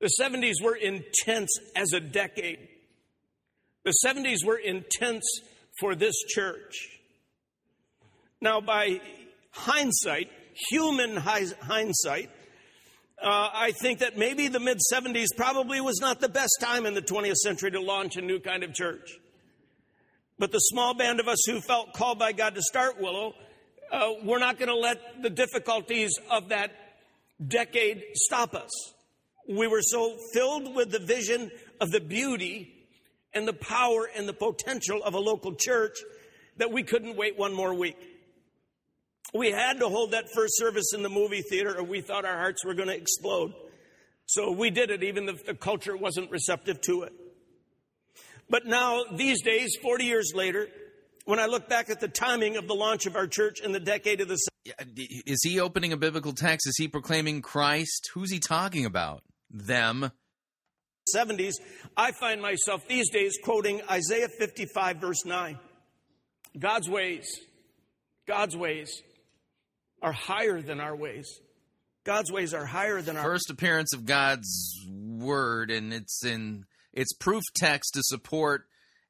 The 0.00 0.10
70s 0.20 0.54
were 0.60 0.74
intense 0.74 1.56
as 1.76 1.92
a 1.92 2.00
decade. 2.00 2.58
The 3.84 3.94
70s 4.04 4.44
were 4.44 4.58
intense 4.58 5.22
for 5.78 5.94
this 5.94 6.16
church. 6.26 6.88
Now, 8.42 8.60
by 8.60 9.00
hindsight, 9.52 10.28
human 10.68 11.16
hindsight, 11.16 12.28
uh, 13.22 13.48
I 13.54 13.70
think 13.70 14.00
that 14.00 14.18
maybe 14.18 14.48
the 14.48 14.58
mid 14.58 14.78
70s 14.92 15.28
probably 15.36 15.80
was 15.80 16.00
not 16.00 16.20
the 16.20 16.28
best 16.28 16.56
time 16.60 16.84
in 16.84 16.94
the 16.94 17.02
20th 17.02 17.36
century 17.36 17.70
to 17.70 17.80
launch 17.80 18.16
a 18.16 18.20
new 18.20 18.40
kind 18.40 18.64
of 18.64 18.74
church. 18.74 19.08
But 20.40 20.50
the 20.50 20.58
small 20.58 20.92
band 20.92 21.20
of 21.20 21.28
us 21.28 21.38
who 21.46 21.60
felt 21.60 21.92
called 21.92 22.18
by 22.18 22.32
God 22.32 22.56
to 22.56 22.62
start 22.62 23.00
Willow, 23.00 23.34
uh, 23.92 24.10
we're 24.24 24.40
not 24.40 24.58
going 24.58 24.70
to 24.70 24.76
let 24.76 25.22
the 25.22 25.30
difficulties 25.30 26.10
of 26.28 26.48
that 26.48 26.72
decade 27.46 28.02
stop 28.14 28.56
us. 28.56 28.72
We 29.48 29.68
were 29.68 29.82
so 29.82 30.16
filled 30.34 30.74
with 30.74 30.90
the 30.90 30.98
vision 30.98 31.52
of 31.80 31.92
the 31.92 32.00
beauty 32.00 32.74
and 33.32 33.46
the 33.46 33.52
power 33.52 34.10
and 34.16 34.28
the 34.28 34.32
potential 34.32 35.00
of 35.04 35.14
a 35.14 35.20
local 35.20 35.54
church 35.54 35.96
that 36.56 36.72
we 36.72 36.82
couldn't 36.82 37.16
wait 37.16 37.38
one 37.38 37.54
more 37.54 37.72
week. 37.72 37.96
We 39.34 39.50
had 39.50 39.78
to 39.80 39.88
hold 39.88 40.10
that 40.10 40.26
first 40.34 40.58
service 40.58 40.92
in 40.94 41.02
the 41.02 41.08
movie 41.08 41.42
theater 41.42 41.78
or 41.78 41.82
we 41.82 42.02
thought 42.02 42.24
our 42.24 42.36
hearts 42.36 42.64
were 42.64 42.74
going 42.74 42.88
to 42.88 42.96
explode. 42.96 43.54
So 44.26 44.52
we 44.52 44.70
did 44.70 44.90
it 44.90 45.02
even 45.02 45.28
if 45.28 45.44
the 45.46 45.54
culture 45.54 45.96
wasn't 45.96 46.30
receptive 46.30 46.80
to 46.82 47.02
it. 47.02 47.12
But 48.50 48.66
now, 48.66 49.04
these 49.10 49.42
days, 49.42 49.76
40 49.80 50.04
years 50.04 50.32
later, 50.34 50.68
when 51.24 51.38
I 51.38 51.46
look 51.46 51.68
back 51.68 51.88
at 51.88 52.00
the 52.00 52.08
timing 52.08 52.56
of 52.56 52.68
the 52.68 52.74
launch 52.74 53.06
of 53.06 53.16
our 53.16 53.26
church 53.26 53.60
in 53.60 53.72
the 53.72 53.80
decade 53.80 54.20
of 54.20 54.28
the. 54.28 54.38
Is 54.96 55.42
he 55.42 55.60
opening 55.60 55.92
a 55.92 55.96
biblical 55.96 56.32
text? 56.32 56.68
Is 56.68 56.76
he 56.76 56.88
proclaiming 56.88 57.40
Christ? 57.40 58.10
Who's 58.12 58.30
he 58.30 58.38
talking 58.38 58.84
about? 58.84 59.22
Them. 59.50 60.12
70s, 61.16 61.54
I 61.96 62.12
find 62.12 62.40
myself 62.40 62.86
these 62.86 63.10
days 63.10 63.32
quoting 63.42 63.80
Isaiah 63.90 64.28
55, 64.38 64.98
verse 64.98 65.24
9. 65.24 65.58
God's 66.58 66.88
ways, 66.88 67.26
God's 68.26 68.56
ways 68.56 69.02
are 70.02 70.12
higher 70.12 70.60
than 70.60 70.80
our 70.80 70.94
ways. 70.94 71.40
God's 72.04 72.32
ways 72.32 72.52
are 72.52 72.66
higher 72.66 73.00
than 73.00 73.16
our 73.16 73.22
first 73.22 73.48
appearance 73.48 73.94
of 73.94 74.04
God's 74.04 74.76
word, 74.90 75.70
and 75.70 75.92
it's 75.92 76.24
in 76.24 76.64
it's 76.92 77.12
proof 77.14 77.44
text 77.54 77.94
to 77.94 78.02
support 78.02 78.66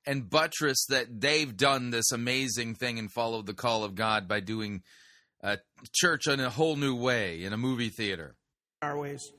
and 0.06 0.28
buttress 0.28 0.84
that 0.88 1.20
they've 1.20 1.56
done 1.56 1.90
this 1.90 2.12
amazing 2.12 2.74
thing 2.74 2.98
and 2.98 3.10
followed 3.10 3.46
the 3.46 3.54
call 3.54 3.84
of 3.84 3.94
God 3.94 4.28
by 4.28 4.40
doing 4.40 4.82
a 5.42 5.58
church 5.92 6.26
in 6.26 6.40
a 6.40 6.50
whole 6.50 6.76
new 6.76 6.94
way 6.94 7.42
in 7.42 7.52
a 7.52 7.56
movie 7.56 7.88
theater. 7.88 8.36
Our 8.82 8.98
ways. 8.98 9.32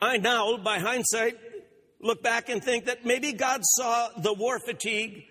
I 0.00 0.18
now, 0.18 0.56
by 0.58 0.78
hindsight, 0.78 1.38
look 2.00 2.22
back 2.22 2.48
and 2.48 2.62
think 2.62 2.86
that 2.86 3.04
maybe 3.04 3.32
God 3.32 3.60
saw 3.62 4.08
the 4.16 4.32
war 4.32 4.58
fatigue. 4.58 5.24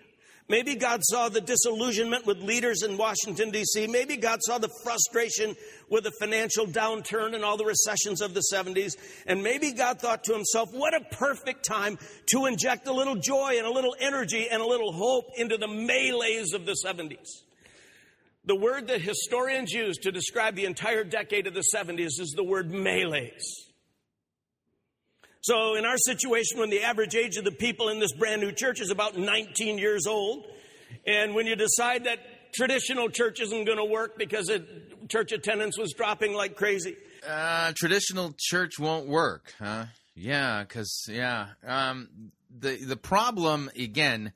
Maybe 0.48 0.74
God 0.74 1.00
saw 1.04 1.28
the 1.28 1.40
disillusionment 1.40 2.26
with 2.26 2.38
leaders 2.38 2.82
in 2.82 2.98
Washington, 2.98 3.50
D.C. 3.50 3.86
Maybe 3.86 4.16
God 4.16 4.40
saw 4.42 4.58
the 4.58 4.68
frustration 4.82 5.54
with 5.88 6.04
the 6.04 6.12
financial 6.20 6.66
downturn 6.66 7.34
and 7.34 7.44
all 7.44 7.56
the 7.56 7.64
recessions 7.64 8.20
of 8.20 8.34
the 8.34 8.42
70s. 8.52 8.96
And 9.26 9.42
maybe 9.42 9.72
God 9.72 10.00
thought 10.00 10.24
to 10.24 10.32
himself, 10.32 10.70
what 10.72 10.94
a 10.94 11.00
perfect 11.14 11.64
time 11.64 11.98
to 12.32 12.46
inject 12.46 12.86
a 12.86 12.92
little 12.92 13.16
joy 13.16 13.54
and 13.56 13.66
a 13.66 13.70
little 13.70 13.94
energy 13.98 14.48
and 14.50 14.60
a 14.60 14.66
little 14.66 14.92
hope 14.92 15.26
into 15.36 15.56
the 15.56 15.68
malaise 15.68 16.52
of 16.52 16.66
the 16.66 16.76
70s. 16.84 17.42
The 18.44 18.56
word 18.56 18.88
that 18.88 19.00
historians 19.00 19.72
use 19.72 19.98
to 19.98 20.10
describe 20.10 20.56
the 20.56 20.64
entire 20.64 21.04
decade 21.04 21.46
of 21.46 21.54
the 21.54 21.64
70s 21.74 22.20
is 22.20 22.34
the 22.36 22.44
word 22.44 22.72
malaise. 22.72 23.71
So, 25.42 25.74
in 25.74 25.84
our 25.84 25.96
situation, 25.96 26.60
when 26.60 26.70
the 26.70 26.82
average 26.82 27.16
age 27.16 27.36
of 27.36 27.44
the 27.44 27.50
people 27.50 27.88
in 27.88 27.98
this 27.98 28.12
brand 28.12 28.40
new 28.40 28.52
church 28.52 28.80
is 28.80 28.90
about 28.90 29.18
19 29.18 29.76
years 29.76 30.06
old, 30.06 30.46
and 31.04 31.34
when 31.34 31.46
you 31.46 31.56
decide 31.56 32.04
that 32.04 32.20
traditional 32.54 33.08
church 33.08 33.40
isn't 33.40 33.64
going 33.64 33.78
to 33.78 33.84
work 33.84 34.16
because 34.16 34.48
it, 34.48 35.08
church 35.08 35.32
attendance 35.32 35.76
was 35.76 35.94
dropping 35.94 36.32
like 36.32 36.54
crazy. 36.54 36.96
Uh, 37.28 37.72
traditional 37.74 38.32
church 38.38 38.78
won't 38.78 39.08
work, 39.08 39.52
huh? 39.58 39.86
Yeah, 40.14 40.62
because 40.62 41.06
yeah, 41.10 41.48
um, 41.66 42.30
the 42.56 42.76
the 42.76 42.96
problem 42.96 43.68
again 43.76 44.32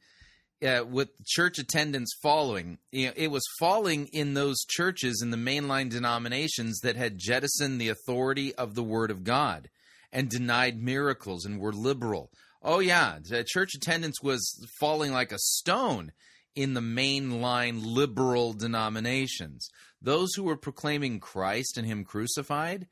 uh, 0.66 0.84
with 0.90 1.10
church 1.24 1.60
attendance 1.60 2.12
falling, 2.20 2.78
you 2.90 3.06
know, 3.06 3.12
it 3.14 3.30
was 3.30 3.44
falling 3.60 4.08
in 4.12 4.34
those 4.34 4.64
churches 4.68 5.20
in 5.22 5.30
the 5.30 5.36
mainline 5.36 5.88
denominations 5.88 6.80
that 6.80 6.96
had 6.96 7.16
jettisoned 7.16 7.80
the 7.80 7.90
authority 7.90 8.52
of 8.56 8.74
the 8.74 8.82
Word 8.82 9.12
of 9.12 9.22
God 9.22 9.68
and 10.16 10.30
denied 10.30 10.82
miracles 10.82 11.44
and 11.44 11.60
were 11.60 11.74
liberal. 11.74 12.30
Oh, 12.62 12.78
yeah, 12.78 13.18
church 13.46 13.74
attendance 13.74 14.22
was 14.22 14.66
falling 14.80 15.12
like 15.12 15.30
a 15.30 15.38
stone 15.38 16.12
in 16.54 16.72
the 16.72 16.80
mainline 16.80 17.82
liberal 17.84 18.54
denominations. 18.54 19.68
Those 20.00 20.32
who 20.34 20.44
were 20.44 20.56
proclaiming 20.56 21.20
Christ 21.20 21.76
and 21.76 21.86
Him 21.86 22.02
crucified, 22.02 22.86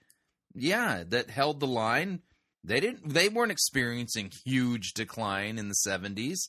yeah, 0.55 1.02
that 1.09 1.30
held 1.30 1.60
the 1.60 1.66
line. 1.66 2.20
They 2.62 2.78
didn't. 2.78 3.14
They 3.14 3.30
weren't 3.30 3.52
experiencing 3.52 4.30
huge 4.44 4.92
decline 4.92 5.59
in 5.59 5.68
the 5.68 5.74
seventies. 5.74 6.46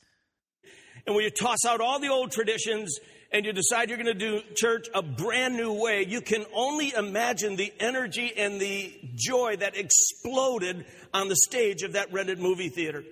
And 1.08 1.16
when 1.16 1.24
you 1.24 1.32
toss 1.32 1.64
out 1.66 1.80
all 1.80 2.00
the 2.00 2.10
old 2.10 2.32
traditions 2.32 3.00
and 3.32 3.46
you 3.46 3.54
decide 3.54 3.90
you're 3.90 3.98
going 3.98 4.06
to 4.06 4.14
do 4.14 4.42
church 4.56 4.88
a 4.94 5.02
brand 5.02 5.56
new 5.56 5.74
way, 5.74 6.06
you 6.08 6.22
can 6.22 6.46
only 6.54 6.94
imagine 6.94 7.56
the 7.56 7.74
energy 7.80 8.32
and 8.38 8.60
the 8.60 8.94
joy 9.16 9.56
that 9.58 9.76
exploded 9.76 10.86
on 11.14 11.28
the 11.28 11.36
stage 11.36 11.84
of 11.84 11.94
that 11.94 12.12
rented 12.14 12.40
movie 12.40 12.70
theater. 12.70 13.04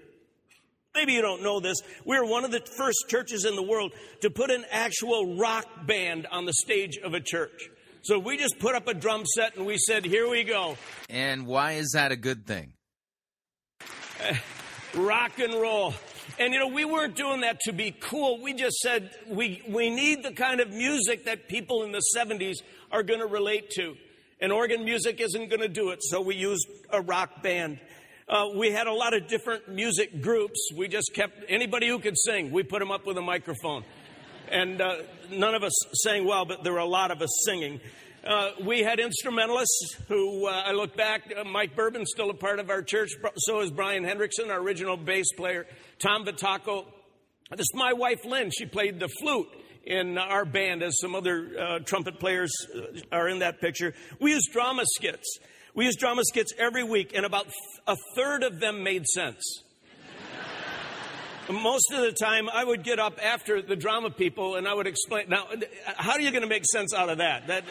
Maybe 0.96 1.14
you 1.14 1.22
don't 1.22 1.42
know 1.42 1.60
this. 1.60 1.78
We 2.06 2.20
were 2.20 2.26
one 2.26 2.46
of 2.46 2.52
the 2.52 2.62
first 2.78 3.06
churches 3.08 3.46
in 3.46 3.56
the 3.56 3.64
world 3.64 3.94
to 4.22 4.30
put 4.30 4.52
an 4.52 4.64
actual 4.70 5.38
rock 5.38 5.66
band 5.88 6.28
on 6.28 6.46
the 6.46 6.54
stage 6.54 6.98
of 6.98 7.14
a 7.14 7.20
church. 7.20 7.70
So 8.04 8.20
we 8.20 8.38
just 8.38 8.60
put 8.60 8.76
up 8.76 8.88
a 8.88 8.94
drum 8.94 9.26
set 9.26 9.56
and 9.56 9.66
we 9.66 9.78
said, 9.78 10.06
here 10.06 10.30
we 10.30 10.44
go. 10.44 10.78
And 11.10 11.48
why 11.48 11.74
is 11.74 11.92
that 11.94 12.12
a 12.12 12.16
good 12.16 12.46
thing? 12.46 12.74
rock 14.94 15.40
and 15.40 15.54
roll. 15.54 15.94
And 16.40 16.52
you 16.52 16.60
know, 16.60 16.68
we 16.68 16.84
weren't 16.84 17.16
doing 17.16 17.42
that 17.42 17.60
to 17.66 17.74
be 17.74 17.92
cool. 17.92 18.42
We 18.42 18.54
just 18.54 18.78
said 18.78 19.12
we, 19.28 19.62
we 19.70 19.90
need 19.90 20.24
the 20.24 20.32
kind 20.32 20.62
of 20.62 20.70
music 20.72 21.26
that 21.26 21.48
people 21.48 21.84
in 21.84 21.92
the 21.92 22.02
70s 22.18 22.56
are 22.92 23.04
going 23.04 23.20
to 23.20 23.28
relate 23.28 23.70
to. 23.72 23.96
And 24.42 24.52
organ 24.52 24.84
music 24.84 25.22
isn't 25.22 25.50
going 25.50 25.62
to 25.62 25.68
do 25.68 25.92
it, 25.92 26.00
so 26.02 26.22
we 26.22 26.36
used 26.36 26.68
a 26.90 27.02
rock 27.02 27.44
band. 27.44 27.80
Uh, 28.28 28.46
we 28.56 28.72
had 28.72 28.88
a 28.88 28.94
lot 28.94 29.14
of 29.14 29.28
different 29.28 29.70
music 29.70 30.22
groups. 30.22 30.72
We 30.76 30.88
just 30.88 31.12
kept 31.14 31.44
anybody 31.50 31.88
who 31.88 32.00
could 32.00 32.18
sing, 32.18 32.52
we 32.52 32.64
put 32.64 32.80
them 32.80 32.92
up 32.92 33.06
with 33.06 33.18
a 33.18 33.22
microphone. 33.22 33.84
And 34.52 34.82
uh, 34.82 34.98
none 35.32 35.56
of 35.56 35.64
us 35.64 35.74
sang 36.04 36.26
well, 36.26 36.46
but 36.46 36.64
there 36.64 36.74
were 36.74 36.80
a 36.80 36.86
lot 36.86 37.12
of 37.12 37.22
us 37.22 37.30
singing. 37.46 37.80
Uh, 38.26 38.52
we 38.64 38.82
had 38.82 39.02
instrumentalists 39.02 39.98
who, 40.08 40.48
uh, 40.48 40.64
I 40.66 40.72
look 40.72 40.96
back, 40.96 41.34
uh, 41.38 41.44
Mike 41.44 41.76
Bourbon's 41.76 42.10
still 42.10 42.30
a 42.30 42.34
part 42.34 42.60
of 42.60 42.70
our 42.70 42.82
church, 42.82 43.12
so 43.36 43.60
is 43.60 43.70
Brian 43.70 44.06
Hendrickson, 44.06 44.50
our 44.50 44.60
original 44.60 44.96
bass 44.96 45.28
player, 45.36 45.66
Tom 46.04 46.26
Vitaco. 46.26 46.86
This 47.52 47.62
is 47.62 47.72
my 47.74 47.94
wife, 47.94 48.26
Lynn. 48.26 48.52
She 48.52 48.66
played 48.66 49.00
the 49.00 49.08
flute 49.08 49.48
in 49.86 50.18
our 50.18 50.44
band, 50.44 50.84
as 50.84 51.00
some 51.00 51.16
other 51.16 51.50
uh, 51.58 51.80
trumpet 51.80 52.20
players 52.20 52.52
uh, 52.76 53.00
are 53.16 53.30
in 53.30 53.40
that 53.40 53.62
picture. 53.62 53.94
We 54.20 54.32
use 54.32 54.46
drama 54.52 54.84
skits. 54.96 55.38
We 55.74 55.86
use 55.86 55.96
drama 55.96 56.24
skits 56.26 56.52
every 56.60 56.84
week, 56.84 57.14
and 57.16 57.26
about 57.26 57.48
a 57.88 57.96
third 58.18 58.44
of 58.44 58.60
them 58.60 58.84
made 58.84 59.06
sense. 59.08 59.64
Most 61.50 61.94
of 61.94 62.02
the 62.02 62.12
time, 62.12 62.50
I 62.54 62.66
would 62.66 62.84
get 62.84 63.00
up 63.00 63.18
after 63.24 63.62
the 63.62 63.78
drama 63.78 64.10
people 64.10 64.56
and 64.58 64.68
I 64.68 64.74
would 64.74 64.88
explain. 64.88 65.30
Now, 65.30 65.48
how 65.86 66.12
are 66.12 66.22
you 66.22 66.32
going 66.32 66.44
to 66.44 66.50
make 66.50 66.66
sense 66.66 66.94
out 66.94 67.08
of 67.08 67.20
that? 67.20 67.48
That. 67.48 67.64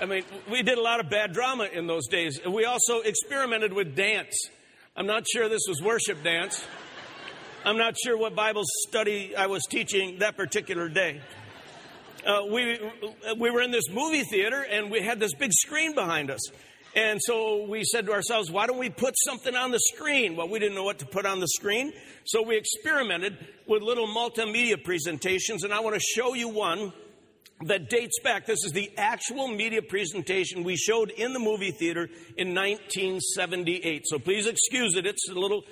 I 0.00 0.06
mean, 0.06 0.24
we 0.50 0.62
did 0.64 0.76
a 0.76 0.82
lot 0.82 0.98
of 0.98 1.08
bad 1.08 1.32
drama 1.32 1.68
in 1.72 1.86
those 1.86 2.08
days. 2.08 2.40
We 2.44 2.64
also 2.64 3.00
experimented 3.00 3.72
with 3.72 3.94
dance. 3.94 4.50
I'm 4.98 5.06
not 5.06 5.26
sure 5.30 5.46
this 5.50 5.66
was 5.68 5.82
worship 5.82 6.22
dance. 6.24 6.64
I'm 7.66 7.76
not 7.76 7.96
sure 8.02 8.16
what 8.16 8.34
Bible 8.34 8.62
study 8.64 9.36
I 9.36 9.46
was 9.46 9.62
teaching 9.68 10.20
that 10.20 10.38
particular 10.38 10.88
day. 10.88 11.20
Uh, 12.26 12.46
we, 12.50 12.80
we 13.38 13.50
were 13.50 13.60
in 13.60 13.70
this 13.70 13.90
movie 13.90 14.22
theater 14.22 14.62
and 14.62 14.90
we 14.90 15.02
had 15.02 15.20
this 15.20 15.34
big 15.34 15.52
screen 15.52 15.94
behind 15.94 16.30
us. 16.30 16.40
And 16.94 17.20
so 17.22 17.66
we 17.68 17.84
said 17.84 18.06
to 18.06 18.12
ourselves, 18.12 18.50
why 18.50 18.66
don't 18.66 18.78
we 18.78 18.88
put 18.88 19.14
something 19.18 19.54
on 19.54 19.70
the 19.70 19.80
screen? 19.80 20.34
Well, 20.34 20.48
we 20.48 20.58
didn't 20.58 20.74
know 20.74 20.84
what 20.84 21.00
to 21.00 21.06
put 21.06 21.26
on 21.26 21.40
the 21.40 21.48
screen. 21.48 21.92
So 22.24 22.40
we 22.40 22.56
experimented 22.56 23.36
with 23.66 23.82
little 23.82 24.06
multimedia 24.06 24.82
presentations, 24.82 25.62
and 25.62 25.74
I 25.74 25.80
want 25.80 25.94
to 25.94 26.00
show 26.00 26.32
you 26.32 26.48
one 26.48 26.94
that 27.64 27.88
dates 27.88 28.18
back. 28.22 28.46
This 28.46 28.64
is 28.64 28.72
the 28.72 28.90
actual 28.96 29.48
media 29.48 29.82
presentation 29.82 30.62
we 30.62 30.76
showed 30.76 31.10
in 31.10 31.32
the 31.32 31.38
movie 31.38 31.70
theater 31.70 32.08
in 32.36 32.54
1978. 32.54 34.02
So 34.06 34.18
please 34.18 34.46
excuse 34.46 34.96
it. 34.96 35.06
It's 35.06 35.28
a 35.28 35.34
little 35.34 35.62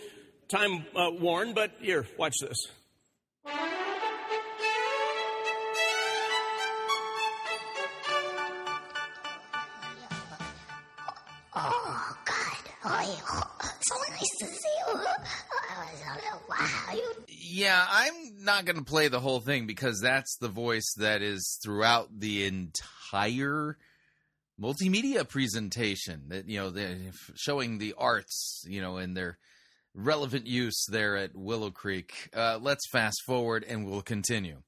time 0.48 0.86
uh, 0.96 1.10
worn, 1.20 1.52
but 1.54 1.72
here, 1.80 2.06
watch 2.18 2.34
this. 2.40 2.56
Oh, 11.56 12.16
God. 12.24 12.56
Oh, 12.84 13.42
so 13.80 13.94
nice 14.10 14.36
to 14.40 14.46
see 14.46 14.68
you. 14.88 14.94
Wow, 16.48 16.92
you 16.94 17.33
Yeah, 17.46 17.84
I'm 17.86 18.42
not 18.42 18.64
going 18.64 18.78
to 18.78 18.84
play 18.84 19.08
the 19.08 19.20
whole 19.20 19.40
thing 19.40 19.66
because 19.66 20.00
that's 20.00 20.36
the 20.38 20.48
voice 20.48 20.94
that 20.96 21.20
is 21.20 21.58
throughout 21.62 22.08
the 22.18 22.46
entire 22.46 23.76
multimedia 24.58 25.28
presentation. 25.28 26.22
That 26.28 26.48
you 26.48 26.58
know, 26.58 26.94
showing 27.34 27.76
the 27.76 27.94
arts, 27.98 28.64
you 28.66 28.80
know, 28.80 28.96
in 28.96 29.12
their 29.12 29.38
relevant 29.94 30.46
use 30.46 30.86
there 30.88 31.16
at 31.16 31.36
Willow 31.36 31.70
Creek. 31.70 32.30
Uh, 32.34 32.58
let's 32.62 32.88
fast 32.90 33.22
forward 33.26 33.64
and 33.68 33.86
we'll 33.86 34.02
continue. 34.02 34.62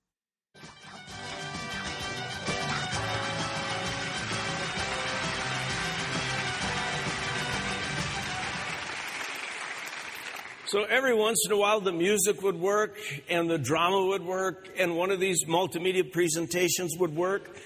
So 10.69 10.83
every 10.83 11.15
once 11.15 11.45
in 11.47 11.53
a 11.53 11.57
while, 11.57 11.81
the 11.81 11.93
music 11.93 12.43
would 12.43 12.59
work 12.59 12.99
and 13.29 13.49
the 13.49 13.59
drama 13.59 14.05
would 14.07 14.25
work, 14.25 14.69
and 14.77 14.97
one 14.97 15.13
of 15.13 15.21
these 15.21 15.45
multimedia 15.45 16.11
presentations 16.11 16.97
would 16.99 17.15
work. 17.15 17.57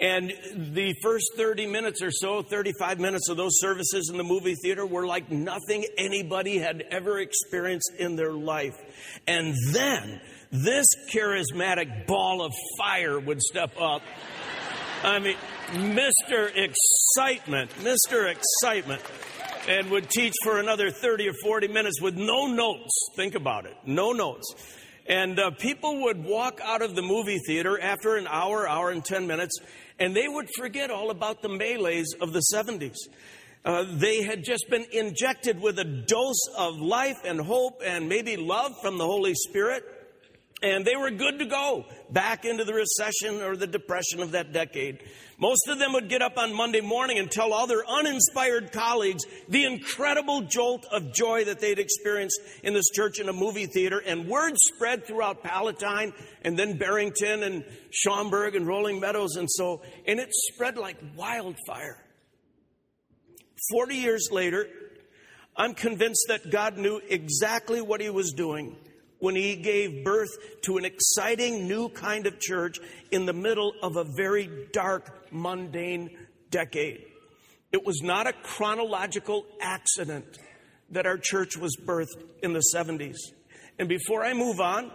And 0.00 0.32
the 0.54 0.94
first 1.02 1.32
30 1.36 1.66
minutes 1.66 2.00
or 2.00 2.12
so, 2.12 2.42
35 2.42 3.00
minutes 3.00 3.28
of 3.28 3.36
those 3.36 3.58
services 3.58 4.08
in 4.08 4.18
the 4.18 4.24
movie 4.24 4.54
theater 4.54 4.86
were 4.86 5.04
like 5.04 5.32
nothing 5.32 5.84
anybody 5.98 6.58
had 6.58 6.84
ever 6.92 7.18
experienced 7.18 7.90
in 7.98 8.14
their 8.14 8.32
life. 8.32 8.76
And 9.26 9.54
then 9.72 10.20
this 10.52 10.86
charismatic 11.12 12.06
ball 12.06 12.44
of 12.44 12.52
fire 12.78 13.18
would 13.18 13.40
step 13.40 13.72
up. 13.80 14.02
I 15.02 15.18
mean, 15.18 15.36
Mr. 15.72 16.50
Excitement, 16.54 17.70
Mr. 17.82 18.30
Excitement 18.30 19.02
and 19.68 19.90
would 19.90 20.10
teach 20.10 20.34
for 20.42 20.58
another 20.58 20.90
30 20.90 21.28
or 21.28 21.32
40 21.42 21.68
minutes 21.68 22.00
with 22.00 22.16
no 22.16 22.46
notes. 22.46 22.90
Think 23.16 23.34
about 23.34 23.66
it. 23.66 23.76
No 23.86 24.12
notes. 24.12 24.54
And 25.06 25.38
uh, 25.38 25.50
people 25.50 26.02
would 26.02 26.24
walk 26.24 26.60
out 26.62 26.82
of 26.82 26.94
the 26.94 27.02
movie 27.02 27.38
theater 27.46 27.78
after 27.80 28.16
an 28.16 28.26
hour, 28.26 28.68
hour 28.68 28.90
and 28.90 29.04
10 29.04 29.26
minutes, 29.26 29.58
and 29.98 30.16
they 30.16 30.28
would 30.28 30.48
forget 30.56 30.90
all 30.90 31.10
about 31.10 31.42
the 31.42 31.48
malaise 31.48 32.14
of 32.20 32.32
the 32.32 32.42
70s. 32.54 32.96
Uh, 33.64 33.84
they 33.96 34.22
had 34.22 34.44
just 34.44 34.66
been 34.68 34.84
injected 34.92 35.60
with 35.60 35.78
a 35.78 35.84
dose 35.84 36.48
of 36.56 36.76
life 36.76 37.18
and 37.24 37.40
hope 37.40 37.80
and 37.84 38.08
maybe 38.08 38.36
love 38.36 38.72
from 38.82 38.98
the 38.98 39.04
Holy 39.04 39.34
Spirit, 39.34 39.82
and 40.62 40.84
they 40.84 40.96
were 40.96 41.10
good 41.10 41.38
to 41.38 41.46
go 41.46 41.84
back 42.10 42.44
into 42.44 42.64
the 42.64 42.74
recession 42.74 43.42
or 43.42 43.56
the 43.56 43.66
depression 43.66 44.20
of 44.20 44.32
that 44.32 44.52
decade. 44.52 45.02
Most 45.38 45.68
of 45.68 45.78
them 45.78 45.92
would 45.92 46.08
get 46.08 46.22
up 46.22 46.38
on 46.38 46.54
Monday 46.54 46.80
morning 46.80 47.18
and 47.18 47.30
tell 47.30 47.52
all 47.52 47.66
their 47.66 47.84
uninspired 47.86 48.72
colleagues 48.72 49.24
the 49.48 49.64
incredible 49.64 50.42
jolt 50.42 50.86
of 50.92 51.12
joy 51.12 51.44
that 51.44 51.60
they'd 51.60 51.78
experienced 51.78 52.40
in 52.62 52.74
this 52.74 52.90
church 52.90 53.18
in 53.18 53.28
a 53.28 53.32
movie 53.32 53.66
theater. 53.66 53.98
And 53.98 54.28
word 54.28 54.54
spread 54.56 55.06
throughout 55.06 55.42
Palatine 55.42 56.12
and 56.42 56.58
then 56.58 56.78
Barrington 56.78 57.42
and 57.42 57.64
Schaumburg 57.90 58.54
and 58.54 58.66
Rolling 58.66 59.00
Meadows 59.00 59.36
and 59.36 59.50
so, 59.50 59.82
and 60.06 60.20
it 60.20 60.28
spread 60.32 60.76
like 60.76 60.96
wildfire. 61.16 61.98
40 63.70 63.96
years 63.96 64.28
later, 64.30 64.68
I'm 65.56 65.74
convinced 65.74 66.26
that 66.28 66.50
God 66.50 66.76
knew 66.76 67.00
exactly 67.08 67.80
what 67.80 68.00
he 68.00 68.10
was 68.10 68.32
doing 68.32 68.76
when 69.24 69.34
he 69.34 69.56
gave 69.56 70.04
birth 70.04 70.28
to 70.60 70.76
an 70.76 70.84
exciting 70.84 71.66
new 71.66 71.88
kind 71.88 72.26
of 72.26 72.38
church 72.38 72.78
in 73.10 73.24
the 73.24 73.32
middle 73.32 73.72
of 73.82 73.96
a 73.96 74.04
very 74.04 74.68
dark, 74.70 75.32
mundane 75.32 76.10
decade. 76.50 77.06
It 77.72 77.86
was 77.86 78.02
not 78.02 78.26
a 78.26 78.34
chronological 78.34 79.46
accident 79.62 80.26
that 80.90 81.06
our 81.06 81.16
church 81.16 81.56
was 81.56 81.74
birthed 81.74 82.22
in 82.42 82.52
the 82.52 82.62
70s. 82.74 83.16
And 83.78 83.88
before 83.88 84.22
I 84.22 84.34
move 84.34 84.60
on, 84.60 84.92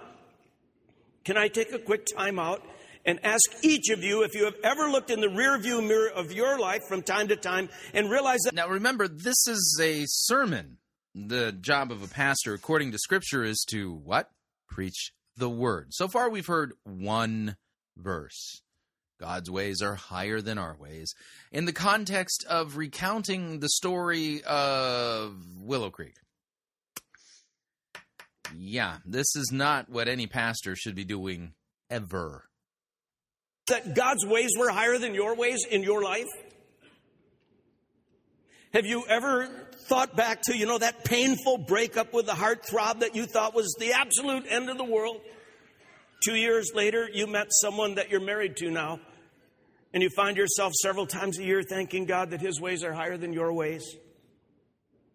can 1.25 1.35
I 1.35 1.47
take 1.47 1.73
a 1.73 1.79
quick 1.79 2.05
time 2.05 2.37
out 2.37 2.61
and 3.07 3.19
ask 3.25 3.49
each 3.63 3.89
of 3.89 4.03
you 4.03 4.21
if 4.21 4.35
you 4.35 4.45
have 4.45 4.57
ever 4.63 4.91
looked 4.91 5.09
in 5.09 5.21
the 5.21 5.27
rearview 5.27 5.81
mirror 5.85 6.11
of 6.11 6.31
your 6.31 6.59
life 6.59 6.83
from 6.87 7.01
time 7.01 7.29
to 7.29 7.35
time 7.35 7.67
and 7.95 8.11
realized 8.11 8.43
that. 8.45 8.53
Now, 8.53 8.69
remember, 8.69 9.07
this 9.07 9.47
is 9.47 9.79
a 9.81 10.03
sermon. 10.05 10.77
The 11.15 11.51
job 11.51 11.91
of 11.91 12.03
a 12.03 12.07
pastor, 12.07 12.53
according 12.53 12.91
to 12.91 12.99
Scripture, 12.99 13.43
is 13.43 13.65
to 13.71 13.93
what? 13.93 14.29
Preach 14.67 15.11
the 15.35 15.49
word. 15.49 15.87
So 15.91 16.07
far, 16.07 16.29
we've 16.29 16.45
heard 16.45 16.73
one 16.83 17.57
verse. 17.97 18.61
God's 19.19 19.51
ways 19.51 19.81
are 19.81 19.95
higher 19.95 20.39
than 20.39 20.57
our 20.57 20.77
ways. 20.79 21.13
In 21.51 21.65
the 21.65 21.73
context 21.73 22.45
of 22.47 22.77
recounting 22.77 23.59
the 23.59 23.69
story 23.69 24.41
of 24.43 25.35
Willow 25.57 25.89
Creek. 25.89 26.15
Yeah, 28.55 28.97
this 29.05 29.35
is 29.35 29.51
not 29.51 29.89
what 29.89 30.07
any 30.07 30.27
pastor 30.27 30.75
should 30.75 30.95
be 30.95 31.03
doing 31.03 31.53
ever. 31.89 32.45
That 33.67 33.93
God's 33.93 34.25
ways 34.25 34.49
were 34.57 34.69
higher 34.69 34.97
than 34.97 35.13
your 35.13 35.35
ways 35.35 35.65
in 35.69 35.83
your 35.83 36.01
life? 36.01 36.27
Have 38.71 38.85
you 38.85 39.03
ever 39.07 39.47
thought 39.87 40.15
back 40.15 40.43
to, 40.43 40.55
you 40.55 40.67
know, 40.67 40.77
that 40.77 41.03
painful 41.03 41.57
breakup 41.57 42.13
with 42.13 42.27
the 42.27 42.33
heartthrob 42.33 42.99
that 42.99 43.15
you 43.15 43.25
thought 43.25 43.55
was 43.55 43.75
the 43.79 43.93
absolute 43.93 44.45
end 44.47 44.69
of 44.69 44.77
the 44.77 44.83
world? 44.83 45.21
Two 46.23 46.35
years 46.35 46.71
later, 46.75 47.09
you 47.11 47.25
met 47.25 47.47
someone 47.49 47.95
that 47.95 48.11
you're 48.11 48.21
married 48.21 48.57
to 48.57 48.69
now, 48.69 48.99
and 49.91 50.03
you 50.03 50.09
find 50.15 50.37
yourself 50.37 50.73
several 50.83 51.07
times 51.07 51.39
a 51.39 51.43
year 51.43 51.63
thanking 51.63 52.05
God 52.05 52.29
that 52.29 52.41
His 52.41 52.61
ways 52.61 52.83
are 52.83 52.93
higher 52.93 53.17
than 53.17 53.33
your 53.33 53.51
ways. 53.53 53.95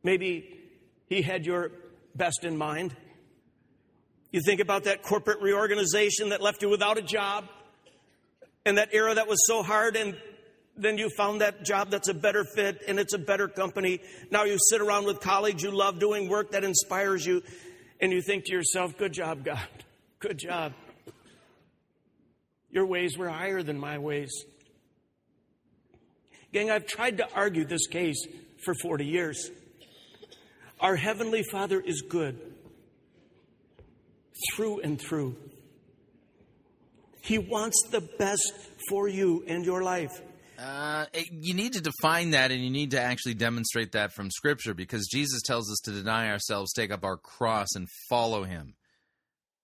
Maybe 0.03 0.61
He 1.09 1.23
had 1.23 1.47
your 1.47 1.71
best 2.17 2.43
in 2.43 2.57
mind. 2.57 2.97
You 4.33 4.41
think 4.45 4.61
about 4.61 4.85
that 4.85 5.05
corporate 5.05 5.41
reorganization 5.41 6.31
that 6.31 6.43
left 6.43 6.61
you 6.61 6.69
without 6.69 6.99
a 6.99 7.03
job, 7.03 7.45
and 8.67 8.79
that 8.79 8.89
era 8.93 9.15
that 9.15 9.29
was 9.29 9.39
so 9.47 9.63
hard, 9.63 9.95
and 9.95 10.17
then 10.77 10.99
you 10.99 11.09
found 11.11 11.41
that 11.41 11.65
job 11.65 11.91
that's 11.91 12.09
a 12.09 12.15
better 12.15 12.45
fit 12.45 12.83
and 12.89 12.99
it's 12.99 13.15
a 13.15 13.19
better 13.19 13.49
company. 13.49 14.01
Now 14.31 14.45
you 14.45 14.59
sit 14.71 14.81
around 14.81 15.07
with 15.07 15.21
colleagues 15.21 15.63
you 15.63 15.71
love 15.71 15.99
doing 15.99 16.29
work 16.29 16.53
that 16.53 16.65
inspires 16.65 17.25
you, 17.25 17.43
and 18.01 18.13
you 18.13 18.21
think 18.23 18.45
to 18.47 18.53
yourself, 18.53 18.97
Good 18.99 19.13
job, 19.13 19.45
God. 19.45 19.69
Good 20.19 20.39
job. 20.39 20.73
Your 22.71 22.87
ways 22.87 23.17
were 23.17 23.29
higher 23.29 23.63
than 23.63 23.79
my 23.79 23.99
ways. 23.99 24.33
Gang, 26.53 26.71
I've 26.71 26.87
tried 26.87 27.19
to 27.19 27.29
argue 27.35 27.65
this 27.65 27.87
case 27.87 28.27
for 28.65 28.75
40 28.75 29.07
years. 29.07 29.51
Our 30.81 30.97
Heavenly 30.97 31.43
Father 31.43 31.81
is 31.81 32.03
good 32.03 32.39
through 34.53 34.81
and 34.81 35.01
through. 35.01 35.37
He 37.21 37.39
wants 37.39 37.77
the 37.91 38.01
best 38.01 38.53
for 38.89 39.09
you 39.09 39.45
and 39.47 39.65
your 39.65 39.83
life. 39.83 40.21
Uh, 40.59 41.07
you 41.31 41.55
need 41.55 41.73
to 41.73 41.81
define 41.81 42.31
that 42.31 42.51
and 42.51 42.63
you 42.63 42.71
need 42.71 42.93
to 42.93 43.01
actually 43.01 43.35
demonstrate 43.35 43.93
that 43.93 44.13
from 44.13 44.31
Scripture 44.31 44.75
because 44.75 45.09
Jesus 45.11 45.43
tells 45.43 45.71
us 45.71 45.79
to 45.85 45.91
deny 45.91 46.31
ourselves, 46.31 46.73
take 46.73 46.93
up 46.93 47.05
our 47.05 47.17
cross, 47.17 47.75
and 47.75 47.89
follow 48.09 48.45
Him. 48.45 48.75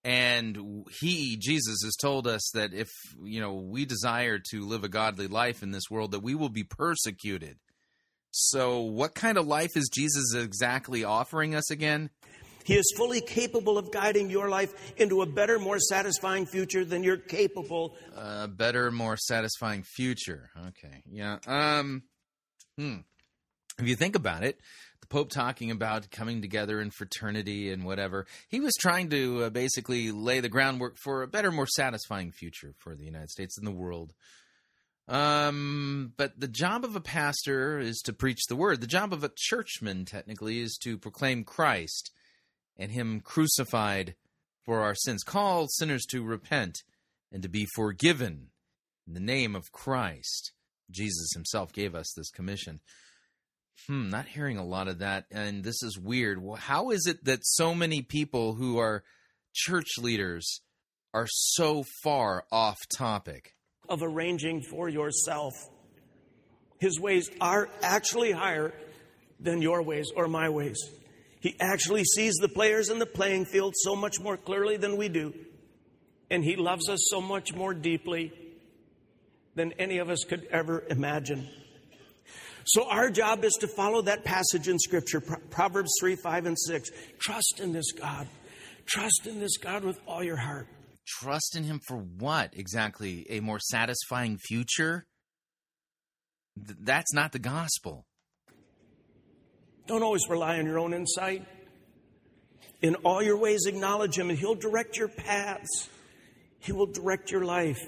And 0.02 0.84
He, 1.00 1.36
Jesus, 1.36 1.82
has 1.84 1.94
told 2.00 2.26
us 2.26 2.50
that 2.54 2.72
if 2.72 2.88
you 3.22 3.40
know 3.40 3.54
we 3.54 3.84
desire 3.84 4.38
to 4.50 4.66
live 4.66 4.82
a 4.82 4.88
godly 4.88 5.28
life 5.28 5.62
in 5.62 5.70
this 5.70 5.90
world, 5.90 6.12
that 6.12 6.22
we 6.22 6.34
will 6.34 6.48
be 6.48 6.64
persecuted. 6.64 7.58
So, 8.32 8.80
what 8.80 9.14
kind 9.14 9.38
of 9.38 9.46
life 9.46 9.76
is 9.76 9.90
Jesus 9.92 10.34
exactly 10.34 11.04
offering 11.04 11.54
us 11.54 11.70
again? 11.70 12.10
He 12.64 12.74
is 12.74 12.92
fully 12.96 13.20
capable 13.20 13.78
of 13.78 13.90
guiding 13.90 14.30
your 14.30 14.48
life 14.48 14.72
into 14.96 15.22
a 15.22 15.26
better, 15.26 15.58
more 15.58 15.78
satisfying 15.78 16.46
future 16.46 16.84
than 16.84 17.02
you're 17.02 17.16
capable. 17.16 17.96
A 18.16 18.48
better, 18.48 18.90
more 18.90 19.16
satisfying 19.16 19.82
future. 19.82 20.50
Okay. 20.68 21.02
Yeah. 21.10 21.38
Um. 21.46 22.02
Hmm. 22.76 22.98
If 23.78 23.88
you 23.88 23.96
think 23.96 24.14
about 24.14 24.44
it, 24.44 24.60
the 25.00 25.06
Pope 25.06 25.30
talking 25.30 25.70
about 25.70 26.10
coming 26.10 26.42
together 26.42 26.80
in 26.80 26.90
fraternity 26.90 27.72
and 27.72 27.84
whatever, 27.84 28.26
he 28.48 28.60
was 28.60 28.74
trying 28.78 29.08
to 29.10 29.44
uh, 29.44 29.50
basically 29.50 30.10
lay 30.10 30.40
the 30.40 30.50
groundwork 30.50 30.96
for 30.98 31.22
a 31.22 31.28
better, 31.28 31.50
more 31.50 31.66
satisfying 31.66 32.30
future 32.30 32.74
for 32.78 32.94
the 32.94 33.04
United 33.04 33.30
States 33.30 33.56
and 33.56 33.66
the 33.66 33.72
world. 33.72 34.12
Um, 35.08 36.12
but 36.16 36.38
the 36.38 36.46
job 36.46 36.84
of 36.84 36.94
a 36.94 37.00
pastor 37.00 37.78
is 37.78 38.00
to 38.04 38.12
preach 38.12 38.42
the 38.48 38.56
word. 38.56 38.80
The 38.80 38.86
job 38.86 39.12
of 39.12 39.24
a 39.24 39.32
churchman, 39.34 40.04
technically, 40.04 40.60
is 40.60 40.78
to 40.82 40.98
proclaim 40.98 41.42
Christ 41.42 42.12
and 42.80 42.90
Him 42.90 43.20
crucified 43.20 44.16
for 44.64 44.80
our 44.80 44.96
sins. 44.96 45.22
Call 45.22 45.68
sinners 45.68 46.04
to 46.10 46.24
repent 46.24 46.78
and 47.30 47.42
to 47.44 47.48
be 47.48 47.66
forgiven 47.76 48.48
in 49.06 49.14
the 49.14 49.20
name 49.20 49.54
of 49.54 49.70
Christ. 49.70 50.52
Jesus 50.90 51.30
Himself 51.32 51.72
gave 51.72 51.94
us 51.94 52.12
this 52.16 52.30
commission. 52.30 52.80
Hmm, 53.86 54.10
not 54.10 54.26
hearing 54.26 54.58
a 54.58 54.64
lot 54.64 54.88
of 54.88 54.98
that, 54.98 55.26
and 55.30 55.62
this 55.62 55.82
is 55.82 55.96
weird. 55.96 56.42
How 56.58 56.90
is 56.90 57.06
it 57.06 57.24
that 57.24 57.40
so 57.42 57.74
many 57.74 58.02
people 58.02 58.54
who 58.54 58.78
are 58.78 59.04
church 59.54 59.98
leaders 59.98 60.60
are 61.14 61.28
so 61.28 61.84
far 62.02 62.44
off 62.50 62.78
topic? 62.96 63.54
of 63.90 64.02
arranging 64.02 64.62
for 64.62 64.88
yourself. 64.88 65.52
His 66.78 66.98
ways 66.98 67.28
are 67.40 67.68
actually 67.82 68.30
higher 68.30 68.72
than 69.40 69.60
your 69.60 69.82
ways 69.82 70.10
or 70.14 70.28
my 70.28 70.48
ways. 70.48 70.78
He 71.40 71.56
actually 71.58 72.04
sees 72.04 72.34
the 72.34 72.48
players 72.48 72.90
in 72.90 72.98
the 72.98 73.06
playing 73.06 73.46
field 73.46 73.74
so 73.76 73.96
much 73.96 74.20
more 74.20 74.36
clearly 74.36 74.76
than 74.76 74.96
we 74.96 75.08
do. 75.08 75.32
And 76.30 76.44
He 76.44 76.56
loves 76.56 76.88
us 76.88 77.08
so 77.10 77.20
much 77.20 77.54
more 77.54 77.74
deeply 77.74 78.32
than 79.54 79.72
any 79.78 79.98
of 79.98 80.10
us 80.10 80.24
could 80.24 80.46
ever 80.50 80.84
imagine. 80.88 81.48
So, 82.64 82.88
our 82.88 83.10
job 83.10 83.44
is 83.44 83.54
to 83.60 83.68
follow 83.68 84.02
that 84.02 84.22
passage 84.22 84.68
in 84.68 84.78
Scripture, 84.78 85.20
Proverbs 85.50 85.90
3, 85.98 86.16
5, 86.16 86.46
and 86.46 86.58
6. 86.58 86.90
Trust 87.18 87.58
in 87.58 87.72
this 87.72 87.92
God. 87.92 88.28
Trust 88.86 89.26
in 89.26 89.40
this 89.40 89.56
God 89.56 89.82
with 89.82 89.98
all 90.06 90.22
your 90.22 90.36
heart. 90.36 90.68
Trust 91.06 91.56
in 91.56 91.64
Him 91.64 91.80
for 91.88 91.96
what 91.96 92.52
exactly? 92.54 93.26
A 93.30 93.40
more 93.40 93.58
satisfying 93.58 94.36
future? 94.38 95.06
Th- 96.64 96.78
that's 96.82 97.14
not 97.14 97.32
the 97.32 97.38
gospel. 97.38 98.04
Don't 99.90 100.04
always 100.04 100.28
rely 100.28 100.60
on 100.60 100.66
your 100.66 100.78
own 100.78 100.94
insight. 100.94 101.44
In 102.80 102.94
all 103.02 103.20
your 103.20 103.36
ways, 103.36 103.66
acknowledge 103.66 104.16
Him, 104.16 104.30
and 104.30 104.38
He'll 104.38 104.54
direct 104.54 104.96
your 104.96 105.08
paths. 105.08 105.88
He 106.60 106.70
will 106.70 106.86
direct 106.86 107.32
your 107.32 107.44
life. 107.44 107.82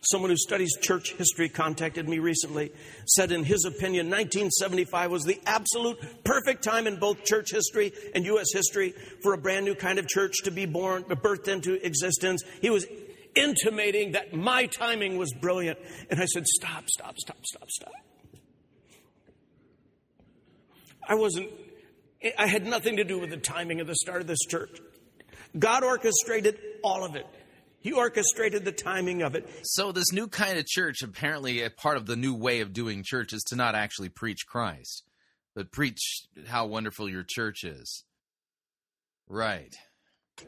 Someone 0.00 0.30
who 0.30 0.36
studies 0.38 0.74
church 0.80 1.12
history 1.12 1.50
contacted 1.50 2.08
me 2.08 2.20
recently, 2.20 2.72
said 3.06 3.32
in 3.32 3.44
his 3.44 3.66
opinion, 3.66 4.06
1975 4.06 5.10
was 5.10 5.24
the 5.24 5.38
absolute 5.44 5.98
perfect 6.24 6.64
time 6.64 6.86
in 6.86 6.98
both 6.98 7.22
church 7.22 7.50
history 7.50 7.92
and 8.14 8.24
U.S. 8.24 8.46
history 8.50 8.94
for 9.22 9.34
a 9.34 9.38
brand 9.38 9.66
new 9.66 9.74
kind 9.74 9.98
of 9.98 10.08
church 10.08 10.36
to 10.44 10.50
be 10.50 10.64
born, 10.64 11.02
birthed 11.04 11.48
into 11.48 11.74
existence. 11.84 12.42
He 12.62 12.70
was 12.70 12.86
intimating 13.34 14.12
that 14.12 14.32
my 14.32 14.64
timing 14.64 15.18
was 15.18 15.34
brilliant. 15.34 15.78
And 16.08 16.18
I 16.18 16.24
said, 16.24 16.46
Stop, 16.46 16.88
stop, 16.88 17.18
stop, 17.18 17.44
stop, 17.44 17.68
stop. 17.68 17.92
I 21.08 21.14
wasn't, 21.14 21.50
I 22.38 22.46
had 22.46 22.66
nothing 22.66 22.96
to 22.96 23.04
do 23.04 23.18
with 23.18 23.30
the 23.30 23.36
timing 23.36 23.80
of 23.80 23.86
the 23.86 23.94
start 23.94 24.20
of 24.20 24.26
this 24.26 24.44
church. 24.48 24.80
God 25.58 25.84
orchestrated 25.84 26.58
all 26.82 27.04
of 27.04 27.14
it. 27.16 27.26
He 27.80 27.92
orchestrated 27.92 28.64
the 28.64 28.72
timing 28.72 29.22
of 29.22 29.36
it. 29.36 29.48
So, 29.62 29.92
this 29.92 30.12
new 30.12 30.26
kind 30.26 30.58
of 30.58 30.66
church, 30.66 31.02
apparently, 31.02 31.62
a 31.62 31.70
part 31.70 31.96
of 31.96 32.06
the 32.06 32.16
new 32.16 32.34
way 32.34 32.60
of 32.60 32.72
doing 32.72 33.04
church 33.04 33.32
is 33.32 33.44
to 33.44 33.56
not 33.56 33.76
actually 33.76 34.08
preach 34.08 34.46
Christ, 34.46 35.04
but 35.54 35.70
preach 35.70 36.26
how 36.48 36.66
wonderful 36.66 37.08
your 37.08 37.24
church 37.24 37.62
is. 37.62 38.04
Right. 39.28 39.72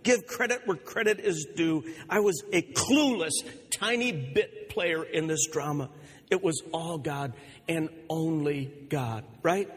Give 0.03 0.27
credit 0.27 0.63
where 0.67 0.77
credit 0.77 1.21
is 1.21 1.47
due. 1.57 1.85
I 2.11 2.21
was 2.21 2.43
a 2.53 2.63
clueless, 2.63 3.33
tiny 3.71 4.11
bit 4.11 4.69
player 4.69 5.05
in 5.05 5.29
this 5.29 5.47
drama. 5.47 5.91
It 6.31 6.43
was 6.43 6.61
all 6.73 6.99
God 6.99 7.33
and 7.69 7.89
only 8.11 8.71
God, 8.89 9.25
right? 9.43 9.71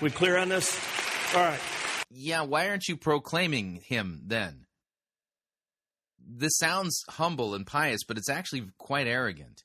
We 0.00 0.10
clear 0.10 0.36
on 0.36 0.48
this? 0.48 0.78
All 1.34 1.42
right. 1.42 1.60
Yeah, 2.10 2.42
why 2.42 2.68
aren't 2.68 2.88
you 2.88 2.96
proclaiming 2.96 3.80
him 3.84 4.22
then? 4.26 4.66
This 6.18 6.56
sounds 6.58 7.02
humble 7.08 7.54
and 7.54 7.66
pious, 7.66 8.00
but 8.06 8.18
it's 8.18 8.28
actually 8.28 8.64
quite 8.78 9.06
arrogant. 9.06 9.62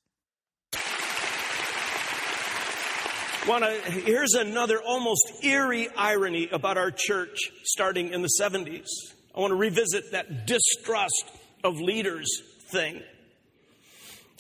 Wanna, 3.48 3.70
here's 3.86 4.34
another 4.34 4.82
almost 4.82 5.44
eerie 5.44 5.88
irony 5.96 6.50
about 6.52 6.78
our 6.78 6.90
church 6.90 7.38
starting 7.64 8.12
in 8.12 8.24
the 8.24 8.30
70s. 8.42 8.88
I 9.36 9.40
want 9.40 9.52
to 9.52 9.56
revisit 9.56 10.12
that 10.14 10.48
distrust 10.48 11.26
of 11.64 11.80
leaders 11.80 12.28
thing. 12.72 13.04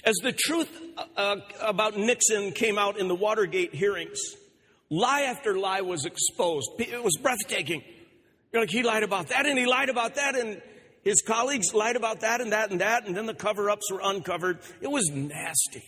As 0.04 0.16
the 0.24 0.32
truth 0.32 0.70
uh, 1.18 1.36
about 1.62 1.98
Nixon 1.98 2.52
came 2.52 2.80
out 2.80 2.98
in 2.98 3.08
the 3.08 3.16
Watergate 3.16 3.76
hearings, 3.76 4.20
lie 4.90 5.22
after 5.22 5.58
lie 5.58 5.82
was 5.82 6.06
exposed. 6.06 6.70
It 6.80 7.04
was 7.04 7.18
breathtaking. 7.22 7.84
You're 8.52 8.62
like, 8.62 8.70
he 8.70 8.84
lied 8.84 9.04
about 9.04 9.30
that 9.30 9.46
and 9.46 9.58
he 9.58 9.66
lied 9.66 9.90
about 9.90 10.16
that 10.16 10.36
and 10.36 10.62
his 11.06 11.22
colleagues 11.22 11.74
lied 11.74 11.96
about 11.96 12.22
that 12.22 12.42
and 12.42 12.52
that 12.52 12.72
and 12.72 12.82
that, 12.82 13.06
and 13.06 13.16
then 13.16 13.28
the 13.28 13.34
cover 13.36 13.70
ups 13.70 13.92
were 13.92 14.02
uncovered. 14.04 14.60
It 14.82 14.90
was 14.90 15.08
nasty. 15.14 15.84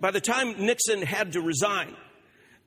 By 0.00 0.10
the 0.10 0.20
time 0.20 0.64
Nixon 0.64 1.02
had 1.02 1.32
to 1.32 1.40
resign, 1.42 1.94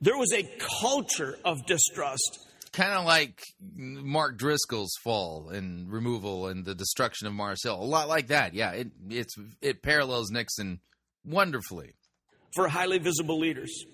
there 0.00 0.16
was 0.16 0.32
a 0.32 0.48
culture 0.80 1.36
of 1.44 1.66
distrust. 1.66 2.38
Kind 2.72 2.92
of 2.92 3.04
like 3.04 3.42
Mark 3.74 4.38
Driscoll's 4.38 4.94
fall 5.02 5.48
and 5.48 5.90
removal 5.90 6.46
and 6.46 6.64
the 6.64 6.76
destruction 6.76 7.26
of 7.26 7.32
Mars 7.32 7.64
Hill. 7.64 7.74
A 7.74 7.82
lot 7.82 8.08
like 8.08 8.28
that. 8.28 8.54
Yeah, 8.54 8.70
it 8.70 8.88
it's 9.08 9.34
it 9.60 9.82
parallels 9.82 10.30
Nixon 10.30 10.80
wonderfully. 11.24 11.94
for 12.54 12.68
highly 12.68 12.98
visible 12.98 13.40
leaders. 13.40 13.84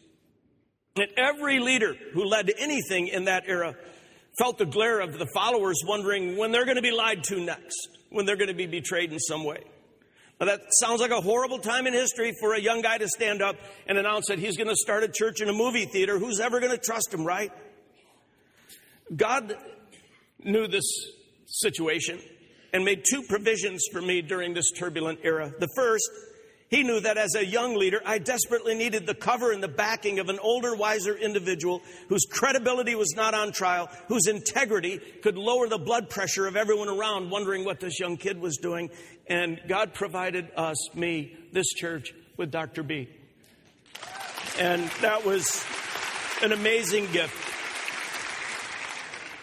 And 0.97 1.09
every 1.17 1.59
leader 1.61 1.95
who 2.13 2.25
led 2.25 2.51
anything 2.59 3.09
in 3.09 3.25
that 3.27 3.45
era 3.47 3.75
felt 4.39 4.59
the 4.59 4.67
glare 4.67 5.01
of 5.01 5.19
the 5.19 5.27
followers 5.35 5.83
wondering 5.87 6.37
when 6.37 6.53
they're 6.53 6.65
going 6.65 6.77
to 6.77 6.83
be 6.83 6.91
lied 6.91 7.25
to 7.25 7.41
next, 7.41 7.89
when 8.11 8.27
they're 8.27 8.37
going 8.37 8.49
to 8.49 8.55
be 8.55 8.67
betrayed 8.67 9.13
in 9.13 9.19
some 9.19 9.45
way. 9.45 9.63
Now, 10.39 10.47
that 10.47 10.61
sounds 10.71 11.01
like 11.01 11.11
a 11.11 11.21
horrible 11.21 11.59
time 11.59 11.87
in 11.87 11.95
history 11.95 12.33
for 12.41 12.55
a 12.55 12.61
young 12.61 12.83
guy 12.83 12.99
to 12.99 13.09
stand 13.09 13.41
up 13.41 13.57
and 13.87 13.97
announce 13.97 14.27
that 14.27 14.39
he's 14.39 14.57
going 14.57 14.69
to 14.69 14.77
start 14.77 15.03
a 15.03 15.09
church 15.09 15.41
in 15.41 15.49
a 15.49 15.53
movie 15.53 15.87
theater. 15.87 16.19
Who's 16.19 16.41
ever 16.41 16.61
going 16.61 16.73
to 16.73 16.79
trust 16.79 17.13
him, 17.13 17.25
right? 17.25 17.51
God 19.15 19.55
knew 20.45 20.67
this 20.67 20.85
situation 21.47 22.19
and 22.73 22.85
made 22.85 23.05
two 23.11 23.23
provisions 23.23 23.83
for 23.91 24.03
me 24.03 24.21
during 24.21 24.53
this 24.53 24.71
turbulent 24.73 25.21
era. 25.23 25.51
The 25.59 25.69
first, 25.75 26.05
he 26.69 26.83
knew 26.83 26.99
that 27.01 27.17
as 27.17 27.37
a 27.37 27.47
young 27.47 27.77
leader, 27.77 28.01
I 28.05 28.19
desperately 28.19 28.75
needed 28.75 29.07
the 29.07 29.15
cover 29.15 29.53
and 29.53 29.63
the 29.63 29.69
backing 29.69 30.19
of 30.19 30.29
an 30.29 30.41
older, 30.41 30.75
wiser 30.75 31.17
individual 31.17 31.81
whose 32.09 32.25
credibility 32.29 32.97
was 32.97 33.15
not 33.15 33.35
on 33.35 33.53
trial, 33.53 33.89
whose 34.09 34.27
integrity 34.27 34.99
could 35.23 35.39
lower 35.39 35.69
the 35.69 35.79
blood 35.79 36.11
pressure 36.11 36.47
of 36.47 36.57
everyone 36.57 36.89
around 36.89 37.31
wondering 37.31 37.65
what 37.65 37.79
this 37.79 38.01
young 38.01 38.17
kid 38.17 38.41
was 38.41 38.57
doing. 38.57 38.91
And 39.29 39.61
God 39.69 39.95
provided 39.95 40.49
us, 40.57 40.77
me, 40.95 41.37
this 41.53 41.69
church, 41.69 42.13
with 42.37 42.51
Dr. 42.51 42.83
B. 42.83 43.09
And 44.59 44.91
that 45.03 45.25
was 45.25 45.65
an 46.43 46.51
amazing 46.51 47.07
gift. 47.13 47.53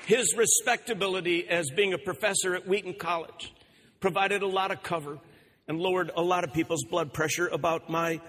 His 0.07 0.35
respectability 0.35 1.47
as 1.47 1.69
being 1.73 1.93
a 1.93 1.97
professor 1.97 2.53
at 2.53 2.67
Wheaton 2.67 2.95
College 2.95 3.53
provided 4.01 4.41
a 4.41 4.47
lot 4.47 4.71
of 4.71 4.83
cover 4.83 5.19
and 5.67 5.79
lowered 5.79 6.11
a 6.15 6.21
lot 6.21 6.43
of 6.43 6.53
people's 6.53 6.83
blood 6.85 7.13
pressure 7.13 7.47
about 7.47 7.89
my, 7.89 8.19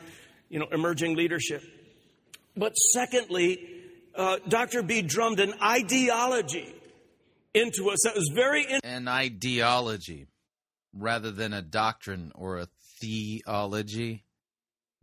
you 0.48 0.58
know, 0.58 0.66
emerging 0.72 1.16
leadership. 1.16 1.62
But 2.56 2.72
secondly, 2.92 3.58
uh, 4.14 4.38
Dr. 4.48 4.82
B 4.82 5.02
drummed 5.02 5.40
an 5.40 5.54
ideology 5.60 6.72
into 7.52 7.90
us 7.90 7.98
that 8.04 8.14
was 8.14 8.30
very 8.34 8.64
in- 8.64 8.80
An 8.84 9.08
ideology 9.08 10.26
rather 10.92 11.30
than 11.32 11.52
a 11.52 11.62
doctrine 11.62 12.30
or 12.34 12.58
a 12.58 12.68
theology. 13.00 14.24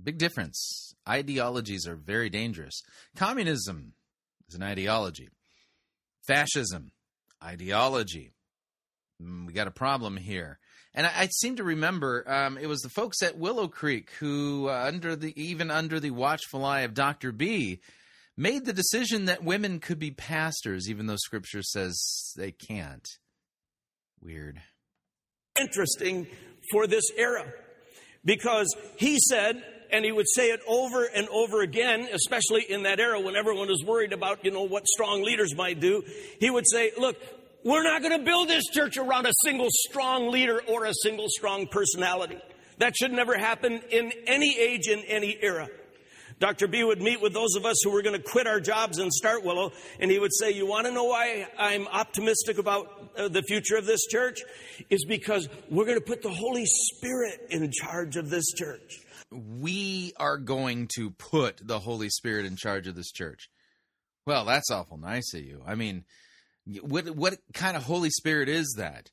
Big 0.02 0.18
difference. 0.18 0.94
Ideologies 1.08 1.86
are 1.88 1.96
very 1.96 2.30
dangerous. 2.30 2.82
Communism 3.16 3.94
is 4.48 4.56
an 4.56 4.64
ideology. 4.64 5.30
Fascism, 6.26 6.92
ideology. 7.44 8.32
Mm, 9.22 9.48
We 9.48 9.54
got 9.54 9.68
a 9.68 9.72
problem 9.72 10.18
here. 10.18 10.60
And 10.94 11.08
I, 11.08 11.12
I 11.16 11.28
seem 11.28 11.56
to 11.58 11.64
remember 11.64 12.30
um, 12.30 12.58
it 12.58 12.68
was 12.68 12.82
the 12.82 12.90
folks 12.90 13.22
at 13.22 13.38
Willow 13.38 13.68
Creek 13.68 14.10
who, 14.20 14.68
uh, 14.70 14.84
under 14.88 15.16
the 15.16 15.34
even 15.42 15.72
under 15.72 16.00
the 16.00 16.12
watchful 16.12 16.66
eye 16.66 16.82
of 16.82 16.94
Doctor 16.94 17.32
B, 17.32 17.80
made 18.38 18.66
the 18.66 18.74
decision 18.74 19.26
that 19.26 19.44
women 19.44 19.80
could 19.80 20.00
be 20.00 20.12
pastors, 20.12 20.90
even 20.90 21.06
though 21.08 21.18
Scripture 21.18 21.62
says 21.64 22.34
they 22.36 22.52
can't. 22.52 23.08
Weird. 24.22 24.62
interesting 25.60 26.28
for 26.72 26.88
this 26.88 27.04
era 27.18 27.46
because 28.24 28.76
he 28.98 29.18
said 29.20 29.62
and 29.92 30.06
he 30.06 30.12
would 30.12 30.28
say 30.30 30.50
it 30.52 30.62
over 30.68 31.06
and 31.06 31.28
over 31.30 31.62
again 31.62 32.08
especially 32.14 32.64
in 32.70 32.84
that 32.84 33.00
era 33.00 33.20
when 33.20 33.36
everyone 33.36 33.68
was 33.68 33.84
worried 33.86 34.14
about 34.14 34.46
you 34.46 34.52
know 34.52 34.62
what 34.62 34.88
strong 34.88 35.24
leaders 35.24 35.56
might 35.56 35.80
do 35.80 36.04
he 36.40 36.50
would 36.52 36.66
say 36.72 36.92
look 37.00 37.18
we're 37.64 37.84
not 37.84 38.02
going 38.02 38.18
to 38.18 38.26
build 38.26 38.50
this 38.50 38.66
church 38.66 38.98
around 38.98 39.26
a 39.26 39.34
single 39.44 39.68
strong 39.70 40.32
leader 40.32 40.62
or 40.68 40.86
a 40.86 40.94
single 41.04 41.28
strong 41.30 41.68
personality 41.68 42.40
that 42.78 42.96
should 42.96 43.12
never 43.12 43.38
happen 43.38 43.82
in 43.92 44.12
any 44.28 44.58
age 44.58 44.88
in 44.88 45.00
any 45.08 45.38
era 45.42 45.70
Dr. 46.42 46.68
B 46.68 46.84
would 46.84 47.00
meet 47.00 47.22
with 47.22 47.34
those 47.34 47.54
of 47.56 47.68
us 47.68 47.80
who 47.84 47.92
were 47.92 48.02
going 48.02 48.20
to 48.20 48.22
quit 48.22 48.48
our 48.48 48.60
jobs 48.60 48.98
and 48.98 49.14
start 49.14 49.46
Willow, 49.46 49.72
and 50.00 50.10
he 50.10 50.18
would 50.18 50.34
say, 50.34 50.50
You 50.50 50.66
want 50.66 50.88
to 50.88 50.92
know 50.92 51.04
why 51.04 51.48
I'm 51.58 51.88
optimistic 51.88 52.58
about 52.58 53.12
uh, 53.16 53.28
the 53.28 53.44
future 53.44 53.76
of 53.76 53.86
this 53.86 54.08
church? 54.08 54.40
Is 54.90 55.06
because 55.06 55.48
we're 55.70 55.86
going 55.86 56.00
to 56.00 56.04
put 56.04 56.24
the 56.24 56.34
Holy 56.34 56.66
Spirit 56.66 57.46
in 57.52 57.70
charge 57.72 58.18
of 58.18 58.32
this 58.32 58.52
church. 58.54 59.02
we 59.32 60.14
are 60.18 60.38
going 60.38 60.90
to 60.96 61.12
put 61.12 61.62
the 61.66 61.78
Holy 61.78 62.10
Spirit 62.10 62.48
in 62.48 62.56
charge 62.56 62.88
of 62.88 62.96
this 62.96 63.12
church. 63.12 63.48
Well, 64.26 64.44
that's 64.44 64.72
awful 64.72 64.98
nice 64.98 65.36
of 65.36 65.42
you. 65.42 65.62
I 65.66 65.76
mean, 65.76 66.06
what 66.66 67.10
what 67.12 67.38
kind 67.54 67.76
of 67.78 67.84
Holy 67.84 68.10
Spirit 68.10 68.50
is 68.50 68.76
that? 68.78 69.10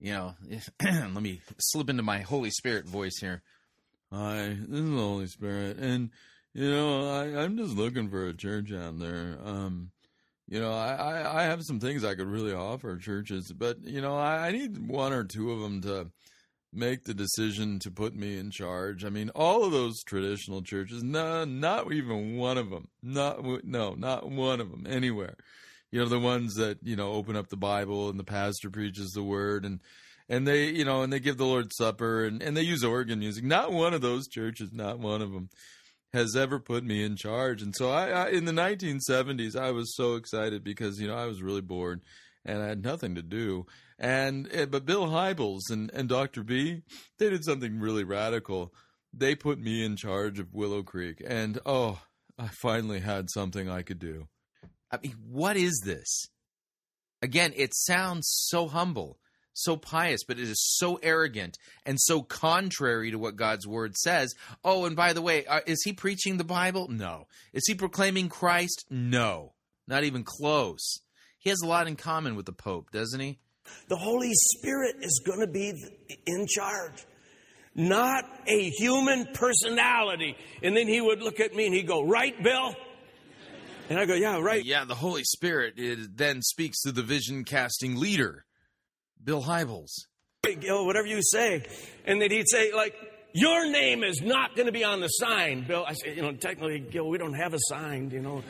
You 0.00 0.12
know, 0.12 0.34
let 0.82 1.22
me 1.22 1.40
slip 1.58 1.88
into 1.88 2.02
my 2.02 2.20
Holy 2.20 2.50
Spirit 2.50 2.86
voice 2.86 3.18
here. 3.20 3.42
Hi, 4.10 4.48
this 4.48 4.80
is 4.80 4.90
the 4.90 4.96
Holy 4.96 5.26
Spirit, 5.26 5.78
and 5.78 6.10
you 6.52 6.70
know, 6.70 7.08
I, 7.08 7.42
I'm 7.42 7.56
just 7.56 7.76
looking 7.76 8.10
for 8.10 8.26
a 8.26 8.34
church 8.34 8.72
out 8.72 8.98
there. 8.98 9.38
Um, 9.42 9.90
you 10.48 10.60
know, 10.60 10.72
I, 10.72 10.94
I, 10.94 11.40
I 11.40 11.42
have 11.44 11.62
some 11.62 11.80
things 11.80 12.04
I 12.04 12.14
could 12.14 12.26
really 12.26 12.52
offer 12.52 12.98
churches, 12.98 13.52
but 13.52 13.78
you 13.84 14.02
know, 14.02 14.16
I, 14.16 14.48
I 14.48 14.52
need 14.52 14.86
one 14.86 15.12
or 15.12 15.24
two 15.24 15.50
of 15.50 15.60
them 15.60 15.80
to 15.82 16.10
make 16.72 17.04
the 17.04 17.14
decision 17.14 17.78
to 17.80 17.90
put 17.90 18.14
me 18.14 18.38
in 18.38 18.50
charge. 18.50 19.04
I 19.04 19.10
mean, 19.10 19.30
all 19.30 19.64
of 19.64 19.72
those 19.72 20.02
traditional 20.02 20.62
churches, 20.62 21.02
no, 21.02 21.44
not 21.44 21.92
even 21.92 22.36
one 22.36 22.58
of 22.58 22.70
them, 22.70 22.88
not 23.02 23.64
no, 23.64 23.94
not 23.94 24.28
one 24.28 24.60
of 24.60 24.70
them 24.70 24.86
anywhere. 24.86 25.36
You 25.92 26.00
know, 26.00 26.08
the 26.08 26.18
ones 26.18 26.54
that 26.56 26.78
you 26.82 26.96
know 26.96 27.12
open 27.12 27.36
up 27.36 27.48
the 27.48 27.56
Bible 27.56 28.08
and 28.08 28.18
the 28.18 28.24
pastor 28.24 28.70
preaches 28.70 29.12
the 29.12 29.22
word 29.22 29.64
and 29.64 29.80
and 30.28 30.48
they 30.48 30.70
you 30.70 30.84
know 30.84 31.02
and 31.02 31.12
they 31.12 31.20
give 31.20 31.36
the 31.36 31.46
Lord's 31.46 31.76
Supper 31.76 32.24
and 32.24 32.42
and 32.42 32.56
they 32.56 32.62
use 32.62 32.82
organ 32.82 33.20
music. 33.20 33.44
Not 33.44 33.72
one 33.72 33.94
of 33.94 34.00
those 34.00 34.26
churches, 34.26 34.70
not 34.72 34.98
one 34.98 35.22
of 35.22 35.32
them 35.32 35.50
has 36.12 36.36
ever 36.36 36.58
put 36.58 36.84
me 36.84 37.02
in 37.02 37.16
charge. 37.16 37.62
And 37.62 37.74
so 37.74 37.90
I, 37.90 38.08
I 38.08 38.28
in 38.30 38.44
the 38.44 38.52
1970s, 38.52 39.56
I 39.56 39.70
was 39.70 39.94
so 39.94 40.14
excited 40.14 40.64
because 40.64 41.00
you 41.00 41.06
know 41.06 41.16
I 41.16 41.26
was 41.26 41.42
really 41.42 41.60
bored 41.60 42.00
and 42.44 42.62
I 42.62 42.68
had 42.68 42.82
nothing 42.82 43.14
to 43.14 43.22
do. 43.22 43.66
And 43.98 44.48
eh, 44.52 44.66
but 44.66 44.86
Bill 44.86 45.06
Hybels 45.06 45.70
and 45.70 45.90
and 45.92 46.08
Dr. 46.08 46.42
B, 46.42 46.82
they 47.18 47.30
did 47.30 47.44
something 47.44 47.78
really 47.78 48.04
radical. 48.04 48.72
They 49.12 49.34
put 49.34 49.58
me 49.58 49.84
in 49.84 49.96
charge 49.96 50.38
of 50.38 50.54
Willow 50.54 50.82
Creek, 50.82 51.22
and 51.26 51.58
oh, 51.66 52.00
I 52.38 52.48
finally 52.48 53.00
had 53.00 53.28
something 53.30 53.68
I 53.68 53.82
could 53.82 53.98
do. 53.98 54.28
I 54.92 54.98
mean, 55.02 55.16
what 55.30 55.56
is 55.56 55.82
this? 55.84 56.26
Again, 57.22 57.52
it 57.56 57.74
sounds 57.74 58.26
so 58.28 58.68
humble, 58.68 59.18
so 59.54 59.76
pious, 59.76 60.24
but 60.26 60.38
it 60.38 60.48
is 60.48 60.76
so 60.76 60.98
arrogant 61.02 61.56
and 61.86 61.98
so 62.00 62.20
contrary 62.22 63.10
to 63.10 63.18
what 63.18 63.36
God's 63.36 63.66
word 63.66 63.96
says. 63.96 64.34
Oh, 64.64 64.84
and 64.84 64.94
by 64.96 65.12
the 65.12 65.22
way, 65.22 65.46
uh, 65.46 65.60
is 65.66 65.82
he 65.84 65.92
preaching 65.92 66.36
the 66.36 66.44
Bible? 66.44 66.88
No. 66.90 67.26
Is 67.52 67.62
he 67.66 67.74
proclaiming 67.74 68.28
Christ? 68.28 68.84
No. 68.90 69.52
Not 69.86 70.04
even 70.04 70.24
close. 70.24 71.00
He 71.38 71.50
has 71.50 71.60
a 71.62 71.66
lot 71.66 71.86
in 71.86 71.96
common 71.96 72.36
with 72.36 72.46
the 72.46 72.52
Pope, 72.52 72.90
doesn't 72.90 73.20
he? 73.20 73.38
The 73.88 73.96
Holy 73.96 74.32
Spirit 74.32 74.96
is 75.00 75.22
going 75.24 75.40
to 75.40 75.46
be 75.46 75.72
in 76.26 76.46
charge, 76.48 77.04
not 77.74 78.24
a 78.46 78.70
human 78.70 79.28
personality. 79.32 80.36
And 80.62 80.76
then 80.76 80.88
he 80.88 81.00
would 81.00 81.22
look 81.22 81.40
at 81.40 81.54
me 81.54 81.66
and 81.66 81.74
he'd 81.74 81.86
go, 81.86 82.04
Right, 82.04 82.40
Bill? 82.42 82.74
And 83.92 84.00
I 84.00 84.06
go, 84.06 84.14
Yeah, 84.14 84.40
right. 84.40 84.64
Yeah, 84.64 84.86
the 84.86 84.94
Holy 84.94 85.22
Spirit 85.22 85.74
it 85.76 86.16
then 86.16 86.40
speaks 86.40 86.80
to 86.80 86.92
the 86.92 87.02
vision 87.02 87.44
casting 87.44 87.96
leader, 87.96 88.46
Bill 89.22 89.42
Hybels. 89.42 90.06
Hey, 90.42 90.54
Gil, 90.54 90.86
whatever 90.86 91.06
you 91.06 91.20
say. 91.22 91.62
And 92.06 92.18
then 92.18 92.30
he'd 92.30 92.48
say, 92.48 92.72
like, 92.72 92.94
your 93.34 93.70
name 93.70 94.02
is 94.02 94.22
not 94.22 94.56
going 94.56 94.64
to 94.64 94.72
be 94.72 94.82
on 94.82 95.00
the 95.00 95.08
sign, 95.08 95.66
Bill. 95.68 95.84
I 95.86 95.92
said, 95.92 96.16
you 96.16 96.22
know, 96.22 96.32
technically, 96.32 96.80
Gil, 96.80 97.06
we 97.06 97.18
don't 97.18 97.34
have 97.34 97.52
a 97.52 97.58
sign, 97.68 98.08
you 98.08 98.20
know. 98.20 98.42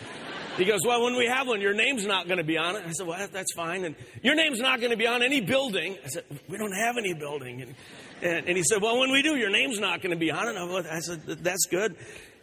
He 0.59 0.65
goes, 0.65 0.83
well, 0.87 1.03
when 1.03 1.17
we 1.17 1.27
have 1.27 1.49
one, 1.49 1.61
your 1.61 1.75
name's 1.75 2.07
not 2.07 2.29
going 2.29 2.39
to 2.39 2.45
be 2.45 2.57
on 2.57 2.77
it. 2.77 2.85
I 2.87 2.93
said, 2.93 3.09
well, 3.09 3.27
that's 3.33 3.53
fine. 3.53 3.85
And 3.85 3.97
your 4.23 4.37
name's 4.37 4.61
not 4.61 4.79
going 4.79 4.93
to 4.93 4.97
be 4.97 5.09
on 5.09 5.25
any 5.25 5.41
building. 5.41 5.99
I 6.05 6.09
said, 6.09 6.25
we 6.49 6.57
don't 6.57 6.77
have 6.77 6.99
any 6.99 7.15
building. 7.15 7.63
And, 7.63 7.75
and, 8.23 8.47
and 8.47 8.57
he 8.57 8.63
said, 8.63 8.81
well, 8.81 9.01
when 9.01 9.11
we 9.11 9.23
do, 9.23 9.35
your 9.35 9.51
name's 9.51 9.81
not 9.81 10.03
going 10.03 10.13
to 10.13 10.19
be 10.19 10.31
on 10.31 10.47
it. 10.47 10.87
I 10.87 11.01
said, 11.01 11.27
that's 11.27 11.67
good. 11.69 11.97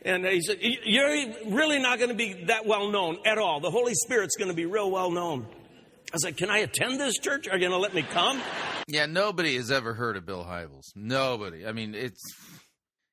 And 0.03 0.25
he 0.25 0.41
said, 0.41 0.57
you're 0.61 1.09
really 1.47 1.79
not 1.79 1.97
going 1.97 2.09
to 2.09 2.15
be 2.15 2.45
that 2.45 2.65
well 2.65 2.89
known 2.89 3.17
at 3.25 3.37
all. 3.37 3.59
The 3.59 3.71
Holy 3.71 3.93
Spirit's 3.93 4.37
going 4.37 4.49
to 4.49 4.55
be 4.55 4.65
real 4.65 4.89
well 4.89 5.11
known. 5.11 5.45
I 6.13 6.17
said, 6.17 6.37
can 6.37 6.49
I 6.49 6.59
attend 6.59 6.99
this 6.99 7.17
church? 7.19 7.47
Are 7.47 7.55
you 7.55 7.67
going 7.67 7.71
to 7.71 7.77
let 7.77 7.93
me 7.93 8.01
come? 8.01 8.41
Yeah, 8.87 9.05
nobody 9.05 9.55
has 9.57 9.69
ever 9.69 9.93
heard 9.93 10.17
of 10.17 10.25
Bill 10.25 10.43
Hybels. 10.43 10.85
Nobody. 10.95 11.67
I 11.67 11.73
mean, 11.73 11.93
it's 11.93 12.23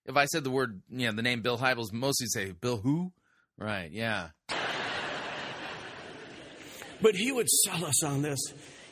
if 0.06 0.16
I 0.16 0.26
said 0.26 0.44
the 0.44 0.50
word, 0.50 0.80
yeah, 0.88 1.10
the 1.10 1.22
name 1.22 1.42
Bill 1.42 1.58
Hybels, 1.58 1.92
mostly 1.92 2.28
say 2.28 2.52
Bill 2.52 2.78
who? 2.78 3.12
Right? 3.58 3.90
Yeah. 3.90 4.28
But 7.02 7.14
he 7.14 7.32
would 7.32 7.48
sell 7.48 7.84
us 7.84 8.02
on 8.04 8.22
this. 8.22 8.38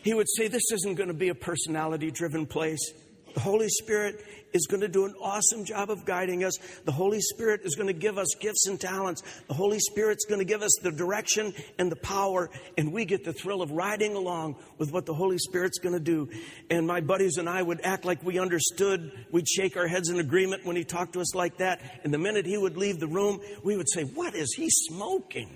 He 0.03 0.13
would 0.13 0.27
say, 0.37 0.49
This 0.49 0.71
isn't 0.73 0.97
going 0.97 1.09
to 1.09 1.15
be 1.15 1.29
a 1.29 1.35
personality 1.35 2.11
driven 2.11 2.47
place. 2.47 2.93
The 3.35 3.41
Holy 3.41 3.69
Spirit 3.69 4.23
is 4.55 4.67
going 4.69 4.81
to 4.81 4.89
do 4.89 5.05
an 5.05 5.15
awesome 5.21 5.65
job 5.65 5.91
of 5.91 6.07
guiding 6.07 6.45
us. 6.45 6.57
The 6.85 6.93
Holy 6.93 7.21
Spirit 7.21 7.63
is 7.65 7.75
going 7.75 7.89
to 7.89 7.93
give 7.93 8.17
us 8.17 8.29
gifts 8.41 8.67
and 8.69 8.81
talents. 8.81 9.23
The 9.49 9.55
Holy 9.55 9.81
Spirit's 9.81 10.25
going 10.25 10.39
to 10.39 10.45
give 10.45 10.63
us 10.63 10.73
the 10.81 10.93
direction 10.93 11.53
and 11.79 11.91
the 11.91 11.97
power, 11.97 12.49
and 12.79 12.93
we 12.93 13.05
get 13.05 13.25
the 13.25 13.33
thrill 13.33 13.61
of 13.61 13.73
riding 13.73 14.15
along 14.15 14.57
with 14.79 14.93
what 14.93 15.07
the 15.07 15.15
Holy 15.15 15.39
Spirit's 15.39 15.79
going 15.79 15.95
to 15.95 16.01
do. 16.01 16.31
And 16.71 16.87
my 16.87 17.01
buddies 17.01 17.37
and 17.37 17.49
I 17.49 17.61
would 17.61 17.81
act 17.83 18.05
like 18.05 18.23
we 18.23 18.39
understood. 18.39 19.13
We'd 19.33 19.49
shake 19.49 19.77
our 19.77 19.89
heads 19.89 20.09
in 20.09 20.21
agreement 20.21 20.65
when 20.65 20.77
he 20.77 20.85
talked 20.85 21.15
to 21.15 21.21
us 21.21 21.35
like 21.35 21.59
that. 21.59 21.81
And 22.05 22.15
the 22.15 22.19
minute 22.19 22.47
he 22.47 22.57
would 22.57 22.77
leave 22.77 23.01
the 23.01 23.09
room, 23.09 23.41
we 23.65 23.77
would 23.77 23.91
say, 23.91 24.05
What 24.05 24.35
is 24.37 24.55
he 24.55 24.69
smoking? 24.71 25.51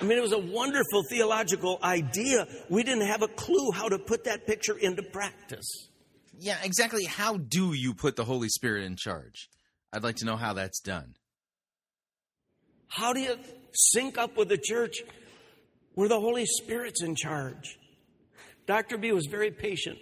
I 0.00 0.04
mean, 0.04 0.16
it 0.16 0.22
was 0.22 0.32
a 0.32 0.38
wonderful 0.38 1.02
theological 1.10 1.78
idea. 1.82 2.46
We 2.68 2.84
didn't 2.84 3.06
have 3.06 3.22
a 3.22 3.28
clue 3.28 3.72
how 3.72 3.88
to 3.88 3.98
put 3.98 4.24
that 4.24 4.46
picture 4.46 4.76
into 4.78 5.02
practice. 5.02 5.87
Yeah, 6.40 6.56
exactly. 6.62 7.04
How 7.04 7.36
do 7.36 7.72
you 7.72 7.94
put 7.94 8.14
the 8.14 8.24
Holy 8.24 8.48
Spirit 8.48 8.84
in 8.84 8.94
charge? 8.94 9.48
I'd 9.92 10.04
like 10.04 10.16
to 10.16 10.24
know 10.24 10.36
how 10.36 10.52
that's 10.52 10.80
done. 10.80 11.14
How 12.86 13.12
do 13.12 13.20
you 13.20 13.36
sync 13.74 14.16
up 14.16 14.36
with 14.36 14.48
the 14.48 14.58
church 14.58 14.98
where 15.94 16.08
the 16.08 16.20
Holy 16.20 16.46
Spirit's 16.46 17.02
in 17.02 17.16
charge? 17.16 17.78
Dr. 18.66 18.98
B 18.98 19.10
was 19.12 19.26
very 19.26 19.50
patient. 19.50 19.98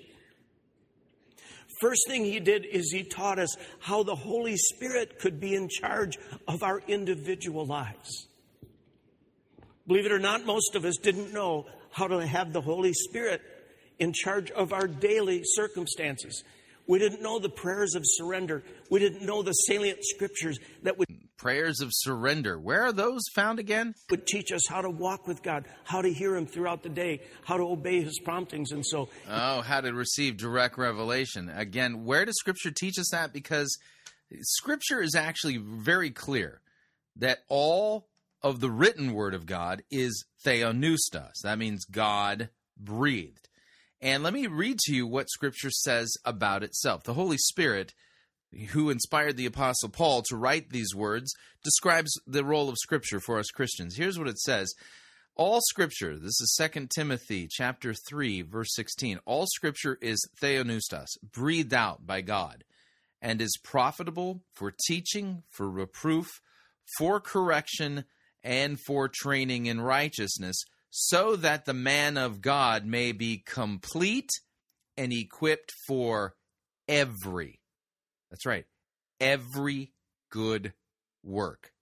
First 1.80 2.02
thing 2.06 2.24
he 2.24 2.40
did 2.40 2.66
is 2.66 2.90
he 2.90 3.02
taught 3.02 3.38
us 3.38 3.56
how 3.80 4.02
the 4.02 4.14
Holy 4.14 4.56
Spirit 4.56 5.18
could 5.18 5.40
be 5.40 5.54
in 5.54 5.68
charge 5.68 6.18
of 6.46 6.62
our 6.62 6.80
individual 6.86 7.66
lives. 7.66 8.28
Believe 9.86 10.06
it 10.06 10.12
or 10.12 10.18
not, 10.18 10.44
most 10.44 10.74
of 10.74 10.84
us 10.84 10.96
didn't 10.96 11.32
know 11.32 11.66
how 11.92 12.08
to 12.08 12.26
have 12.26 12.52
the 12.52 12.60
Holy 12.60 12.92
Spirit 12.92 13.40
in 13.98 14.12
charge 14.12 14.50
of 14.50 14.72
our 14.72 14.86
daily 14.86 15.42
circumstances. 15.44 16.44
We 16.88 16.98
didn't 16.98 17.22
know 17.22 17.38
the 17.38 17.48
prayers 17.48 17.94
of 17.94 18.02
surrender. 18.04 18.62
We 18.90 19.00
didn't 19.00 19.26
know 19.26 19.42
the 19.42 19.52
salient 19.52 19.98
scriptures 20.04 20.58
that 20.82 20.98
would 20.98 21.08
Prayers 21.38 21.80
of 21.82 21.90
surrender. 21.92 22.58
Where 22.58 22.82
are 22.84 22.92
those 22.92 23.20
found 23.34 23.58
again? 23.58 23.94
would 24.08 24.26
teach 24.26 24.52
us 24.52 24.66
how 24.66 24.80
to 24.80 24.88
walk 24.88 25.26
with 25.26 25.42
God, 25.42 25.66
how 25.84 26.00
to 26.00 26.10
hear 26.10 26.34
Him 26.34 26.46
throughout 26.46 26.82
the 26.82 26.88
day, 26.88 27.20
how 27.44 27.58
to 27.58 27.62
obey 27.62 28.00
His 28.00 28.18
promptings. 28.20 28.72
And 28.72 28.84
so, 28.86 29.10
Oh, 29.28 29.60
how 29.60 29.82
to 29.82 29.92
receive 29.92 30.38
direct 30.38 30.78
revelation. 30.78 31.50
Again, 31.54 32.06
where 32.06 32.24
does 32.24 32.36
Scripture 32.38 32.70
teach 32.70 32.98
us 32.98 33.10
that? 33.10 33.34
Because 33.34 33.76
Scripture 34.40 35.02
is 35.02 35.14
actually 35.14 35.58
very 35.58 36.10
clear 36.10 36.62
that 37.16 37.40
all 37.48 38.08
of 38.42 38.60
the 38.60 38.70
written 38.70 39.12
Word 39.12 39.34
of 39.34 39.44
God 39.44 39.82
is 39.90 40.24
theopneustos. 40.44 41.42
That 41.42 41.58
means 41.58 41.84
God 41.84 42.48
breathed. 42.78 43.45
And 44.06 44.22
let 44.22 44.32
me 44.32 44.46
read 44.46 44.78
to 44.84 44.94
you 44.94 45.04
what 45.04 45.28
Scripture 45.28 45.72
says 45.72 46.12
about 46.24 46.62
itself. 46.62 47.02
The 47.02 47.14
Holy 47.14 47.38
Spirit, 47.38 47.92
who 48.68 48.88
inspired 48.88 49.36
the 49.36 49.46
Apostle 49.46 49.88
Paul 49.88 50.22
to 50.28 50.36
write 50.36 50.70
these 50.70 50.94
words, 50.94 51.34
describes 51.64 52.12
the 52.24 52.44
role 52.44 52.68
of 52.68 52.76
Scripture 52.78 53.18
for 53.18 53.40
us 53.40 53.50
Christians. 53.50 53.96
Here's 53.96 54.16
what 54.16 54.28
it 54.28 54.38
says 54.38 54.72
all 55.34 55.60
scripture 55.60 56.16
this 56.16 56.40
is 56.40 56.58
2 56.72 56.86
timothy 56.94 57.46
chapter 57.50 57.92
3 58.08 58.40
verse 58.40 58.70
16 58.74 59.18
all 59.26 59.44
scripture 59.46 59.98
is 60.00 60.18
theopneustos 60.40 61.08
breathed 61.30 61.74
out 61.74 62.06
by 62.06 62.22
god 62.22 62.64
and 63.20 63.42
is 63.42 63.58
profitable 63.62 64.40
for 64.54 64.72
teaching 64.86 65.42
for 65.50 65.68
reproof 65.68 66.40
for 66.96 67.20
correction 67.20 68.06
and 68.42 68.80
for 68.80 69.10
training 69.12 69.66
in 69.66 69.78
righteousness 69.78 70.64
so 70.98 71.36
that 71.36 71.64
the 71.64 71.74
man 71.74 72.16
of 72.16 72.40
god 72.40 72.86
may 72.86 73.12
be 73.12 73.38
complete 73.38 74.30
and 74.96 75.12
equipped 75.12 75.72
for 75.86 76.34
every 76.88 77.60
that's 78.30 78.46
right 78.46 78.64
every 79.20 79.92
good 80.30 80.72
work 81.22 81.72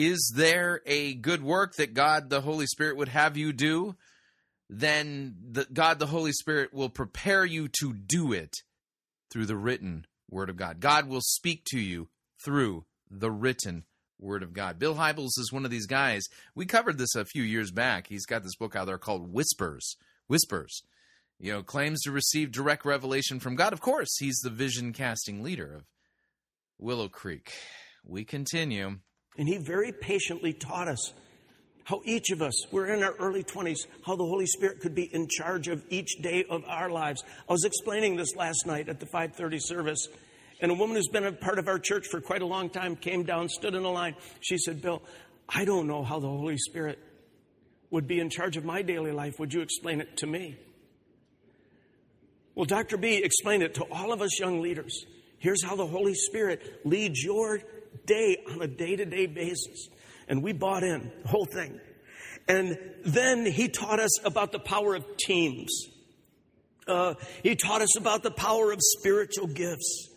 is 0.00 0.32
there 0.34 0.80
a 0.86 1.12
good 1.12 1.42
work 1.42 1.74
that 1.74 1.92
God 1.92 2.30
the 2.30 2.40
Holy 2.40 2.66
Spirit 2.66 2.96
would 2.96 3.08
have 3.08 3.36
you 3.36 3.52
do? 3.52 3.96
Then 4.70 5.36
the, 5.50 5.66
God 5.70 5.98
the 5.98 6.06
Holy 6.06 6.32
Spirit 6.32 6.72
will 6.72 6.88
prepare 6.88 7.44
you 7.44 7.68
to 7.80 7.92
do 7.92 8.32
it 8.32 8.54
through 9.30 9.44
the 9.44 9.58
written 9.58 10.06
Word 10.30 10.48
of 10.48 10.56
God. 10.56 10.80
God 10.80 11.06
will 11.06 11.20
speak 11.20 11.64
to 11.66 11.78
you 11.78 12.08
through 12.42 12.86
the 13.10 13.30
written 13.30 13.84
Word 14.20 14.42
of 14.42 14.52
God. 14.52 14.78
Bill 14.78 14.94
Hybels 14.94 15.38
is 15.38 15.50
one 15.52 15.64
of 15.64 15.70
these 15.70 15.86
guys. 15.86 16.24
We 16.54 16.66
covered 16.66 16.98
this 16.98 17.14
a 17.14 17.24
few 17.24 17.42
years 17.42 17.70
back. 17.70 18.06
He's 18.06 18.26
got 18.26 18.42
this 18.42 18.56
book 18.56 18.76
out 18.76 18.86
there 18.86 18.98
called 18.98 19.32
Whispers. 19.32 19.96
Whispers. 20.28 20.82
You 21.38 21.52
know, 21.52 21.62
claims 21.62 22.02
to 22.02 22.10
receive 22.10 22.52
direct 22.52 22.84
revelation 22.84 23.40
from 23.40 23.56
God. 23.56 23.72
Of 23.72 23.80
course, 23.80 24.18
he's 24.18 24.38
the 24.40 24.50
vision 24.50 24.92
casting 24.92 25.42
leader 25.42 25.74
of 25.74 25.84
Willow 26.78 27.08
Creek. 27.08 27.52
We 28.04 28.24
continue. 28.24 28.98
and 29.38 29.48
He 29.48 29.56
very 29.56 29.92
patiently 29.92 30.52
taught 30.52 30.88
us 30.88 31.14
how 31.84 32.02
each 32.04 32.30
of 32.30 32.40
us, 32.42 32.70
we're 32.70 32.86
in 32.94 33.02
our 33.02 33.14
early 33.18 33.42
20s, 33.42 33.86
how 34.06 34.14
the 34.16 34.24
Holy 34.24 34.46
Spirit 34.46 34.80
could 34.80 34.94
be 34.94 35.12
in 35.12 35.26
charge 35.28 35.66
of 35.66 35.82
each 35.88 36.18
day 36.20 36.44
of 36.48 36.62
our 36.66 36.88
lives. 36.90 37.24
I 37.48 37.52
was 37.52 37.64
explaining 37.64 38.16
this 38.16 38.36
last 38.36 38.66
night 38.66 38.88
at 38.88 39.00
the 39.00 39.06
5:30 39.06 39.58
service, 39.58 40.06
and 40.60 40.70
a 40.70 40.74
woman 40.74 40.96
who's 40.96 41.08
been 41.08 41.26
a 41.26 41.32
part 41.32 41.58
of 41.58 41.68
our 41.68 41.78
church 41.78 42.06
for 42.10 42.20
quite 42.20 42.42
a 42.42 42.46
long 42.46 42.70
time 42.70 42.96
came 42.96 43.24
down, 43.24 43.48
stood 43.48 43.74
in 43.74 43.84
a 43.84 43.90
line. 43.90 44.14
She 44.40 44.58
said, 44.58 44.82
"Bill, 44.82 45.02
I 45.48 45.64
don't 45.64 45.86
know 45.86 46.02
how 46.02 46.20
the 46.20 46.28
Holy 46.28 46.58
Spirit 46.58 46.98
would 47.90 48.06
be 48.06 48.20
in 48.20 48.30
charge 48.30 48.56
of 48.56 48.64
my 48.64 48.82
daily 48.82 49.12
life. 49.12 49.38
Would 49.38 49.52
you 49.52 49.60
explain 49.62 50.00
it 50.00 50.16
to 50.18 50.26
me?" 50.26 50.56
Well, 52.54 52.66
Dr. 52.66 52.96
B 52.96 53.16
explained 53.16 53.62
it 53.62 53.74
to 53.74 53.84
all 53.90 54.12
of 54.12 54.20
us 54.20 54.38
young 54.38 54.60
leaders. 54.60 55.06
Here's 55.38 55.64
how 55.64 55.76
the 55.76 55.86
Holy 55.86 56.14
Spirit 56.14 56.84
leads 56.84 57.22
your 57.22 57.60
day 58.06 58.36
on 58.50 58.60
a 58.60 58.66
day 58.66 58.96
to 58.96 59.06
day 59.06 59.26
basis. 59.26 59.88
And 60.28 60.42
we 60.42 60.52
bought 60.52 60.82
in 60.82 61.10
the 61.22 61.28
whole 61.28 61.46
thing. 61.46 61.80
And 62.46 62.78
then 63.04 63.46
he 63.46 63.68
taught 63.68 64.00
us 64.00 64.24
about 64.24 64.52
the 64.52 64.58
power 64.58 64.94
of 64.94 65.04
teams. 65.16 65.70
Uh, 66.86 67.14
he 67.42 67.56
taught 67.56 67.80
us 67.80 67.96
about 67.96 68.22
the 68.22 68.30
power 68.30 68.72
of 68.72 68.78
spiritual 68.80 69.46
gifts. 69.46 70.09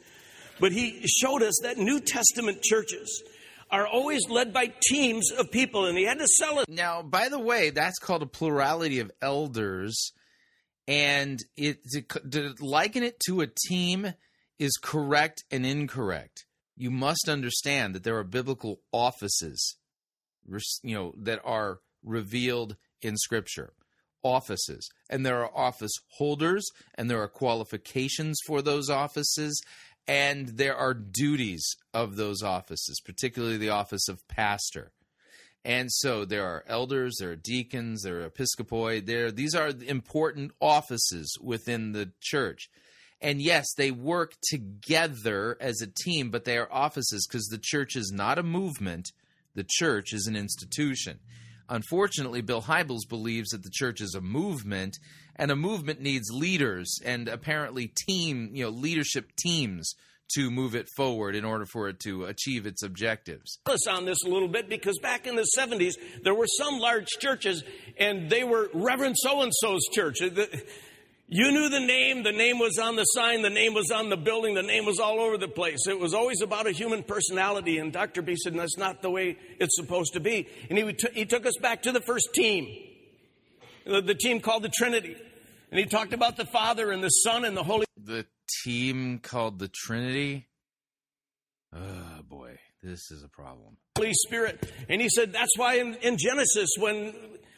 But 0.63 0.71
he 0.71 1.05
showed 1.05 1.43
us 1.43 1.59
that 1.63 1.77
New 1.77 1.99
Testament 1.99 2.61
churches 2.61 3.21
are 3.69 3.85
always 3.85 4.29
led 4.29 4.53
by 4.53 4.71
teams 4.89 5.29
of 5.29 5.51
people, 5.51 5.87
and 5.87 5.97
he 5.97 6.05
had 6.05 6.19
to 6.19 6.27
sell 6.39 6.59
it. 6.59 6.69
Now, 6.69 7.01
by 7.01 7.27
the 7.27 7.37
way, 7.37 7.69
that's 7.69 7.99
called 7.99 8.21
a 8.21 8.27
plurality 8.27 8.99
of 8.99 9.11
elders, 9.21 10.13
and 10.87 11.37
it 11.57 11.79
to, 12.31 12.55
liken 12.61 13.03
it 13.03 13.19
to 13.25 13.41
a 13.41 13.47
team 13.67 14.13
is 14.57 14.79
correct 14.81 15.43
and 15.51 15.65
incorrect. 15.65 16.45
You 16.77 16.91
must 16.91 17.27
understand 17.27 17.93
that 17.93 18.05
there 18.05 18.17
are 18.17 18.23
biblical 18.23 18.79
offices, 18.93 19.75
you 20.81 20.95
know, 20.95 21.13
that 21.17 21.41
are 21.43 21.81
revealed 22.05 22.77
in 23.01 23.17
Scripture. 23.17 23.73
Offices, 24.25 24.89
and 25.09 25.25
there 25.25 25.43
are 25.43 25.51
office 25.53 25.91
holders, 26.17 26.65
and 26.95 27.09
there 27.09 27.21
are 27.21 27.27
qualifications 27.27 28.39
for 28.47 28.61
those 28.61 28.89
offices, 28.89 29.61
and 30.07 30.47
there 30.47 30.75
are 30.75 30.93
duties 30.93 31.75
of 31.93 32.15
those 32.15 32.41
offices, 32.43 33.01
particularly 33.03 33.57
the 33.57 33.69
office 33.69 34.07
of 34.07 34.27
pastor. 34.27 34.91
And 35.65 35.89
so 35.91 36.25
there 36.25 36.45
are 36.45 36.65
elders, 36.67 37.15
there 37.19 37.31
are 37.31 37.37
deacons, 37.37 38.01
there 38.03 38.21
are 38.21 38.29
episcopoi. 38.29 39.05
There, 39.05 39.31
these 39.31 39.55
are 39.55 39.71
important 39.87 40.51
offices 40.59 41.37
within 41.41 41.93
the 41.93 42.11
church. 42.19 42.69
And 43.21 43.41
yes, 43.41 43.65
they 43.77 43.89
work 43.89 44.33
together 44.49 45.55
as 45.61 45.81
a 45.81 45.87
team, 45.87 46.29
but 46.29 46.43
they 46.43 46.57
are 46.57 46.67
offices 46.69 47.25
because 47.25 47.45
the 47.45 47.61
church 47.61 47.95
is 47.95 48.11
not 48.13 48.37
a 48.37 48.43
movement. 48.43 49.13
The 49.55 49.65
church 49.65 50.11
is 50.11 50.27
an 50.27 50.35
institution. 50.35 51.19
Unfortunately, 51.69 52.41
Bill 52.41 52.61
Hybels 52.61 53.07
believes 53.07 53.51
that 53.51 53.63
the 53.63 53.71
church 53.71 54.01
is 54.01 54.15
a 54.15 54.21
movement, 54.21 54.97
and 55.35 55.51
a 55.51 55.55
movement 55.55 56.01
needs 56.01 56.29
leaders 56.31 56.99
and 57.03 57.27
apparently 57.27 57.91
team, 58.07 58.51
you 58.53 58.63
know, 58.65 58.69
leadership 58.69 59.31
teams 59.37 59.93
to 60.35 60.49
move 60.49 60.73
it 60.75 60.87
forward 60.95 61.35
in 61.35 61.45
order 61.45 61.65
for 61.65 61.89
it 61.89 61.99
to 61.99 62.25
achieve 62.25 62.65
its 62.65 62.81
objectives. 62.81 63.59
us 63.67 63.87
on 63.87 64.05
this 64.05 64.17
a 64.25 64.29
little 64.29 64.47
bit 64.47 64.69
because 64.69 64.97
back 64.99 65.27
in 65.27 65.35
the 65.35 65.47
70s, 65.57 65.93
there 66.23 66.33
were 66.33 66.47
some 66.47 66.79
large 66.79 67.07
churches 67.19 67.63
and 67.97 68.29
they 68.29 68.43
were 68.43 68.69
Reverend 68.73 69.15
so 69.17 69.41
and 69.41 69.51
so's 69.53 69.83
church. 69.91 70.17
You 71.29 71.51
knew 71.51 71.69
the 71.69 71.79
name, 71.79 72.23
the 72.23 72.31
name 72.31 72.59
was 72.59 72.77
on 72.77 72.95
the 72.95 73.05
sign, 73.05 73.41
the 73.41 73.49
name 73.49 73.73
was 73.73 73.89
on 73.91 74.09
the 74.09 74.17
building, 74.17 74.55
the 74.55 74.61
name 74.61 74.85
was 74.85 74.99
all 74.99 75.19
over 75.19 75.37
the 75.37 75.47
place. 75.47 75.87
It 75.87 75.97
was 75.97 76.13
always 76.13 76.41
about 76.41 76.67
a 76.67 76.71
human 76.71 77.01
personality, 77.01 77.79
and 77.79 77.91
Dr. 77.91 78.21
B 78.21 78.35
said 78.35 78.53
that's 78.53 78.77
not 78.77 79.01
the 79.01 79.09
way 79.09 79.37
it's 79.59 79.75
supposed 79.75 80.13
to 80.13 80.19
be. 80.19 80.47
And 80.69 80.77
he, 80.77 80.93
t- 80.93 81.07
he 81.13 81.25
took 81.25 81.45
us 81.45 81.57
back 81.61 81.83
to 81.83 81.91
the 81.91 82.01
first 82.01 82.33
team, 82.35 82.67
the, 83.85 84.15
team 84.15 84.39
called 84.39 84.63
the 84.63 84.71
Trinity. 84.75 85.15
And 85.71 85.79
he 85.79 85.85
talked 85.85 86.13
about 86.13 86.37
the 86.37 86.45
Father 86.45 86.91
and 86.91 87.03
the 87.03 87.09
Son 87.09 87.45
and 87.45 87.57
the 87.57 87.63
Holy 87.63 87.85
The 87.97 88.25
team 88.63 89.19
called 89.19 89.59
the 89.59 89.69
Trinity. 89.69 90.47
Oh 91.75 92.21
boy, 92.27 92.57
this 92.81 93.09
is 93.11 93.23
a 93.23 93.29
problem. 93.29 93.77
Holy 93.97 94.13
Spirit. 94.13 94.71
And 94.89 95.01
he 95.01 95.09
said 95.09 95.33
that's 95.33 95.57
why 95.57 95.75
in, 95.75 95.95
in 95.95 96.17
Genesis, 96.17 96.69
when 96.77 97.13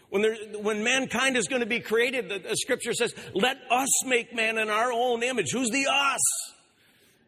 when, 0.09 0.21
there, 0.21 0.35
when 0.61 0.83
mankind 0.83 1.35
is 1.35 1.47
going 1.47 1.59
to 1.59 1.65
be 1.65 1.81
created, 1.81 2.29
the, 2.29 2.39
the 2.39 2.55
scripture 2.55 2.93
says, 2.93 3.13
let 3.33 3.57
us 3.69 4.05
make 4.05 4.33
man 4.33 4.57
in 4.57 4.69
our 4.69 4.91
own 4.93 5.23
image. 5.23 5.47
Who's 5.51 5.69
the 5.71 5.87
us? 5.91 6.21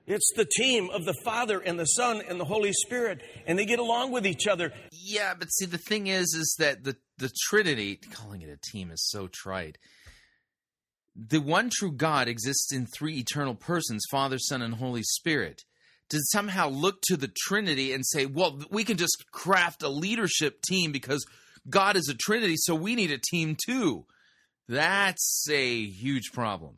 It's 0.06 0.32
the 0.38 0.46
team 0.46 0.90
of 0.94 1.04
the 1.04 1.16
Father 1.26 1.60
and 1.60 1.78
the 1.78 1.86
Son 1.86 2.22
and 2.30 2.40
the 2.40 2.46
Holy 2.46 2.72
Spirit, 2.72 3.20
and 3.46 3.60
they 3.60 3.66
get 3.66 3.80
along 3.80 4.14
with 4.14 4.26
each 4.26 4.48
other. 4.48 4.72
Yeah, 4.94 5.34
but 5.38 5.50
see, 5.50 5.66
the 5.66 5.78
thing 5.78 6.08
is, 6.08 6.34
is 6.34 6.56
that 6.60 6.86
the 6.86 6.96
the 7.18 7.32
Trinity, 7.50 7.96
calling 7.96 8.42
it 8.42 8.50
a 8.50 8.72
team, 8.72 8.92
is 8.92 9.08
so 9.10 9.28
trite. 9.28 9.78
The 11.16 11.40
one 11.40 11.70
true 11.72 11.92
God 11.92 12.28
exists 12.28 12.72
in 12.72 12.86
three 12.86 13.18
eternal 13.18 13.56
persons: 13.56 14.06
Father, 14.12 14.38
Son, 14.38 14.62
and 14.62 14.76
Holy 14.76 15.04
Spirit. 15.04 15.64
To 16.10 16.20
somehow 16.32 16.70
look 16.70 17.02
to 17.08 17.18
the 17.18 17.32
Trinity 17.48 17.92
and 17.92 18.06
say, 18.06 18.26
"Well, 18.26 18.62
we 18.72 18.86
can 18.86 18.96
just 18.96 19.26
craft 19.32 19.84
a 19.84 19.90
leadership 19.90 20.62
team 20.62 20.94
because 20.94 21.26
God 21.70 21.98
is 21.98 22.08
a 22.08 22.16
Trinity, 22.16 22.56
so 22.58 22.76
we 22.76 22.96
need 22.96 23.12
a 23.12 23.18
team 23.18 23.58
too. 23.66 24.06
That's 24.70 25.48
a 25.50 25.86
huge 25.86 26.32
problem. 26.34 26.78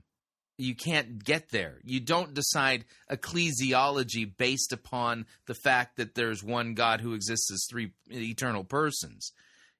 You 0.57 0.75
can't 0.75 1.23
get 1.23 1.49
there. 1.49 1.79
You 1.83 1.99
don't 1.99 2.33
decide 2.33 2.85
ecclesiology 3.09 4.35
based 4.37 4.73
upon 4.73 5.25
the 5.45 5.53
fact 5.53 5.97
that 5.97 6.15
there's 6.15 6.43
one 6.43 6.73
God 6.73 7.01
who 7.01 7.13
exists 7.13 7.51
as 7.51 7.65
three 7.69 7.91
eternal 8.11 8.63
persons. 8.63 9.31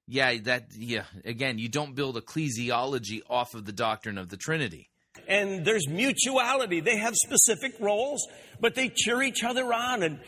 Yeah, 0.06 0.36
that 0.44 0.68
yeah, 0.76 1.04
again, 1.24 1.58
you 1.58 1.68
don't 1.68 1.94
build 1.94 2.16
ecclesiology 2.16 3.20
off 3.28 3.54
of 3.54 3.64
the 3.64 3.72
doctrine 3.72 4.18
of 4.18 4.28
the 4.28 4.36
Trinity. 4.36 4.88
and 5.28 5.64
there's 5.64 5.86
mutuality. 5.88 6.80
They 6.80 6.96
have 6.96 7.14
specific 7.14 7.74
roles, 7.80 8.26
but 8.60 8.74
they 8.74 8.88
cheer 8.88 9.22
each 9.22 9.44
other 9.44 9.72
on 9.72 10.02
and, 10.02 10.18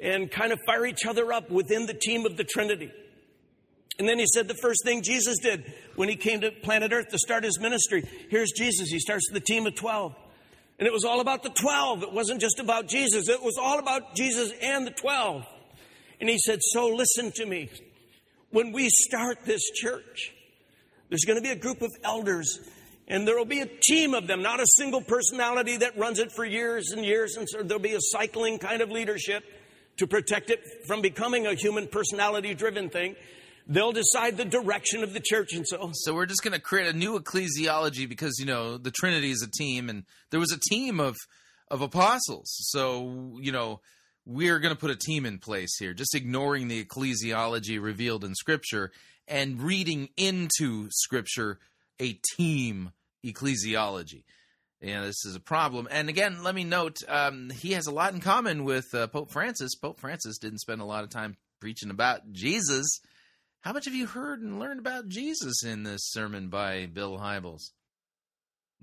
and 0.00 0.30
kind 0.30 0.52
of 0.52 0.58
fire 0.66 0.86
each 0.86 1.06
other 1.06 1.32
up 1.32 1.50
within 1.50 1.86
the 1.86 1.94
team 1.94 2.26
of 2.26 2.36
the 2.36 2.44
Trinity. 2.44 2.90
And 3.98 4.08
then 4.08 4.18
he 4.18 4.26
said 4.32 4.48
the 4.48 4.54
first 4.62 4.84
thing 4.84 5.02
Jesus 5.02 5.38
did 5.40 5.72
when 5.96 6.08
he 6.08 6.16
came 6.16 6.40
to 6.40 6.50
planet 6.50 6.92
Earth 6.92 7.08
to 7.08 7.18
start 7.18 7.44
his 7.44 7.58
ministry. 7.60 8.04
Here's 8.30 8.52
Jesus. 8.52 8.88
He 8.90 9.00
starts 9.00 9.28
the 9.32 9.40
team 9.40 9.66
of 9.66 9.74
12. 9.74 10.14
And 10.78 10.86
it 10.86 10.92
was 10.92 11.04
all 11.04 11.20
about 11.20 11.42
the 11.42 11.50
12. 11.50 12.04
It 12.04 12.12
wasn't 12.12 12.40
just 12.40 12.60
about 12.60 12.88
Jesus. 12.88 13.28
It 13.28 13.42
was 13.42 13.56
all 13.60 13.80
about 13.80 14.14
Jesus 14.14 14.52
and 14.62 14.86
the 14.86 14.92
12. 14.92 15.44
And 16.20 16.30
he 16.30 16.38
said, 16.38 16.60
So 16.62 16.86
listen 16.86 17.32
to 17.36 17.46
me. 17.46 17.70
When 18.50 18.72
we 18.72 18.88
start 18.88 19.44
this 19.44 19.62
church, 19.70 20.32
there's 21.10 21.24
going 21.24 21.36
to 21.36 21.42
be 21.42 21.50
a 21.50 21.56
group 21.56 21.82
of 21.82 21.90
elders, 22.02 22.58
and 23.06 23.28
there 23.28 23.36
will 23.36 23.44
be 23.44 23.60
a 23.60 23.66
team 23.66 24.14
of 24.14 24.26
them, 24.26 24.42
not 24.42 24.60
a 24.60 24.66
single 24.76 25.02
personality 25.02 25.76
that 25.78 25.98
runs 25.98 26.18
it 26.18 26.32
for 26.32 26.44
years 26.44 26.90
and 26.90 27.04
years. 27.04 27.36
And 27.36 27.46
so 27.48 27.62
there'll 27.62 27.82
be 27.82 27.94
a 27.94 28.00
cycling 28.00 28.58
kind 28.58 28.80
of 28.80 28.90
leadership 28.90 29.44
to 29.98 30.06
protect 30.06 30.50
it 30.50 30.60
from 30.86 31.02
becoming 31.02 31.46
a 31.46 31.54
human 31.54 31.88
personality 31.88 32.54
driven 32.54 32.88
thing. 32.88 33.16
They'll 33.66 33.92
decide 33.92 34.38
the 34.38 34.46
direction 34.46 35.02
of 35.02 35.12
the 35.12 35.20
church 35.20 35.52
and 35.52 35.66
so. 35.68 35.90
So 35.92 36.14
we're 36.14 36.24
just 36.24 36.42
going 36.42 36.54
to 36.54 36.60
create 36.60 36.88
a 36.88 36.96
new 36.96 37.18
ecclesiology 37.18 38.08
because 38.08 38.38
you 38.38 38.46
know 38.46 38.78
the 38.78 38.90
Trinity 38.90 39.30
is 39.30 39.42
a 39.42 39.50
team, 39.50 39.90
and 39.90 40.04
there 40.30 40.40
was 40.40 40.52
a 40.52 40.58
team 40.58 41.00
of 41.00 41.16
of 41.70 41.82
apostles. 41.82 42.48
So 42.70 43.36
you 43.42 43.52
know 43.52 43.80
we're 44.28 44.58
going 44.58 44.74
to 44.74 44.78
put 44.78 44.90
a 44.90 44.96
team 44.96 45.24
in 45.24 45.38
place 45.38 45.78
here, 45.78 45.94
just 45.94 46.14
ignoring 46.14 46.68
the 46.68 46.84
ecclesiology 46.84 47.80
revealed 47.80 48.24
in 48.24 48.34
Scripture 48.34 48.92
and 49.26 49.62
reading 49.62 50.10
into 50.18 50.88
Scripture 50.90 51.58
a 51.98 52.20
team 52.36 52.92
ecclesiology. 53.24 54.24
Yeah, 54.82 55.00
this 55.02 55.24
is 55.24 55.34
a 55.34 55.40
problem. 55.40 55.88
And 55.90 56.10
again, 56.10 56.44
let 56.44 56.54
me 56.54 56.62
note 56.62 56.98
um, 57.08 57.48
he 57.48 57.72
has 57.72 57.86
a 57.86 57.90
lot 57.90 58.12
in 58.12 58.20
common 58.20 58.64
with 58.64 58.94
uh, 58.94 59.06
Pope 59.06 59.30
Francis. 59.30 59.74
Pope 59.74 59.98
Francis 59.98 60.36
didn't 60.38 60.60
spend 60.60 60.82
a 60.82 60.86
lot 60.86 61.04
of 61.04 61.10
time 61.10 61.36
preaching 61.58 61.90
about 61.90 62.30
Jesus. 62.30 63.00
How 63.62 63.72
much 63.72 63.86
have 63.86 63.94
you 63.94 64.06
heard 64.06 64.42
and 64.42 64.60
learned 64.60 64.78
about 64.78 65.08
Jesus 65.08 65.64
in 65.64 65.84
this 65.84 66.02
sermon 66.02 66.48
by 66.48 66.84
Bill 66.84 67.18
Hybels? 67.18 67.70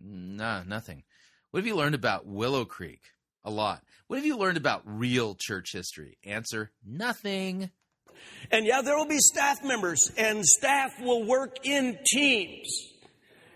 Nah, 0.02 0.64
nothing. 0.64 1.04
What 1.52 1.60
have 1.60 1.68
you 1.68 1.76
learned 1.76 1.96
about 1.96 2.26
Willow 2.26 2.66
Creek? 2.66 3.02
A 3.46 3.52
lot. 3.52 3.84
What 4.08 4.18
have 4.18 4.26
you 4.26 4.38
learned 4.38 4.58
about 4.58 4.82
real 4.86 5.38
church 5.40 5.72
history? 5.72 6.18
Answer 6.26 6.72
nothing. 6.84 7.70
And 8.52 8.66
yeah, 8.66 8.82
there 8.82 8.98
will 8.98 9.08
be 9.08 9.20
staff 9.20 9.64
members, 9.64 10.12
and 10.18 10.44
staff 10.44 11.00
will 11.00 11.24
work 11.24 11.58
in 11.64 11.98
teams. 12.12 12.68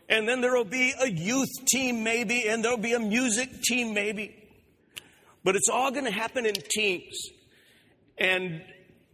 And 0.07 0.29
then 0.29 0.41
there 0.41 0.55
will 0.55 0.63
be 0.63 0.93
a 0.99 1.09
youth 1.09 1.49
team, 1.67 2.03
maybe, 2.03 2.47
and 2.47 2.63
there'll 2.63 2.77
be 2.77 2.93
a 2.93 2.99
music 2.99 3.61
team, 3.63 3.93
maybe. 3.95 4.35
But 5.43 5.55
it's 5.55 5.69
all 5.71 5.91
going 5.91 6.05
to 6.05 6.11
happen 6.11 6.45
in 6.45 6.53
teams. 6.69 7.19
And 8.17 8.61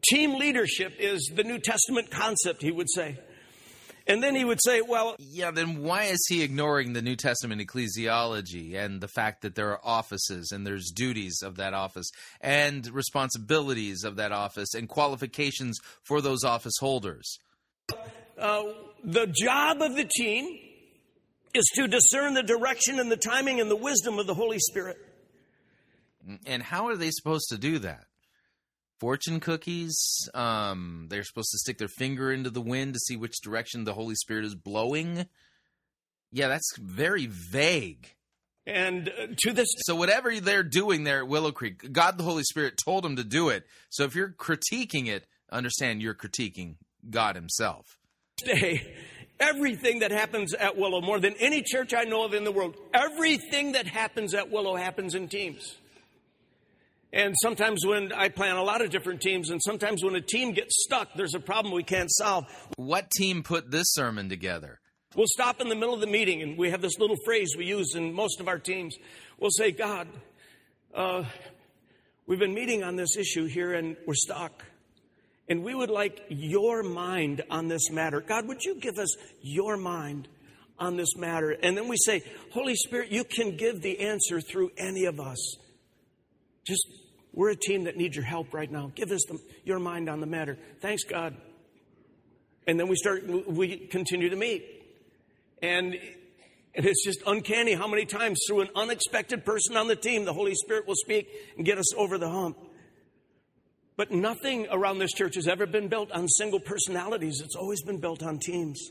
team 0.10 0.38
leadership 0.38 0.94
is 1.00 1.32
the 1.34 1.44
New 1.44 1.60
Testament 1.60 2.12
concept, 2.12 2.62
he 2.62 2.72
would 2.72 2.90
say. 2.90 3.18
And 4.08 4.22
then 4.22 4.36
he 4.36 4.46
would 4.46 4.60
say, 4.64 4.82
well, 4.82 5.16
Yeah, 5.18 5.52
then 5.52 5.82
why 5.82 6.04
is 6.04 6.24
he 6.28 6.44
ignoring 6.44 6.94
the 6.94 7.02
New 7.02 7.16
Testament 7.16 7.62
ecclesiology 7.62 8.76
and 8.76 9.02
the 9.02 9.08
fact 9.08 9.42
that 9.42 9.56
there 9.56 9.72
are 9.72 9.82
offices 9.84 10.52
and 10.52 10.66
there's 10.66 10.92
duties 10.92 11.42
of 11.42 11.56
that 11.58 11.74
office 11.74 12.10
and 12.40 12.88
responsibilities 12.88 14.04
of 14.04 14.16
that 14.18 14.32
office 14.32 14.74
and 14.76 14.88
qualifications 14.88 15.80
for 16.04 16.22
those 16.22 16.44
office 16.44 16.76
holders? 16.80 17.40
uh, 18.38 18.64
the 19.04 19.28
job 19.28 19.82
of 19.82 19.96
the 19.96 20.06
team 20.06 20.60
is 21.54 21.66
to 21.76 21.88
discern 21.88 22.34
the 22.34 22.44
direction 22.44 23.00
and 23.00 23.12
the 23.12 23.18
timing 23.18 23.62
and 23.62 23.72
the 23.72 23.76
wisdom 23.76 24.20
of 24.20 24.28
the 24.28 24.34
Holy 24.34 24.60
Spirit. 24.60 24.98
And 26.46 26.62
how 26.62 26.88
are 26.88 26.96
they 26.96 27.12
supposed 27.12 27.50
to 27.50 27.58
do 27.58 27.80
that? 27.80 28.06
Fortune 29.06 29.40
cookies? 29.40 30.28
Um, 30.34 31.06
they're 31.12 31.24
supposed 31.24 31.52
to 31.52 31.60
stick 31.60 31.78
their 31.78 31.88
finger 31.88 32.32
into 32.32 32.50
the 32.50 32.60
wind 32.60 32.96
to 32.96 33.00
see 33.00 33.16
which 33.16 33.40
direction 33.44 33.84
the 33.84 33.94
Holy 33.94 34.16
Spirit 34.16 34.46
is 34.46 34.56
blowing? 34.56 35.28
Yeah, 36.32 36.48
that's 36.48 36.76
very 36.80 37.28
vague. 37.28 38.16
And 38.66 39.10
uh, 39.10 39.28
to 39.42 39.54
this 39.54 39.68
So 39.86 39.96
whatever 39.96 40.40
they're 40.40 40.64
doing 40.64 41.04
there 41.04 41.20
at 41.20 41.28
Willow 41.28 41.52
Creek, 41.52 41.94
God 41.94 42.18
the 42.18 42.24
Holy 42.24 42.42
Spirit 42.42 42.82
told 42.84 43.04
them 43.04 43.18
to 43.18 43.24
do 43.24 43.50
it. 43.50 43.68
So 43.92 44.06
if 44.06 44.16
you're 44.16 44.32
critiquing 44.32 45.06
it, 45.06 45.28
understand 45.52 46.02
you're 46.02 46.16
critiquing 46.16 46.78
God 47.08 47.36
himself. 47.36 48.00
day, 48.38 48.96
everything 49.40 50.00
that 50.00 50.10
happens 50.10 50.56
at 50.56 50.78
Willow, 50.78 51.02
more 51.02 51.20
than 51.20 51.36
any 51.40 51.62
church 51.62 51.94
I 51.96 52.06
know 52.06 52.26
of 52.26 52.34
in 52.34 52.44
the 52.44 52.52
world, 52.52 52.76
everything 52.92 53.74
that 53.74 53.86
happens 53.86 54.34
at 54.34 54.50
Willow 54.50 54.76
happens 54.76 55.14
in 55.14 55.28
teams. 55.28 55.76
And 57.14 57.34
sometimes 57.42 57.86
when 57.86 58.12
I 58.12 58.30
plan 58.30 58.58
a 58.58 58.64
lot 58.64 58.82
of 58.82 58.90
different 58.90 59.22
teams, 59.22 59.50
and 59.50 59.62
sometimes 59.62 60.04
when 60.04 60.16
a 60.16 60.22
team 60.22 60.52
gets 60.52 60.84
stuck, 60.84 61.14
there's 61.16 61.34
a 61.34 61.40
problem 61.40 61.74
we 61.74 61.84
can't 61.84 62.12
solve. 62.12 62.46
What 62.76 63.10
team 63.12 63.42
put 63.42 63.72
this 63.72 63.94
sermon 63.94 64.28
together? 64.28 64.80
We'll 65.16 65.28
stop 65.30 65.62
in 65.62 65.70
the 65.70 65.76
middle 65.76 65.94
of 65.94 66.02
the 66.02 66.08
meeting, 66.08 66.42
and 66.42 66.58
we 66.58 66.72
have 66.72 66.82
this 66.82 67.00
little 67.00 67.16
phrase 67.24 67.56
we 67.58 67.66
use 67.66 67.96
in 67.96 68.12
most 68.12 68.42
of 68.42 68.50
our 68.50 68.60
teams. 68.60 68.98
We'll 69.40 69.52
say, 69.52 69.72
God, 69.72 70.10
uh, 70.94 71.24
we've 72.28 72.40
been 72.40 72.54
meeting 72.54 72.84
on 72.84 72.98
this 72.98 73.16
issue 73.16 73.46
here, 73.46 73.74
and 73.74 73.96
we're 74.06 74.14
stuck. 74.14 74.66
And 75.48 75.64
we 75.64 75.74
would 75.74 75.90
like 75.90 76.22
your 76.28 76.84
mind 76.84 77.44
on 77.50 77.70
this 77.70 77.92
matter. 77.92 78.20
God, 78.20 78.46
would 78.48 78.64
you 78.64 78.76
give 78.76 78.98
us 78.98 79.16
your 79.42 79.78
mind 79.78 80.28
on 80.78 80.98
this 80.98 81.16
matter? 81.16 81.52
And 81.52 81.78
then 81.78 81.88
we 81.88 81.96
say, 81.98 82.22
Holy 82.52 82.76
Spirit, 82.76 83.10
you 83.10 83.24
can 83.24 83.56
give 83.56 83.82
the 83.82 84.00
answer 84.02 84.42
through 84.42 84.72
any 84.78 85.06
of 85.06 85.22
us. 85.22 85.56
Just, 86.66 86.88
we're 87.32 87.52
a 87.52 87.56
team 87.56 87.84
that 87.84 87.96
needs 87.96 88.16
your 88.16 88.26
help 88.26 88.54
right 88.54 88.72
now. 88.72 88.92
Give 88.96 89.12
us 89.12 89.24
the, 89.28 89.40
your 89.64 89.80
mind 89.80 90.10
on 90.10 90.20
the 90.20 90.26
matter. 90.26 90.58
Thanks, 90.82 91.04
God. 91.04 91.36
And 92.68 92.80
then 92.80 92.88
we 92.88 92.96
start, 92.96 93.28
we 93.48 93.78
continue 93.78 94.30
to 94.30 94.36
meet. 94.36 94.66
And, 95.62 95.96
and 96.74 96.86
it's 96.86 97.06
just 97.06 97.22
uncanny 97.28 97.74
how 97.74 97.88
many 97.88 98.06
times 98.06 98.40
through 98.48 98.62
an 98.62 98.70
unexpected 98.76 99.46
person 99.46 99.78
on 99.78 99.88
the 99.88 99.96
team, 99.96 100.26
the 100.26 100.34
Holy 100.34 100.56
Spirit 100.56 100.88
will 100.88 100.96
speak 100.96 101.30
and 101.56 101.66
get 101.66 101.78
us 101.78 101.94
over 101.94 102.18
the 102.18 102.30
hump. 102.30 102.58
But 103.98 104.12
nothing 104.12 104.68
around 104.72 104.98
this 104.98 105.14
church 105.14 105.36
has 105.36 105.48
ever 105.48 105.66
been 105.66 105.88
built 105.88 106.12
on 106.12 106.28
single 106.28 106.60
personalities. 106.60 107.42
It's 107.42 107.56
always 107.56 107.82
been 107.84 108.00
built 108.00 108.24
on 108.24 108.40
teams. 108.40 108.82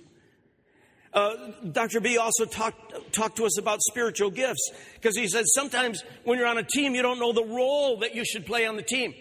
Uh, 1.15 1.53
Dr. 1.71 2.01
B 2.01 2.19
also 2.19 2.45
talked, 2.45 3.13
talked 3.13 3.37
to 3.37 3.47
us 3.47 3.57
about 3.57 3.81
spiritual 3.83 4.31
gifts 4.31 4.71
because 4.95 5.17
he 5.17 5.29
said 5.29 5.45
sometimes 5.47 6.03
when 6.25 6.39
you're 6.39 6.49
on 6.49 6.59
a 6.59 6.65
team, 6.65 6.97
you 6.97 7.03
don't 7.03 7.21
know 7.21 7.33
the 7.33 7.45
role 7.45 7.99
that 8.01 8.17
you 8.17 8.25
should 8.25 8.45
play 8.45 8.67
on 8.67 8.75
the 8.75 8.83
team. 8.83 9.15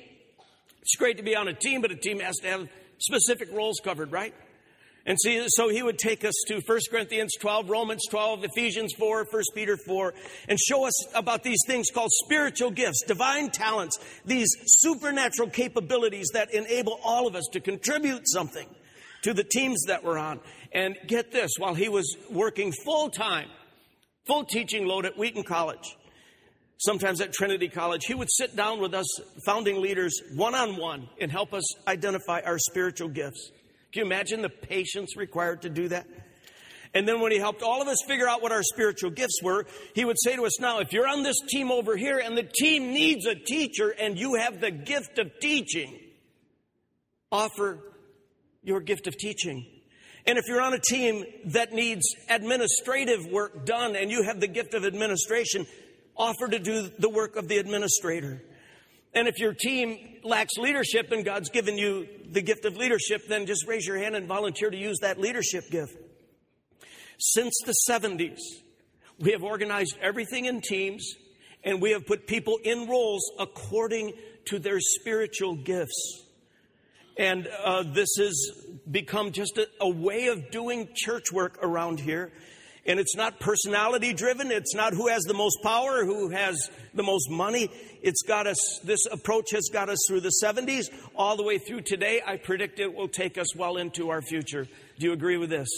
It's 0.81 0.95
great 0.97 1.17
to 1.17 1.23
be 1.23 1.35
on 1.35 1.47
a 1.47 1.53
team, 1.53 1.81
but 1.81 1.91
a 1.91 1.95
team 1.95 2.19
has 2.19 2.37
to 2.37 2.47
have 2.47 2.69
specific 2.97 3.53
roles 3.53 3.79
covered, 3.83 4.11
right? 4.11 4.33
And 5.05 5.19
see, 5.21 5.43
so 5.49 5.69
he 5.69 5.83
would 5.83 5.99
take 5.99 6.25
us 6.25 6.33
to 6.47 6.61
1 6.65 6.79
Corinthians 6.89 7.35
12, 7.39 7.69
Romans 7.69 8.03
12, 8.09 8.45
Ephesians 8.45 8.93
4, 8.97 9.27
1 9.29 9.43
Peter 9.53 9.77
4, 9.77 10.13
and 10.47 10.57
show 10.57 10.85
us 10.85 11.13
about 11.13 11.43
these 11.43 11.59
things 11.67 11.87
called 11.93 12.09
spiritual 12.25 12.71
gifts, 12.71 13.03
divine 13.05 13.51
talents, 13.51 13.99
these 14.25 14.49
supernatural 14.65 15.49
capabilities 15.49 16.29
that 16.33 16.53
enable 16.53 16.99
all 17.03 17.27
of 17.27 17.35
us 17.35 17.47
to 17.51 17.59
contribute 17.59 18.23
something 18.25 18.67
to 19.23 19.33
the 19.33 19.43
teams 19.43 19.83
that 19.87 20.03
we're 20.03 20.17
on. 20.17 20.39
And 20.71 20.95
get 21.07 21.31
this, 21.31 21.51
while 21.57 21.75
he 21.75 21.89
was 21.89 22.15
working 22.29 22.71
full 22.85 23.09
time, 23.09 23.49
full 24.25 24.45
teaching 24.45 24.85
load 24.85 25.05
at 25.05 25.17
Wheaton 25.17 25.43
College, 25.43 25.97
sometimes 26.77 27.21
at 27.21 27.33
Trinity 27.33 27.69
College, 27.69 28.05
he 28.05 28.13
would 28.13 28.29
sit 28.31 28.55
down 28.55 28.79
with 28.79 28.93
us 28.93 29.07
founding 29.45 29.81
leaders 29.81 30.21
one 30.35 30.55
on 30.55 30.77
one 30.77 31.09
and 31.19 31.31
help 31.31 31.53
us 31.53 31.63
identify 31.87 32.41
our 32.41 32.57
spiritual 32.57 33.09
gifts. 33.09 33.51
Can 33.91 34.01
you 34.01 34.05
imagine 34.05 34.41
the 34.41 34.49
patience 34.49 35.15
required 35.15 35.61
to 35.63 35.69
do 35.69 35.87
that? 35.89 36.07
And 36.95 37.07
then 37.07 37.21
when 37.21 37.31
he 37.31 37.39
helped 37.39 37.63
all 37.63 37.81
of 37.81 37.87
us 37.87 37.97
figure 38.07 38.27
out 38.27 38.41
what 38.41 38.51
our 38.51 38.61
spiritual 38.61 39.09
gifts 39.09 39.41
were, 39.41 39.65
he 39.95 40.05
would 40.05 40.17
say 40.19 40.35
to 40.35 40.45
us, 40.45 40.59
Now, 40.59 40.79
if 40.79 40.93
you're 40.93 41.07
on 41.07 41.23
this 41.23 41.37
team 41.47 41.71
over 41.71 41.95
here 41.95 42.19
and 42.19 42.37
the 42.37 42.43
team 42.43 42.93
needs 42.93 43.25
a 43.25 43.33
teacher 43.33 43.89
and 43.89 44.17
you 44.17 44.35
have 44.35 44.61
the 44.61 44.69
gift 44.69 45.17
of 45.17 45.31
teaching, 45.39 45.99
offer 47.31 47.79
your 48.64 48.80
gift 48.80 49.07
of 49.07 49.18
teaching. 49.18 49.65
And 50.26 50.38
if 50.38 50.45
you're 50.48 50.61
on 50.61 50.73
a 50.73 50.80
team 50.80 51.26
that 51.48 51.73
needs 51.73 52.15
administrative 52.30 53.26
work 53.27 53.65
done 53.65 53.95
and 53.95 54.10
you 54.10 54.23
have 54.23 54.40
the 54.40 54.48
gift 54.48 54.73
of 54.73 54.85
administration, 54.85 55.65
offer 56.15 56.48
to 56.48 56.60
do 56.60 56.90
the 56.98 57.10
work 57.10 57.35
of 57.35 57.48
the 57.48 57.57
administrator. 57.57 58.41
And 59.14 59.27
if 59.27 59.38
your 59.38 59.53
team 59.53 60.19
lacks 60.23 60.53
leadership 60.57 61.11
and 61.11 61.23
God's 61.26 61.49
given 61.49 61.77
you 61.77 62.07
the 62.31 62.41
gift 62.41 62.65
of 62.65 62.77
leadership, 62.77 63.27
then 63.27 63.45
just 63.45 63.68
raise 63.68 63.85
your 63.85 63.98
hand 63.98 64.15
and 64.15 64.27
volunteer 64.27 64.69
to 64.69 64.77
use 64.77 64.98
that 65.02 65.19
leadership 65.19 65.69
gift. 65.69 65.95
Since 67.19 67.53
the 67.65 67.76
70s, 67.90 68.40
we 69.19 69.31
have 69.31 69.44
organized 69.44 69.98
everything 70.02 70.45
in 70.45 70.61
teams 70.61 71.15
and 71.64 71.81
we 71.81 71.91
have 71.91 72.06
put 72.06 72.27
people 72.27 72.57
in 72.64 72.88
roles 72.88 73.31
according 73.40 74.14
to 74.45 74.60
their 74.60 74.80
spiritual 74.80 75.56
gifts. 75.56 76.23
And 77.18 77.48
uh, 77.64 77.84
this 77.84 78.10
has 78.18 78.52
become 78.90 79.31
just 79.31 79.57
a, 79.57 79.68
a 79.81 79.90
way 79.90 80.27
of 80.27 80.52
doing 80.52 80.90
church 80.95 81.31
work 81.31 81.60
around 81.61 81.99
here. 81.99 82.31
And 82.85 82.99
it's 82.99 83.15
not 83.15 83.40
personality 83.40 84.14
driven. 84.14 84.52
It's 84.52 84.76
not 84.76 84.94
who 84.94 85.07
has 85.07 85.23
the 85.23 85.34
most 85.34 85.60
power, 85.64 86.03
who 86.03 86.30
has 86.30 86.69
the 86.94 87.03
most 87.03 87.30
money. 87.30 87.69
It's 88.02 88.23
got 88.23 88.45
us, 88.45 88.80
this 88.84 89.06
approach 89.10 89.52
has 89.52 89.69
got 89.72 89.90
us 89.90 89.99
through 90.07 90.22
the 90.22 90.34
70s 90.44 90.85
all 91.15 91.38
the 91.38 91.44
way 91.44 91.60
through 91.60 91.81
today. 91.81 92.22
I 92.26 92.35
predict 92.35 92.80
it 92.80 92.94
will 92.94 93.07
take 93.07 93.38
us 93.38 93.56
well 93.56 93.77
into 93.77 94.10
our 94.10 94.22
future. 94.22 94.68
Do 94.99 95.06
you 95.06 95.14
agree 95.14 95.38
with 95.38 95.49
this? 95.49 95.69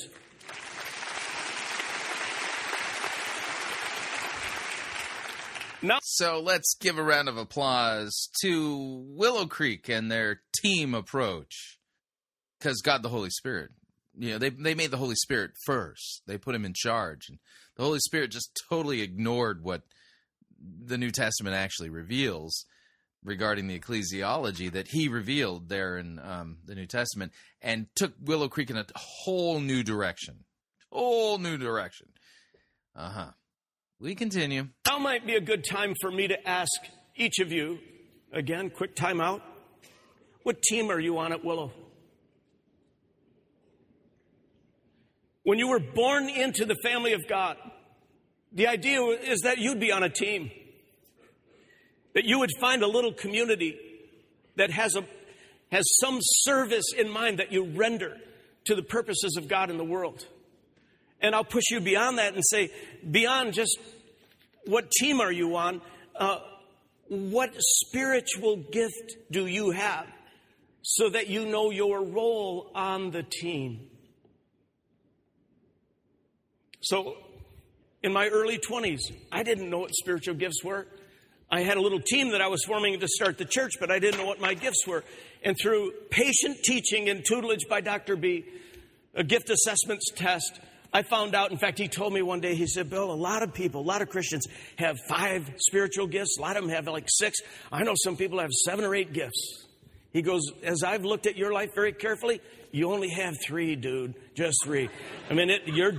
No. 5.85 5.99
So 6.01 6.39
let's 6.39 6.75
give 6.79 6.97
a 6.97 7.03
round 7.03 7.29
of 7.29 7.37
applause 7.37 8.29
to 8.41 9.05
Willow 9.07 9.45
Creek 9.45 9.87
and 9.87 10.11
their 10.11 10.41
team 10.61 10.95
approach. 10.95 11.77
Because 12.59 12.81
God 12.81 13.03
the 13.03 13.09
Holy 13.09 13.29
Spirit, 13.29 13.69
you 14.17 14.31
know, 14.31 14.39
they 14.39 14.49
they 14.49 14.73
made 14.73 14.89
the 14.89 14.97
Holy 14.97 15.15
Spirit 15.15 15.51
first. 15.65 16.23
They 16.25 16.37
put 16.39 16.55
him 16.55 16.65
in 16.65 16.73
charge, 16.73 17.27
and 17.29 17.37
the 17.75 17.83
Holy 17.83 17.99
Spirit 17.99 18.31
just 18.31 18.59
totally 18.69 19.01
ignored 19.01 19.63
what 19.63 19.83
the 20.59 20.97
New 20.97 21.11
Testament 21.11 21.55
actually 21.55 21.89
reveals 21.89 22.65
regarding 23.23 23.67
the 23.67 23.79
ecclesiology 23.79 24.71
that 24.71 24.87
he 24.87 25.07
revealed 25.07 25.69
there 25.69 25.97
in 25.97 26.19
um, 26.19 26.57
the 26.65 26.75
New 26.75 26.87
Testament, 26.87 27.33
and 27.61 27.87
took 27.95 28.13
Willow 28.19 28.47
Creek 28.47 28.71
in 28.71 28.77
a 28.77 28.85
whole 28.95 29.59
new 29.59 29.83
direction, 29.83 30.45
whole 30.91 31.37
new 31.37 31.57
direction. 31.57 32.07
Uh 32.95 33.09
huh. 33.09 33.31
We 33.99 34.13
continue. 34.13 34.67
Now 34.85 34.99
might 34.99 35.25
be 35.25 35.35
a 35.35 35.41
good 35.41 35.63
time 35.63 35.93
for 36.01 36.11
me 36.11 36.27
to 36.27 36.47
ask 36.47 36.69
each 37.15 37.39
of 37.39 37.53
you, 37.53 37.79
again, 38.33 38.69
quick 38.69 38.93
timeout. 38.93 39.41
What 40.43 40.61
team 40.61 40.91
are 40.91 40.99
you 40.99 41.17
on 41.17 41.31
at 41.31 41.45
Willow? 41.45 41.71
When 45.43 45.59
you 45.59 45.69
were 45.69 45.79
born 45.79 46.27
into 46.27 46.65
the 46.65 46.75
family 46.83 47.13
of 47.13 47.25
God, 47.27 47.55
the 48.51 48.67
idea 48.67 49.01
is 49.01 49.41
that 49.41 49.59
you'd 49.59 49.79
be 49.79 49.91
on 49.93 50.03
a 50.03 50.09
team. 50.09 50.51
That 52.15 52.25
you 52.25 52.39
would 52.39 52.51
find 52.59 52.83
a 52.83 52.87
little 52.87 53.13
community 53.13 53.77
that 54.57 54.71
has 54.71 54.95
a 54.95 55.05
has 55.71 55.83
some 55.99 56.19
service 56.21 56.93
in 56.97 57.09
mind 57.09 57.39
that 57.39 57.51
you 57.51 57.65
render 57.65 58.17
to 58.65 58.75
the 58.75 58.83
purposes 58.83 59.35
of 59.37 59.47
God 59.47 59.69
in 59.69 59.77
the 59.77 59.83
world. 59.83 60.25
And 61.25 61.33
I'll 61.33 61.43
push 61.43 61.71
you 61.71 61.79
beyond 61.79 62.19
that 62.19 62.35
and 62.35 62.43
say, 62.45 62.71
beyond 63.09 63.53
just 63.53 63.79
what 64.65 64.91
team 64.91 65.19
are 65.19 65.31
you 65.31 65.55
on, 65.55 65.81
uh, 66.15 66.37
what 67.07 67.51
spiritual 67.57 68.57
gift 68.57 69.15
do 69.31 69.47
you 69.47 69.71
have 69.71 70.05
so 70.83 71.09
that 71.09 71.27
you 71.27 71.47
know 71.47 71.71
your 71.71 72.03
role 72.03 72.69
on 72.75 73.09
the 73.09 73.23
team? 73.23 73.89
So, 76.81 77.17
in 78.03 78.13
my 78.13 78.27
early 78.27 78.59
20s, 78.59 78.99
I 79.31 79.41
didn't 79.41 79.71
know 79.71 79.79
what 79.79 79.95
spiritual 79.95 80.35
gifts 80.35 80.63
were. 80.63 80.85
I 81.49 81.61
had 81.61 81.77
a 81.77 81.81
little 81.81 82.01
team 82.01 82.33
that 82.33 82.41
I 82.41 82.49
was 82.49 82.63
forming 82.65 82.99
to 82.99 83.07
start 83.07 83.39
the 83.39 83.45
church, 83.45 83.73
but 83.79 83.89
I 83.89 83.97
didn't 83.97 84.19
know 84.19 84.27
what 84.27 84.39
my 84.39 84.53
gifts 84.53 84.85
were. 84.85 85.03
And 85.43 85.57
through 85.59 85.91
patient 86.11 86.57
teaching 86.63 87.09
and 87.09 87.25
tutelage 87.25 87.67
by 87.67 87.81
Dr. 87.81 88.15
B, 88.15 88.45
a 89.15 89.23
gift 89.23 89.49
assessments 89.49 90.11
test, 90.15 90.59
I 90.95 91.01
found 91.01 91.35
out, 91.35 91.51
in 91.51 91.57
fact, 91.57 91.77
he 91.77 91.89
told 91.89 92.13
me 92.13 92.21
one 92.21 92.39
day, 92.39 92.55
he 92.55 92.67
said, 92.67 92.89
Bill, 92.89 93.11
a 93.11 93.13
lot 93.13 93.43
of 93.43 93.53
people, 93.53 93.81
a 93.81 93.83
lot 93.83 94.01
of 94.01 94.07
Christians 94.07 94.47
have 94.77 94.97
five 95.09 95.45
spiritual 95.57 96.07
gifts. 96.07 96.37
A 96.37 96.41
lot 96.41 96.55
of 96.55 96.63
them 96.63 96.71
have 96.71 96.87
like 96.87 97.03
six. 97.09 97.39
I 97.69 97.83
know 97.83 97.95
some 98.01 98.15
people 98.15 98.39
have 98.39 98.49
seven 98.63 98.85
or 98.85 98.95
eight 98.95 99.11
gifts. 99.11 99.65
He 100.13 100.21
goes, 100.21 100.49
as 100.63 100.83
I've 100.83 101.03
looked 101.03 101.27
at 101.27 101.35
your 101.35 101.51
life 101.51 101.75
very 101.75 101.91
carefully, 101.91 102.39
you 102.71 102.93
only 102.93 103.09
have 103.09 103.33
three, 103.45 103.75
dude. 103.75 104.15
Just 104.35 104.55
three. 104.63 104.87
I 105.29 105.33
mean, 105.33 105.49
it, 105.49 105.63
you're, 105.65 105.95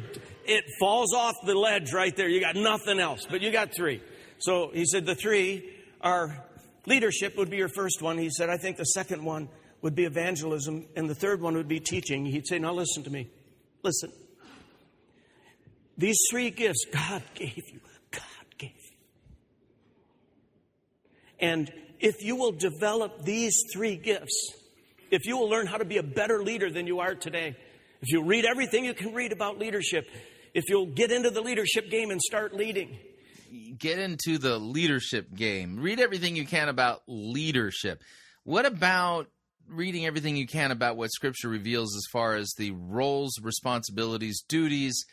it 0.46 0.64
falls 0.80 1.12
off 1.12 1.34
the 1.44 1.54
ledge 1.54 1.92
right 1.92 2.16
there. 2.16 2.30
You 2.30 2.40
got 2.40 2.56
nothing 2.56 2.98
else, 2.98 3.26
but 3.28 3.42
you 3.42 3.52
got 3.52 3.74
three. 3.74 4.02
So 4.38 4.70
he 4.72 4.86
said, 4.86 5.04
the 5.04 5.14
three 5.14 5.74
are 6.00 6.42
leadership 6.86 7.36
would 7.36 7.50
be 7.50 7.58
your 7.58 7.68
first 7.68 8.00
one. 8.00 8.16
He 8.16 8.30
said, 8.30 8.48
I 8.48 8.56
think 8.56 8.78
the 8.78 8.84
second 8.84 9.22
one 9.22 9.50
would 9.82 9.94
be 9.94 10.06
evangelism, 10.06 10.86
and 10.96 11.06
the 11.06 11.14
third 11.14 11.42
one 11.42 11.54
would 11.54 11.68
be 11.68 11.80
teaching. 11.80 12.24
He'd 12.24 12.46
say, 12.46 12.58
Now 12.58 12.72
listen 12.72 13.02
to 13.02 13.10
me. 13.10 13.28
Listen. 13.82 14.10
These 15.98 16.18
three 16.30 16.50
gifts 16.50 16.84
God 16.92 17.22
gave 17.34 17.56
you. 17.56 17.80
God 18.10 18.22
gave 18.58 18.70
you. 18.70 18.96
And 21.40 21.72
if 22.00 22.22
you 22.22 22.36
will 22.36 22.52
develop 22.52 23.24
these 23.24 23.62
three 23.72 23.96
gifts, 23.96 24.54
if 25.10 25.26
you 25.26 25.36
will 25.36 25.48
learn 25.48 25.66
how 25.66 25.78
to 25.78 25.84
be 25.84 25.98
a 25.98 26.02
better 26.02 26.42
leader 26.42 26.70
than 26.70 26.86
you 26.86 27.00
are 27.00 27.14
today, 27.14 27.56
if 28.02 28.10
you 28.10 28.24
read 28.24 28.44
everything 28.44 28.84
you 28.84 28.94
can 28.94 29.14
read 29.14 29.32
about 29.32 29.58
leadership, 29.58 30.04
if 30.54 30.64
you'll 30.68 30.86
get 30.86 31.10
into 31.10 31.30
the 31.30 31.40
leadership 31.40 31.90
game 31.90 32.10
and 32.10 32.20
start 32.20 32.54
leading, 32.54 32.98
Get 33.78 33.98
into 33.98 34.38
the 34.38 34.58
leadership 34.58 35.34
game. 35.34 35.78
Read 35.78 36.00
everything 36.00 36.36
you 36.36 36.46
can 36.46 36.68
about 36.68 37.02
leadership. 37.06 38.02
What 38.44 38.66
about 38.66 39.28
reading 39.68 40.06
everything 40.06 40.36
you 40.36 40.46
can 40.46 40.70
about 40.70 40.96
what 40.96 41.12
Scripture 41.12 41.48
reveals 41.48 41.96
as 41.96 42.04
far 42.12 42.36
as 42.36 42.52
the 42.56 42.72
roles, 42.72 43.38
responsibilities, 43.40 44.42
duties, 44.48 45.04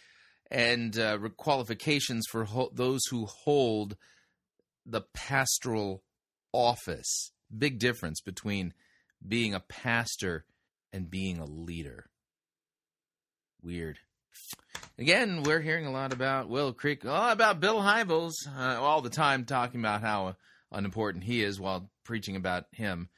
and 0.54 0.98
uh, 0.98 1.18
qualifications 1.36 2.28
for 2.30 2.46
ho- 2.46 2.70
those 2.72 3.02
who 3.10 3.26
hold 3.26 3.98
the 4.86 5.02
pastoral 5.14 6.04
office? 6.54 7.32
Big 7.56 7.80
difference 7.80 8.22
between 8.22 8.74
being 9.28 9.54
a 9.54 9.60
pastor 9.60 10.46
and 10.94 11.10
being 11.10 11.40
a 11.40 11.46
leader. 11.46 12.06
Weird. 13.62 14.00
Again, 14.98 15.44
we're 15.44 15.62
hearing 15.62 15.86
a 15.86 15.92
lot 15.92 16.14
about 16.14 16.50
Willow 16.50 16.74
Creek, 16.74 17.04
a 17.04 17.08
lot 17.08 17.34
about 17.34 17.60
Bill 17.60 17.80
Hybels 17.80 18.34
uh, 18.56 18.80
all 18.82 19.02
the 19.02 19.10
time, 19.10 19.46
talking 19.46 19.80
about 19.80 20.02
how 20.02 20.36
unimportant 20.72 21.24
he 21.24 21.42
is 21.44 21.60
while 21.60 21.90
preaching 22.04 22.36
about 22.36 22.66
him, 22.72 23.10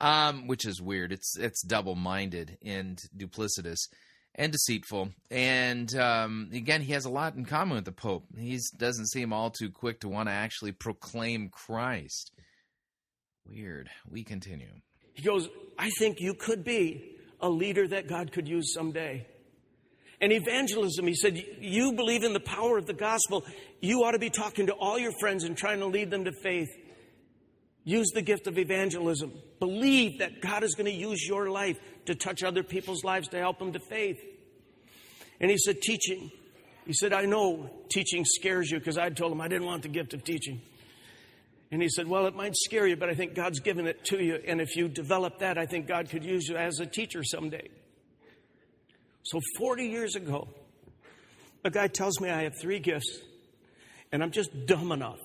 um, 0.00 0.46
which 0.46 0.64
is 0.64 0.80
weird. 0.80 1.12
It's 1.12 1.36
it's 1.36 1.62
double 1.62 1.94
minded 1.94 2.58
and 2.64 3.02
duplicitous 3.16 3.88
and 4.38 4.52
deceitful. 4.52 5.10
And 5.30 5.94
um, 5.96 6.48
again, 6.54 6.80
he 6.80 6.92
has 6.92 7.04
a 7.04 7.10
lot 7.10 7.34
in 7.34 7.44
common 7.44 7.74
with 7.74 7.84
the 7.84 7.92
Pope. 7.92 8.24
He 8.38 8.58
doesn't 8.78 9.08
seem 9.08 9.32
all 9.32 9.50
too 9.50 9.70
quick 9.70 10.00
to 10.00 10.08
want 10.08 10.28
to 10.28 10.32
actually 10.32 10.72
proclaim 10.72 11.50
Christ. 11.50 12.30
Weird. 13.46 13.90
We 14.08 14.22
continue. 14.24 14.70
he 15.14 15.22
goes, 15.22 15.48
I 15.78 15.90
think 15.98 16.20
you 16.20 16.34
could 16.34 16.64
be 16.64 17.16
a 17.40 17.48
leader 17.48 17.86
that 17.88 18.08
God 18.08 18.32
could 18.32 18.48
use 18.48 18.72
someday. 18.72 19.26
And 20.20 20.32
evangelism, 20.32 21.06
he 21.06 21.14
said, 21.14 21.36
you 21.60 21.92
believe 21.92 22.24
in 22.24 22.32
the 22.32 22.40
power 22.40 22.78
of 22.78 22.86
the 22.86 22.92
gospel. 22.92 23.44
You 23.80 24.04
ought 24.04 24.12
to 24.12 24.18
be 24.18 24.30
talking 24.30 24.66
to 24.66 24.72
all 24.72 24.98
your 24.98 25.12
friends 25.20 25.44
and 25.44 25.56
trying 25.56 25.78
to 25.80 25.86
lead 25.86 26.10
them 26.10 26.24
to 26.24 26.32
faith. 26.42 26.68
Use 27.84 28.10
the 28.12 28.22
gift 28.22 28.46
of 28.46 28.58
evangelism. 28.58 29.32
Believe 29.60 30.18
that 30.18 30.40
God 30.42 30.62
is 30.62 30.74
going 30.74 30.86
to 30.86 30.92
use 30.92 31.24
your 31.26 31.50
life 31.50 31.78
to 32.08 32.14
touch 32.14 32.42
other 32.42 32.62
people's 32.62 33.04
lives 33.04 33.28
to 33.28 33.38
help 33.38 33.58
them 33.58 33.72
to 33.72 33.78
faith. 33.78 34.18
And 35.40 35.50
he 35.50 35.56
said, 35.56 35.80
teaching. 35.80 36.30
He 36.86 36.92
said, 36.92 37.12
I 37.12 37.26
know 37.26 37.70
teaching 37.90 38.24
scares 38.24 38.70
you 38.70 38.78
because 38.78 38.98
I 38.98 39.10
told 39.10 39.32
him 39.32 39.40
I 39.40 39.48
didn't 39.48 39.66
want 39.66 39.82
the 39.82 39.88
gift 39.88 40.14
of 40.14 40.24
teaching. 40.24 40.60
And 41.70 41.82
he 41.82 41.88
said, 41.88 42.08
Well, 42.08 42.26
it 42.26 42.34
might 42.34 42.56
scare 42.56 42.86
you, 42.86 42.96
but 42.96 43.10
I 43.10 43.14
think 43.14 43.34
God's 43.34 43.60
given 43.60 43.86
it 43.86 44.04
to 44.06 44.22
you. 44.22 44.38
And 44.46 44.60
if 44.60 44.74
you 44.74 44.88
develop 44.88 45.40
that, 45.40 45.58
I 45.58 45.66
think 45.66 45.86
God 45.86 46.08
could 46.08 46.24
use 46.24 46.48
you 46.48 46.56
as 46.56 46.80
a 46.80 46.86
teacher 46.86 47.22
someday. 47.22 47.68
So 49.22 49.40
40 49.58 49.84
years 49.84 50.16
ago, 50.16 50.48
a 51.64 51.70
guy 51.70 51.88
tells 51.88 52.20
me 52.20 52.30
I 52.30 52.44
have 52.44 52.54
three 52.58 52.78
gifts, 52.78 53.18
and 54.10 54.22
I'm 54.22 54.30
just 54.30 54.50
dumb 54.66 54.92
enough 54.92 55.18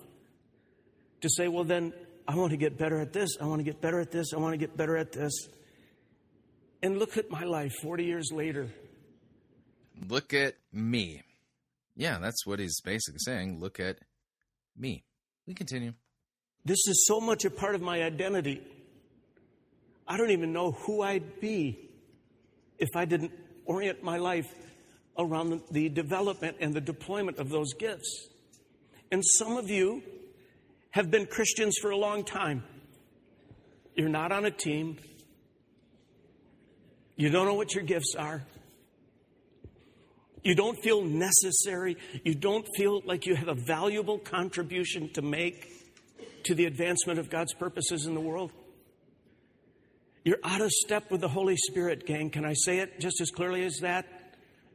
to 1.21 1.29
say, 1.29 1.47
Well, 1.47 1.63
then 1.63 1.93
I 2.27 2.35
want 2.35 2.51
to 2.51 2.57
get 2.57 2.77
better 2.77 2.99
at 2.99 3.13
this, 3.13 3.37
I 3.39 3.45
want 3.45 3.59
to 3.59 3.63
get 3.63 3.79
better 3.79 4.01
at 4.01 4.11
this, 4.11 4.33
I 4.33 4.37
want 4.37 4.53
to 4.53 4.57
get 4.57 4.75
better 4.75 4.97
at 4.97 5.13
this. 5.13 5.47
And 6.83 6.99
look 6.99 7.17
at 7.17 7.31
my 7.31 7.45
life 7.45 7.71
40 7.81 8.03
years 8.03 8.29
later. 8.33 8.69
Look 10.09 10.33
at 10.33 10.55
me. 10.73 11.23
Yeah, 11.95 12.17
that's 12.19 12.45
what 12.45 12.59
he's 12.59 12.81
basically 12.81 13.19
saying. 13.19 13.61
Look 13.61 13.79
at 13.79 13.99
me. 14.77 15.05
We 15.47 15.53
continue. 15.53 15.93
This 16.65 16.79
is 16.87 17.05
so 17.07 17.21
much 17.21 17.45
a 17.45 17.49
part 17.49 17.75
of 17.75 17.81
my 17.81 18.03
identity. 18.03 18.61
I 20.05 20.17
don't 20.17 20.31
even 20.31 20.51
know 20.51 20.71
who 20.71 21.01
I'd 21.01 21.39
be 21.39 21.89
if 22.77 22.89
I 22.97 23.05
didn't 23.05 23.31
orient 23.65 24.03
my 24.03 24.17
life 24.17 24.53
around 25.17 25.51
the, 25.51 25.61
the 25.71 25.89
development 25.89 26.57
and 26.59 26.73
the 26.73 26.81
deployment 26.81 27.37
of 27.37 27.47
those 27.47 27.73
gifts. 27.75 28.27
And 29.09 29.23
some 29.23 29.55
of 29.55 29.69
you 29.69 30.03
have 30.91 31.09
been 31.09 31.27
Christians 31.27 31.77
for 31.81 31.91
a 31.91 31.97
long 31.97 32.25
time. 32.25 32.65
You're 33.95 34.09
not 34.09 34.33
on 34.33 34.43
a 34.43 34.51
team. 34.51 34.97
You 37.15 37.29
don't 37.29 37.45
know 37.45 37.53
what 37.53 37.73
your 37.75 37.83
gifts 37.83 38.15
are. 38.17 38.43
You 40.43 40.55
don't 40.55 40.77
feel 40.83 41.03
necessary. 41.03 41.97
You 42.23 42.35
don't 42.35 42.67
feel 42.75 43.01
like 43.05 43.25
you 43.25 43.35
have 43.35 43.47
a 43.47 43.53
valuable 43.53 44.19
contribution 44.19 45.09
to 45.13 45.21
make 45.21 45.71
to 46.43 46.53
the 46.53 46.65
advancement 46.65 47.19
of 47.19 47.29
God's 47.29 47.53
purposes 47.53 48.05
in 48.05 48.13
the 48.13 48.19
world. 48.19 48.51
You're 50.25 50.39
out 50.43 50.61
of 50.61 50.71
step 50.71 51.11
with 51.11 51.21
the 51.21 51.27
Holy 51.27 51.55
Spirit, 51.55 52.05
gang. 52.05 52.29
Can 52.29 52.45
I 52.45 52.53
say 52.53 52.79
it 52.79 52.99
just 52.99 53.21
as 53.21 53.29
clearly 53.29 53.63
as 53.63 53.79
that? 53.79 54.05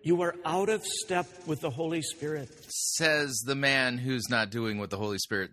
You 0.02 0.22
are 0.22 0.34
out 0.44 0.68
of 0.68 0.84
step 0.84 1.26
with 1.46 1.60
the 1.60 1.70
Holy 1.70 2.02
Spirit. 2.02 2.50
Says 2.68 3.42
the 3.44 3.54
man 3.54 3.98
who's 3.98 4.28
not 4.30 4.50
doing 4.50 4.78
what 4.78 4.90
the 4.90 4.96
Holy 4.96 5.18
Spirit 5.18 5.50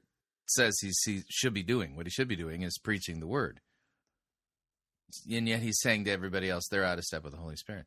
says 0.48 0.78
he 0.82 1.22
should 1.30 1.54
be 1.54 1.64
doing. 1.64 1.96
What 1.96 2.06
he 2.06 2.10
should 2.10 2.28
be 2.28 2.36
doing 2.36 2.62
is 2.62 2.78
preaching 2.78 3.20
the 3.20 3.28
word. 3.28 3.60
And 5.32 5.48
yet 5.48 5.62
he's 5.62 5.80
saying 5.80 6.06
to 6.06 6.12
everybody 6.12 6.50
else, 6.50 6.68
they're 6.70 6.84
out 6.84 6.98
of 6.98 7.04
step 7.04 7.24
with 7.24 7.34
the 7.34 7.40
Holy 7.40 7.56
Spirit. 7.56 7.86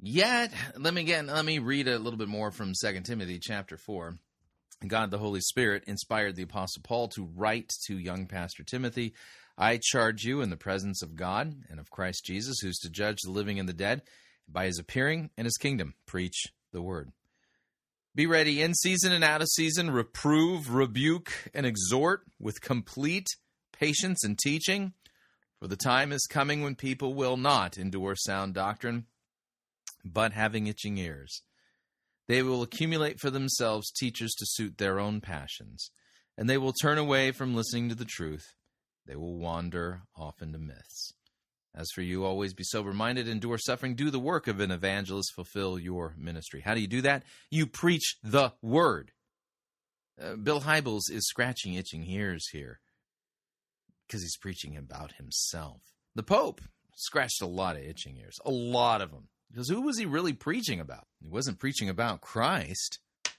Yet, 0.00 0.52
let 0.76 0.94
me 0.94 1.00
again, 1.00 1.26
let 1.26 1.44
me 1.44 1.58
read 1.58 1.88
a 1.88 1.98
little 1.98 2.18
bit 2.18 2.28
more 2.28 2.50
from 2.50 2.74
Second 2.74 3.04
Timothy 3.04 3.40
chapter 3.42 3.76
4. 3.76 4.16
God 4.86 5.10
the 5.10 5.18
Holy 5.18 5.40
Spirit 5.40 5.84
inspired 5.88 6.36
the 6.36 6.44
Apostle 6.44 6.82
Paul 6.84 7.08
to 7.08 7.28
write 7.34 7.72
to 7.86 7.98
young 7.98 8.26
Pastor 8.26 8.62
Timothy 8.62 9.14
I 9.60 9.80
charge 9.82 10.22
you 10.22 10.40
in 10.40 10.50
the 10.50 10.56
presence 10.56 11.02
of 11.02 11.16
God 11.16 11.52
and 11.68 11.80
of 11.80 11.90
Christ 11.90 12.24
Jesus, 12.24 12.60
who's 12.60 12.78
to 12.78 12.90
judge 12.90 13.18
the 13.24 13.32
living 13.32 13.58
and 13.58 13.68
the 13.68 13.72
dead, 13.72 14.02
by 14.48 14.66
his 14.66 14.78
appearing 14.78 15.30
in 15.36 15.44
his 15.44 15.56
kingdom, 15.56 15.94
preach 16.06 16.44
the 16.72 16.80
word. 16.80 17.10
Be 18.14 18.26
ready 18.26 18.62
in 18.62 18.72
season 18.74 19.12
and 19.12 19.24
out 19.24 19.42
of 19.42 19.48
season, 19.48 19.90
reprove, 19.90 20.72
rebuke, 20.72 21.50
and 21.52 21.66
exhort 21.66 22.22
with 22.38 22.60
complete 22.60 23.26
patience 23.72 24.22
and 24.24 24.38
teaching. 24.38 24.92
For 25.60 25.66
the 25.66 25.76
time 25.76 26.12
is 26.12 26.26
coming 26.30 26.62
when 26.62 26.76
people 26.76 27.14
will 27.14 27.36
not 27.36 27.78
endure 27.78 28.14
sound 28.16 28.54
doctrine, 28.54 29.06
but 30.04 30.32
having 30.32 30.68
itching 30.68 30.98
ears. 30.98 31.42
They 32.28 32.42
will 32.42 32.62
accumulate 32.62 33.18
for 33.18 33.30
themselves 33.30 33.90
teachers 33.90 34.32
to 34.38 34.46
suit 34.46 34.78
their 34.78 35.00
own 35.00 35.20
passions, 35.20 35.90
and 36.36 36.48
they 36.48 36.58
will 36.58 36.72
turn 36.72 36.98
away 36.98 37.32
from 37.32 37.54
listening 37.54 37.88
to 37.88 37.96
the 37.96 38.04
truth. 38.04 38.44
They 39.06 39.16
will 39.16 39.36
wander 39.36 40.02
off 40.16 40.40
into 40.42 40.58
myths. 40.58 41.14
As 41.74 41.88
for 41.94 42.02
you, 42.02 42.24
always 42.24 42.54
be 42.54 42.64
sober 42.64 42.92
minded, 42.92 43.28
endure 43.28 43.58
suffering, 43.58 43.94
do 43.94 44.10
the 44.10 44.20
work 44.20 44.46
of 44.46 44.60
an 44.60 44.70
evangelist, 44.70 45.32
fulfill 45.34 45.78
your 45.78 46.14
ministry. 46.18 46.60
How 46.60 46.74
do 46.74 46.80
you 46.80 46.86
do 46.86 47.02
that? 47.02 47.24
You 47.50 47.66
preach 47.66 48.16
the 48.22 48.52
word. 48.62 49.12
Uh, 50.20 50.36
Bill 50.36 50.60
Hybels 50.60 51.10
is 51.10 51.26
scratching 51.26 51.74
itching 51.74 52.04
ears 52.06 52.48
here 52.52 52.80
because 54.08 54.22
he's 54.22 54.36
preaching 54.36 54.76
about 54.76 55.12
himself. 55.12 55.82
The 56.14 56.22
Pope 56.22 56.62
scratched 56.96 57.42
a 57.42 57.46
lot 57.46 57.76
of 57.76 57.82
itching 57.82 58.16
ears, 58.16 58.38
a 58.44 58.50
lot 58.50 59.02
of 59.02 59.10
them. 59.10 59.28
Because 59.50 59.68
who 59.68 59.82
was 59.82 59.98
he 59.98 60.06
really 60.06 60.32
preaching 60.32 60.80
about? 60.80 61.06
He 61.20 61.28
wasn't 61.28 61.58
preaching 61.58 61.88
about 61.88 62.20
Christ. 62.20 62.98
I 63.26 63.30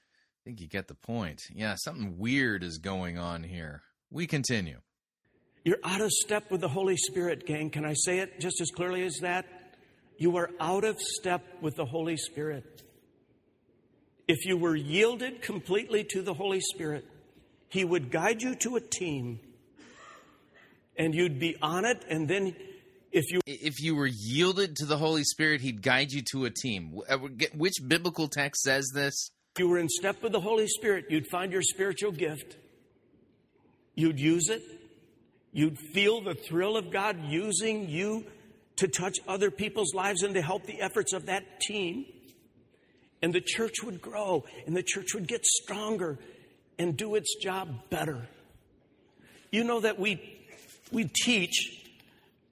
think 0.45 0.61
you 0.61 0.67
get 0.67 0.87
the 0.87 0.95
point. 0.95 1.43
Yeah, 1.53 1.75
something 1.75 2.17
weird 2.17 2.63
is 2.63 2.77
going 2.77 3.17
on 3.17 3.43
here. 3.43 3.83
We 4.09 4.25
continue. 4.25 4.77
You're 5.65 5.77
out 5.83 6.01
of 6.01 6.09
step 6.09 6.49
with 6.49 6.61
the 6.61 6.69
Holy 6.69 6.97
Spirit, 6.97 7.45
gang. 7.45 7.69
Can 7.69 7.85
I 7.85 7.93
say 7.93 8.19
it 8.19 8.39
just 8.39 8.61
as 8.61 8.71
clearly 8.71 9.03
as 9.03 9.17
that? 9.21 9.45
You 10.17 10.37
are 10.37 10.49
out 10.59 10.83
of 10.83 10.99
step 10.99 11.43
with 11.61 11.75
the 11.75 11.85
Holy 11.85 12.17
Spirit. 12.17 12.83
If 14.27 14.45
you 14.45 14.57
were 14.57 14.75
yielded 14.75 15.41
completely 15.41 16.05
to 16.11 16.21
the 16.21 16.33
Holy 16.33 16.61
Spirit, 16.61 17.05
He 17.67 17.83
would 17.83 18.09
guide 18.09 18.41
you 18.41 18.55
to 18.55 18.77
a 18.77 18.81
team 18.81 19.39
and 20.99 21.15
you'd 21.15 21.39
be 21.39 21.55
on 21.61 21.85
it, 21.85 22.03
and 22.09 22.27
then 22.27 22.55
if 23.11 23.31
you 23.31 23.39
if 23.47 23.81
you 23.81 23.95
were 23.95 24.05
yielded 24.07 24.76
to 24.76 24.85
the 24.85 24.97
Holy 24.97 25.23
Spirit, 25.23 25.61
He'd 25.61 25.81
guide 25.81 26.11
you 26.11 26.21
to 26.34 26.45
a 26.45 26.51
team. 26.51 26.99
Uh, 27.09 27.17
which 27.55 27.76
biblical 27.88 28.27
text 28.27 28.61
says 28.61 28.91
this? 28.93 29.31
If 29.55 29.61
you 29.61 29.69
were 29.69 29.80
in 29.80 29.89
step 29.89 30.21
with 30.21 30.34
the 30.34 30.41
Holy 30.41 30.67
Spirit, 30.67 31.05
you'd 31.09 31.26
find 31.27 31.51
your 31.51 31.63
spiritual 31.63 32.11
gift. 32.11 32.57
You'd 33.95 34.19
use 34.19 34.49
it. 34.49 34.61
You'd 35.51 35.80
feel 35.80 36.21
the 36.21 36.35
thrill 36.35 36.77
of 36.77 36.91
God 36.91 37.17
using 37.23 37.89
you 37.89 38.26
to 38.76 38.88
touch 38.88 39.17
other 39.27 39.49
people's 39.49 39.93
lives 39.95 40.21
and 40.21 40.35
to 40.35 40.41
help 40.41 40.65
the 40.65 40.80
efforts 40.80 41.13
of 41.13 41.26
that 41.26 41.59
team. 41.61 42.05
And 43.21 43.34
the 43.34 43.41
church 43.41 43.84
would 43.84 44.01
grow 44.01 44.45
and 44.67 44.77
the 44.77 44.84
church 44.84 45.13
would 45.15 45.27
get 45.27 45.45
stronger 45.45 46.19
and 46.77 46.95
do 46.95 47.15
its 47.15 47.35
job 47.41 47.89
better. 47.89 48.30
You 49.51 49.63
know 49.63 49.80
that 49.81 49.99
we 49.99 50.39
we 50.91 51.06
teach 51.06 51.88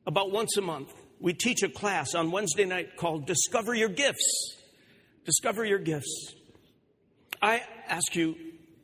about 0.05 0.31
once 0.31 0.57
a 0.57 0.61
month. 0.61 0.93
We 1.19 1.33
teach 1.33 1.63
a 1.63 1.69
class 1.69 2.13
on 2.13 2.31
Wednesday 2.31 2.65
night 2.65 2.95
called 2.95 3.25
Discover 3.25 3.73
Your 3.73 3.89
Gifts. 3.89 4.57
Discover 5.25 5.65
Your 5.65 5.79
Gifts. 5.79 6.33
I 7.41 7.63
ask 7.87 8.15
you, 8.15 8.35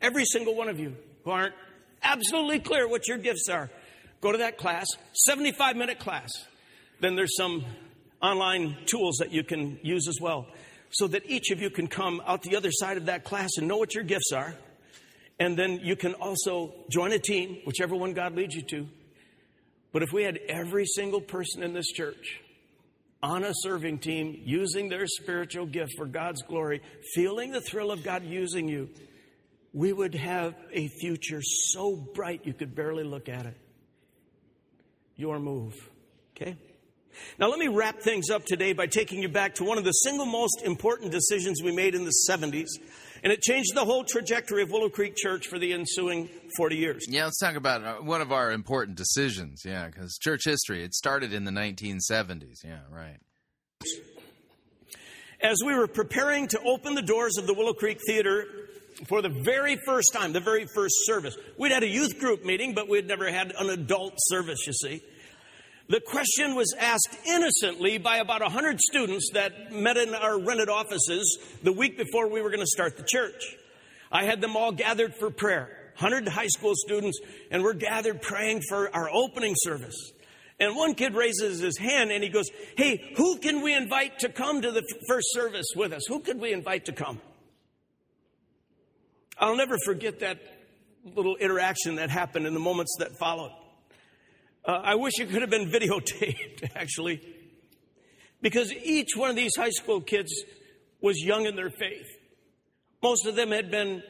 every 0.01 0.25
single 0.25 0.55
one 0.55 0.69
of 0.69 0.79
you 0.79 0.95
who 1.23 1.31
aren't 1.31 1.55
absolutely 2.01 2.59
clear 2.59 2.87
what 2.87 3.07
your 3.07 3.17
gifts 3.17 3.47
are, 3.49 3.69
go 4.21 4.31
to 4.31 4.39
that 4.39 4.57
class, 4.57 4.87
75 5.13 5.75
minute 5.75 5.99
class. 5.99 6.29
Then 6.99 7.15
there's 7.15 7.35
some 7.35 7.65
online 8.21 8.77
tools 8.85 9.17
that 9.17 9.31
you 9.31 9.43
can 9.43 9.79
use 9.83 10.07
as 10.07 10.19
well, 10.19 10.47
so 10.91 11.07
that 11.07 11.23
each 11.27 11.51
of 11.51 11.61
you 11.61 11.69
can 11.69 11.87
come 11.87 12.21
out 12.25 12.41
the 12.41 12.55
other 12.55 12.71
side 12.71 12.97
of 12.97 13.07
that 13.07 13.23
class 13.23 13.49
and 13.57 13.67
know 13.67 13.77
what 13.77 13.93
your 13.93 14.03
gifts 14.03 14.31
are. 14.31 14.55
And 15.39 15.57
then 15.57 15.79
you 15.83 15.95
can 15.95 16.13
also 16.13 16.73
join 16.89 17.11
a 17.11 17.19
team, 17.19 17.57
whichever 17.65 17.95
one 17.95 18.13
God 18.13 18.35
leads 18.35 18.55
you 18.55 18.61
to. 18.69 18.87
But 19.93 20.03
if 20.03 20.11
we 20.11 20.23
had 20.23 20.39
every 20.49 20.85
single 20.85 21.21
person 21.21 21.63
in 21.63 21.73
this 21.73 21.87
church 21.87 22.41
on 23.21 23.43
a 23.45 23.53
serving 23.53 23.99
team 23.99 24.41
using 24.43 24.89
their 24.89 25.07
spiritual 25.07 25.67
gift 25.67 25.93
for 25.95 26.05
God's 26.05 26.41
glory, 26.41 26.81
feeling 27.13 27.51
the 27.51 27.61
thrill 27.61 27.91
of 27.91 28.03
God 28.03 28.23
using 28.25 28.67
you, 28.67 28.89
we 29.71 29.93
would 29.93 30.15
have 30.15 30.55
a 30.71 30.87
future 30.87 31.41
so 31.41 31.95
bright 31.95 32.41
you 32.43 32.53
could 32.53 32.75
barely 32.75 33.03
look 33.03 33.29
at 33.29 33.45
it. 33.45 33.57
Your 35.15 35.39
move. 35.39 35.73
Okay? 36.35 36.57
Now, 37.37 37.47
let 37.47 37.59
me 37.59 37.67
wrap 37.67 37.99
things 37.99 38.31
up 38.31 38.45
today 38.45 38.73
by 38.73 38.87
taking 38.87 39.21
you 39.21 39.29
back 39.29 39.55
to 39.55 39.63
one 39.63 39.77
of 39.77 39.83
the 39.83 39.91
single 39.91 40.25
most 40.25 40.63
important 40.63 41.11
decisions 41.11 41.61
we 41.63 41.71
made 41.71 41.93
in 41.93 42.05
the 42.05 42.13
70s, 42.27 42.69
and 43.23 43.31
it 43.31 43.41
changed 43.41 43.73
the 43.73 43.85
whole 43.85 44.03
trajectory 44.03 44.61
of 44.61 44.69
Willow 44.69 44.89
Creek 44.89 45.15
Church 45.15 45.47
for 45.47 45.57
the 45.57 45.73
ensuing 45.73 46.29
40 46.57 46.75
years. 46.75 47.05
Yeah, 47.07 47.23
let's 47.23 47.39
talk 47.39 47.55
about 47.55 47.83
uh, 47.83 47.95
one 47.95 48.21
of 48.21 48.31
our 48.31 48.51
important 48.51 48.97
decisions. 48.97 49.61
Yeah, 49.65 49.87
because 49.87 50.17
church 50.21 50.41
history, 50.43 50.83
it 50.83 50.93
started 50.93 51.33
in 51.33 51.45
the 51.45 51.51
1970s. 51.51 52.63
Yeah, 52.63 52.79
right. 52.91 53.17
As 55.41 55.57
we 55.65 55.73
were 55.73 55.87
preparing 55.87 56.47
to 56.49 56.59
open 56.61 56.95
the 56.95 57.01
doors 57.01 57.37
of 57.37 57.47
the 57.47 57.53
Willow 57.53 57.73
Creek 57.73 57.99
Theater 58.05 58.45
for 59.07 59.21
the 59.21 59.29
very 59.29 59.77
first 59.85 60.11
time, 60.13 60.33
the 60.33 60.39
very 60.39 60.65
first 60.73 60.95
service, 61.05 61.37
we'd 61.57 61.71
had 61.71 61.83
a 61.83 61.87
youth 61.87 62.19
group 62.19 62.45
meeting, 62.45 62.73
but 62.73 62.87
we'd 62.87 63.07
never 63.07 63.29
had 63.31 63.53
an 63.57 63.69
adult 63.69 64.13
service, 64.17 64.67
you 64.67 64.73
see. 64.73 65.01
The 65.89 65.99
question 65.99 66.55
was 66.55 66.73
asked 66.79 67.17
innocently 67.25 67.97
by 67.97 68.17
about 68.17 68.41
100 68.41 68.79
students 68.79 69.29
that 69.33 69.73
met 69.73 69.97
in 69.97 70.15
our 70.15 70.39
rented 70.39 70.69
offices 70.69 71.37
the 71.61 71.73
week 71.73 71.97
before 71.97 72.29
we 72.29 72.41
were 72.41 72.49
going 72.49 72.61
to 72.61 72.65
start 72.65 72.95
the 72.95 73.03
church. 73.03 73.57
I 74.09 74.23
had 74.23 74.39
them 74.39 74.55
all 74.55 74.71
gathered 74.71 75.13
for 75.15 75.29
prayer, 75.29 75.91
100 75.97 76.27
high 76.29 76.47
school 76.47 76.73
students, 76.75 77.19
and 77.51 77.63
we're 77.63 77.73
gathered 77.73 78.21
praying 78.21 78.61
for 78.69 78.95
our 78.95 79.09
opening 79.09 79.55
service. 79.57 80.13
And 80.59 80.75
one 80.75 80.95
kid 80.95 81.15
raises 81.15 81.59
his 81.59 81.77
hand 81.77 82.11
and 82.11 82.23
he 82.23 82.29
goes, 82.29 82.49
Hey, 82.77 83.13
who 83.17 83.37
can 83.39 83.61
we 83.61 83.73
invite 83.73 84.19
to 84.19 84.29
come 84.29 84.61
to 84.61 84.71
the 84.71 84.83
first 85.09 85.27
service 85.33 85.67
with 85.75 85.91
us? 85.91 86.03
Who 86.07 86.19
could 86.21 86.39
we 86.39 86.53
invite 86.53 86.85
to 86.85 86.93
come? 86.93 87.19
I'll 89.37 89.57
never 89.57 89.77
forget 89.83 90.19
that 90.19 90.39
little 91.03 91.35
interaction 91.35 91.95
that 91.95 92.09
happened 92.09 92.45
in 92.45 92.53
the 92.53 92.59
moments 92.59 92.95
that 92.99 93.17
followed. 93.17 93.51
Uh, 94.65 94.79
I 94.83 94.95
wish 94.95 95.13
it 95.19 95.29
could 95.29 95.41
have 95.41 95.49
been 95.49 95.69
videotaped, 95.71 96.71
actually, 96.75 97.21
because 98.41 98.71
each 98.71 99.09
one 99.15 99.29
of 99.29 99.35
these 99.35 99.55
high 99.57 99.71
school 99.71 100.01
kids 100.01 100.31
was 101.01 101.21
young 101.21 101.45
in 101.45 101.55
their 101.55 101.69
faith. 101.69 102.07
Most 103.01 103.25
of 103.25 103.35
them 103.35 103.51
had 103.51 103.69
been 103.69 104.01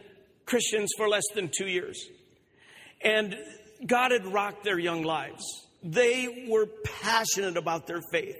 Christians 0.45 0.91
for 0.95 1.09
less 1.09 1.23
than 1.33 1.49
two 1.55 1.67
years. 1.67 2.07
And 3.01 3.35
God 3.85 4.11
had 4.11 4.25
rocked 4.27 4.63
their 4.63 4.77
young 4.77 5.03
lives. 5.03 5.43
They 5.81 6.45
were 6.47 6.67
passionate 7.01 7.57
about 7.57 7.87
their 7.87 8.01
faith. 8.11 8.37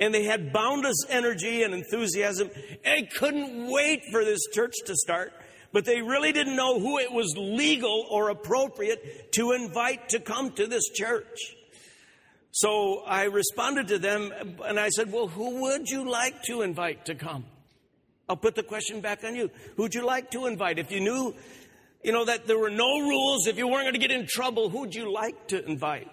And 0.00 0.14
they 0.14 0.24
had 0.24 0.52
boundless 0.52 1.04
energy 1.08 1.64
and 1.64 1.74
enthusiasm. 1.74 2.50
And 2.84 3.04
they 3.04 3.08
couldn't 3.08 3.70
wait 3.70 4.02
for 4.12 4.24
this 4.24 4.40
church 4.54 4.74
to 4.86 4.94
start 4.94 5.32
but 5.72 5.84
they 5.84 6.00
really 6.00 6.32
didn't 6.32 6.56
know 6.56 6.80
who 6.80 6.98
it 6.98 7.12
was 7.12 7.34
legal 7.36 8.06
or 8.10 8.30
appropriate 8.30 9.32
to 9.32 9.52
invite 9.52 10.10
to 10.10 10.20
come 10.20 10.52
to 10.52 10.66
this 10.66 10.88
church. 10.88 11.54
So 12.50 13.02
I 13.06 13.24
responded 13.24 13.88
to 13.88 13.98
them 13.98 14.32
and 14.64 14.80
I 14.80 14.88
said, 14.88 15.12
Well, 15.12 15.28
who 15.28 15.62
would 15.62 15.88
you 15.88 16.10
like 16.10 16.42
to 16.44 16.62
invite 16.62 17.06
to 17.06 17.14
come? 17.14 17.44
I'll 18.28 18.36
put 18.36 18.54
the 18.54 18.62
question 18.62 19.00
back 19.00 19.24
on 19.24 19.34
you. 19.34 19.50
Who'd 19.76 19.94
you 19.94 20.04
like 20.04 20.30
to 20.32 20.46
invite? 20.46 20.78
If 20.78 20.90
you 20.90 21.00
knew, 21.00 21.34
you 22.02 22.12
know, 22.12 22.24
that 22.24 22.46
there 22.46 22.58
were 22.58 22.70
no 22.70 23.00
rules, 23.00 23.46
if 23.46 23.56
you 23.56 23.66
weren't 23.68 23.84
going 23.84 23.94
to 23.94 24.00
get 24.00 24.10
in 24.10 24.26
trouble, 24.28 24.68
who'd 24.68 24.94
you 24.94 25.12
like 25.12 25.48
to 25.48 25.64
invite? 25.64 26.08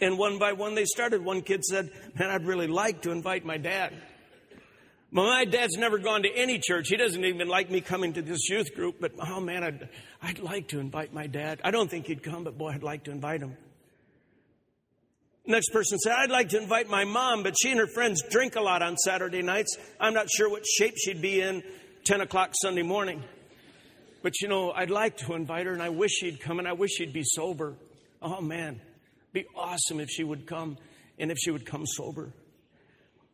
And 0.00 0.18
one 0.18 0.38
by 0.38 0.52
one 0.52 0.74
they 0.74 0.84
started. 0.84 1.24
One 1.24 1.42
kid 1.42 1.64
said, 1.64 1.90
Man, 2.18 2.30
I'd 2.30 2.44
really 2.44 2.66
like 2.66 3.02
to 3.02 3.10
invite 3.10 3.44
my 3.44 3.56
dad. 3.56 3.92
My 5.14 5.44
dad's 5.44 5.76
never 5.76 5.98
gone 5.98 6.22
to 6.22 6.34
any 6.34 6.58
church. 6.58 6.88
He 6.88 6.96
doesn't 6.96 7.22
even 7.22 7.46
like 7.46 7.70
me 7.70 7.82
coming 7.82 8.14
to 8.14 8.22
this 8.22 8.48
youth 8.48 8.74
group, 8.74 8.96
but 8.98 9.12
oh 9.20 9.40
man, 9.40 9.62
I'd, 9.62 9.88
I'd 10.22 10.38
like 10.38 10.68
to 10.68 10.80
invite 10.80 11.12
my 11.12 11.26
dad. 11.26 11.60
I 11.62 11.70
don't 11.70 11.90
think 11.90 12.06
he'd 12.06 12.22
come, 12.22 12.44
but 12.44 12.56
boy, 12.56 12.70
I'd 12.70 12.82
like 12.82 13.04
to 13.04 13.10
invite 13.10 13.42
him. 13.42 13.54
Next 15.44 15.68
person 15.68 15.98
said, 15.98 16.14
I'd 16.16 16.30
like 16.30 16.48
to 16.50 16.58
invite 16.58 16.88
my 16.88 17.04
mom, 17.04 17.42
but 17.42 17.56
she 17.60 17.70
and 17.70 17.78
her 17.78 17.88
friends 17.88 18.22
drink 18.30 18.56
a 18.56 18.62
lot 18.62 18.80
on 18.80 18.96
Saturday 18.96 19.42
nights. 19.42 19.76
I'm 20.00 20.14
not 20.14 20.30
sure 20.30 20.48
what 20.48 20.64
shape 20.66 20.94
she'd 20.96 21.20
be 21.20 21.42
in 21.42 21.62
10 22.04 22.22
o'clock 22.22 22.52
Sunday 22.62 22.82
morning. 22.82 23.22
But 24.22 24.40
you 24.40 24.48
know, 24.48 24.70
I'd 24.70 24.90
like 24.90 25.18
to 25.18 25.34
invite 25.34 25.66
her 25.66 25.74
and 25.74 25.82
I 25.82 25.90
wish 25.90 26.12
she'd 26.12 26.40
come 26.40 26.58
and 26.58 26.66
I 26.66 26.72
wish 26.72 26.92
she'd 26.92 27.12
be 27.12 27.22
sober. 27.22 27.74
Oh 28.22 28.40
man, 28.40 28.80
be 29.34 29.44
awesome 29.54 30.00
if 30.00 30.08
she 30.08 30.24
would 30.24 30.46
come 30.46 30.78
and 31.18 31.30
if 31.30 31.36
she 31.38 31.50
would 31.50 31.66
come 31.66 31.84
sober. 31.84 32.32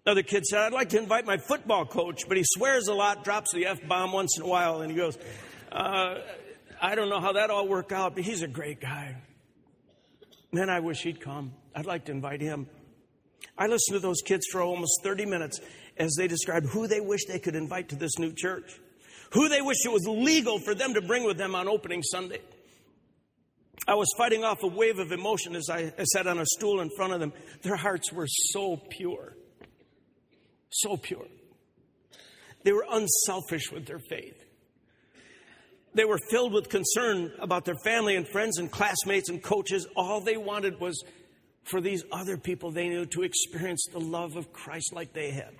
Another 0.06 0.22
kid 0.22 0.44
said, 0.46 0.60
I'd 0.60 0.72
like 0.72 0.90
to 0.90 0.98
invite 0.98 1.26
my 1.26 1.36
football 1.36 1.84
coach, 1.84 2.22
but 2.28 2.36
he 2.36 2.44
swears 2.46 2.88
a 2.88 2.94
lot, 2.94 3.24
drops 3.24 3.52
the 3.52 3.66
F 3.66 3.78
bomb 3.86 4.12
once 4.12 4.38
in 4.38 4.44
a 4.44 4.46
while, 4.46 4.80
and 4.80 4.90
he 4.90 4.96
goes, 4.96 5.18
uh, 5.70 6.18
I 6.80 6.94
don't 6.94 7.10
know 7.10 7.20
how 7.20 7.32
that 7.32 7.50
all 7.50 7.68
worked 7.68 7.92
out, 7.92 8.14
but 8.14 8.24
he's 8.24 8.42
a 8.42 8.48
great 8.48 8.80
guy. 8.80 9.16
Man, 10.50 10.70
I 10.70 10.80
wish 10.80 11.02
he'd 11.02 11.20
come. 11.20 11.52
I'd 11.74 11.86
like 11.86 12.06
to 12.06 12.12
invite 12.12 12.40
him. 12.40 12.68
I 13.56 13.66
listened 13.66 13.96
to 13.96 14.00
those 14.00 14.22
kids 14.24 14.46
for 14.50 14.62
almost 14.62 15.00
30 15.02 15.26
minutes 15.26 15.60
as 15.98 16.14
they 16.16 16.28
described 16.28 16.66
who 16.66 16.86
they 16.86 17.00
wish 17.00 17.26
they 17.26 17.38
could 17.38 17.56
invite 17.56 17.90
to 17.90 17.96
this 17.96 18.18
new 18.18 18.32
church, 18.32 18.80
who 19.32 19.48
they 19.48 19.60
wish 19.60 19.78
it 19.84 19.92
was 19.92 20.06
legal 20.06 20.58
for 20.58 20.74
them 20.74 20.94
to 20.94 21.02
bring 21.02 21.24
with 21.24 21.36
them 21.36 21.54
on 21.54 21.68
opening 21.68 22.02
Sunday. 22.02 22.40
I 23.86 23.94
was 23.94 24.08
fighting 24.16 24.44
off 24.44 24.62
a 24.62 24.68
wave 24.68 24.98
of 24.98 25.12
emotion 25.12 25.56
as 25.56 25.68
I, 25.70 25.92
I 25.98 26.04
sat 26.04 26.26
on 26.26 26.38
a 26.38 26.46
stool 26.46 26.80
in 26.80 26.90
front 26.96 27.12
of 27.12 27.20
them. 27.20 27.32
Their 27.62 27.76
hearts 27.76 28.12
were 28.12 28.26
so 28.26 28.76
pure, 28.90 29.36
so 30.70 30.96
pure. 30.96 31.26
They 32.64 32.72
were 32.72 32.86
unselfish 32.90 33.70
with 33.72 33.86
their 33.86 33.98
faith. 33.98 34.36
They 35.94 36.04
were 36.04 36.18
filled 36.30 36.52
with 36.52 36.68
concern 36.68 37.32
about 37.38 37.64
their 37.64 37.76
family 37.84 38.14
and 38.16 38.28
friends 38.28 38.58
and 38.58 38.70
classmates 38.70 39.28
and 39.28 39.42
coaches. 39.42 39.86
All 39.96 40.20
they 40.20 40.36
wanted 40.36 40.80
was 40.80 41.02
for 41.64 41.80
these 41.80 42.04
other 42.12 42.36
people 42.36 42.70
they 42.70 42.88
knew 42.88 43.06
to 43.06 43.22
experience 43.22 43.86
the 43.92 44.00
love 44.00 44.36
of 44.36 44.52
Christ 44.52 44.92
like 44.92 45.12
they 45.12 45.30
had. 45.30 45.54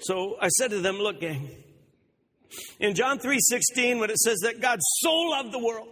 So 0.00 0.36
I 0.40 0.48
said 0.48 0.70
to 0.70 0.80
them, 0.80 0.98
look, 0.98 1.20
gang, 1.20 1.50
in 2.80 2.94
John 2.94 3.18
3:16, 3.18 4.00
when 4.00 4.10
it 4.10 4.18
says 4.18 4.40
that 4.40 4.60
God 4.60 4.78
so 5.00 5.12
loved 5.12 5.52
the 5.52 5.58
world, 5.58 5.88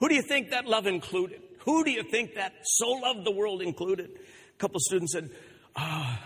who 0.00 0.08
do 0.08 0.14
you 0.14 0.22
think 0.22 0.50
that 0.50 0.66
love 0.66 0.86
included? 0.86 1.40
Who 1.60 1.84
do 1.84 1.90
you 1.90 2.02
think 2.02 2.34
that 2.34 2.54
so 2.64 2.88
loved 2.88 3.24
the 3.24 3.30
world 3.30 3.62
included? 3.62 4.10
A 4.10 4.58
couple 4.58 4.80
students 4.80 5.12
said, 5.12 5.30
ah, 5.76 6.20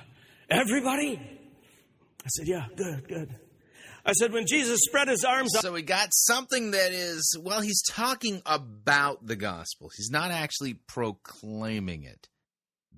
everybody. 0.52 1.20
I 2.24 2.28
said, 2.28 2.46
yeah, 2.46 2.66
good, 2.76 3.08
good. 3.08 3.34
I 4.04 4.12
said, 4.12 4.32
when 4.32 4.46
Jesus 4.46 4.80
spread 4.82 5.08
his 5.08 5.24
arms 5.24 5.52
So 5.60 5.72
we 5.72 5.82
got 5.82 6.08
something 6.12 6.72
that 6.72 6.92
is, 6.92 7.36
well, 7.40 7.60
he's 7.60 7.82
talking 7.82 8.42
about 8.44 9.26
the 9.26 9.36
gospel. 9.36 9.90
He's 9.96 10.10
not 10.10 10.30
actually 10.30 10.74
proclaiming 10.74 12.02
it. 12.02 12.28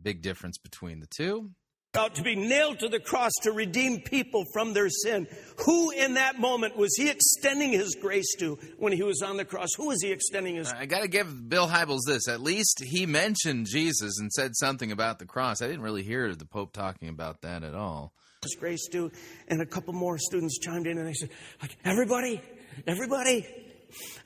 Big 0.00 0.22
difference 0.22 0.58
between 0.58 1.00
the 1.00 1.06
two. 1.06 1.50
Out 1.96 2.14
to 2.16 2.22
be 2.22 2.34
nailed 2.34 2.80
to 2.80 2.88
the 2.88 3.00
cross 3.00 3.32
to 3.42 3.52
redeem 3.52 4.00
people 4.00 4.44
from 4.52 4.72
their 4.72 4.88
sin. 4.88 5.26
Who 5.64 5.90
in 5.90 6.14
that 6.14 6.38
moment 6.38 6.76
was 6.76 6.94
he 6.96 7.08
extending 7.08 7.70
his 7.70 7.96
grace 8.00 8.34
to 8.38 8.58
when 8.78 8.92
he 8.92 9.02
was 9.02 9.22
on 9.22 9.36
the 9.36 9.44
cross? 9.44 9.68
Who 9.76 9.88
was 9.88 10.02
he 10.02 10.12
extending 10.12 10.56
his 10.56 10.72
I 10.72 10.86
got 10.86 11.02
to 11.02 11.08
give 11.08 11.48
Bill 11.48 11.68
Hybels 11.68 12.00
this. 12.06 12.28
At 12.28 12.40
least 12.40 12.82
he 12.84 13.06
mentioned 13.06 13.66
Jesus 13.66 14.18
and 14.18 14.32
said 14.32 14.54
something 14.54 14.92
about 14.92 15.18
the 15.18 15.26
cross. 15.26 15.62
I 15.62 15.66
didn't 15.66 15.82
really 15.82 16.02
hear 16.02 16.34
the 16.34 16.46
Pope 16.46 16.72
talking 16.72 17.08
about 17.08 17.42
that 17.42 17.62
at 17.62 17.74
all. 17.74 18.12
his 18.42 18.56
grace 18.56 18.88
to? 18.92 19.10
And 19.48 19.60
a 19.60 19.66
couple 19.66 19.94
more 19.94 20.18
students 20.18 20.58
chimed 20.58 20.86
in 20.86 20.98
and 20.98 21.06
they 21.06 21.14
said, 21.14 21.30
like, 21.62 21.76
everybody, 21.84 22.40
everybody. 22.86 23.63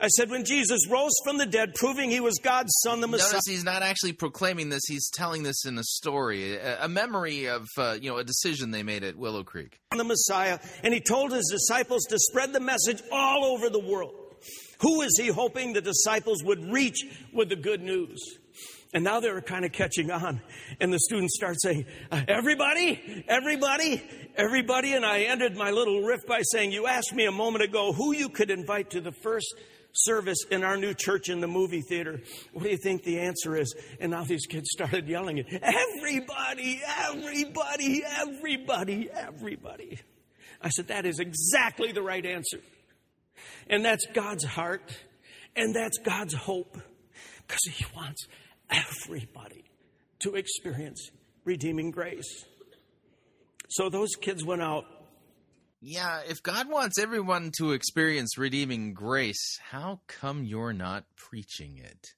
I 0.01 0.09
said, 0.09 0.31
when 0.31 0.45
Jesus 0.45 0.89
rose 0.89 1.13
from 1.25 1.39
the 1.39 1.47
dead, 1.47 1.75
proving 1.75 2.11
he 2.11 2.21
was 2.21 2.39
God's 2.43 2.73
son, 2.83 3.01
the 3.01 3.09
Messiah. 3.09 3.33
Notice 3.33 3.47
he's 3.47 3.65
not 3.65 3.83
actually 3.83 4.13
proclaiming 4.13 4.69
this. 4.69 4.83
He's 4.89 5.09
telling 5.11 5.43
this 5.43 5.65
in 5.65 5.79
a 5.79 5.85
story, 5.85 6.57
a, 6.57 6.85
a 6.85 6.89
memory 6.89 7.47
of 7.47 7.67
uh, 7.77 7.97
you 8.01 8.11
know 8.11 8.19
a 8.19 8.25
decision 8.25 8.71
they 8.71 8.83
made 8.83 9.05
at 9.05 9.17
Willow 9.17 9.45
Creek. 9.45 9.79
the 9.97 10.05
Messiah, 10.05 10.59
and 10.83 10.95
he 10.95 11.01
told 11.01 11.33
his 11.33 11.49
disciples 11.51 12.05
to 12.05 12.19
spread 12.19 12.53
the 12.53 12.61
message 12.61 13.03
all 13.11 13.45
over 13.45 13.69
the 13.69 13.81
world. 13.81 14.15
Who 14.81 15.01
is 15.03 15.19
he 15.19 15.29
hoping 15.29 15.73
the 15.73 15.81
disciples 15.81 16.45
would 16.45 16.73
reach 16.73 17.05
with 17.33 17.49
the 17.49 17.57
good 17.57 17.83
news? 17.83 18.38
And 18.95 19.05
now 19.05 19.21
they 19.21 19.31
were 19.31 19.43
kind 19.43 19.65
of 19.65 19.73
catching 19.73 20.11
on. 20.11 20.41
And 20.81 20.93
the 20.93 20.99
students 20.99 21.37
start 21.37 21.57
saying, 21.61 21.85
uh, 22.11 22.23
Everybody, 22.27 23.25
everybody, 23.29 24.03
everybody. 24.35 24.95
And 24.95 25.05
I 25.05 25.21
ended 25.23 25.57
my 25.57 25.71
little 25.71 26.03
riff 26.03 26.27
by 26.27 26.41
saying, 26.43 26.73
You 26.73 26.87
asked 26.87 27.15
me 27.15 27.27
a 27.27 27.33
moment 27.33 27.65
ago 27.65 27.93
who 27.93 28.15
you 28.15 28.31
could 28.31 28.51
invite 28.51 28.91
to 28.91 29.01
the 29.01 29.13
first 29.13 29.55
service 29.93 30.39
in 30.51 30.65
our 30.65 30.77
new 30.77 30.95
church 30.95 31.29
in 31.29 31.41
the 31.41 31.47
movie 31.47 31.83
theater. 31.83 32.21
What 32.53 32.65
do 32.65 32.71
you 32.71 32.79
think 32.79 33.03
the 33.03 33.21
answer 33.21 33.57
is? 33.57 33.75
And 34.01 34.13
now 34.13 34.25
these 34.25 34.47
kids 34.47 34.69
started 34.73 35.07
yelling 35.07 35.45
Everybody, 35.63 36.81
everybody, 36.99 38.03
everybody, 38.05 39.11
everybody. 39.13 39.99
I 40.63 40.71
said, 40.71 40.89
That 40.89 41.05
is 41.05 41.21
exactly 41.21 41.93
the 41.93 42.03
right 42.03 42.25
answer. 42.25 42.61
And 43.69 43.85
that's 43.85 44.07
God's 44.15 44.45
heart. 44.45 44.97
And 45.57 45.75
that's 45.75 45.99
God's 45.99 46.35
hope. 46.35 46.79
Because 47.47 47.65
He 47.71 47.85
wants 47.95 48.27
everybody 48.71 49.65
to 50.21 50.35
experience 50.35 51.11
redeeming 51.45 51.91
grace. 51.91 52.45
So 53.69 53.89
those 53.89 54.11
kids 54.21 54.45
went 54.45 54.63
out. 54.63 54.85
Yeah, 55.81 56.21
if 56.29 56.43
God 56.43 56.69
wants 56.69 56.99
everyone 56.99 57.53
to 57.59 57.73
experience 57.73 58.37
redeeming 58.37 58.95
grace, 58.95 59.59
how 59.71 60.01
come 60.09 60.43
you're 60.43 60.73
not 60.73 61.05
preaching 61.17 61.79
it? 61.79 62.09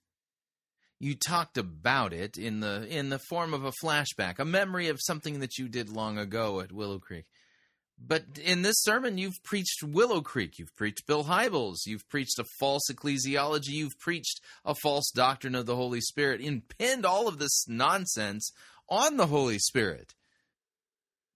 You 0.99 1.15
talked 1.15 1.59
about 1.59 2.13
it 2.13 2.39
in 2.39 2.61
the 2.61 2.87
in 2.89 3.11
the 3.11 3.19
form 3.19 3.53
of 3.53 3.65
a 3.65 3.73
flashback, 3.83 4.39
a 4.39 4.45
memory 4.45 4.89
of 4.89 4.99
something 5.01 5.41
that 5.41 5.59
you 5.59 5.69
did 5.69 5.91
long 5.91 6.19
ago 6.19 6.61
at 6.61 6.73
Willow 6.73 6.99
Creek. 6.99 7.27
But 8.03 8.25
in 8.43 8.63
this 8.63 8.81
sermon, 8.81 9.19
you've 9.19 9.43
preached 9.43 9.83
Willow 9.83 10.23
Creek, 10.23 10.59
you've 10.59 10.75
preached 10.75 11.07
Bill 11.07 11.25
Hybels, 11.25 11.81
you've 11.87 12.09
preached 12.09 12.39
a 12.39 12.45
false 12.59 12.89
ecclesiology, 12.91 13.69
you've 13.69 13.99
preached 13.99 14.41
a 14.65 14.75
false 14.75 15.11
doctrine 15.11 15.55
of 15.55 15.67
the 15.67 15.77
Holy 15.77 16.01
Spirit, 16.01 16.41
and 16.41 16.67
pinned 16.79 17.05
all 17.05 17.29
of 17.29 17.39
this 17.39 17.69
nonsense 17.69 18.53
on 18.89 19.19
the 19.19 19.27
Holy 19.27 19.59
Spirit. 19.59 20.15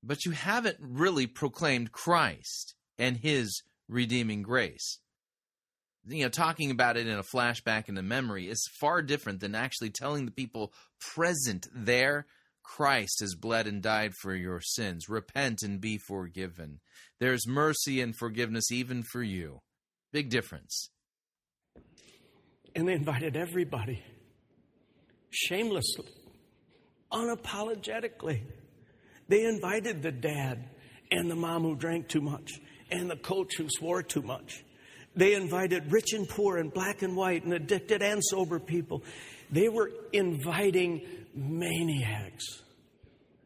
But 0.02 0.24
you 0.24 0.32
haven't 0.32 0.78
really 0.80 1.26
proclaimed 1.26 1.92
Christ 1.92 2.74
and 2.98 3.18
His 3.18 3.62
redeeming 3.86 4.42
grace. 4.42 5.00
You 6.06 6.24
know, 6.24 6.28
talking 6.30 6.70
about 6.70 6.96
it 6.96 7.06
in 7.06 7.18
a 7.18 7.22
flashback 7.22 7.88
in 7.88 7.98
a 7.98 8.02
memory 8.02 8.48
is 8.48 8.68
far 8.80 9.02
different 9.02 9.40
than 9.40 9.54
actually 9.54 9.90
telling 9.90 10.24
the 10.24 10.30
people 10.30 10.72
present 10.98 11.68
there 11.74 12.26
Christ 12.64 13.20
has 13.20 13.36
bled 13.36 13.68
and 13.68 13.80
died 13.80 14.14
for 14.14 14.34
your 14.34 14.60
sins. 14.60 15.08
Repent 15.08 15.62
and 15.62 15.80
be 15.80 15.98
forgiven. 15.98 16.80
There's 17.20 17.46
mercy 17.46 18.00
and 18.00 18.16
forgiveness 18.16 18.72
even 18.72 19.04
for 19.04 19.22
you. 19.22 19.60
Big 20.12 20.30
difference. 20.30 20.90
And 22.74 22.88
they 22.88 22.94
invited 22.94 23.36
everybody, 23.36 24.02
shamelessly, 25.30 26.08
unapologetically. 27.12 28.40
They 29.28 29.44
invited 29.44 30.02
the 30.02 30.10
dad 30.10 30.64
and 31.12 31.30
the 31.30 31.36
mom 31.36 31.62
who 31.62 31.76
drank 31.76 32.08
too 32.08 32.20
much 32.20 32.60
and 32.90 33.08
the 33.08 33.16
coach 33.16 33.52
who 33.56 33.68
swore 33.68 34.02
too 34.02 34.22
much. 34.22 34.64
They 35.14 35.34
invited 35.34 35.92
rich 35.92 36.12
and 36.12 36.28
poor 36.28 36.58
and 36.58 36.72
black 36.72 37.02
and 37.02 37.16
white 37.16 37.44
and 37.44 37.52
addicted 37.52 38.02
and 38.02 38.20
sober 38.24 38.58
people. 38.58 39.04
They 39.50 39.68
were 39.68 39.90
inviting 40.12 41.02
maniacs. 41.34 42.62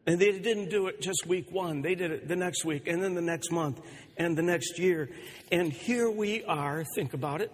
And 0.05 0.19
they 0.19 0.39
didn't 0.39 0.69
do 0.69 0.87
it 0.87 1.01
just 1.01 1.27
week 1.27 1.51
one. 1.51 1.81
They 1.81 1.95
did 1.95 2.11
it 2.11 2.27
the 2.27 2.35
next 2.35 2.65
week 2.65 2.87
and 2.87 3.01
then 3.01 3.13
the 3.13 3.21
next 3.21 3.51
month 3.51 3.79
and 4.17 4.37
the 4.37 4.41
next 4.41 4.79
year. 4.79 5.09
And 5.51 5.71
here 5.71 6.09
we 6.09 6.43
are. 6.45 6.83
Think 6.95 7.13
about 7.13 7.41
it. 7.41 7.53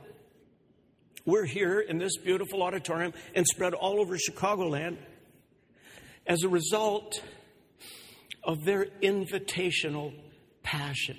We're 1.25 1.45
here 1.45 1.79
in 1.79 1.97
this 1.97 2.17
beautiful 2.17 2.61
auditorium 2.61 3.13
and 3.33 3.45
spread 3.45 3.73
all 3.73 3.99
over 3.99 4.15
Chicagoland 4.15 4.97
as 6.27 6.43
a 6.43 6.49
result 6.49 7.21
of 8.43 8.63
their 8.63 8.85
invitational 9.01 10.13
passion. 10.61 11.17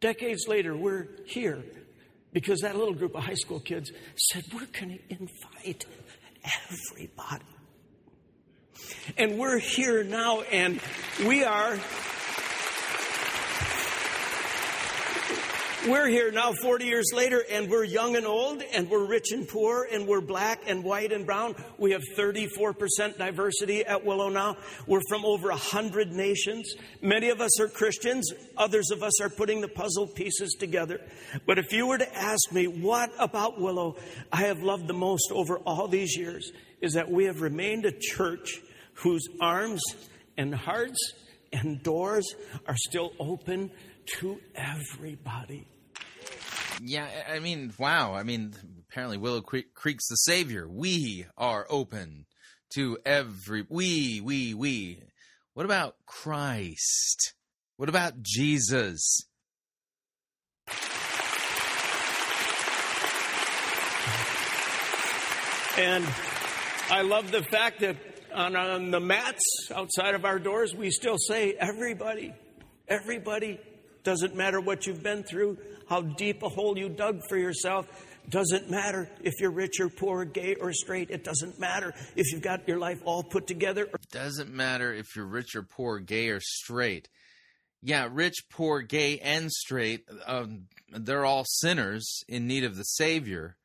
Decades 0.00 0.48
later, 0.48 0.76
we're 0.76 1.08
here 1.26 1.62
because 2.32 2.60
that 2.60 2.76
little 2.76 2.94
group 2.94 3.14
of 3.14 3.22
high 3.22 3.34
school 3.34 3.60
kids 3.60 3.92
said, 4.16 4.44
We're 4.52 4.66
going 4.66 4.98
to 4.98 5.14
invite 5.14 5.84
everybody. 6.44 7.44
And 9.16 9.38
we're 9.38 9.58
here 9.58 10.04
now, 10.04 10.42
and 10.42 10.80
we 11.26 11.44
are. 11.44 11.78
We're 15.88 16.06
here 16.06 16.30
now 16.30 16.52
40 16.52 16.84
years 16.84 17.10
later, 17.12 17.44
and 17.50 17.68
we're 17.68 17.82
young 17.82 18.14
and 18.14 18.24
old, 18.24 18.62
and 18.62 18.88
we're 18.88 19.04
rich 19.04 19.32
and 19.32 19.48
poor, 19.48 19.88
and 19.90 20.06
we're 20.06 20.20
black 20.20 20.60
and 20.68 20.84
white 20.84 21.10
and 21.10 21.26
brown. 21.26 21.56
We 21.76 21.90
have 21.90 22.02
34% 22.16 23.18
diversity 23.18 23.84
at 23.84 24.04
Willow 24.04 24.28
now. 24.28 24.58
We're 24.86 25.00
from 25.08 25.24
over 25.24 25.48
100 25.48 26.12
nations. 26.12 26.72
Many 27.00 27.30
of 27.30 27.40
us 27.40 27.58
are 27.58 27.66
Christians, 27.66 28.32
others 28.56 28.92
of 28.92 29.02
us 29.02 29.20
are 29.20 29.28
putting 29.28 29.60
the 29.60 29.66
puzzle 29.66 30.06
pieces 30.06 30.54
together. 30.54 31.00
But 31.48 31.58
if 31.58 31.72
you 31.72 31.88
were 31.88 31.98
to 31.98 32.16
ask 32.16 32.52
me, 32.52 32.68
what 32.68 33.10
about 33.18 33.60
Willow 33.60 33.96
I 34.30 34.42
have 34.42 34.62
loved 34.62 34.86
the 34.86 34.94
most 34.94 35.32
over 35.32 35.58
all 35.66 35.88
these 35.88 36.16
years, 36.16 36.52
is 36.80 36.92
that 36.92 37.10
we 37.10 37.24
have 37.24 37.40
remained 37.40 37.86
a 37.86 37.92
church 37.92 38.60
whose 38.94 39.26
arms 39.40 39.82
and 40.36 40.54
hearts 40.54 41.14
and 41.52 41.82
doors 41.82 42.36
are 42.68 42.76
still 42.76 43.14
open 43.18 43.72
to 44.20 44.38
everybody. 44.54 45.66
Yeah, 46.80 47.08
I 47.30 47.38
mean, 47.38 47.72
wow. 47.78 48.14
I 48.14 48.22
mean, 48.22 48.54
apparently 48.88 49.18
Willow 49.18 49.40
Creek, 49.40 49.74
Creek's 49.74 50.08
the 50.08 50.16
savior. 50.16 50.68
We 50.68 51.26
are 51.36 51.66
open 51.68 52.26
to 52.74 52.98
every. 53.04 53.66
We, 53.68 54.20
we, 54.20 54.54
we. 54.54 55.02
What 55.54 55.66
about 55.66 55.96
Christ? 56.06 57.34
What 57.76 57.88
about 57.88 58.22
Jesus? 58.22 59.26
And 65.78 66.06
I 66.90 67.02
love 67.02 67.32
the 67.32 67.42
fact 67.42 67.80
that 67.80 67.96
on, 68.34 68.56
on 68.56 68.90
the 68.90 69.00
mats 69.00 69.42
outside 69.74 70.14
of 70.14 70.24
our 70.24 70.38
doors, 70.38 70.74
we 70.74 70.90
still 70.90 71.16
say, 71.18 71.54
everybody, 71.58 72.34
everybody, 72.88 73.58
doesn't 74.04 74.34
matter 74.34 74.60
what 74.60 74.86
you've 74.86 75.02
been 75.02 75.22
through, 75.22 75.58
how 75.88 76.02
deep 76.02 76.42
a 76.42 76.48
hole 76.48 76.76
you 76.76 76.88
dug 76.88 77.22
for 77.28 77.36
yourself. 77.36 77.86
Doesn't 78.28 78.70
matter 78.70 79.10
if 79.22 79.40
you're 79.40 79.50
rich 79.50 79.80
or 79.80 79.88
poor, 79.88 80.24
gay 80.24 80.54
or 80.54 80.72
straight. 80.72 81.10
It 81.10 81.24
doesn't 81.24 81.58
matter 81.58 81.92
if 82.14 82.32
you've 82.32 82.42
got 82.42 82.68
your 82.68 82.78
life 82.78 83.00
all 83.04 83.22
put 83.22 83.46
together. 83.46 83.88
Doesn't 84.12 84.50
matter 84.50 84.92
if 84.92 85.16
you're 85.16 85.26
rich 85.26 85.56
or 85.56 85.62
poor, 85.62 85.98
gay 85.98 86.28
or 86.28 86.40
straight. 86.40 87.08
Yeah, 87.82 88.08
rich, 88.10 88.44
poor, 88.48 88.80
gay, 88.80 89.18
and 89.18 89.50
straight, 89.50 90.04
um, 90.24 90.66
they're 90.92 91.26
all 91.26 91.44
sinners 91.44 92.22
in 92.28 92.46
need 92.46 92.62
of 92.62 92.76
the 92.76 92.84
Savior 92.84 93.56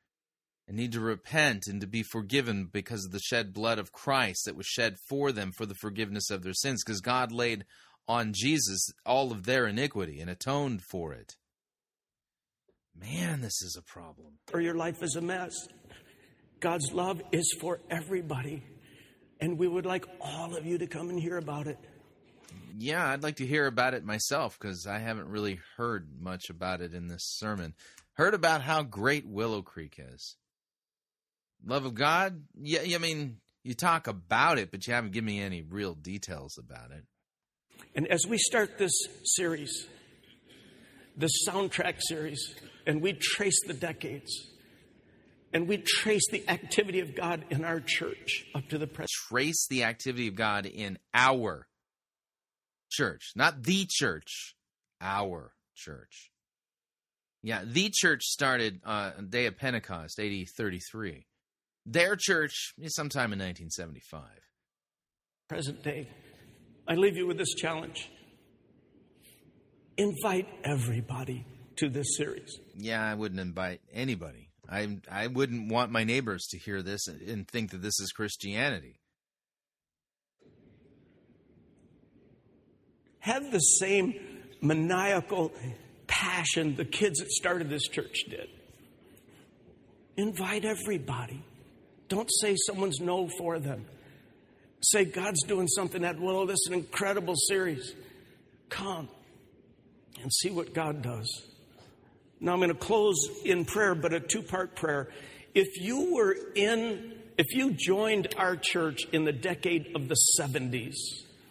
and 0.68 0.76
need 0.76 0.92
to 0.94 1.00
repent 1.00 1.64
and 1.68 1.80
to 1.82 1.88
be 1.88 2.02
forgiven 2.02 2.66
because 2.66 3.06
of 3.06 3.12
the 3.12 3.20
shed 3.20 3.54
blood 3.54 3.78
of 3.78 3.92
Christ 3.92 4.46
that 4.46 4.56
was 4.56 4.66
shed 4.66 4.96
for 5.08 5.32
them 5.32 5.52
for 5.56 5.68
the 5.68 5.76
forgiveness 5.76 6.32
of 6.32 6.42
their 6.42 6.56
sins, 6.56 6.84
because 6.84 7.00
God 7.00 7.32
laid 7.32 7.64
on 8.08 8.34
Jesus 8.34 8.90
all 9.06 9.32
of 9.32 9.46
their 9.46 9.68
iniquity 9.68 10.20
and 10.20 10.30
atoned 10.30 10.82
for 10.82 11.14
it. 11.14 11.36
Man, 13.00 13.42
this 13.42 13.62
is 13.62 13.78
a 13.78 13.84
problem. 13.84 14.40
or 14.54 14.62
your 14.62 14.76
life 14.76 15.04
is 15.04 15.16
a 15.16 15.22
mess. 15.22 15.54
God's 16.60 16.92
love 16.92 17.22
is 17.32 17.56
for 17.60 17.80
everybody. 17.90 18.64
And 19.40 19.60
we 19.60 19.68
would 19.68 19.86
like 19.86 20.06
all 20.20 20.56
of 20.56 20.66
you 20.66 20.80
to 20.80 20.88
come 20.88 21.10
and 21.10 21.20
hear 21.20 21.38
about 21.38 21.68
it. 21.68 21.78
Yeah, 22.76 23.08
I'd 23.08 23.24
like 23.24 23.36
to 23.38 23.46
hear 23.46 23.68
about 23.68 23.94
it 23.94 24.04
myself 24.04 24.58
because 24.60 24.88
I 24.88 25.00
haven't 25.00 25.30
really 25.30 25.60
heard 25.78 26.10
much 26.20 26.50
about 26.50 26.82
it 26.82 26.94
in 26.94 27.08
this 27.08 27.24
sermon. 27.24 27.76
Heard 28.14 28.34
about 28.34 28.62
how 28.62 28.82
great 28.82 29.28
Willow 29.28 29.62
Creek 29.62 30.00
is. 30.00 30.38
Love 31.64 31.86
of 31.86 31.94
God? 31.94 32.44
Yeah, 32.60 32.96
I 32.96 33.00
mean, 33.00 33.38
you 33.64 33.74
talk 33.74 34.08
about 34.08 34.58
it, 34.58 34.72
but 34.72 34.88
you 34.88 34.94
haven't 34.94 35.12
given 35.12 35.26
me 35.26 35.40
any 35.40 35.62
real 35.62 35.94
details 35.94 36.58
about 36.58 36.92
it. 36.92 37.04
And 37.96 38.08
as 38.08 38.26
we 38.28 38.38
start 38.38 38.78
this 38.78 38.94
series, 39.24 39.88
this 41.16 41.32
soundtrack 41.48 42.00
series, 42.00 42.56
and 42.86 43.02
we 43.02 43.14
trace 43.14 43.60
the 43.66 43.74
decades, 43.74 44.32
and 45.54 45.68
we 45.68 45.78
trace 45.78 46.30
the 46.32 46.48
activity 46.48 47.00
of 47.00 47.16
God 47.16 47.46
in 47.50 47.66
our 47.66 47.80
church 47.80 48.46
up 48.54 48.68
to 48.70 48.78
the 48.78 48.88
present. 48.88 49.10
Trace 49.30 49.68
the 49.70 49.84
activity 49.84 50.28
of 50.28 50.36
God 50.36 50.66
in 50.66 51.00
our 51.14 51.68
church, 52.92 53.32
not 53.36 53.64
the 53.64 53.88
church, 53.90 54.56
our 55.02 55.54
church. 55.76 56.32
Yeah, 57.44 57.62
the 57.66 57.90
church 57.94 58.24
started 58.24 58.82
uh, 58.86 59.12
on 59.18 59.30
day 59.30 59.46
of 59.46 59.58
Pentecost, 59.58 60.20
AD 60.20 60.50
33. 60.56 61.26
Their 61.86 62.16
church 62.16 62.74
is 62.78 62.94
sometime 62.94 63.32
in 63.32 63.40
1975. 63.40 64.24
Present 65.48 65.82
day. 65.82 66.10
I 66.88 66.96
leave 66.96 67.18
you 67.18 67.28
with 67.28 67.38
this 67.38 67.54
challenge 67.54 68.10
invite 69.98 70.48
everybody 70.64 71.46
to 71.78 71.90
this 71.90 72.18
series. 72.18 72.60
Yeah, 72.76 73.04
I 73.04 73.16
wouldn't 73.16 73.40
invite 73.40 73.82
anybody. 73.92 74.50
I 74.70 75.00
I 75.10 75.28
wouldn't 75.28 75.72
want 75.72 75.92
my 75.92 76.04
neighbors 76.04 76.48
to 76.52 76.58
hear 76.58 76.82
this 76.82 77.08
and, 77.08 77.22
and 77.22 77.48
think 77.48 77.72
that 77.72 77.82
this 77.82 78.00
is 78.00 78.12
Christianity. 78.12 79.00
Have 83.20 83.52
the 83.52 83.60
same 83.60 84.14
maniacal 84.62 85.52
passion 86.08 86.76
the 86.76 86.86
kids 86.86 87.20
that 87.20 87.30
started 87.32 87.70
this 87.70 87.88
church 87.88 88.24
did. 88.30 88.48
Invite 90.16 90.66
everybody. 90.66 91.44
Don't 92.08 92.30
say 92.42 92.56
someone's 92.66 93.00
no 93.00 93.30
for 93.38 93.60
them. 93.60 93.86
Say 94.82 95.06
God's 95.06 95.44
doing 95.44 95.68
something 95.68 96.04
at 96.04 96.20
Willow. 96.20 96.46
This 96.46 96.60
is 96.66 96.68
an 96.68 96.74
incredible 96.76 97.36
series. 97.36 97.94
Come 98.70 99.10
and 100.22 100.32
see 100.32 100.50
what 100.50 100.74
God 100.74 101.02
does. 101.02 101.28
Now 102.40 102.54
I'm 102.54 102.60
going 102.60 102.70
to 102.70 102.76
close 102.76 103.18
in 103.44 103.66
prayer, 103.66 103.96
but 103.96 104.14
a 104.14 104.20
two 104.20 104.44
part 104.44 104.76
prayer. 104.76 105.10
If 105.56 105.82
you 105.82 106.14
were 106.14 106.36
in, 106.56 107.14
if 107.38 107.56
you 107.56 107.72
joined 107.72 108.36
our 108.38 108.56
church 108.56 109.08
in 109.12 109.26
the 109.26 109.32
decade 109.32 109.96
of 109.96 110.08
the 110.08 110.18
70s, 110.40 110.96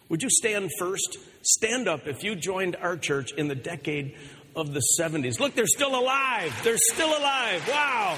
would 0.09 0.23
you 0.23 0.29
stand 0.29 0.69
first? 0.79 1.17
Stand 1.41 1.87
up 1.87 2.07
if 2.07 2.23
you 2.23 2.35
joined 2.35 2.77
our 2.77 2.95
church 2.95 3.33
in 3.33 3.49
the 3.49 3.55
decade 3.55 4.15
of 4.55 4.73
the 4.73 4.81
70s. 4.99 5.39
Look, 5.39 5.55
they're 5.55 5.67
still 5.67 5.99
alive. 5.99 6.57
They're 6.63 6.77
still 6.77 7.09
alive. 7.09 7.67
Wow. 7.67 8.17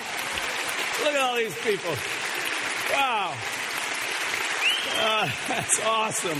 Look 1.03 1.13
at 1.13 1.21
all 1.21 1.35
these 1.35 1.55
people. 1.61 1.93
Wow. 2.91 3.35
Uh, 5.01 5.29
that's 5.47 5.79
awesome. 5.85 6.31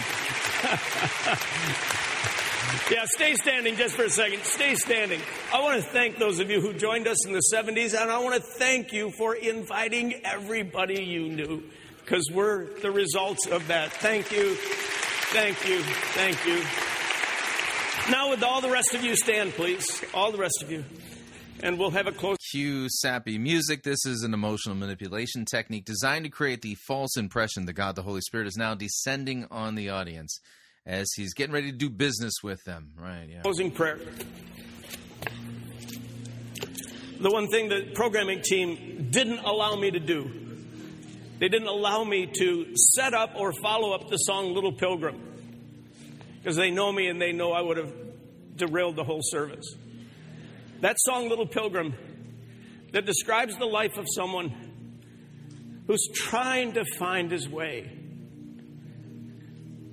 yeah, 2.92 3.06
stay 3.06 3.36
standing 3.36 3.78
just 3.78 3.96
for 3.96 4.04
a 4.04 4.10
second. 4.10 4.44
Stay 4.44 4.76
standing. 4.76 5.22
I 5.54 5.62
want 5.62 5.82
to 5.82 5.90
thank 5.90 6.18
those 6.18 6.40
of 6.40 6.52
you 6.52 6.60
who 6.60 6.74
joined 6.74 7.08
us 7.08 7.26
in 7.26 7.32
the 7.32 7.42
70s, 7.54 8.00
and 8.00 8.12
I 8.12 8.20
want 8.20 8.36
to 8.36 8.42
thank 8.42 8.92
you 8.92 9.12
for 9.12 9.34
inviting 9.34 10.26
everybody 10.26 11.04
you 11.04 11.30
knew, 11.30 11.64
because 12.04 12.30
we're 12.34 12.66
the 12.82 12.92
results 12.92 13.48
of 13.48 13.68
that. 13.68 13.94
Thank 13.94 14.34
you. 14.34 14.56
Thank 14.56 15.66
you. 15.66 15.82
Thank 15.82 16.46
you. 16.46 16.62
Now, 18.12 18.30
would 18.30 18.44
all 18.44 18.60
the 18.60 18.72
rest 18.72 18.94
of 18.94 19.04
you 19.04 19.16
stand, 19.16 19.54
please? 19.54 20.04
All 20.14 20.32
the 20.32 20.38
rest 20.38 20.64
of 20.64 20.72
you. 20.72 20.84
And 21.62 21.78
we'll 21.78 21.92
have 21.92 22.08
a 22.08 22.12
close. 22.12 22.38
Cue 22.52 22.88
sappy 22.90 23.38
music. 23.38 23.84
This 23.84 24.06
is 24.06 24.24
an 24.24 24.34
emotional 24.34 24.76
manipulation 24.76 25.44
technique 25.44 25.84
designed 25.84 26.24
to 26.24 26.32
create 26.32 26.62
the 26.62 26.76
false 26.88 27.18
impression 27.18 27.66
that 27.66 27.74
God 27.74 27.96
the 27.96 28.02
Holy 28.02 28.22
Spirit 28.22 28.48
is 28.48 28.56
now 28.56 28.76
descending 28.76 29.46
on 29.52 29.76
the 29.76 29.90
audience 29.90 30.40
as 30.86 31.12
he's 31.16 31.34
getting 31.34 31.54
ready 31.54 31.72
to 31.72 31.78
do 31.78 31.90
business 31.90 32.36
with 32.42 32.64
them. 32.66 32.94
Right, 32.98 33.28
yeah. 33.30 33.42
Closing 33.42 33.72
prayer. 33.72 34.00
The 37.20 37.30
one 37.30 37.50
thing 37.50 37.68
the 37.68 37.92
programming 37.94 38.42
team 38.42 39.10
didn't 39.12 39.40
allow 39.40 39.76
me 39.76 39.92
to 39.92 40.00
do, 40.00 40.32
they 41.40 41.50
didn't 41.50 41.68
allow 41.68 42.06
me 42.06 42.26
to 42.40 42.76
set 42.76 43.14
up 43.14 43.34
or 43.36 43.52
follow 43.62 43.94
up 43.94 44.10
the 44.10 44.18
song 44.18 44.54
Little 44.54 44.72
Pilgrim. 44.72 45.22
Because 46.38 46.56
they 46.56 46.72
know 46.72 46.90
me 46.94 47.08
and 47.08 47.22
they 47.22 47.34
know 47.34 47.52
I 47.52 47.62
would 47.62 47.76
have 47.76 47.94
derailed 48.56 48.96
the 48.96 49.04
whole 49.04 49.22
service. 49.22 49.76
That 50.82 50.96
song, 51.00 51.28
Little 51.28 51.48
Pilgrim, 51.48 51.94
that 52.94 53.06
describes 53.06 53.58
the 53.58 53.66
life 53.66 53.98
of 53.98 54.06
someone 54.16 54.54
who's 55.88 56.08
trying 56.14 56.74
to 56.74 56.86
find 56.98 57.32
his 57.32 57.50
way. 57.50 57.92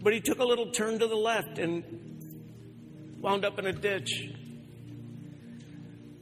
But 0.00 0.12
he 0.12 0.20
took 0.20 0.38
a 0.38 0.44
little 0.44 0.70
turn 0.70 0.98
to 1.00 1.08
the 1.08 1.16
left 1.16 1.58
and 1.58 1.82
wound 3.20 3.44
up 3.44 3.58
in 3.58 3.66
a 3.66 3.72
ditch. 3.72 4.30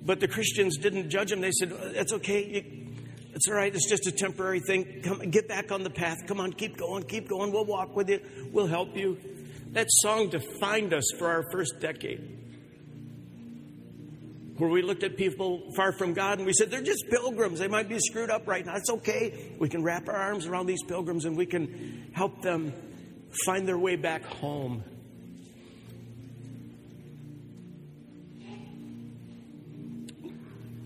But 0.03 0.21
the 0.21 0.29
Christians 0.29 0.79
didn't 0.79 1.11
judge 1.11 1.33
him. 1.33 1.43
They 1.43 1.51
said, 1.51 1.71
That's 1.95 2.13
okay. 2.15 2.65
It's 3.35 3.49
all 3.49 3.55
right. 3.55 3.75
It's 3.75 3.89
just 3.89 4.07
a 4.07 4.13
temporary 4.13 4.61
thing. 4.61 5.03
Come, 5.03 5.31
get 5.31 5.49
back 5.49 5.73
on 5.73 5.83
the 5.83 5.91
path. 5.91 6.19
Come 6.27 6.41
on, 6.41 6.53
keep 6.53 6.77
going, 6.77 7.03
keep 7.03 7.29
going. 7.29 7.53
We'll 7.53 7.67
walk 7.67 7.95
with 7.97 8.09
you. 8.09 8.21
We'll 8.53 8.67
help 8.67 8.97
you. 8.97 9.19
That 9.73 9.89
song 9.91 10.31
defined 10.31 10.95
us 10.95 11.05
for 11.19 11.27
our 11.27 11.45
first 11.51 11.81
decade. 11.81 12.44
Where 14.57 14.71
we 14.71 14.83
looked 14.83 15.03
at 15.03 15.17
people 15.17 15.73
far 15.77 15.93
from 15.93 16.13
God 16.15 16.39
and 16.39 16.47
we 16.47 16.53
said, 16.53 16.71
They're 16.71 16.81
just 16.81 17.05
pilgrims. 17.11 17.59
They 17.59 17.69
might 17.69 17.89
be 17.89 17.99
screwed 17.99 18.31
up 18.31 18.47
right 18.47 18.65
now. 18.65 18.77
It's 18.77 18.91
okay. 18.91 19.53
We 19.59 19.69
can 19.69 19.83
wrap 19.83 20.09
our 20.09 20.15
arms 20.15 20.47
around 20.47 20.67
these 20.67 20.83
pilgrims 20.85 21.25
and 21.25 21.37
we 21.37 21.47
can 21.47 22.11
help 22.13 22.41
them 22.43 22.73
find 23.45 23.67
their 23.67 23.79
way 23.79 23.97
back 23.97 24.25
home. 24.25 24.85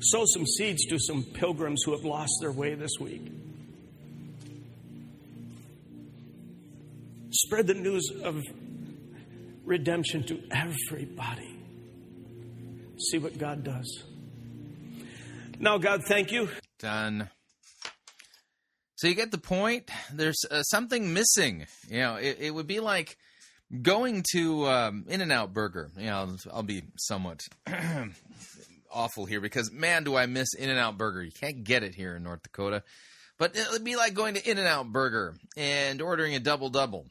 sow 0.01 0.25
some 0.27 0.47
seeds 0.47 0.85
to 0.87 0.99
some 0.99 1.23
pilgrims 1.23 1.83
who 1.85 1.93
have 1.93 2.05
lost 2.05 2.33
their 2.41 2.53
way 2.53 2.75
this 2.75 2.93
week. 3.01 3.33
Spread 7.31 7.67
the 7.67 7.75
news 7.75 8.11
of 8.23 8.43
redemption 9.65 10.25
to 10.25 10.41
everybody. 10.51 11.58
See 12.99 13.19
what 13.19 13.39
God 13.39 13.63
does. 13.63 14.05
Now, 15.61 15.79
God, 15.79 16.05
thank 16.05 16.33
you. 16.33 16.49
Done. 16.79 17.31
So 18.97 19.07
you 19.07 19.15
get 19.15 19.31
the 19.31 19.39
point. 19.39 19.91
There's 20.13 20.45
uh, 20.51 20.63
something 20.63 21.13
missing. 21.13 21.67
You 21.89 21.99
know, 21.99 22.17
it, 22.17 22.39
it 22.41 22.51
would 22.55 22.67
be 22.67 22.81
like 22.81 23.17
going 23.83 24.25
to 24.33 24.67
um, 24.67 25.05
In 25.09 25.21
and 25.21 25.31
Out 25.31 25.53
Burger. 25.53 25.91
You 25.97 26.07
know, 26.07 26.37
I'll 26.53 26.65
be 26.65 26.83
somewhat 26.97 27.47
awful 28.93 29.27
here 29.27 29.41
because 29.41 29.71
man, 29.71 30.03
do 30.03 30.17
I 30.17 30.27
miss 30.27 30.55
In 30.55 30.69
and 30.69 30.79
Out 30.79 30.99
Burger. 30.99 31.23
You 31.23 31.31
can't 31.31 31.63
get 31.63 31.85
it 31.85 31.95
here 31.95 32.17
in 32.17 32.25
North 32.25 32.43
Dakota. 32.43 32.83
But 33.39 33.57
it 33.57 33.69
would 33.71 33.85
be 33.85 33.95
like 33.95 34.15
going 34.15 34.35
to 34.35 34.51
In 34.51 34.59
and 34.59 34.67
Out 34.67 34.91
Burger 34.91 35.37
and 35.57 36.03
ordering 36.03 36.35
a 36.35 36.41
double 36.41 36.71
double 36.71 37.07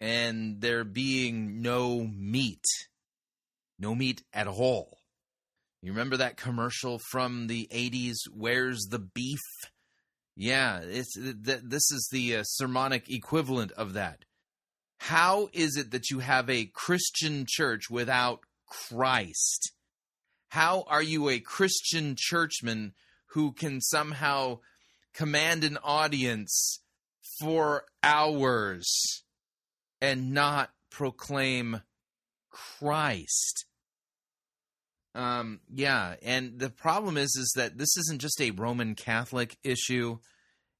and 0.00 0.60
there 0.60 0.84
being 0.84 1.62
no 1.62 2.00
meat. 2.00 2.64
No 3.80 3.96
meat 3.96 4.22
at 4.32 4.46
all. 4.46 4.98
You 5.82 5.90
remember 5.90 6.16
that 6.18 6.36
commercial 6.36 7.00
from 7.10 7.48
the 7.48 7.68
80s, 7.72 8.18
Where's 8.32 8.86
the 8.88 9.00
Beef? 9.00 9.40
Yeah, 10.36 10.78
it's 10.78 11.14
th- 11.14 11.36
this 11.42 11.90
is 11.90 12.08
the 12.12 12.36
uh, 12.36 12.42
sermonic 12.44 13.10
equivalent 13.10 13.72
of 13.72 13.94
that. 13.94 14.24
How 14.98 15.48
is 15.52 15.76
it 15.76 15.90
that 15.90 16.08
you 16.08 16.20
have 16.20 16.48
a 16.48 16.66
Christian 16.66 17.44
church 17.48 17.90
without 17.90 18.40
Christ? 18.66 19.72
How 20.50 20.84
are 20.86 21.02
you 21.02 21.28
a 21.28 21.40
Christian 21.40 22.14
churchman 22.16 22.94
who 23.30 23.50
can 23.50 23.80
somehow 23.80 24.60
command 25.12 25.64
an 25.64 25.78
audience 25.82 26.80
for 27.40 27.86
hours 28.04 29.24
and 30.00 30.32
not 30.32 30.70
proclaim 30.90 31.82
Christ? 32.50 33.66
Um, 35.14 35.60
yeah, 35.72 36.14
and 36.22 36.58
the 36.58 36.70
problem 36.70 37.16
is, 37.16 37.36
is 37.36 37.52
that 37.56 37.76
this 37.76 37.96
isn't 37.98 38.20
just 38.20 38.40
a 38.40 38.50
Roman 38.50 38.94
Catholic 38.94 39.58
issue. 39.62 40.18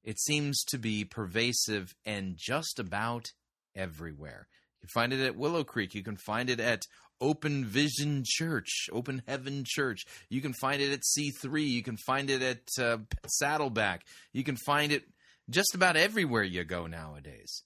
It 0.03 0.19
seems 0.19 0.63
to 0.69 0.77
be 0.77 1.05
pervasive 1.05 1.93
and 2.05 2.35
just 2.37 2.79
about 2.79 3.27
everywhere. 3.75 4.47
You 4.81 4.87
can 4.87 5.01
find 5.01 5.13
it 5.13 5.25
at 5.25 5.35
Willow 5.35 5.63
Creek. 5.63 5.93
You 5.93 6.03
can 6.03 6.17
find 6.17 6.49
it 6.49 6.59
at 6.59 6.81
Open 7.21 7.63
Vision 7.63 8.23
Church, 8.25 8.89
Open 8.91 9.21
Heaven 9.27 9.63
Church. 9.65 10.03
You 10.29 10.41
can 10.41 10.53
find 10.53 10.81
it 10.81 10.91
at 10.91 11.01
C3. 11.01 11.65
You 11.65 11.83
can 11.83 11.97
find 11.97 12.29
it 12.29 12.41
at 12.41 12.83
uh, 12.83 12.97
Saddleback. 13.27 14.05
You 14.33 14.43
can 14.43 14.57
find 14.57 14.91
it 14.91 15.03
just 15.49 15.75
about 15.75 15.95
everywhere 15.95 16.43
you 16.43 16.63
go 16.63 16.87
nowadays. 16.87 17.63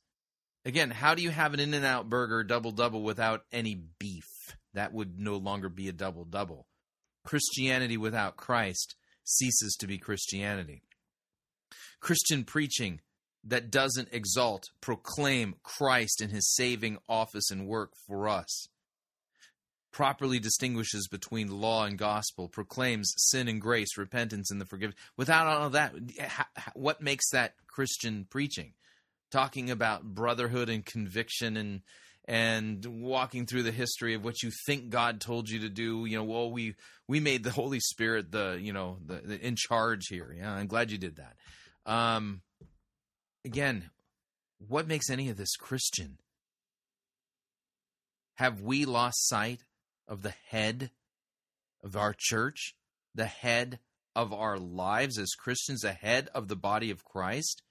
Again, 0.66 0.92
how 0.92 1.16
do 1.16 1.24
you 1.24 1.30
have 1.30 1.54
an 1.54 1.60
In 1.60 1.74
N 1.74 1.86
Out 1.86 2.10
burger 2.10 2.44
double 2.44 2.72
double 2.72 3.02
without 3.02 3.42
any 3.52 3.82
beef? 4.00 4.26
That 4.78 4.94
would 4.94 5.20
no 5.20 5.38
longer 5.38 5.70
be 5.70 5.90
a 5.90 5.92
double 5.92 6.24
double. 6.24 6.68
Christianity 7.26 7.98
without 7.98 8.38
Christ 8.38 8.96
ceases 9.24 9.76
to 9.80 9.88
be 9.88 9.98
Christianity. 9.98 10.84
Christian 12.00 12.44
preaching 12.44 13.02
that 13.44 13.72
doesn't 13.72 14.10
exalt, 14.12 14.66
proclaim 14.80 15.56
Christ 15.64 16.22
and 16.22 16.32
his 16.32 16.54
saving 16.54 17.00
office 17.10 17.50
and 17.50 17.66
work 17.66 17.94
for 18.06 18.30
us, 18.30 18.68
properly 19.92 20.38
distinguishes 20.38 21.08
between 21.08 21.60
law 21.60 21.86
and 21.86 21.98
gospel, 21.98 22.48
proclaims 22.48 23.16
sin 23.18 23.48
and 23.48 23.60
grace, 23.60 23.98
repentance 23.98 24.52
and 24.52 24.62
the 24.62 24.66
forgiveness. 24.66 25.00
Without 25.18 25.48
all 25.48 25.66
of 25.66 25.72
that, 25.72 25.96
what 26.76 27.02
makes 27.02 27.32
that 27.32 27.56
Christian 27.66 28.28
preaching? 28.30 28.74
Talking 29.32 29.72
about 29.72 30.04
brotherhood 30.04 30.70
and 30.70 30.86
conviction 30.86 31.58
and 31.58 31.82
and 32.28 32.86
walking 32.86 33.46
through 33.46 33.64
the 33.64 33.72
history 33.72 34.14
of 34.14 34.24
what 34.24 34.44
you 34.44 34.52
think 34.66 34.90
God 34.90 35.22
told 35.22 35.50
you 35.50 35.60
to 35.60 35.70
do. 35.70 36.06
You 36.06 36.18
know, 36.18 36.24
well, 36.26 36.52
we 36.52 36.76
we 37.08 37.20
made 37.20 37.44
the 37.44 37.52
Holy 37.52 37.80
Spirit 37.80 38.32
the 38.32 38.60
you 38.62 38.74
know 38.74 38.98
the, 39.06 39.16
the 39.16 39.46
in 39.46 39.56
charge 39.56 40.08
here. 40.10 40.36
Yeah, 40.38 40.54
I'm 40.54 40.68
glad 40.68 40.92
you 40.92 40.98
did 40.98 41.18
that. 41.18 41.36
Um, 41.92 42.42
again, 43.46 43.90
what 44.68 44.88
makes 44.88 45.10
any 45.10 45.30
of 45.30 45.38
this 45.38 45.56
Christian? 45.56 46.18
Have 48.36 48.62
we 48.62 48.86
lost 48.86 49.28
sight 49.28 49.62
of 50.08 50.22
the 50.22 50.34
head 50.50 50.92
of 51.84 51.96
our 51.96 52.14
church, 52.16 52.76
the 53.16 53.26
head 53.26 53.80
of 54.16 54.34
our 54.34 54.60
lives 54.60 55.18
as 55.18 55.34
Christians, 55.34 55.82
the 55.82 55.94
head 55.94 56.30
of 56.36 56.48
the 56.48 56.56
body 56.56 56.92
of 56.92 57.04
Christ, 57.04 57.64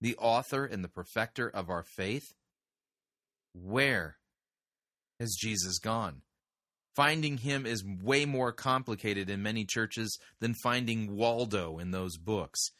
the 0.00 0.16
author 0.16 0.64
and 0.64 0.84
the 0.84 0.88
perfecter 0.88 1.48
of 1.48 1.70
our 1.70 1.82
faith? 1.82 2.34
Where 3.54 4.16
has 5.18 5.36
Jesus 5.40 5.78
gone? 5.78 6.22
Finding 6.94 7.38
him 7.38 7.66
is 7.66 7.84
way 7.84 8.24
more 8.24 8.52
complicated 8.52 9.30
in 9.30 9.42
many 9.42 9.64
churches 9.64 10.18
than 10.40 10.54
finding 10.62 11.16
Waldo 11.16 11.78
in 11.78 11.90
those 11.90 12.16
books. 12.16 12.70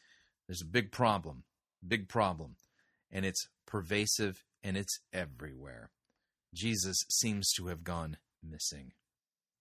There's 0.47 0.61
a 0.61 0.65
big 0.65 0.91
problem, 0.91 1.43
big 1.85 2.07
problem, 2.07 2.55
and 3.11 3.25
it's 3.25 3.47
pervasive 3.65 4.43
and 4.63 4.77
it's 4.77 4.99
everywhere. 5.11 5.91
Jesus 6.53 7.03
seems 7.09 7.51
to 7.53 7.67
have 7.67 7.83
gone 7.83 8.17
missing 8.41 8.93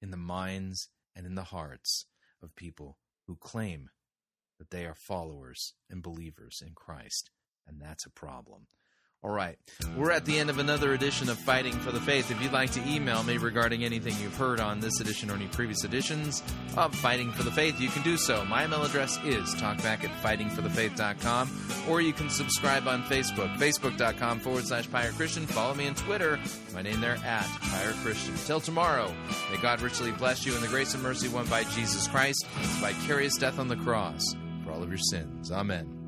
in 0.00 0.10
the 0.10 0.16
minds 0.16 0.88
and 1.16 1.26
in 1.26 1.34
the 1.34 1.44
hearts 1.44 2.06
of 2.42 2.54
people 2.54 2.98
who 3.26 3.36
claim 3.36 3.90
that 4.58 4.70
they 4.70 4.84
are 4.84 4.94
followers 4.94 5.74
and 5.90 6.02
believers 6.02 6.62
in 6.64 6.74
Christ, 6.74 7.30
and 7.66 7.80
that's 7.80 8.06
a 8.06 8.10
problem. 8.10 8.66
All 9.24 9.30
right. 9.30 9.56
We're 9.96 10.10
at 10.10 10.26
the 10.26 10.38
end 10.38 10.50
of 10.50 10.58
another 10.58 10.92
edition 10.92 11.30
of 11.30 11.38
Fighting 11.38 11.72
for 11.72 11.90
the 11.90 12.00
Faith. 12.00 12.30
If 12.30 12.42
you'd 12.42 12.52
like 12.52 12.72
to 12.72 12.86
email 12.86 13.22
me 13.22 13.38
regarding 13.38 13.82
anything 13.82 14.14
you've 14.20 14.36
heard 14.36 14.60
on 14.60 14.80
this 14.80 15.00
edition 15.00 15.30
or 15.30 15.34
any 15.34 15.46
previous 15.46 15.82
editions 15.82 16.42
of 16.76 16.94
Fighting 16.94 17.32
for 17.32 17.42
the 17.42 17.50
Faith, 17.50 17.80
you 17.80 17.88
can 17.88 18.02
do 18.02 18.18
so. 18.18 18.44
My 18.44 18.66
email 18.66 18.82
address 18.84 19.16
is 19.24 19.54
talkback 19.54 20.04
at 20.04 20.10
fightingforthefaith.com, 20.22 21.86
or 21.88 22.02
you 22.02 22.12
can 22.12 22.28
subscribe 22.28 22.86
on 22.86 23.02
Facebook, 23.04 23.56
facebook.com 23.56 24.40
forward 24.40 24.66
slash 24.66 24.90
Pirate 24.90 25.14
Christian. 25.14 25.46
Follow 25.46 25.74
me 25.74 25.88
on 25.88 25.94
Twitter. 25.94 26.38
My 26.74 26.82
name 26.82 27.00
there 27.00 27.16
at 27.24 27.46
Pirate 27.62 27.96
Christian. 27.96 28.34
Till 28.44 28.60
tomorrow, 28.60 29.10
may 29.50 29.56
God 29.62 29.80
richly 29.80 30.12
bless 30.12 30.44
you 30.44 30.54
in 30.54 30.60
the 30.60 30.68
grace 30.68 30.92
and 30.92 31.02
mercy 31.02 31.28
won 31.28 31.46
by 31.46 31.64
Jesus 31.64 32.06
Christ, 32.08 32.44
his 32.58 32.68
vicarious 32.76 33.38
death 33.38 33.58
on 33.58 33.68
the 33.68 33.76
cross 33.76 34.36
for 34.64 34.72
all 34.72 34.82
of 34.82 34.90
your 34.90 34.98
sins. 34.98 35.50
Amen. 35.50 36.03